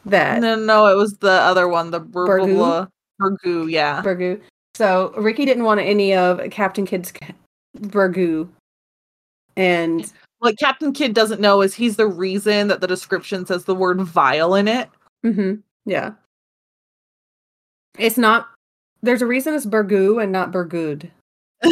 That 0.06 0.40
No, 0.40 0.54
no, 0.56 0.86
it 0.86 0.94
was 0.96 1.14
the 1.18 1.30
other 1.32 1.66
one, 1.68 1.90
the 1.90 2.00
Burgoo? 2.00 2.54
burgoo. 2.56 2.88
Burgoo, 3.20 3.70
yeah. 3.70 4.02
burgoo. 4.02 4.40
So 4.80 5.12
Ricky 5.14 5.44
didn't 5.44 5.64
want 5.64 5.78
any 5.78 6.14
of 6.14 6.40
Captain 6.50 6.86
Kidd's 6.86 7.12
burgoo. 7.76 8.48
And 9.54 10.10
What 10.38 10.58
Captain 10.58 10.94
Kidd 10.94 11.12
doesn't 11.12 11.38
know 11.38 11.60
is 11.60 11.74
he's 11.74 11.96
the 11.96 12.06
reason 12.06 12.68
that 12.68 12.80
the 12.80 12.86
description 12.86 13.44
says 13.44 13.66
the 13.66 13.74
word 13.74 14.00
vile 14.00 14.54
in 14.54 14.68
it. 14.68 14.88
hmm 15.22 15.56
yeah. 15.84 16.12
It's 17.98 18.16
not 18.16 18.48
there's 19.02 19.20
a 19.20 19.26
reason 19.26 19.52
it's 19.52 19.66
burgoo 19.66 20.22
and 20.22 20.32
not 20.32 20.50
burgood. 20.50 21.10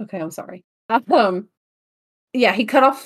Okay, 0.00 0.18
I'm 0.18 0.30
sorry. 0.30 0.64
Um 0.88 1.48
yeah, 2.32 2.52
he 2.54 2.64
cut 2.64 2.84
off 2.84 3.04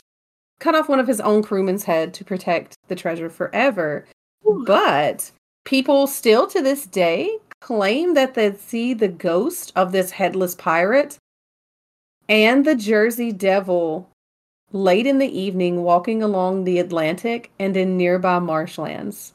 cut 0.60 0.76
off 0.76 0.88
one 0.88 1.00
of 1.00 1.08
his 1.08 1.20
own 1.20 1.42
crewmen's 1.42 1.82
head 1.82 2.14
to 2.14 2.24
protect 2.24 2.76
the 2.86 2.94
treasure 2.94 3.30
forever. 3.30 4.06
But 4.44 5.32
people 5.64 6.06
still 6.06 6.46
to 6.48 6.62
this 6.62 6.86
day 6.86 7.38
claim 7.60 8.14
that 8.14 8.34
they 8.34 8.52
see 8.54 8.94
the 8.94 9.08
ghost 9.08 9.72
of 9.76 9.92
this 9.92 10.10
headless 10.10 10.54
pirate 10.54 11.16
and 12.28 12.64
the 12.64 12.74
Jersey 12.74 13.32
Devil 13.32 14.08
late 14.72 15.06
in 15.06 15.18
the 15.18 15.38
evening 15.38 15.82
walking 15.82 16.22
along 16.22 16.64
the 16.64 16.78
Atlantic 16.78 17.50
and 17.58 17.76
in 17.76 17.96
nearby 17.96 18.38
marshlands. 18.38 19.34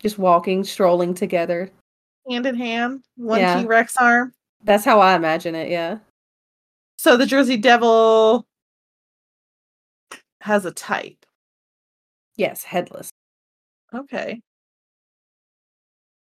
Just 0.00 0.18
walking, 0.18 0.64
strolling 0.64 1.14
together. 1.14 1.70
Hand 2.28 2.46
in 2.46 2.54
hand, 2.54 3.02
one 3.16 3.40
Yeah. 3.40 3.60
T 3.60 3.66
Rex 3.66 3.96
arm. 3.98 4.32
That's 4.64 4.84
how 4.84 5.00
I 5.00 5.14
imagine 5.14 5.54
it, 5.54 5.70
yeah. 5.70 5.98
So 6.98 7.16
the 7.16 7.26
Jersey 7.26 7.56
Devil 7.56 8.46
has 10.40 10.64
a 10.64 10.70
type. 10.70 11.26
Yes, 12.36 12.62
headless. 12.64 13.10
Okay. 13.94 14.40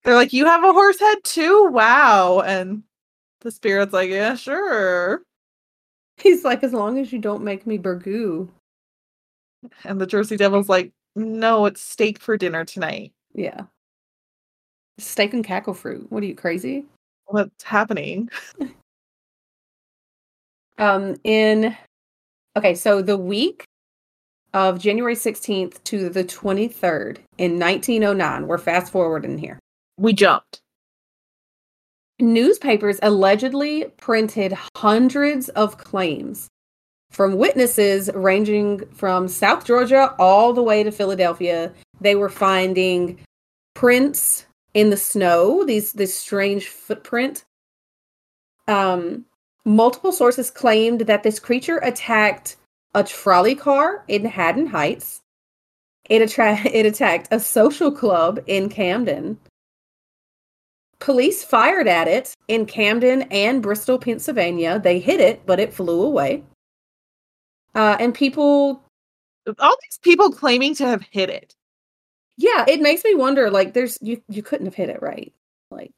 They're 0.05 0.15
like, 0.15 0.33
you 0.33 0.47
have 0.47 0.65
a 0.65 0.73
horse 0.73 0.99
head 0.99 1.19
too? 1.25 1.69
Wow. 1.71 2.41
And 2.41 2.83
the 3.41 3.51
spirit's 3.51 3.93
like, 3.93 4.11
yeah, 4.11 4.35
sure. 4.35 5.23
He's 6.17 6.45
like, 6.45 6.63
as 6.63 6.73
long 6.73 6.99
as 6.99 7.13
you 7.13 7.19
don't 7.19 7.45
make 7.45 7.67
me 7.67 7.79
burgoo. 7.79 8.49
And 9.85 10.01
the 10.01 10.07
Jersey 10.07 10.37
Devil's 10.37 10.69
like, 10.69 10.93
no, 11.15 11.67
it's 11.67 11.81
steak 11.81 12.21
for 12.21 12.37
dinner 12.37 12.65
tonight. 12.65 13.13
Yeah. 13.35 13.63
Steak 14.99 15.35
and 15.35 15.45
cackle 15.45 15.75
fruit. 15.75 16.07
What 16.11 16.23
are 16.23 16.27
you 16.27 16.35
crazy? 16.35 16.87
What's 17.27 17.65
happening? 17.65 18.31
Um, 20.79 21.17
in 21.25 21.77
okay, 22.57 22.75
so 22.75 23.03
the 23.03 23.19
week 23.19 23.65
of 24.55 24.79
January 24.79 25.17
16th 25.17 25.83
to 25.85 26.09
the 26.09 26.25
23rd 26.25 27.19
in 27.37 27.59
1909, 27.59 28.47
we're 28.47 28.59
fast 28.59 28.93
forwarding 28.93 29.39
here. 29.39 29.59
We 29.99 30.13
jumped. 30.13 30.61
Newspapers 32.21 32.99
allegedly 33.03 33.85
printed 33.97 34.57
hundreds 34.77 35.49
of 35.51 35.79
claims 35.79 36.49
from 37.11 37.37
witnesses 37.37 38.11
ranging 38.15 38.87
from 38.93 39.29
South 39.29 39.65
Georgia 39.65 40.15
all 40.19 40.53
the 40.53 40.63
way 40.63 40.83
to 40.83 40.91
Philadelphia. 40.91 41.73
They 42.01 42.15
were 42.15 42.29
finding 42.29 43.19
prints 43.75 44.47
in 44.75 44.91
the 44.91 44.97
snow, 44.97 45.65
these 45.65 45.93
this 45.93 46.15
strange 46.15 46.69
footprint. 46.69 47.45
Um, 48.67 49.25
multiple 49.65 50.13
sources 50.13 50.51
claimed 50.51 51.03
that 51.03 51.23
this 51.23 51.41
creature 51.41 51.79
attacked 51.79 52.57
a 52.95 53.03
trolley 53.03 53.55
car 53.55 54.05
in 54.09 54.25
Haddon 54.25 54.67
Heights. 54.67 55.23
It 56.09 56.23
attra- 56.23 56.65
it 56.73 56.87
attacked 56.87 57.29
a 57.31 57.41
social 57.41 57.91
club 57.91 58.41
in 58.47 58.69
Camden. 58.69 59.39
Police 61.01 61.45
fired 61.45 61.87
at 61.87 62.09
it 62.09 62.35
in 62.49 62.67
Camden 62.67 63.23
and 63.31 63.63
Bristol, 63.63 63.99
Pennsylvania. 63.99 64.81
They 64.81 64.99
hit 64.99 65.21
it, 65.21 65.47
but 65.47 65.61
it 65.61 65.73
flew 65.73 66.03
away. 66.03 66.43
Uh, 67.75 67.97
and 68.01 68.13
people, 68.15 68.83
All 69.59 69.77
these 69.83 69.99
people 70.03 70.31
claiming 70.33 70.75
to 70.77 70.87
have 70.87 71.03
hit 71.11 71.31
it. 71.31 71.55
yeah, 72.37 72.65
it 72.69 72.81
makes 72.81 73.05
me 73.05 73.15
wonder. 73.15 73.51
Like, 73.51 73.75
there's 73.75 73.99
you, 74.03 74.23
you 74.29 74.43
couldn't 74.43 74.67
have 74.67 74.75
hit 74.75 74.89
it 74.91 75.01
right. 75.03 75.33
Like, 75.71 75.93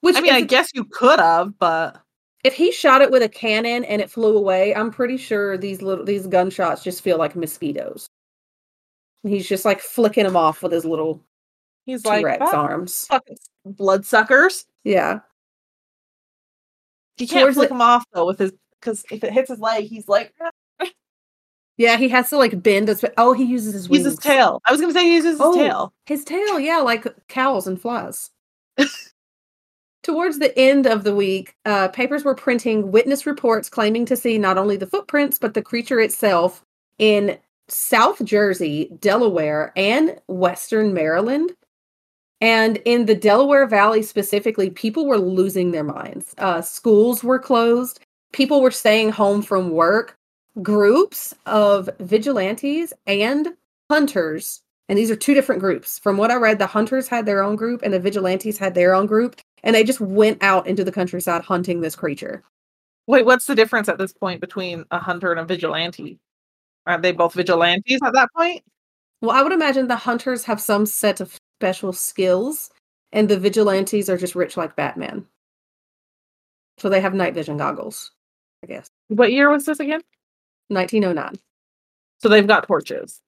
which 0.00 0.16
I 0.16 0.20
mean, 0.20 0.34
I 0.34 0.40
guess 0.42 0.70
you 0.74 0.84
could 0.84 1.20
have, 1.20 1.58
but 1.58 2.00
if 2.44 2.54
he 2.54 2.72
shot 2.72 3.02
it 3.02 3.10
with 3.10 3.22
a 3.22 3.28
cannon 3.28 3.84
and 3.84 4.02
it 4.02 4.10
flew 4.10 4.36
away, 4.36 4.74
I'm 4.74 4.90
pretty 4.90 5.16
sure 5.16 5.56
these 5.56 5.80
little 5.80 6.04
these 6.04 6.26
gunshots 6.26 6.82
just 6.82 7.02
feel 7.02 7.16
like 7.18 7.36
mosquitoes. 7.36 8.08
He's 9.22 9.48
just 9.48 9.64
like 9.64 9.80
flicking 9.80 10.24
them 10.24 10.36
off 10.36 10.62
with 10.62 10.72
his 10.72 10.84
little 10.84 11.22
he's 11.86 12.04
like, 12.04 12.24
"Ah, 12.40 12.50
arms. 12.56 13.06
fucking 13.08 13.38
bloodsuckers. 13.64 14.64
Yeah. 14.84 15.20
He 17.16 17.26
can't 17.26 17.42
Towards 17.42 17.56
flick 17.56 17.70
him 17.70 17.80
off 17.80 18.04
though 18.12 18.26
with 18.26 18.38
his 18.38 18.52
because 18.80 19.04
if 19.10 19.22
it 19.22 19.32
hits 19.32 19.50
his 19.50 19.58
leg, 19.60 19.84
he's 19.84 20.08
like 20.08 20.32
"Ah." 20.40 20.50
Yeah, 21.78 21.96
he 21.96 22.08
has 22.10 22.28
to 22.30 22.36
like 22.38 22.62
bend 22.62 22.88
his 22.88 23.04
oh, 23.16 23.32
he 23.32 23.44
uses 23.44 23.72
his 23.72 23.88
wings. 23.88 24.04
his 24.04 24.18
tail. 24.18 24.60
I 24.66 24.72
was 24.72 24.80
gonna 24.80 24.92
say 24.92 25.04
he 25.04 25.14
uses 25.16 25.32
his 25.32 25.40
Oh. 25.40 25.54
tail. 25.54 25.92
His 26.06 26.24
tail, 26.24 26.60
yeah, 26.60 26.78
like 26.78 27.06
cows 27.28 27.66
and 27.66 27.80
flies. 27.80 28.30
Towards 30.02 30.38
the 30.40 30.56
end 30.58 30.86
of 30.86 31.04
the 31.04 31.14
week, 31.14 31.54
uh, 31.64 31.88
papers 31.88 32.24
were 32.24 32.34
printing 32.34 32.90
witness 32.90 33.24
reports 33.24 33.68
claiming 33.68 34.04
to 34.06 34.16
see 34.16 34.36
not 34.36 34.58
only 34.58 34.76
the 34.76 34.86
footprints, 34.86 35.38
but 35.38 35.54
the 35.54 35.62
creature 35.62 36.00
itself 36.00 36.64
in 36.98 37.38
South 37.68 38.22
Jersey, 38.24 38.90
Delaware, 39.00 39.72
and 39.76 40.18
Western 40.26 40.92
Maryland. 40.92 41.52
And 42.42 42.76
in 42.84 43.06
the 43.06 43.14
Delaware 43.14 43.66
Valley 43.66 44.02
specifically, 44.02 44.68
people 44.68 45.06
were 45.06 45.18
losing 45.18 45.70
their 45.70 45.84
minds. 45.84 46.34
Uh, 46.36 46.60
schools 46.60 47.24
were 47.24 47.38
closed, 47.38 48.00
people 48.32 48.60
were 48.60 48.70
staying 48.70 49.10
home 49.12 49.40
from 49.40 49.70
work. 49.70 50.14
Groups 50.60 51.34
of 51.46 51.88
vigilantes 51.98 52.92
and 53.06 53.48
hunters 53.90 54.60
and 54.92 54.98
these 54.98 55.10
are 55.10 55.16
two 55.16 55.32
different 55.32 55.62
groups. 55.62 55.98
From 55.98 56.18
what 56.18 56.30
I 56.30 56.34
read, 56.34 56.58
the 56.58 56.66
hunters 56.66 57.08
had 57.08 57.24
their 57.24 57.42
own 57.42 57.56
group 57.56 57.80
and 57.82 57.94
the 57.94 57.98
vigilantes 57.98 58.58
had 58.58 58.74
their 58.74 58.94
own 58.94 59.06
group. 59.06 59.40
And 59.62 59.74
they 59.74 59.84
just 59.84 60.00
went 60.00 60.42
out 60.42 60.66
into 60.66 60.84
the 60.84 60.92
countryside 60.92 61.40
hunting 61.42 61.80
this 61.80 61.96
creature. 61.96 62.42
Wait, 63.06 63.24
what's 63.24 63.46
the 63.46 63.54
difference 63.54 63.88
at 63.88 63.96
this 63.96 64.12
point 64.12 64.42
between 64.42 64.84
a 64.90 64.98
hunter 64.98 65.30
and 65.30 65.40
a 65.40 65.44
vigilante? 65.44 66.18
Aren't 66.86 67.02
they 67.02 67.12
both 67.12 67.32
vigilantes 67.32 68.00
at 68.04 68.12
that 68.12 68.28
point? 68.36 68.64
Well, 69.22 69.30
I 69.30 69.42
would 69.42 69.52
imagine 69.52 69.86
the 69.86 69.96
hunters 69.96 70.44
have 70.44 70.60
some 70.60 70.84
set 70.84 71.20
of 71.20 71.40
special 71.62 71.92
skills, 71.92 72.70
and 73.12 73.28
the 73.28 73.38
vigilantes 73.38 74.10
are 74.10 74.16
just 74.16 74.34
rich 74.34 74.56
like 74.56 74.74
Batman. 74.74 75.24
So 76.78 76.88
they 76.88 77.00
have 77.00 77.14
night 77.14 77.34
vision 77.34 77.56
goggles, 77.56 78.10
I 78.64 78.66
guess. 78.66 78.90
What 79.06 79.30
year 79.30 79.48
was 79.48 79.64
this 79.64 79.78
again? 79.78 80.00
1909. 80.68 81.38
So 82.18 82.28
they've 82.28 82.46
got 82.46 82.66
torches. 82.66 83.20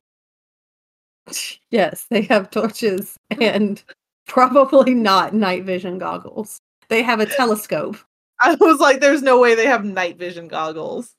Yes, 1.70 2.06
they 2.10 2.22
have 2.22 2.50
torches 2.50 3.16
and 3.40 3.82
probably 4.28 4.94
not 4.94 5.34
night 5.34 5.64
vision 5.64 5.98
goggles. 5.98 6.60
They 6.88 7.02
have 7.02 7.18
a 7.18 7.26
telescope. 7.26 7.96
I 8.40 8.54
was 8.54 8.78
like, 8.78 9.00
there's 9.00 9.22
no 9.22 9.40
way 9.40 9.54
they 9.54 9.66
have 9.66 9.84
night 9.84 10.18
vision 10.18 10.46
goggles. 10.46 11.14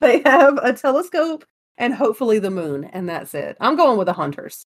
They 0.00 0.20
have 0.22 0.58
a 0.62 0.72
telescope 0.72 1.44
and 1.78 1.94
hopefully 1.94 2.40
the 2.40 2.50
moon, 2.50 2.84
and 2.84 3.08
that's 3.08 3.34
it. 3.34 3.56
I'm 3.60 3.76
going 3.76 3.98
with 3.98 4.06
the 4.06 4.12
hunters. 4.14 4.66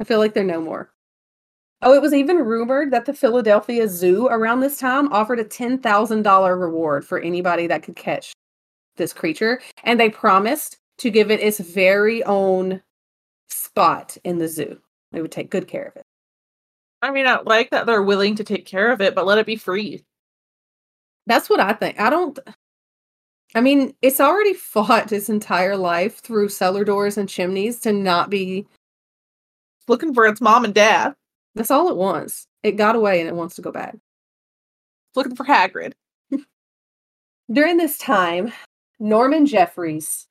I 0.00 0.04
feel 0.04 0.18
like 0.18 0.34
they're 0.34 0.44
no 0.44 0.60
more. 0.60 0.90
Oh, 1.82 1.92
it 1.92 2.02
was 2.02 2.14
even 2.14 2.38
rumored 2.38 2.90
that 2.92 3.04
the 3.04 3.12
Philadelphia 3.14 3.86
Zoo 3.88 4.28
around 4.28 4.60
this 4.60 4.78
time 4.78 5.12
offered 5.12 5.38
a 5.38 5.44
$10,000 5.44 6.60
reward 6.60 7.06
for 7.06 7.18
anybody 7.18 7.66
that 7.66 7.82
could 7.82 7.96
catch 7.96 8.32
this 8.96 9.12
creature, 9.12 9.60
and 9.84 10.00
they 10.00 10.08
promised 10.08 10.78
to 10.98 11.10
give 11.10 11.30
it 11.30 11.40
its 11.40 11.60
very 11.60 12.24
own 12.24 12.82
spot 13.48 14.16
in 14.24 14.38
the 14.38 14.48
zoo. 14.48 14.80
They 15.12 15.20
would 15.20 15.32
take 15.32 15.50
good 15.50 15.68
care 15.68 15.86
of 15.86 15.96
it. 15.96 16.04
I 17.02 17.10
mean, 17.10 17.26
I 17.26 17.40
like 17.42 17.70
that 17.70 17.86
they're 17.86 18.02
willing 18.02 18.34
to 18.36 18.44
take 18.44 18.66
care 18.66 18.90
of 18.90 19.00
it, 19.00 19.14
but 19.14 19.26
let 19.26 19.38
it 19.38 19.46
be 19.46 19.56
free. 19.56 20.04
That's 21.26 21.50
what 21.50 21.60
I 21.60 21.72
think. 21.72 22.00
I 22.00 22.10
don't. 22.10 22.38
I 23.54 23.60
mean, 23.60 23.94
it's 24.02 24.20
already 24.20 24.54
fought 24.54 25.12
its 25.12 25.28
entire 25.28 25.76
life 25.76 26.18
through 26.20 26.48
cellar 26.48 26.84
doors 26.84 27.18
and 27.18 27.28
chimneys 27.28 27.80
to 27.80 27.92
not 27.92 28.30
be. 28.30 28.66
Looking 29.88 30.14
for 30.14 30.26
its 30.26 30.40
mom 30.40 30.64
and 30.64 30.74
dad. 30.74 31.14
That's 31.54 31.70
all 31.70 31.88
it 31.88 31.96
wants. 31.96 32.46
It 32.62 32.72
got 32.72 32.96
away 32.96 33.20
and 33.20 33.28
it 33.28 33.34
wants 33.34 33.56
to 33.56 33.62
go 33.62 33.70
back. 33.70 33.96
Looking 35.14 35.36
for 35.36 35.44
Hagrid. 35.44 35.92
During 37.52 37.76
this 37.76 37.96
time, 37.98 38.52
Norman 38.98 39.46
Jeffries, 39.46 40.26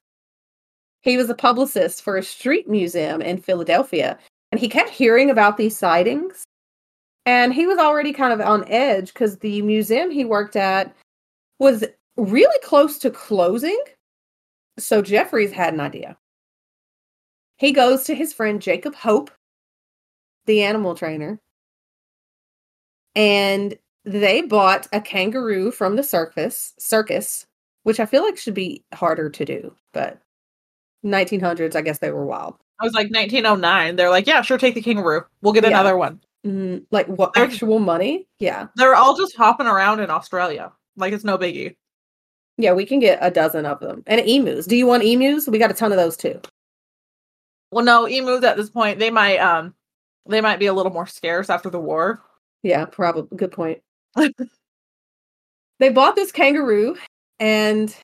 he 1.02 1.18
was 1.18 1.30
a 1.30 1.36
publicist 1.36 2.02
for 2.02 2.18
a 2.18 2.24
street 2.24 2.68
museum 2.68 3.22
in 3.22 3.38
Philadelphia, 3.38 4.18
and 4.52 4.60
he 4.60 4.68
kept 4.68 4.90
hearing 4.90 5.30
about 5.30 5.58
these 5.58 5.78
sightings. 5.78 6.44
And 7.26 7.54
he 7.54 7.66
was 7.66 7.80
already 7.80 8.14
kind 8.14 8.34
of 8.34 8.42
on 8.42 8.68
edge 8.68 9.14
because 9.14 9.38
the 9.38 9.62
museum 9.64 10.12
he 10.12 10.26
worked 10.26 10.56
at 10.56 10.96
was 11.60 11.84
really 12.18 12.60
close 12.64 13.00
to 13.00 13.10
closing. 13.10 13.80
So 14.78 15.02
Jeffries 15.02 15.52
had 15.52 15.74
an 15.74 15.80
idea. 15.80 16.18
He 17.58 17.72
goes 17.72 18.04
to 18.04 18.16
his 18.16 18.34
friend 18.34 18.62
Jacob 18.62 18.96
Hope, 18.96 19.32
the 20.46 20.64
animal 20.64 20.96
trainer, 20.96 21.40
and 23.16 23.78
they 24.04 24.42
bought 24.42 24.88
a 24.94 25.02
kangaroo 25.02 25.72
from 25.72 25.96
the 25.96 26.04
circus 26.04 26.74
circus 26.78 27.48
which 27.84 28.00
i 28.00 28.06
feel 28.06 28.24
like 28.24 28.38
should 28.38 28.54
be 28.54 28.84
harder 28.94 29.30
to 29.30 29.46
do 29.46 29.74
but 29.94 30.20
1900s 31.04 31.76
i 31.76 31.82
guess 31.82 32.00
they 32.00 32.12
were 32.12 32.26
wild 32.26 32.56
I 32.78 32.84
was 32.84 32.92
like 32.94 33.10
1909. 33.10 33.96
They're 33.96 34.10
like, 34.10 34.28
yeah, 34.28 34.42
sure, 34.42 34.58
take 34.58 34.76
the 34.76 34.82
kangaroo. 34.82 35.22
We'll 35.42 35.54
get 35.54 35.64
Yeah. 35.64 35.70
another 35.70 35.96
one. 35.96 36.20
mm, 36.46 36.84
like 36.92 37.08
what 37.08 37.32
They're- 37.34 37.46
actual 37.46 37.80
money 37.80 38.28
yeah 38.40 38.68
They're 38.76 38.96
all 38.96 39.16
just 39.16 39.34
hopping 39.38 39.66
around 39.66 40.02
in 40.02 40.10
Australia. 40.10 40.74
Like 40.98 41.14
it's 41.14 41.24
no 41.24 41.38
biggie. 41.38 41.78
yeah 42.58 42.74
we 42.74 42.86
can 42.86 43.00
get 43.00 43.18
a 43.22 43.32
dozen 43.32 43.66
of 43.66 43.80
them 43.80 44.04
and 44.08 44.20
emus 44.28 44.66
do 44.68 44.76
you 44.76 44.86
want 44.88 45.04
emus 45.04 45.48
we 45.48 45.58
got 45.58 45.72
a 45.72 45.74
ton 45.74 45.94
of 45.94 45.98
those 45.98 46.18
too 46.18 46.38
Well, 47.72 47.86
no, 47.86 48.06
emus 48.08 48.44
at 48.44 48.58
this 48.58 48.70
point, 48.70 49.00
they 49.00 49.10
might 49.10 49.38
um 49.38 49.74
they 50.28 50.42
might 50.42 50.60
be 50.60 50.66
a 50.68 50.74
little 50.74 50.92
more 50.92 51.08
scarce 51.08 51.50
after 51.50 51.70
the 51.70 51.80
war. 51.80 52.22
yeah 52.64 52.86
probably 52.86 53.36
good 53.38 53.52
point 53.52 53.82
they 55.80 55.90
bought 55.90 56.16
this 56.16 56.32
kangaroo 56.32 56.96
and 57.40 57.96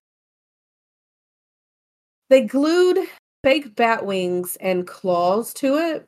they 2.30 2.42
glued 2.42 2.98
fake 3.44 3.76
bat 3.76 4.06
wings 4.06 4.58
and 4.62 4.88
claws 4.88 5.54
to 5.56 5.78
it. 5.78 6.08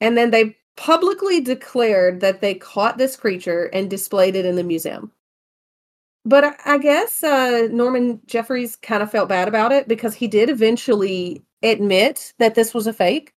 And 0.00 0.16
then 0.16 0.30
they 0.30 0.56
publicly 0.76 1.40
declared 1.40 2.20
that 2.20 2.40
they 2.40 2.54
caught 2.54 2.96
this 2.96 3.16
creature 3.16 3.64
and 3.72 3.90
displayed 3.90 4.36
it 4.36 4.46
in 4.46 4.56
the 4.56 4.64
museum. 4.64 5.12
But 6.24 6.56
I, 6.64 6.78
guess 6.78 7.22
uh, 7.22 7.68
Norman 7.70 8.20
Jeffries 8.26 8.76
kind 8.76 9.02
of 9.02 9.10
felt 9.10 9.28
bad 9.28 9.48
about 9.48 9.72
it 9.72 9.88
because 9.88 10.14
he 10.14 10.28
did 10.28 10.50
eventually 10.50 11.42
admit 11.62 12.32
that 12.38 12.54
this 12.54 12.74
was 12.74 12.86
a 12.86 12.92
fake 12.92 13.32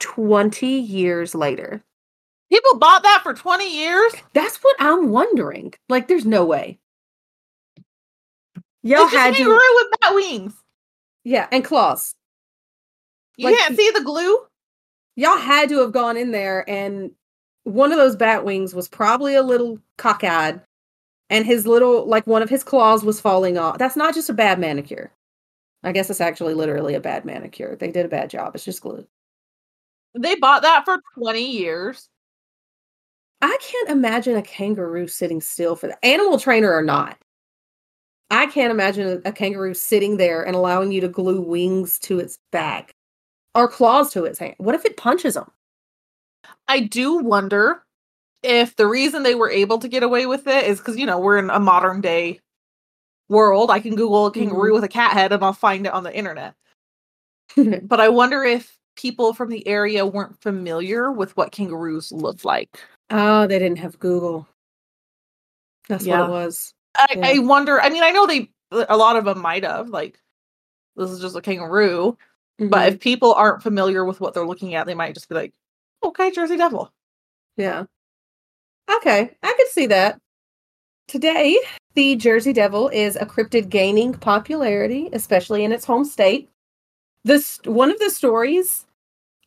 20 0.00 0.66
years 0.80 1.34
later. 1.34 1.82
People 2.50 2.78
bought 2.78 3.02
that 3.04 3.20
for 3.22 3.32
20 3.32 3.72
years? 3.78 4.12
That's 4.34 4.56
what 4.58 4.76
I'm 4.80 5.10
wondering. 5.10 5.72
Like, 5.88 6.08
there's 6.08 6.26
no 6.26 6.44
way. 6.44 6.78
Y'all 8.82 9.02
It's 9.04 9.12
just 9.12 9.14
had 9.14 9.34
kangaroo 9.34 9.58
to, 9.58 9.72
with 9.76 10.00
bat 10.00 10.14
wings. 10.14 10.54
yeah, 11.24 11.46
and 11.52 11.64
claws. 11.64 12.14
You 13.36 13.46
Like, 13.46 13.56
can't 13.56 13.76
see 13.76 13.90
the 13.92 14.02
glue? 14.02 14.38
Y'all 15.16 15.36
had 15.38 15.68
to 15.68 15.78
have 15.80 15.92
gone 15.92 16.16
in 16.16 16.30
there, 16.32 16.68
and 16.68 17.10
one 17.64 17.92
of 17.92 17.98
those 17.98 18.16
bat 18.16 18.44
wings 18.44 18.74
was 18.74 18.88
probably 18.88 19.34
a 19.34 19.42
little 19.42 19.78
cockeyed, 19.98 20.62
and 21.28 21.44
his 21.46 21.66
little, 21.66 22.06
like, 22.06 22.26
one 22.26 22.42
of 22.42 22.48
his 22.50 22.64
claws 22.64 23.04
was 23.04 23.20
falling 23.20 23.58
off. 23.58 23.78
That's 23.78 23.96
not 23.96 24.14
just 24.14 24.30
a 24.30 24.34
bad 24.34 24.58
manicure. 24.58 25.12
I 25.82 25.92
guess 25.92 26.10
it's 26.10 26.20
actually 26.20 26.54
literally 26.54 26.94
a 26.94 27.00
bad 27.00 27.24
manicure. 27.24 27.76
They 27.76 27.90
did 27.90 28.06
a 28.06 28.08
bad 28.10 28.30
job. 28.30 28.54
It's 28.54 28.64
just 28.64 28.82
glue. 28.82 29.06
They 30.18 30.34
bought 30.36 30.62
that 30.62 30.84
for 30.84 31.00
20 31.14 31.40
years. 31.40 32.08
I 33.42 33.56
can't 33.60 33.90
imagine 33.90 34.36
a 34.36 34.42
kangaroo 34.42 35.08
sitting 35.08 35.40
still 35.40 35.76
for 35.76 35.86
the 35.86 36.04
Animal 36.04 36.38
trainer 36.38 36.72
or 36.72 36.82
not. 36.82 37.16
I 38.30 38.46
can't 38.46 38.70
imagine 38.70 39.22
a, 39.24 39.32
kangaroo 39.32 39.74
sitting 39.74 40.16
there 40.16 40.46
and 40.46 40.54
allowing 40.54 40.92
you 40.92 41.00
to 41.00 41.08
glue 41.08 41.40
wings 41.40 41.98
to 42.00 42.20
its 42.20 42.38
back 42.52 42.92
or 43.54 43.66
claws 43.66 44.12
to 44.12 44.24
its 44.24 44.38
hand. 44.38 44.54
What 44.58 44.74
if 44.74 44.84
it 44.84 44.96
punches 44.96 45.34
them? 45.34 45.50
I 46.68 46.80
do 46.80 47.18
wonder 47.18 47.82
if 48.42 48.76
the 48.76 48.86
reason 48.86 49.24
they 49.24 49.34
were 49.34 49.50
able 49.50 49.78
to 49.78 49.88
get 49.88 50.04
away 50.04 50.26
with 50.26 50.46
it 50.46 50.64
is 50.64 50.78
because, 50.78 50.96
you 50.96 51.06
know, 51.06 51.18
we're 51.18 51.38
in 51.38 51.50
a 51.50 51.58
modern 51.58 52.00
day 52.00 52.38
world. 53.28 53.70
I 53.70 53.80
can 53.80 53.96
Google 53.96 54.26
a 54.26 54.32
kangaroo 54.32 54.68
mm-hmm. 54.68 54.74
with 54.74 54.84
a 54.84 54.88
cat 54.88 55.12
head 55.12 55.32
and 55.32 55.42
I'll 55.42 55.52
find 55.52 55.86
it 55.86 55.92
on 55.92 56.04
the 56.04 56.14
internet. 56.14 56.54
But 57.82 57.98
I 57.98 58.08
wonder 58.08 58.44
if 58.44 58.78
people 59.00 59.32
from 59.32 59.48
the 59.48 59.66
area 59.66 60.04
weren't 60.04 60.40
familiar 60.42 61.10
with 61.12 61.36
what 61.36 61.52
kangaroos 61.52 62.12
looked 62.12 62.44
like. 62.44 62.80
oh, 63.12 63.46
they 63.46 63.58
didn't 63.58 63.78
have 63.78 63.98
Google. 63.98 64.46
That's 65.88 66.04
Yeah. 66.06 66.20
what 66.20 66.28
it 66.28 66.30
was. 66.30 66.72
I, 66.96 67.06
Yeah. 67.16 67.26
I 67.26 67.38
wonder. 67.40 67.80
I 67.80 67.88
mean, 67.90 68.04
I 68.04 68.10
know 68.10 68.24
they, 68.26 68.48
a 68.70 68.96
lot 68.96 69.16
of 69.16 69.24
them 69.24 69.40
might 69.40 69.64
have, 69.64 69.88
like, 69.88 70.20
this 70.94 71.10
is 71.10 71.20
just 71.20 71.34
a 71.34 71.40
kangaroo. 71.40 72.16
But 72.58 72.70
Mhm. 72.70 72.88
if 72.94 73.00
people 73.00 73.32
aren't 73.34 73.62
familiar 73.62 74.04
with 74.04 74.20
what 74.20 74.32
they're 74.34 74.46
looking 74.46 74.74
at, 74.74 74.86
they 74.86 74.94
might 74.94 75.14
just 75.14 75.28
be 75.28 75.34
like, 75.34 75.52
okay, 76.04 76.30
Jersey 76.30 76.56
Devil. 76.56 76.92
Yeah. 77.56 77.86
Okay, 78.98 79.36
I 79.42 79.52
could 79.54 79.68
see 79.68 79.86
that. 79.86 80.20
Today, 81.08 81.58
the 81.94 82.14
Jersey 82.16 82.52
Devil 82.52 82.88
is 82.90 83.16
a 83.16 83.26
cryptid 83.26 83.70
gaining 83.70 84.12
popularity, 84.14 85.08
especially 85.12 85.64
in 85.64 85.72
its 85.72 85.84
home 85.84 86.04
state. 86.04 86.48
This 87.24 87.58
one 87.64 87.90
of 87.90 87.98
the 87.98 88.10
stories 88.10 88.86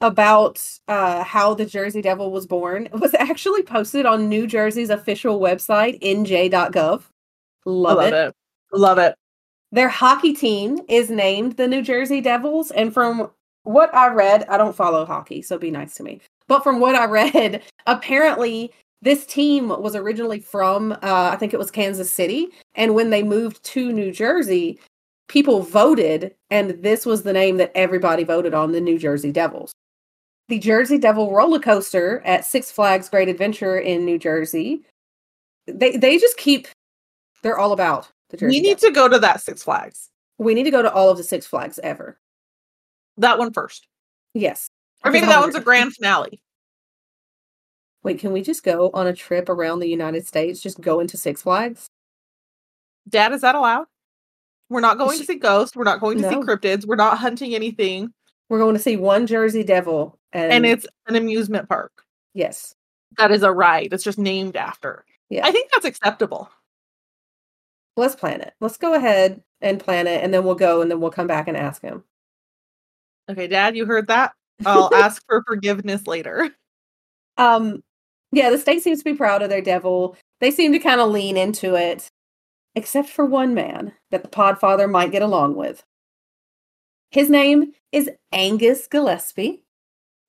about 0.03 0.61
uh, 0.89 1.23
how 1.23 1.53
the 1.53 1.65
Jersey 1.65 2.01
Devil 2.01 2.29
was 2.29 2.45
born 2.45 2.89
was 2.91 3.15
actually 3.15 3.63
posted 3.63 4.05
on 4.05 4.29
New 4.29 4.45
Jersey's 4.45 4.89
official 4.91 5.39
website, 5.39 5.99
nj.gov. 6.01 7.03
Love, 7.65 7.97
love 7.97 7.99
it. 8.01 8.13
it. 8.13 8.35
Love 8.73 8.97
it. 8.97 9.15
Their 9.71 9.89
hockey 9.89 10.33
team 10.33 10.79
is 10.89 11.09
named 11.09 11.53
the 11.53 11.67
New 11.67 11.81
Jersey 11.81 12.19
Devils. 12.21 12.69
And 12.71 12.93
from 12.93 13.31
what 13.63 13.95
I 13.95 14.09
read, 14.09 14.43
I 14.49 14.57
don't 14.57 14.75
follow 14.75 15.05
hockey, 15.05 15.41
so 15.41 15.57
be 15.57 15.71
nice 15.71 15.95
to 15.95 16.03
me. 16.03 16.19
But 16.47 16.63
from 16.63 16.81
what 16.81 16.95
I 16.95 17.05
read, 17.33 17.63
apparently 17.87 18.73
this 19.01 19.25
team 19.25 19.69
was 19.69 19.95
originally 19.95 20.41
from, 20.41 20.91
uh, 20.91 20.97
I 21.31 21.37
think 21.37 21.53
it 21.53 21.59
was 21.59 21.71
Kansas 21.71 22.11
City. 22.11 22.49
And 22.75 22.93
when 22.93 23.09
they 23.09 23.23
moved 23.23 23.63
to 23.65 23.91
New 23.91 24.11
Jersey, 24.11 24.79
people 25.29 25.61
voted, 25.61 26.35
and 26.49 26.71
this 26.83 27.05
was 27.05 27.23
the 27.23 27.33
name 27.33 27.55
that 27.57 27.71
everybody 27.73 28.25
voted 28.25 28.53
on 28.53 28.73
the 28.73 28.81
New 28.81 28.99
Jersey 28.99 29.31
Devils. 29.31 29.71
The 30.49 30.59
Jersey 30.59 30.97
Devil 30.97 31.33
roller 31.33 31.59
coaster 31.59 32.21
at 32.25 32.45
Six 32.45 32.71
Flags 32.71 33.09
Great 33.09 33.29
Adventure 33.29 33.77
in 33.77 34.05
New 34.05 34.19
Jersey. 34.19 34.83
They 35.67 35.95
they 35.97 36.17
just 36.17 36.37
keep 36.37 36.67
they're 37.41 37.57
all 37.57 37.71
about 37.71 38.09
the 38.29 38.37
Jersey 38.37 38.57
we 38.57 38.61
need 38.61 38.79
Devil. 38.79 38.89
to 38.89 38.95
go 38.95 39.07
to 39.09 39.19
that 39.19 39.41
Six 39.41 39.63
Flags. 39.63 40.09
We 40.37 40.53
need 40.53 40.63
to 40.63 40.71
go 40.71 40.81
to 40.81 40.91
all 40.91 41.09
of 41.09 41.17
the 41.17 41.23
Six 41.23 41.45
Flags 41.45 41.79
ever. 41.83 42.17
That 43.17 43.37
one 43.39 43.53
first. 43.53 43.87
Yes. 44.33 44.67
Or 45.05 45.11
maybe 45.11 45.27
that 45.27 45.39
one's 45.39 45.55
a 45.55 45.61
grand 45.61 45.93
finale. 45.93 46.41
Wait, 48.03 48.19
can 48.19 48.33
we 48.33 48.41
just 48.41 48.63
go 48.63 48.89
on 48.93 49.07
a 49.07 49.13
trip 49.13 49.47
around 49.47 49.79
the 49.79 49.87
United 49.87 50.27
States? 50.27 50.59
Just 50.59 50.81
go 50.81 50.99
into 50.99 51.15
Six 51.17 51.43
Flags? 51.43 51.87
Dad, 53.07 53.31
is 53.31 53.41
that 53.41 53.55
allowed? 53.55 53.85
We're 54.69 54.81
not 54.81 54.97
going 54.97 55.19
to 55.19 55.25
see 55.25 55.35
ghosts. 55.35 55.75
We're 55.75 55.83
not 55.83 55.99
going 55.99 56.21
to 56.21 56.29
see 56.29 56.35
cryptids. 56.35 56.85
We're 56.85 56.95
not 56.95 57.17
hunting 57.17 57.53
anything. 57.53 58.11
We're 58.53 58.59
going 58.59 58.75
to 58.75 58.79
see 58.81 58.97
one 58.97 59.25
Jersey 59.25 59.63
Devil, 59.63 60.15
and, 60.31 60.51
And 60.53 60.63
it's 60.63 60.85
an 61.07 61.15
amusement 61.15 61.67
park. 61.67 61.91
yes, 62.35 62.75
That 63.17 63.31
is 63.31 63.41
a 63.41 63.51
ride. 63.51 63.93
It's 63.93 64.03
just 64.03 64.19
named 64.19 64.55
after. 64.55 65.05
yeah. 65.31 65.43
I 65.43 65.51
think 65.51 65.71
that's 65.71 65.85
acceptable. 65.87 66.51
Let's 67.97 68.15
plan 68.15 68.41
it. 68.41 68.53
Let's 68.61 68.77
go 68.77 68.93
ahead 68.93 69.41
and 69.61 69.79
plan 69.79 70.05
it, 70.05 70.23
and 70.23 70.31
then 70.31 70.43
we'll 70.43 70.53
go, 70.53 70.83
and 70.83 70.91
then 70.91 71.01
we'll 71.01 71.09
come 71.09 71.25
back 71.25 71.47
and 71.47 71.57
ask 71.57 71.81
him. 71.81 72.03
Okay, 73.27 73.47
Dad, 73.47 73.75
you 73.75 73.87
heard 73.87 74.05
that? 74.09 74.33
I'll 74.67 74.93
ask 74.93 75.25
for 75.25 75.43
forgiveness 75.47 76.05
later. 76.05 76.51
Um, 77.39 77.81
yeah, 78.33 78.51
the 78.51 78.59
state 78.59 78.83
seems 78.83 78.99
to 78.99 79.03
be 79.05 79.15
proud 79.15 79.41
of 79.41 79.49
their 79.49 79.61
devil. 79.63 80.15
They 80.41 80.51
seem 80.51 80.73
to 80.73 80.79
kind 80.79 81.01
of 81.01 81.09
lean 81.09 81.37
into 81.37 81.73
it, 81.73 82.07
except 82.75 83.09
for 83.09 83.25
one 83.25 83.55
man 83.55 83.93
that 84.11 84.21
the 84.21 84.29
Podfather 84.29 84.87
might 84.87 85.11
get 85.11 85.23
along 85.23 85.55
with. 85.55 85.83
His 87.13 87.29
name 87.29 87.73
is 87.91 88.09
Angus 88.31 88.87
Gillespie. 88.87 89.61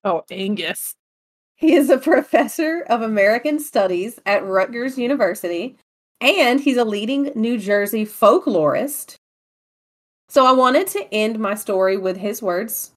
Oh, 0.04 0.22
Angus. 0.30 0.92
He 1.56 1.72
is 1.72 1.88
a 1.88 1.96
professor 1.96 2.84
of 2.90 3.00
American 3.00 3.58
Studies 3.58 4.20
at 4.26 4.44
Rutgers 4.44 4.98
University, 4.98 5.78
and 6.20 6.60
he's 6.60 6.76
a 6.76 6.84
leading 6.84 7.32
New 7.34 7.56
Jersey 7.56 8.04
folklorist. 8.04 9.16
So 10.28 10.44
I 10.44 10.52
wanted 10.52 10.86
to 10.88 11.08
end 11.10 11.38
my 11.38 11.54
story 11.54 11.96
with 11.96 12.18
his 12.18 12.42
words. 12.42 12.90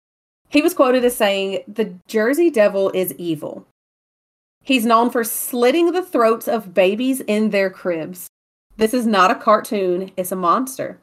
He 0.50 0.62
was 0.62 0.74
quoted 0.74 1.06
as 1.06 1.16
saying, 1.16 1.64
The 1.66 1.94
Jersey 2.10 2.50
Devil 2.50 2.92
is 2.94 3.14
evil. 3.14 3.66
He's 4.66 4.86
known 4.86 5.12
for 5.12 5.24
slitting 5.24 5.94
the 5.94 6.04
throats 6.04 6.50
of 6.50 6.74
babies 6.74 7.22
in 7.22 7.52
their 7.52 7.70
cribs. 7.70 8.28
This 8.76 8.94
is 8.94 9.08
not 9.08 9.32
a 9.32 9.36
cartoon, 9.36 10.12
it's 10.18 10.34
a 10.34 10.36
monster. 10.36 11.00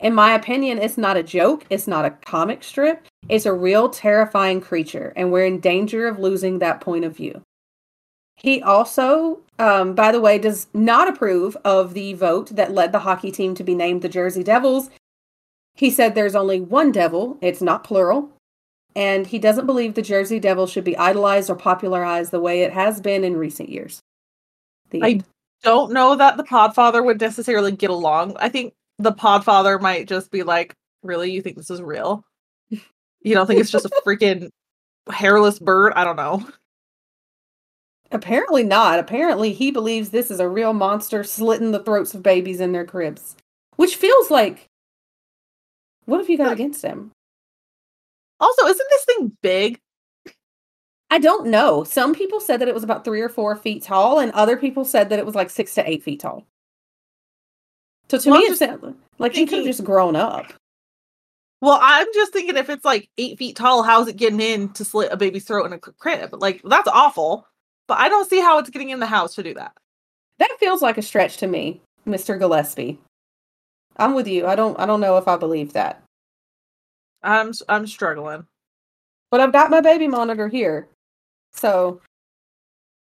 In 0.00 0.14
my 0.14 0.34
opinion, 0.34 0.78
it's 0.78 0.98
not 0.98 1.16
a 1.16 1.22
joke, 1.22 1.64
it's 1.70 1.86
not 1.86 2.04
a 2.04 2.10
comic 2.10 2.62
strip, 2.62 3.06
it's 3.28 3.46
a 3.46 3.52
real 3.52 3.88
terrifying 3.88 4.60
creature, 4.60 5.12
and 5.16 5.32
we're 5.32 5.46
in 5.46 5.60
danger 5.60 6.06
of 6.06 6.18
losing 6.18 6.58
that 6.58 6.80
point 6.80 7.04
of 7.04 7.16
view. 7.16 7.42
He 8.36 8.60
also, 8.60 9.40
um, 9.58 9.94
by 9.94 10.12
the 10.12 10.20
way, 10.20 10.38
does 10.38 10.66
not 10.74 11.08
approve 11.08 11.56
of 11.64 11.94
the 11.94 12.14
vote 12.14 12.56
that 12.56 12.72
led 12.72 12.92
the 12.92 12.98
hockey 13.00 13.30
team 13.30 13.54
to 13.54 13.64
be 13.64 13.74
named 13.74 14.02
the 14.02 14.08
Jersey 14.08 14.42
Devils. 14.42 14.90
He 15.74 15.90
said 15.90 16.14
there's 16.14 16.34
only 16.34 16.60
one 16.60 16.92
devil, 16.92 17.38
it's 17.40 17.62
not 17.62 17.84
plural, 17.84 18.30
and 18.96 19.26
he 19.26 19.38
doesn't 19.38 19.66
believe 19.66 19.94
the 19.94 20.02
Jersey 20.02 20.38
Devil 20.38 20.66
should 20.66 20.84
be 20.84 20.96
idolized 20.96 21.48
or 21.48 21.56
popularized 21.56 22.30
the 22.30 22.40
way 22.40 22.62
it 22.62 22.72
has 22.72 23.00
been 23.00 23.24
in 23.24 23.36
recent 23.36 23.68
years. 23.68 24.00
The 24.90 25.02
I 25.02 25.10
end. 25.10 25.24
don't 25.62 25.92
know 25.92 26.14
that 26.16 26.36
the 26.36 26.44
Podfather 26.44 27.04
would 27.04 27.20
necessarily 27.20 27.72
get 27.72 27.90
along. 27.90 28.36
I 28.38 28.48
think 28.48 28.74
the 28.98 29.12
Podfather 29.12 29.80
might 29.80 30.08
just 30.08 30.30
be 30.30 30.42
like, 30.42 30.74
really? 31.02 31.30
You 31.30 31.42
think 31.42 31.56
this 31.56 31.70
is 31.70 31.82
real? 31.82 32.24
You 32.70 33.34
don't 33.34 33.46
think 33.46 33.60
it's 33.60 33.70
just 33.70 33.86
a 33.86 33.90
freaking 34.06 34.50
hairless 35.10 35.58
bird? 35.58 35.92
I 35.96 36.04
don't 36.04 36.16
know. 36.16 36.46
Apparently 38.10 38.62
not. 38.62 38.98
Apparently 38.98 39.52
he 39.52 39.70
believes 39.70 40.10
this 40.10 40.30
is 40.30 40.40
a 40.40 40.48
real 40.48 40.72
monster 40.72 41.24
slitting 41.24 41.72
the 41.72 41.82
throats 41.82 42.14
of 42.14 42.22
babies 42.22 42.60
in 42.60 42.72
their 42.72 42.84
cribs. 42.84 43.36
Which 43.76 43.96
feels 43.96 44.30
like 44.30 44.68
what 46.04 46.18
have 46.18 46.28
you 46.28 46.36
got 46.36 46.52
against 46.52 46.82
him? 46.82 47.12
Also, 48.40 48.66
isn't 48.66 48.86
this 48.90 49.04
thing 49.04 49.36
big? 49.42 49.78
I 51.10 51.18
don't 51.18 51.46
know. 51.46 51.84
Some 51.84 52.14
people 52.14 52.40
said 52.40 52.60
that 52.60 52.68
it 52.68 52.74
was 52.74 52.82
about 52.82 53.04
three 53.04 53.20
or 53.20 53.28
four 53.28 53.56
feet 53.56 53.82
tall, 53.82 54.18
and 54.18 54.32
other 54.32 54.56
people 54.56 54.84
said 54.84 55.08
that 55.08 55.18
it 55.18 55.26
was 55.26 55.34
like 55.34 55.48
six 55.48 55.74
to 55.74 55.88
eight 55.88 56.02
feet 56.02 56.20
tall. 56.20 56.46
So 58.20 58.30
to 58.30 58.30
Well, 58.30 58.40
me, 58.40 58.46
I'm 58.46 58.52
it 58.52 58.58
just 58.58 58.58
sounded 58.60 58.94
like 59.18 59.34
he 59.34 59.46
could 59.46 59.58
have 59.58 59.66
just 59.66 59.84
grown 59.84 60.16
up. 60.16 60.52
Well, 61.60 61.78
I'm 61.80 62.06
just 62.14 62.32
thinking 62.32 62.56
if 62.56 62.68
it's 62.68 62.84
like 62.84 63.08
eight 63.18 63.38
feet 63.38 63.56
tall, 63.56 63.82
how's 63.82 64.08
it 64.08 64.16
getting 64.16 64.40
in 64.40 64.72
to 64.74 64.84
slit 64.84 65.10
a 65.10 65.16
baby's 65.16 65.44
throat 65.44 65.64
in 65.66 65.72
a 65.72 65.78
crib? 65.78 66.34
Like, 66.34 66.60
that's 66.64 66.88
awful. 66.88 67.46
But 67.88 67.98
I 67.98 68.08
don't 68.08 68.28
see 68.28 68.40
how 68.40 68.58
it's 68.58 68.70
getting 68.70 68.90
in 68.90 69.00
the 69.00 69.06
house 69.06 69.34
to 69.34 69.42
do 69.42 69.54
that. 69.54 69.72
That 70.38 70.56
feels 70.60 70.82
like 70.82 70.98
a 70.98 71.02
stretch 71.02 71.38
to 71.38 71.46
me, 71.46 71.80
Mr. 72.06 72.38
Gillespie. 72.38 72.98
I'm 73.96 74.14
with 74.14 74.26
you. 74.28 74.46
I 74.46 74.54
don't 74.56 74.78
I 74.78 74.86
don't 74.86 75.00
know 75.00 75.16
if 75.16 75.28
I 75.28 75.36
believe 75.36 75.72
that. 75.72 76.02
I'm 77.22 77.52
I'm 77.68 77.86
struggling. 77.86 78.46
But 79.30 79.40
I've 79.40 79.52
got 79.52 79.70
my 79.70 79.80
baby 79.80 80.08
monitor 80.08 80.48
here. 80.48 80.88
So 81.52 82.00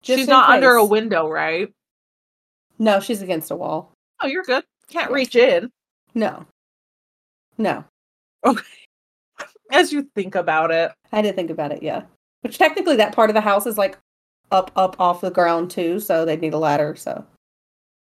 just 0.02 0.20
She's 0.20 0.28
not 0.28 0.50
under 0.50 0.72
a 0.72 0.84
window, 0.84 1.28
right? 1.28 1.72
No, 2.78 3.00
she's 3.00 3.22
against 3.22 3.50
a 3.50 3.56
wall. 3.56 3.92
Oh, 4.20 4.26
you're 4.26 4.44
good. 4.44 4.64
Can't 4.92 5.10
reach 5.10 5.34
in. 5.34 5.70
No. 6.14 6.44
No. 7.56 7.82
Okay. 8.44 8.62
As 9.72 9.90
you 9.90 10.06
think 10.14 10.34
about 10.34 10.70
it, 10.70 10.92
I 11.12 11.22
did 11.22 11.34
think 11.34 11.50
about 11.50 11.72
it, 11.72 11.82
yeah. 11.82 12.02
Which 12.42 12.58
technically 12.58 12.96
that 12.96 13.14
part 13.14 13.30
of 13.30 13.34
the 13.34 13.40
house 13.40 13.66
is 13.66 13.78
like 13.78 13.96
up 14.50 14.70
up 14.76 15.00
off 15.00 15.22
the 15.22 15.30
ground 15.30 15.70
too, 15.70 15.98
so 15.98 16.26
they'd 16.26 16.42
need 16.42 16.52
a 16.52 16.58
ladder, 16.58 16.94
so 16.94 17.24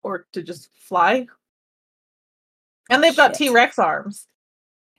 or 0.02 0.26
to 0.32 0.42
just 0.42 0.70
fly. 0.74 1.26
And 2.90 3.02
they've 3.02 3.16
got 3.16 3.34
T 3.34 3.48
Rex 3.48 3.78
arms. 3.78 4.26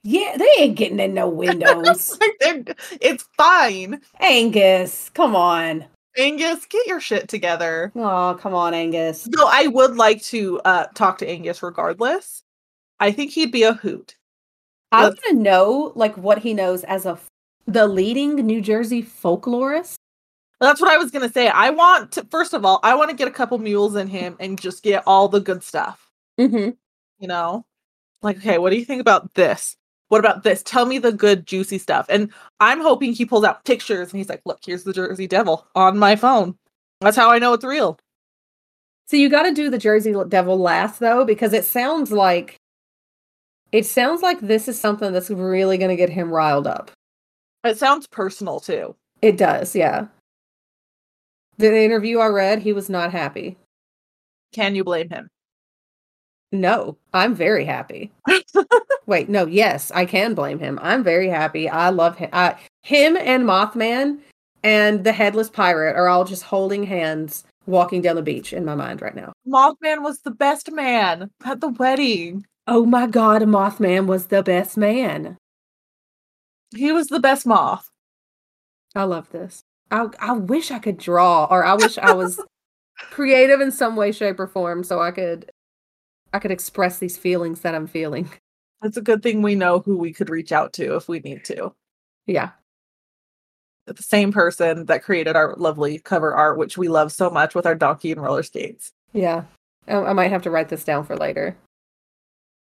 Yeah, 0.03 0.37
they 0.37 0.49
ain't 0.63 0.77
getting 0.77 1.01
in 1.01 1.13
no 1.13 1.27
windows. 1.29 2.17
Like, 2.19 2.77
it's 3.01 3.25
fine. 3.37 4.01
Angus, 4.21 5.09
come 5.13 5.35
on. 5.35 5.85
Angus, 6.17 6.65
get 6.65 6.85
your 6.85 6.99
shit 6.99 7.27
together. 7.27 7.91
Oh, 7.95 8.37
come 8.39 8.53
on, 8.53 8.73
Angus. 8.73 9.27
No, 9.27 9.47
I 9.47 9.67
would 9.67 9.95
like 9.95 10.21
to 10.23 10.59
uh 10.61 10.85
talk 10.93 11.17
to 11.19 11.27
Angus 11.29 11.63
regardless. 11.63 12.43
I 12.99 13.11
think 13.11 13.31
he'd 13.31 13.51
be 13.51 13.63
a 13.63 13.73
hoot. 13.73 14.15
I 14.91 15.03
want 15.05 15.19
to 15.27 15.33
know 15.33 15.91
like 15.95 16.15
what 16.17 16.39
he 16.39 16.53
knows 16.53 16.83
as 16.83 17.05
a 17.05 17.11
f- 17.11 17.27
the 17.65 17.87
leading 17.87 18.35
New 18.35 18.61
Jersey 18.61 19.01
folklorist. 19.01 19.95
That's 20.59 20.79
what 20.79 20.91
I 20.91 20.97
was 20.97 21.09
gonna 21.09 21.31
say. 21.31 21.47
I 21.47 21.71
want 21.71 22.11
to 22.13 22.25
first 22.29 22.53
of 22.53 22.63
all, 22.63 22.79
I 22.83 22.93
want 22.95 23.09
to 23.09 23.15
get 23.15 23.27
a 23.27 23.31
couple 23.31 23.57
mules 23.57 23.95
in 23.95 24.07
him 24.07 24.37
and 24.39 24.59
just 24.59 24.83
get 24.83 25.03
all 25.07 25.27
the 25.27 25.39
good 25.39 25.63
stuff. 25.63 26.11
Mm-hmm. 26.39 26.71
You 27.19 27.27
know? 27.27 27.65
Like, 28.21 28.37
okay, 28.37 28.57
what 28.57 28.69
do 28.69 28.77
you 28.77 28.85
think 28.85 29.01
about 29.01 29.33
this? 29.33 29.75
What 30.13 30.19
about 30.19 30.43
this? 30.43 30.61
Tell 30.61 30.85
me 30.85 30.99
the 30.99 31.11
good 31.11 31.47
juicy 31.47 31.79
stuff. 31.79 32.05
And 32.07 32.31
I'm 32.59 32.79
hoping 32.81 33.13
he 33.13 33.25
pulls 33.25 33.43
out 33.43 33.65
pictures 33.65 34.11
and 34.11 34.19
he's 34.19 34.29
like, 34.29 34.43
look, 34.45 34.59
here's 34.63 34.83
the 34.83 34.93
Jersey 34.93 35.25
Devil 35.25 35.65
on 35.73 35.97
my 35.97 36.15
phone. 36.15 36.55
That's 37.01 37.17
how 37.17 37.31
I 37.31 37.39
know 37.39 37.53
it's 37.53 37.65
real. 37.65 37.97
So 39.07 39.17
you 39.17 39.27
got 39.27 39.41
to 39.41 39.51
do 39.51 39.71
the 39.71 39.79
Jersey 39.79 40.13
Devil 40.29 40.59
last 40.59 40.99
though, 40.99 41.25
because 41.25 41.51
it 41.51 41.65
sounds 41.65 42.11
like 42.11 42.57
it 43.71 43.87
sounds 43.87 44.21
like 44.21 44.39
this 44.39 44.67
is 44.67 44.79
something 44.79 45.13
that's 45.13 45.31
really 45.31 45.79
going 45.79 45.89
to 45.89 45.95
get 45.95 46.11
him 46.11 46.29
riled 46.29 46.67
up. 46.67 46.91
It 47.63 47.79
sounds 47.79 48.05
personal 48.05 48.59
too. 48.59 48.95
It 49.23 49.35
does, 49.35 49.75
yeah. 49.75 50.05
The 51.57 51.75
interview 51.75 52.19
I 52.19 52.27
read, 52.27 52.59
he 52.59 52.71
was 52.71 52.87
not 52.87 53.11
happy. 53.11 53.57
Can 54.51 54.75
you 54.75 54.83
blame 54.83 55.09
him? 55.09 55.27
No, 56.53 56.97
I'm 57.15 57.33
very 57.33 57.65
happy. 57.65 58.11
Wait, 59.07 59.27
no, 59.27 59.47
yes, 59.47 59.91
I 59.91 60.05
can 60.05 60.35
blame 60.35 60.59
him. 60.59 60.79
I'm 60.83 61.03
very 61.03 61.27
happy. 61.27 61.67
I 61.67 61.89
love 61.89 62.15
him. 62.15 62.29
I, 62.31 62.55
him 62.83 63.17
and 63.17 63.43
Mothman 63.43 64.19
and 64.63 65.03
the 65.03 65.11
headless 65.11 65.49
pirate 65.49 65.95
are 65.95 66.07
all 66.07 66.25
just 66.25 66.43
holding 66.43 66.83
hands 66.83 67.43
walking 67.65 68.03
down 68.03 68.17
the 68.17 68.21
beach 68.21 68.53
in 68.53 68.65
my 68.65 68.75
mind 68.75 69.01
right 69.01 69.15
now. 69.15 69.33
Mothman 69.47 70.03
was 70.03 70.19
the 70.19 70.29
best 70.29 70.71
man 70.71 71.31
at 71.43 71.59
the 71.59 71.69
wedding. 71.69 72.45
Oh 72.67 72.85
my 72.85 73.07
god, 73.07 73.41
Mothman 73.41 74.05
was 74.05 74.27
the 74.27 74.43
best 74.43 74.77
man. 74.77 75.37
He 76.75 76.91
was 76.91 77.07
the 77.07 77.19
best 77.19 77.47
moth. 77.47 77.89
I 78.95 79.05
love 79.05 79.31
this. 79.31 79.63
I 79.89 80.07
I 80.19 80.33
wish 80.33 80.69
I 80.69 80.77
could 80.77 80.99
draw 80.99 81.45
or 81.49 81.65
I 81.65 81.73
wish 81.73 81.97
I 81.97 82.13
was 82.13 82.39
creative 83.09 83.59
in 83.59 83.71
some 83.71 83.95
way 83.95 84.11
shape 84.11 84.39
or 84.39 84.47
form 84.47 84.83
so 84.83 85.01
I 85.01 85.09
could 85.09 85.51
I 86.33 86.39
could 86.39 86.51
express 86.51 86.97
these 86.97 87.17
feelings 87.17 87.61
that 87.61 87.75
I'm 87.75 87.87
feeling. 87.87 88.29
It's 88.83 88.97
a 88.97 89.01
good 89.01 89.23
thing 89.23 89.41
we 89.41 89.55
know 89.55 89.79
who 89.79 89.95
we 89.95 90.11
could 90.11 90.29
reach 90.29 90.51
out 90.51 90.73
to 90.73 90.97
if 90.97 91.07
we 91.07 91.19
need 91.19 91.45
to. 91.45 91.73
Yeah. 92.25 92.49
The 93.85 94.01
same 94.01 94.33
person 94.33 94.87
that 94.87 95.03
created 95.03 95.37
our 95.37 95.55
lovely 95.55 95.99
cover 95.99 96.33
art, 96.33 96.57
which 96.57 96.77
we 96.77 96.89
love 96.89 97.11
so 97.11 97.29
much 97.29 97.55
with 97.55 97.65
our 97.65 97.75
donkey 97.75 98.11
and 98.11 98.21
roller 98.21 98.43
skates. 98.43 98.91
Yeah. 99.13 99.43
I, 99.87 99.95
I 99.95 100.13
might 100.13 100.31
have 100.31 100.41
to 100.43 100.51
write 100.51 100.69
this 100.69 100.83
down 100.83 101.05
for 101.05 101.15
later. 101.15 101.55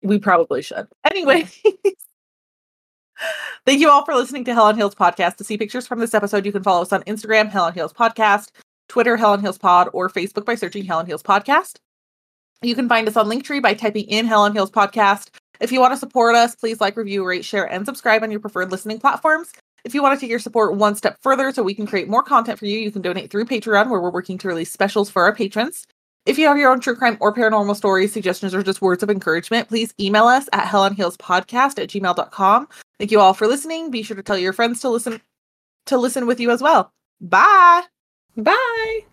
We 0.03 0.19
probably 0.19 0.63
should. 0.63 0.87
Anyway, 1.05 1.43
thank 3.67 3.81
you 3.81 3.91
all 3.91 4.05
for 4.05 4.15
listening 4.15 4.45
to 4.47 4.55
Hell 4.55 4.67
on 4.67 4.77
Heels 4.77 4.95
podcast. 4.95 5.37
To 5.37 5.45
see 5.45 5.59
pictures 5.59 5.87
from 5.87 5.99
this 5.99 6.15
episode, 6.15 6.47
you 6.47 6.53
can 6.53 6.63
follow 6.63 6.83
us 6.83 6.93
on 6.93 7.03
Instagram, 7.03 7.49
Hell 7.49 7.65
on 7.65 7.75
Heels 7.75 7.93
podcast, 7.93 8.51
Twitter, 8.89 9.17
Hell 9.17 9.33
on 9.33 9.41
Heels 9.41 9.59
pod, 9.59 9.89
or 9.93 10.09
Facebook 10.09 10.45
by 10.45 10.55
searching 10.55 10.85
Hell 10.85 10.99
on 10.99 11.07
Heels 11.07 11.23
podcast. 11.23 11.77
You 12.63 12.75
can 12.75 12.89
find 12.89 13.07
us 13.07 13.17
on 13.17 13.27
Linktree 13.27 13.63
by 13.63 13.75
typing 13.75 14.07
in 14.07 14.27
Hell 14.27 14.43
on 14.43 14.53
Heels 14.53 14.71
podcast. 14.71 15.29
If 15.61 15.73
you 15.73 15.81
want 15.81 15.93
to 15.93 15.97
support 15.97 16.35
us, 16.35 16.55
please 16.55 16.81
like, 16.81 16.97
review, 16.97 17.25
rate, 17.25 17.45
share, 17.45 17.65
and 17.65 17.87
subscribe 17.87 18.23
on 18.23 18.31
your 18.31 18.41
preferred 18.41 18.71
listening 18.71 18.99
platforms. 18.99 19.53
If 19.85 19.95
you 19.95 20.03
want 20.03 20.19
to 20.19 20.21
take 20.21 20.31
your 20.31 20.39
support 20.39 20.75
one 20.75 20.97
step 20.97 21.19
further 21.23 21.53
so 21.53 21.63
we 21.63 21.75
can 21.75 21.87
create 21.87 22.09
more 22.09 22.23
content 22.23 22.59
for 22.59 22.67
you, 22.67 22.79
you 22.79 22.91
can 22.91 23.03
donate 23.03 23.31
through 23.31 23.45
Patreon, 23.45 23.89
where 23.91 24.01
we're 24.01 24.11
working 24.11 24.39
to 24.39 24.49
release 24.49 24.73
specials 24.73 25.09
for 25.09 25.23
our 25.23 25.35
patrons. 25.35 25.87
If 26.27 26.39
you 26.39 26.47
have 26.47 26.59
your 26.59 26.71
own 26.71 26.81
true 26.81 26.95
crime 26.95 27.17
or 27.21 27.33
paranormal 27.33 27.77
stories, 27.77 28.13
suggestions, 28.13 28.55
or 28.55 28.63
just 28.63 28.83
words 28.83 29.03
of 29.03 29.09
encouragement, 29.09 29.69
please 29.69 29.95
email 29.99 30.27
us 30.27 30.49
at 30.53 30.67
hellonheelspodcast 30.67 31.83
at 31.83 31.89
gmail.com. 31.89 32.69
Thank 32.99 33.11
you 33.11 33.21
all 33.21 33.35
for 33.35 33.47
listening. 33.47 33.91
Be 33.91 34.03
sure 34.03 34.17
to 34.17 34.23
tell 34.23 34.37
your 34.37 34.53
friends 34.53 34.81
to 34.81 34.91
listen 34.91 35.21
to 35.87 35.97
listen 35.97 36.27
with 36.27 36.39
you 36.39 36.51
as 36.51 36.61
well. 36.61 36.93
Bye. 37.21 37.85
Bye. 38.37 39.08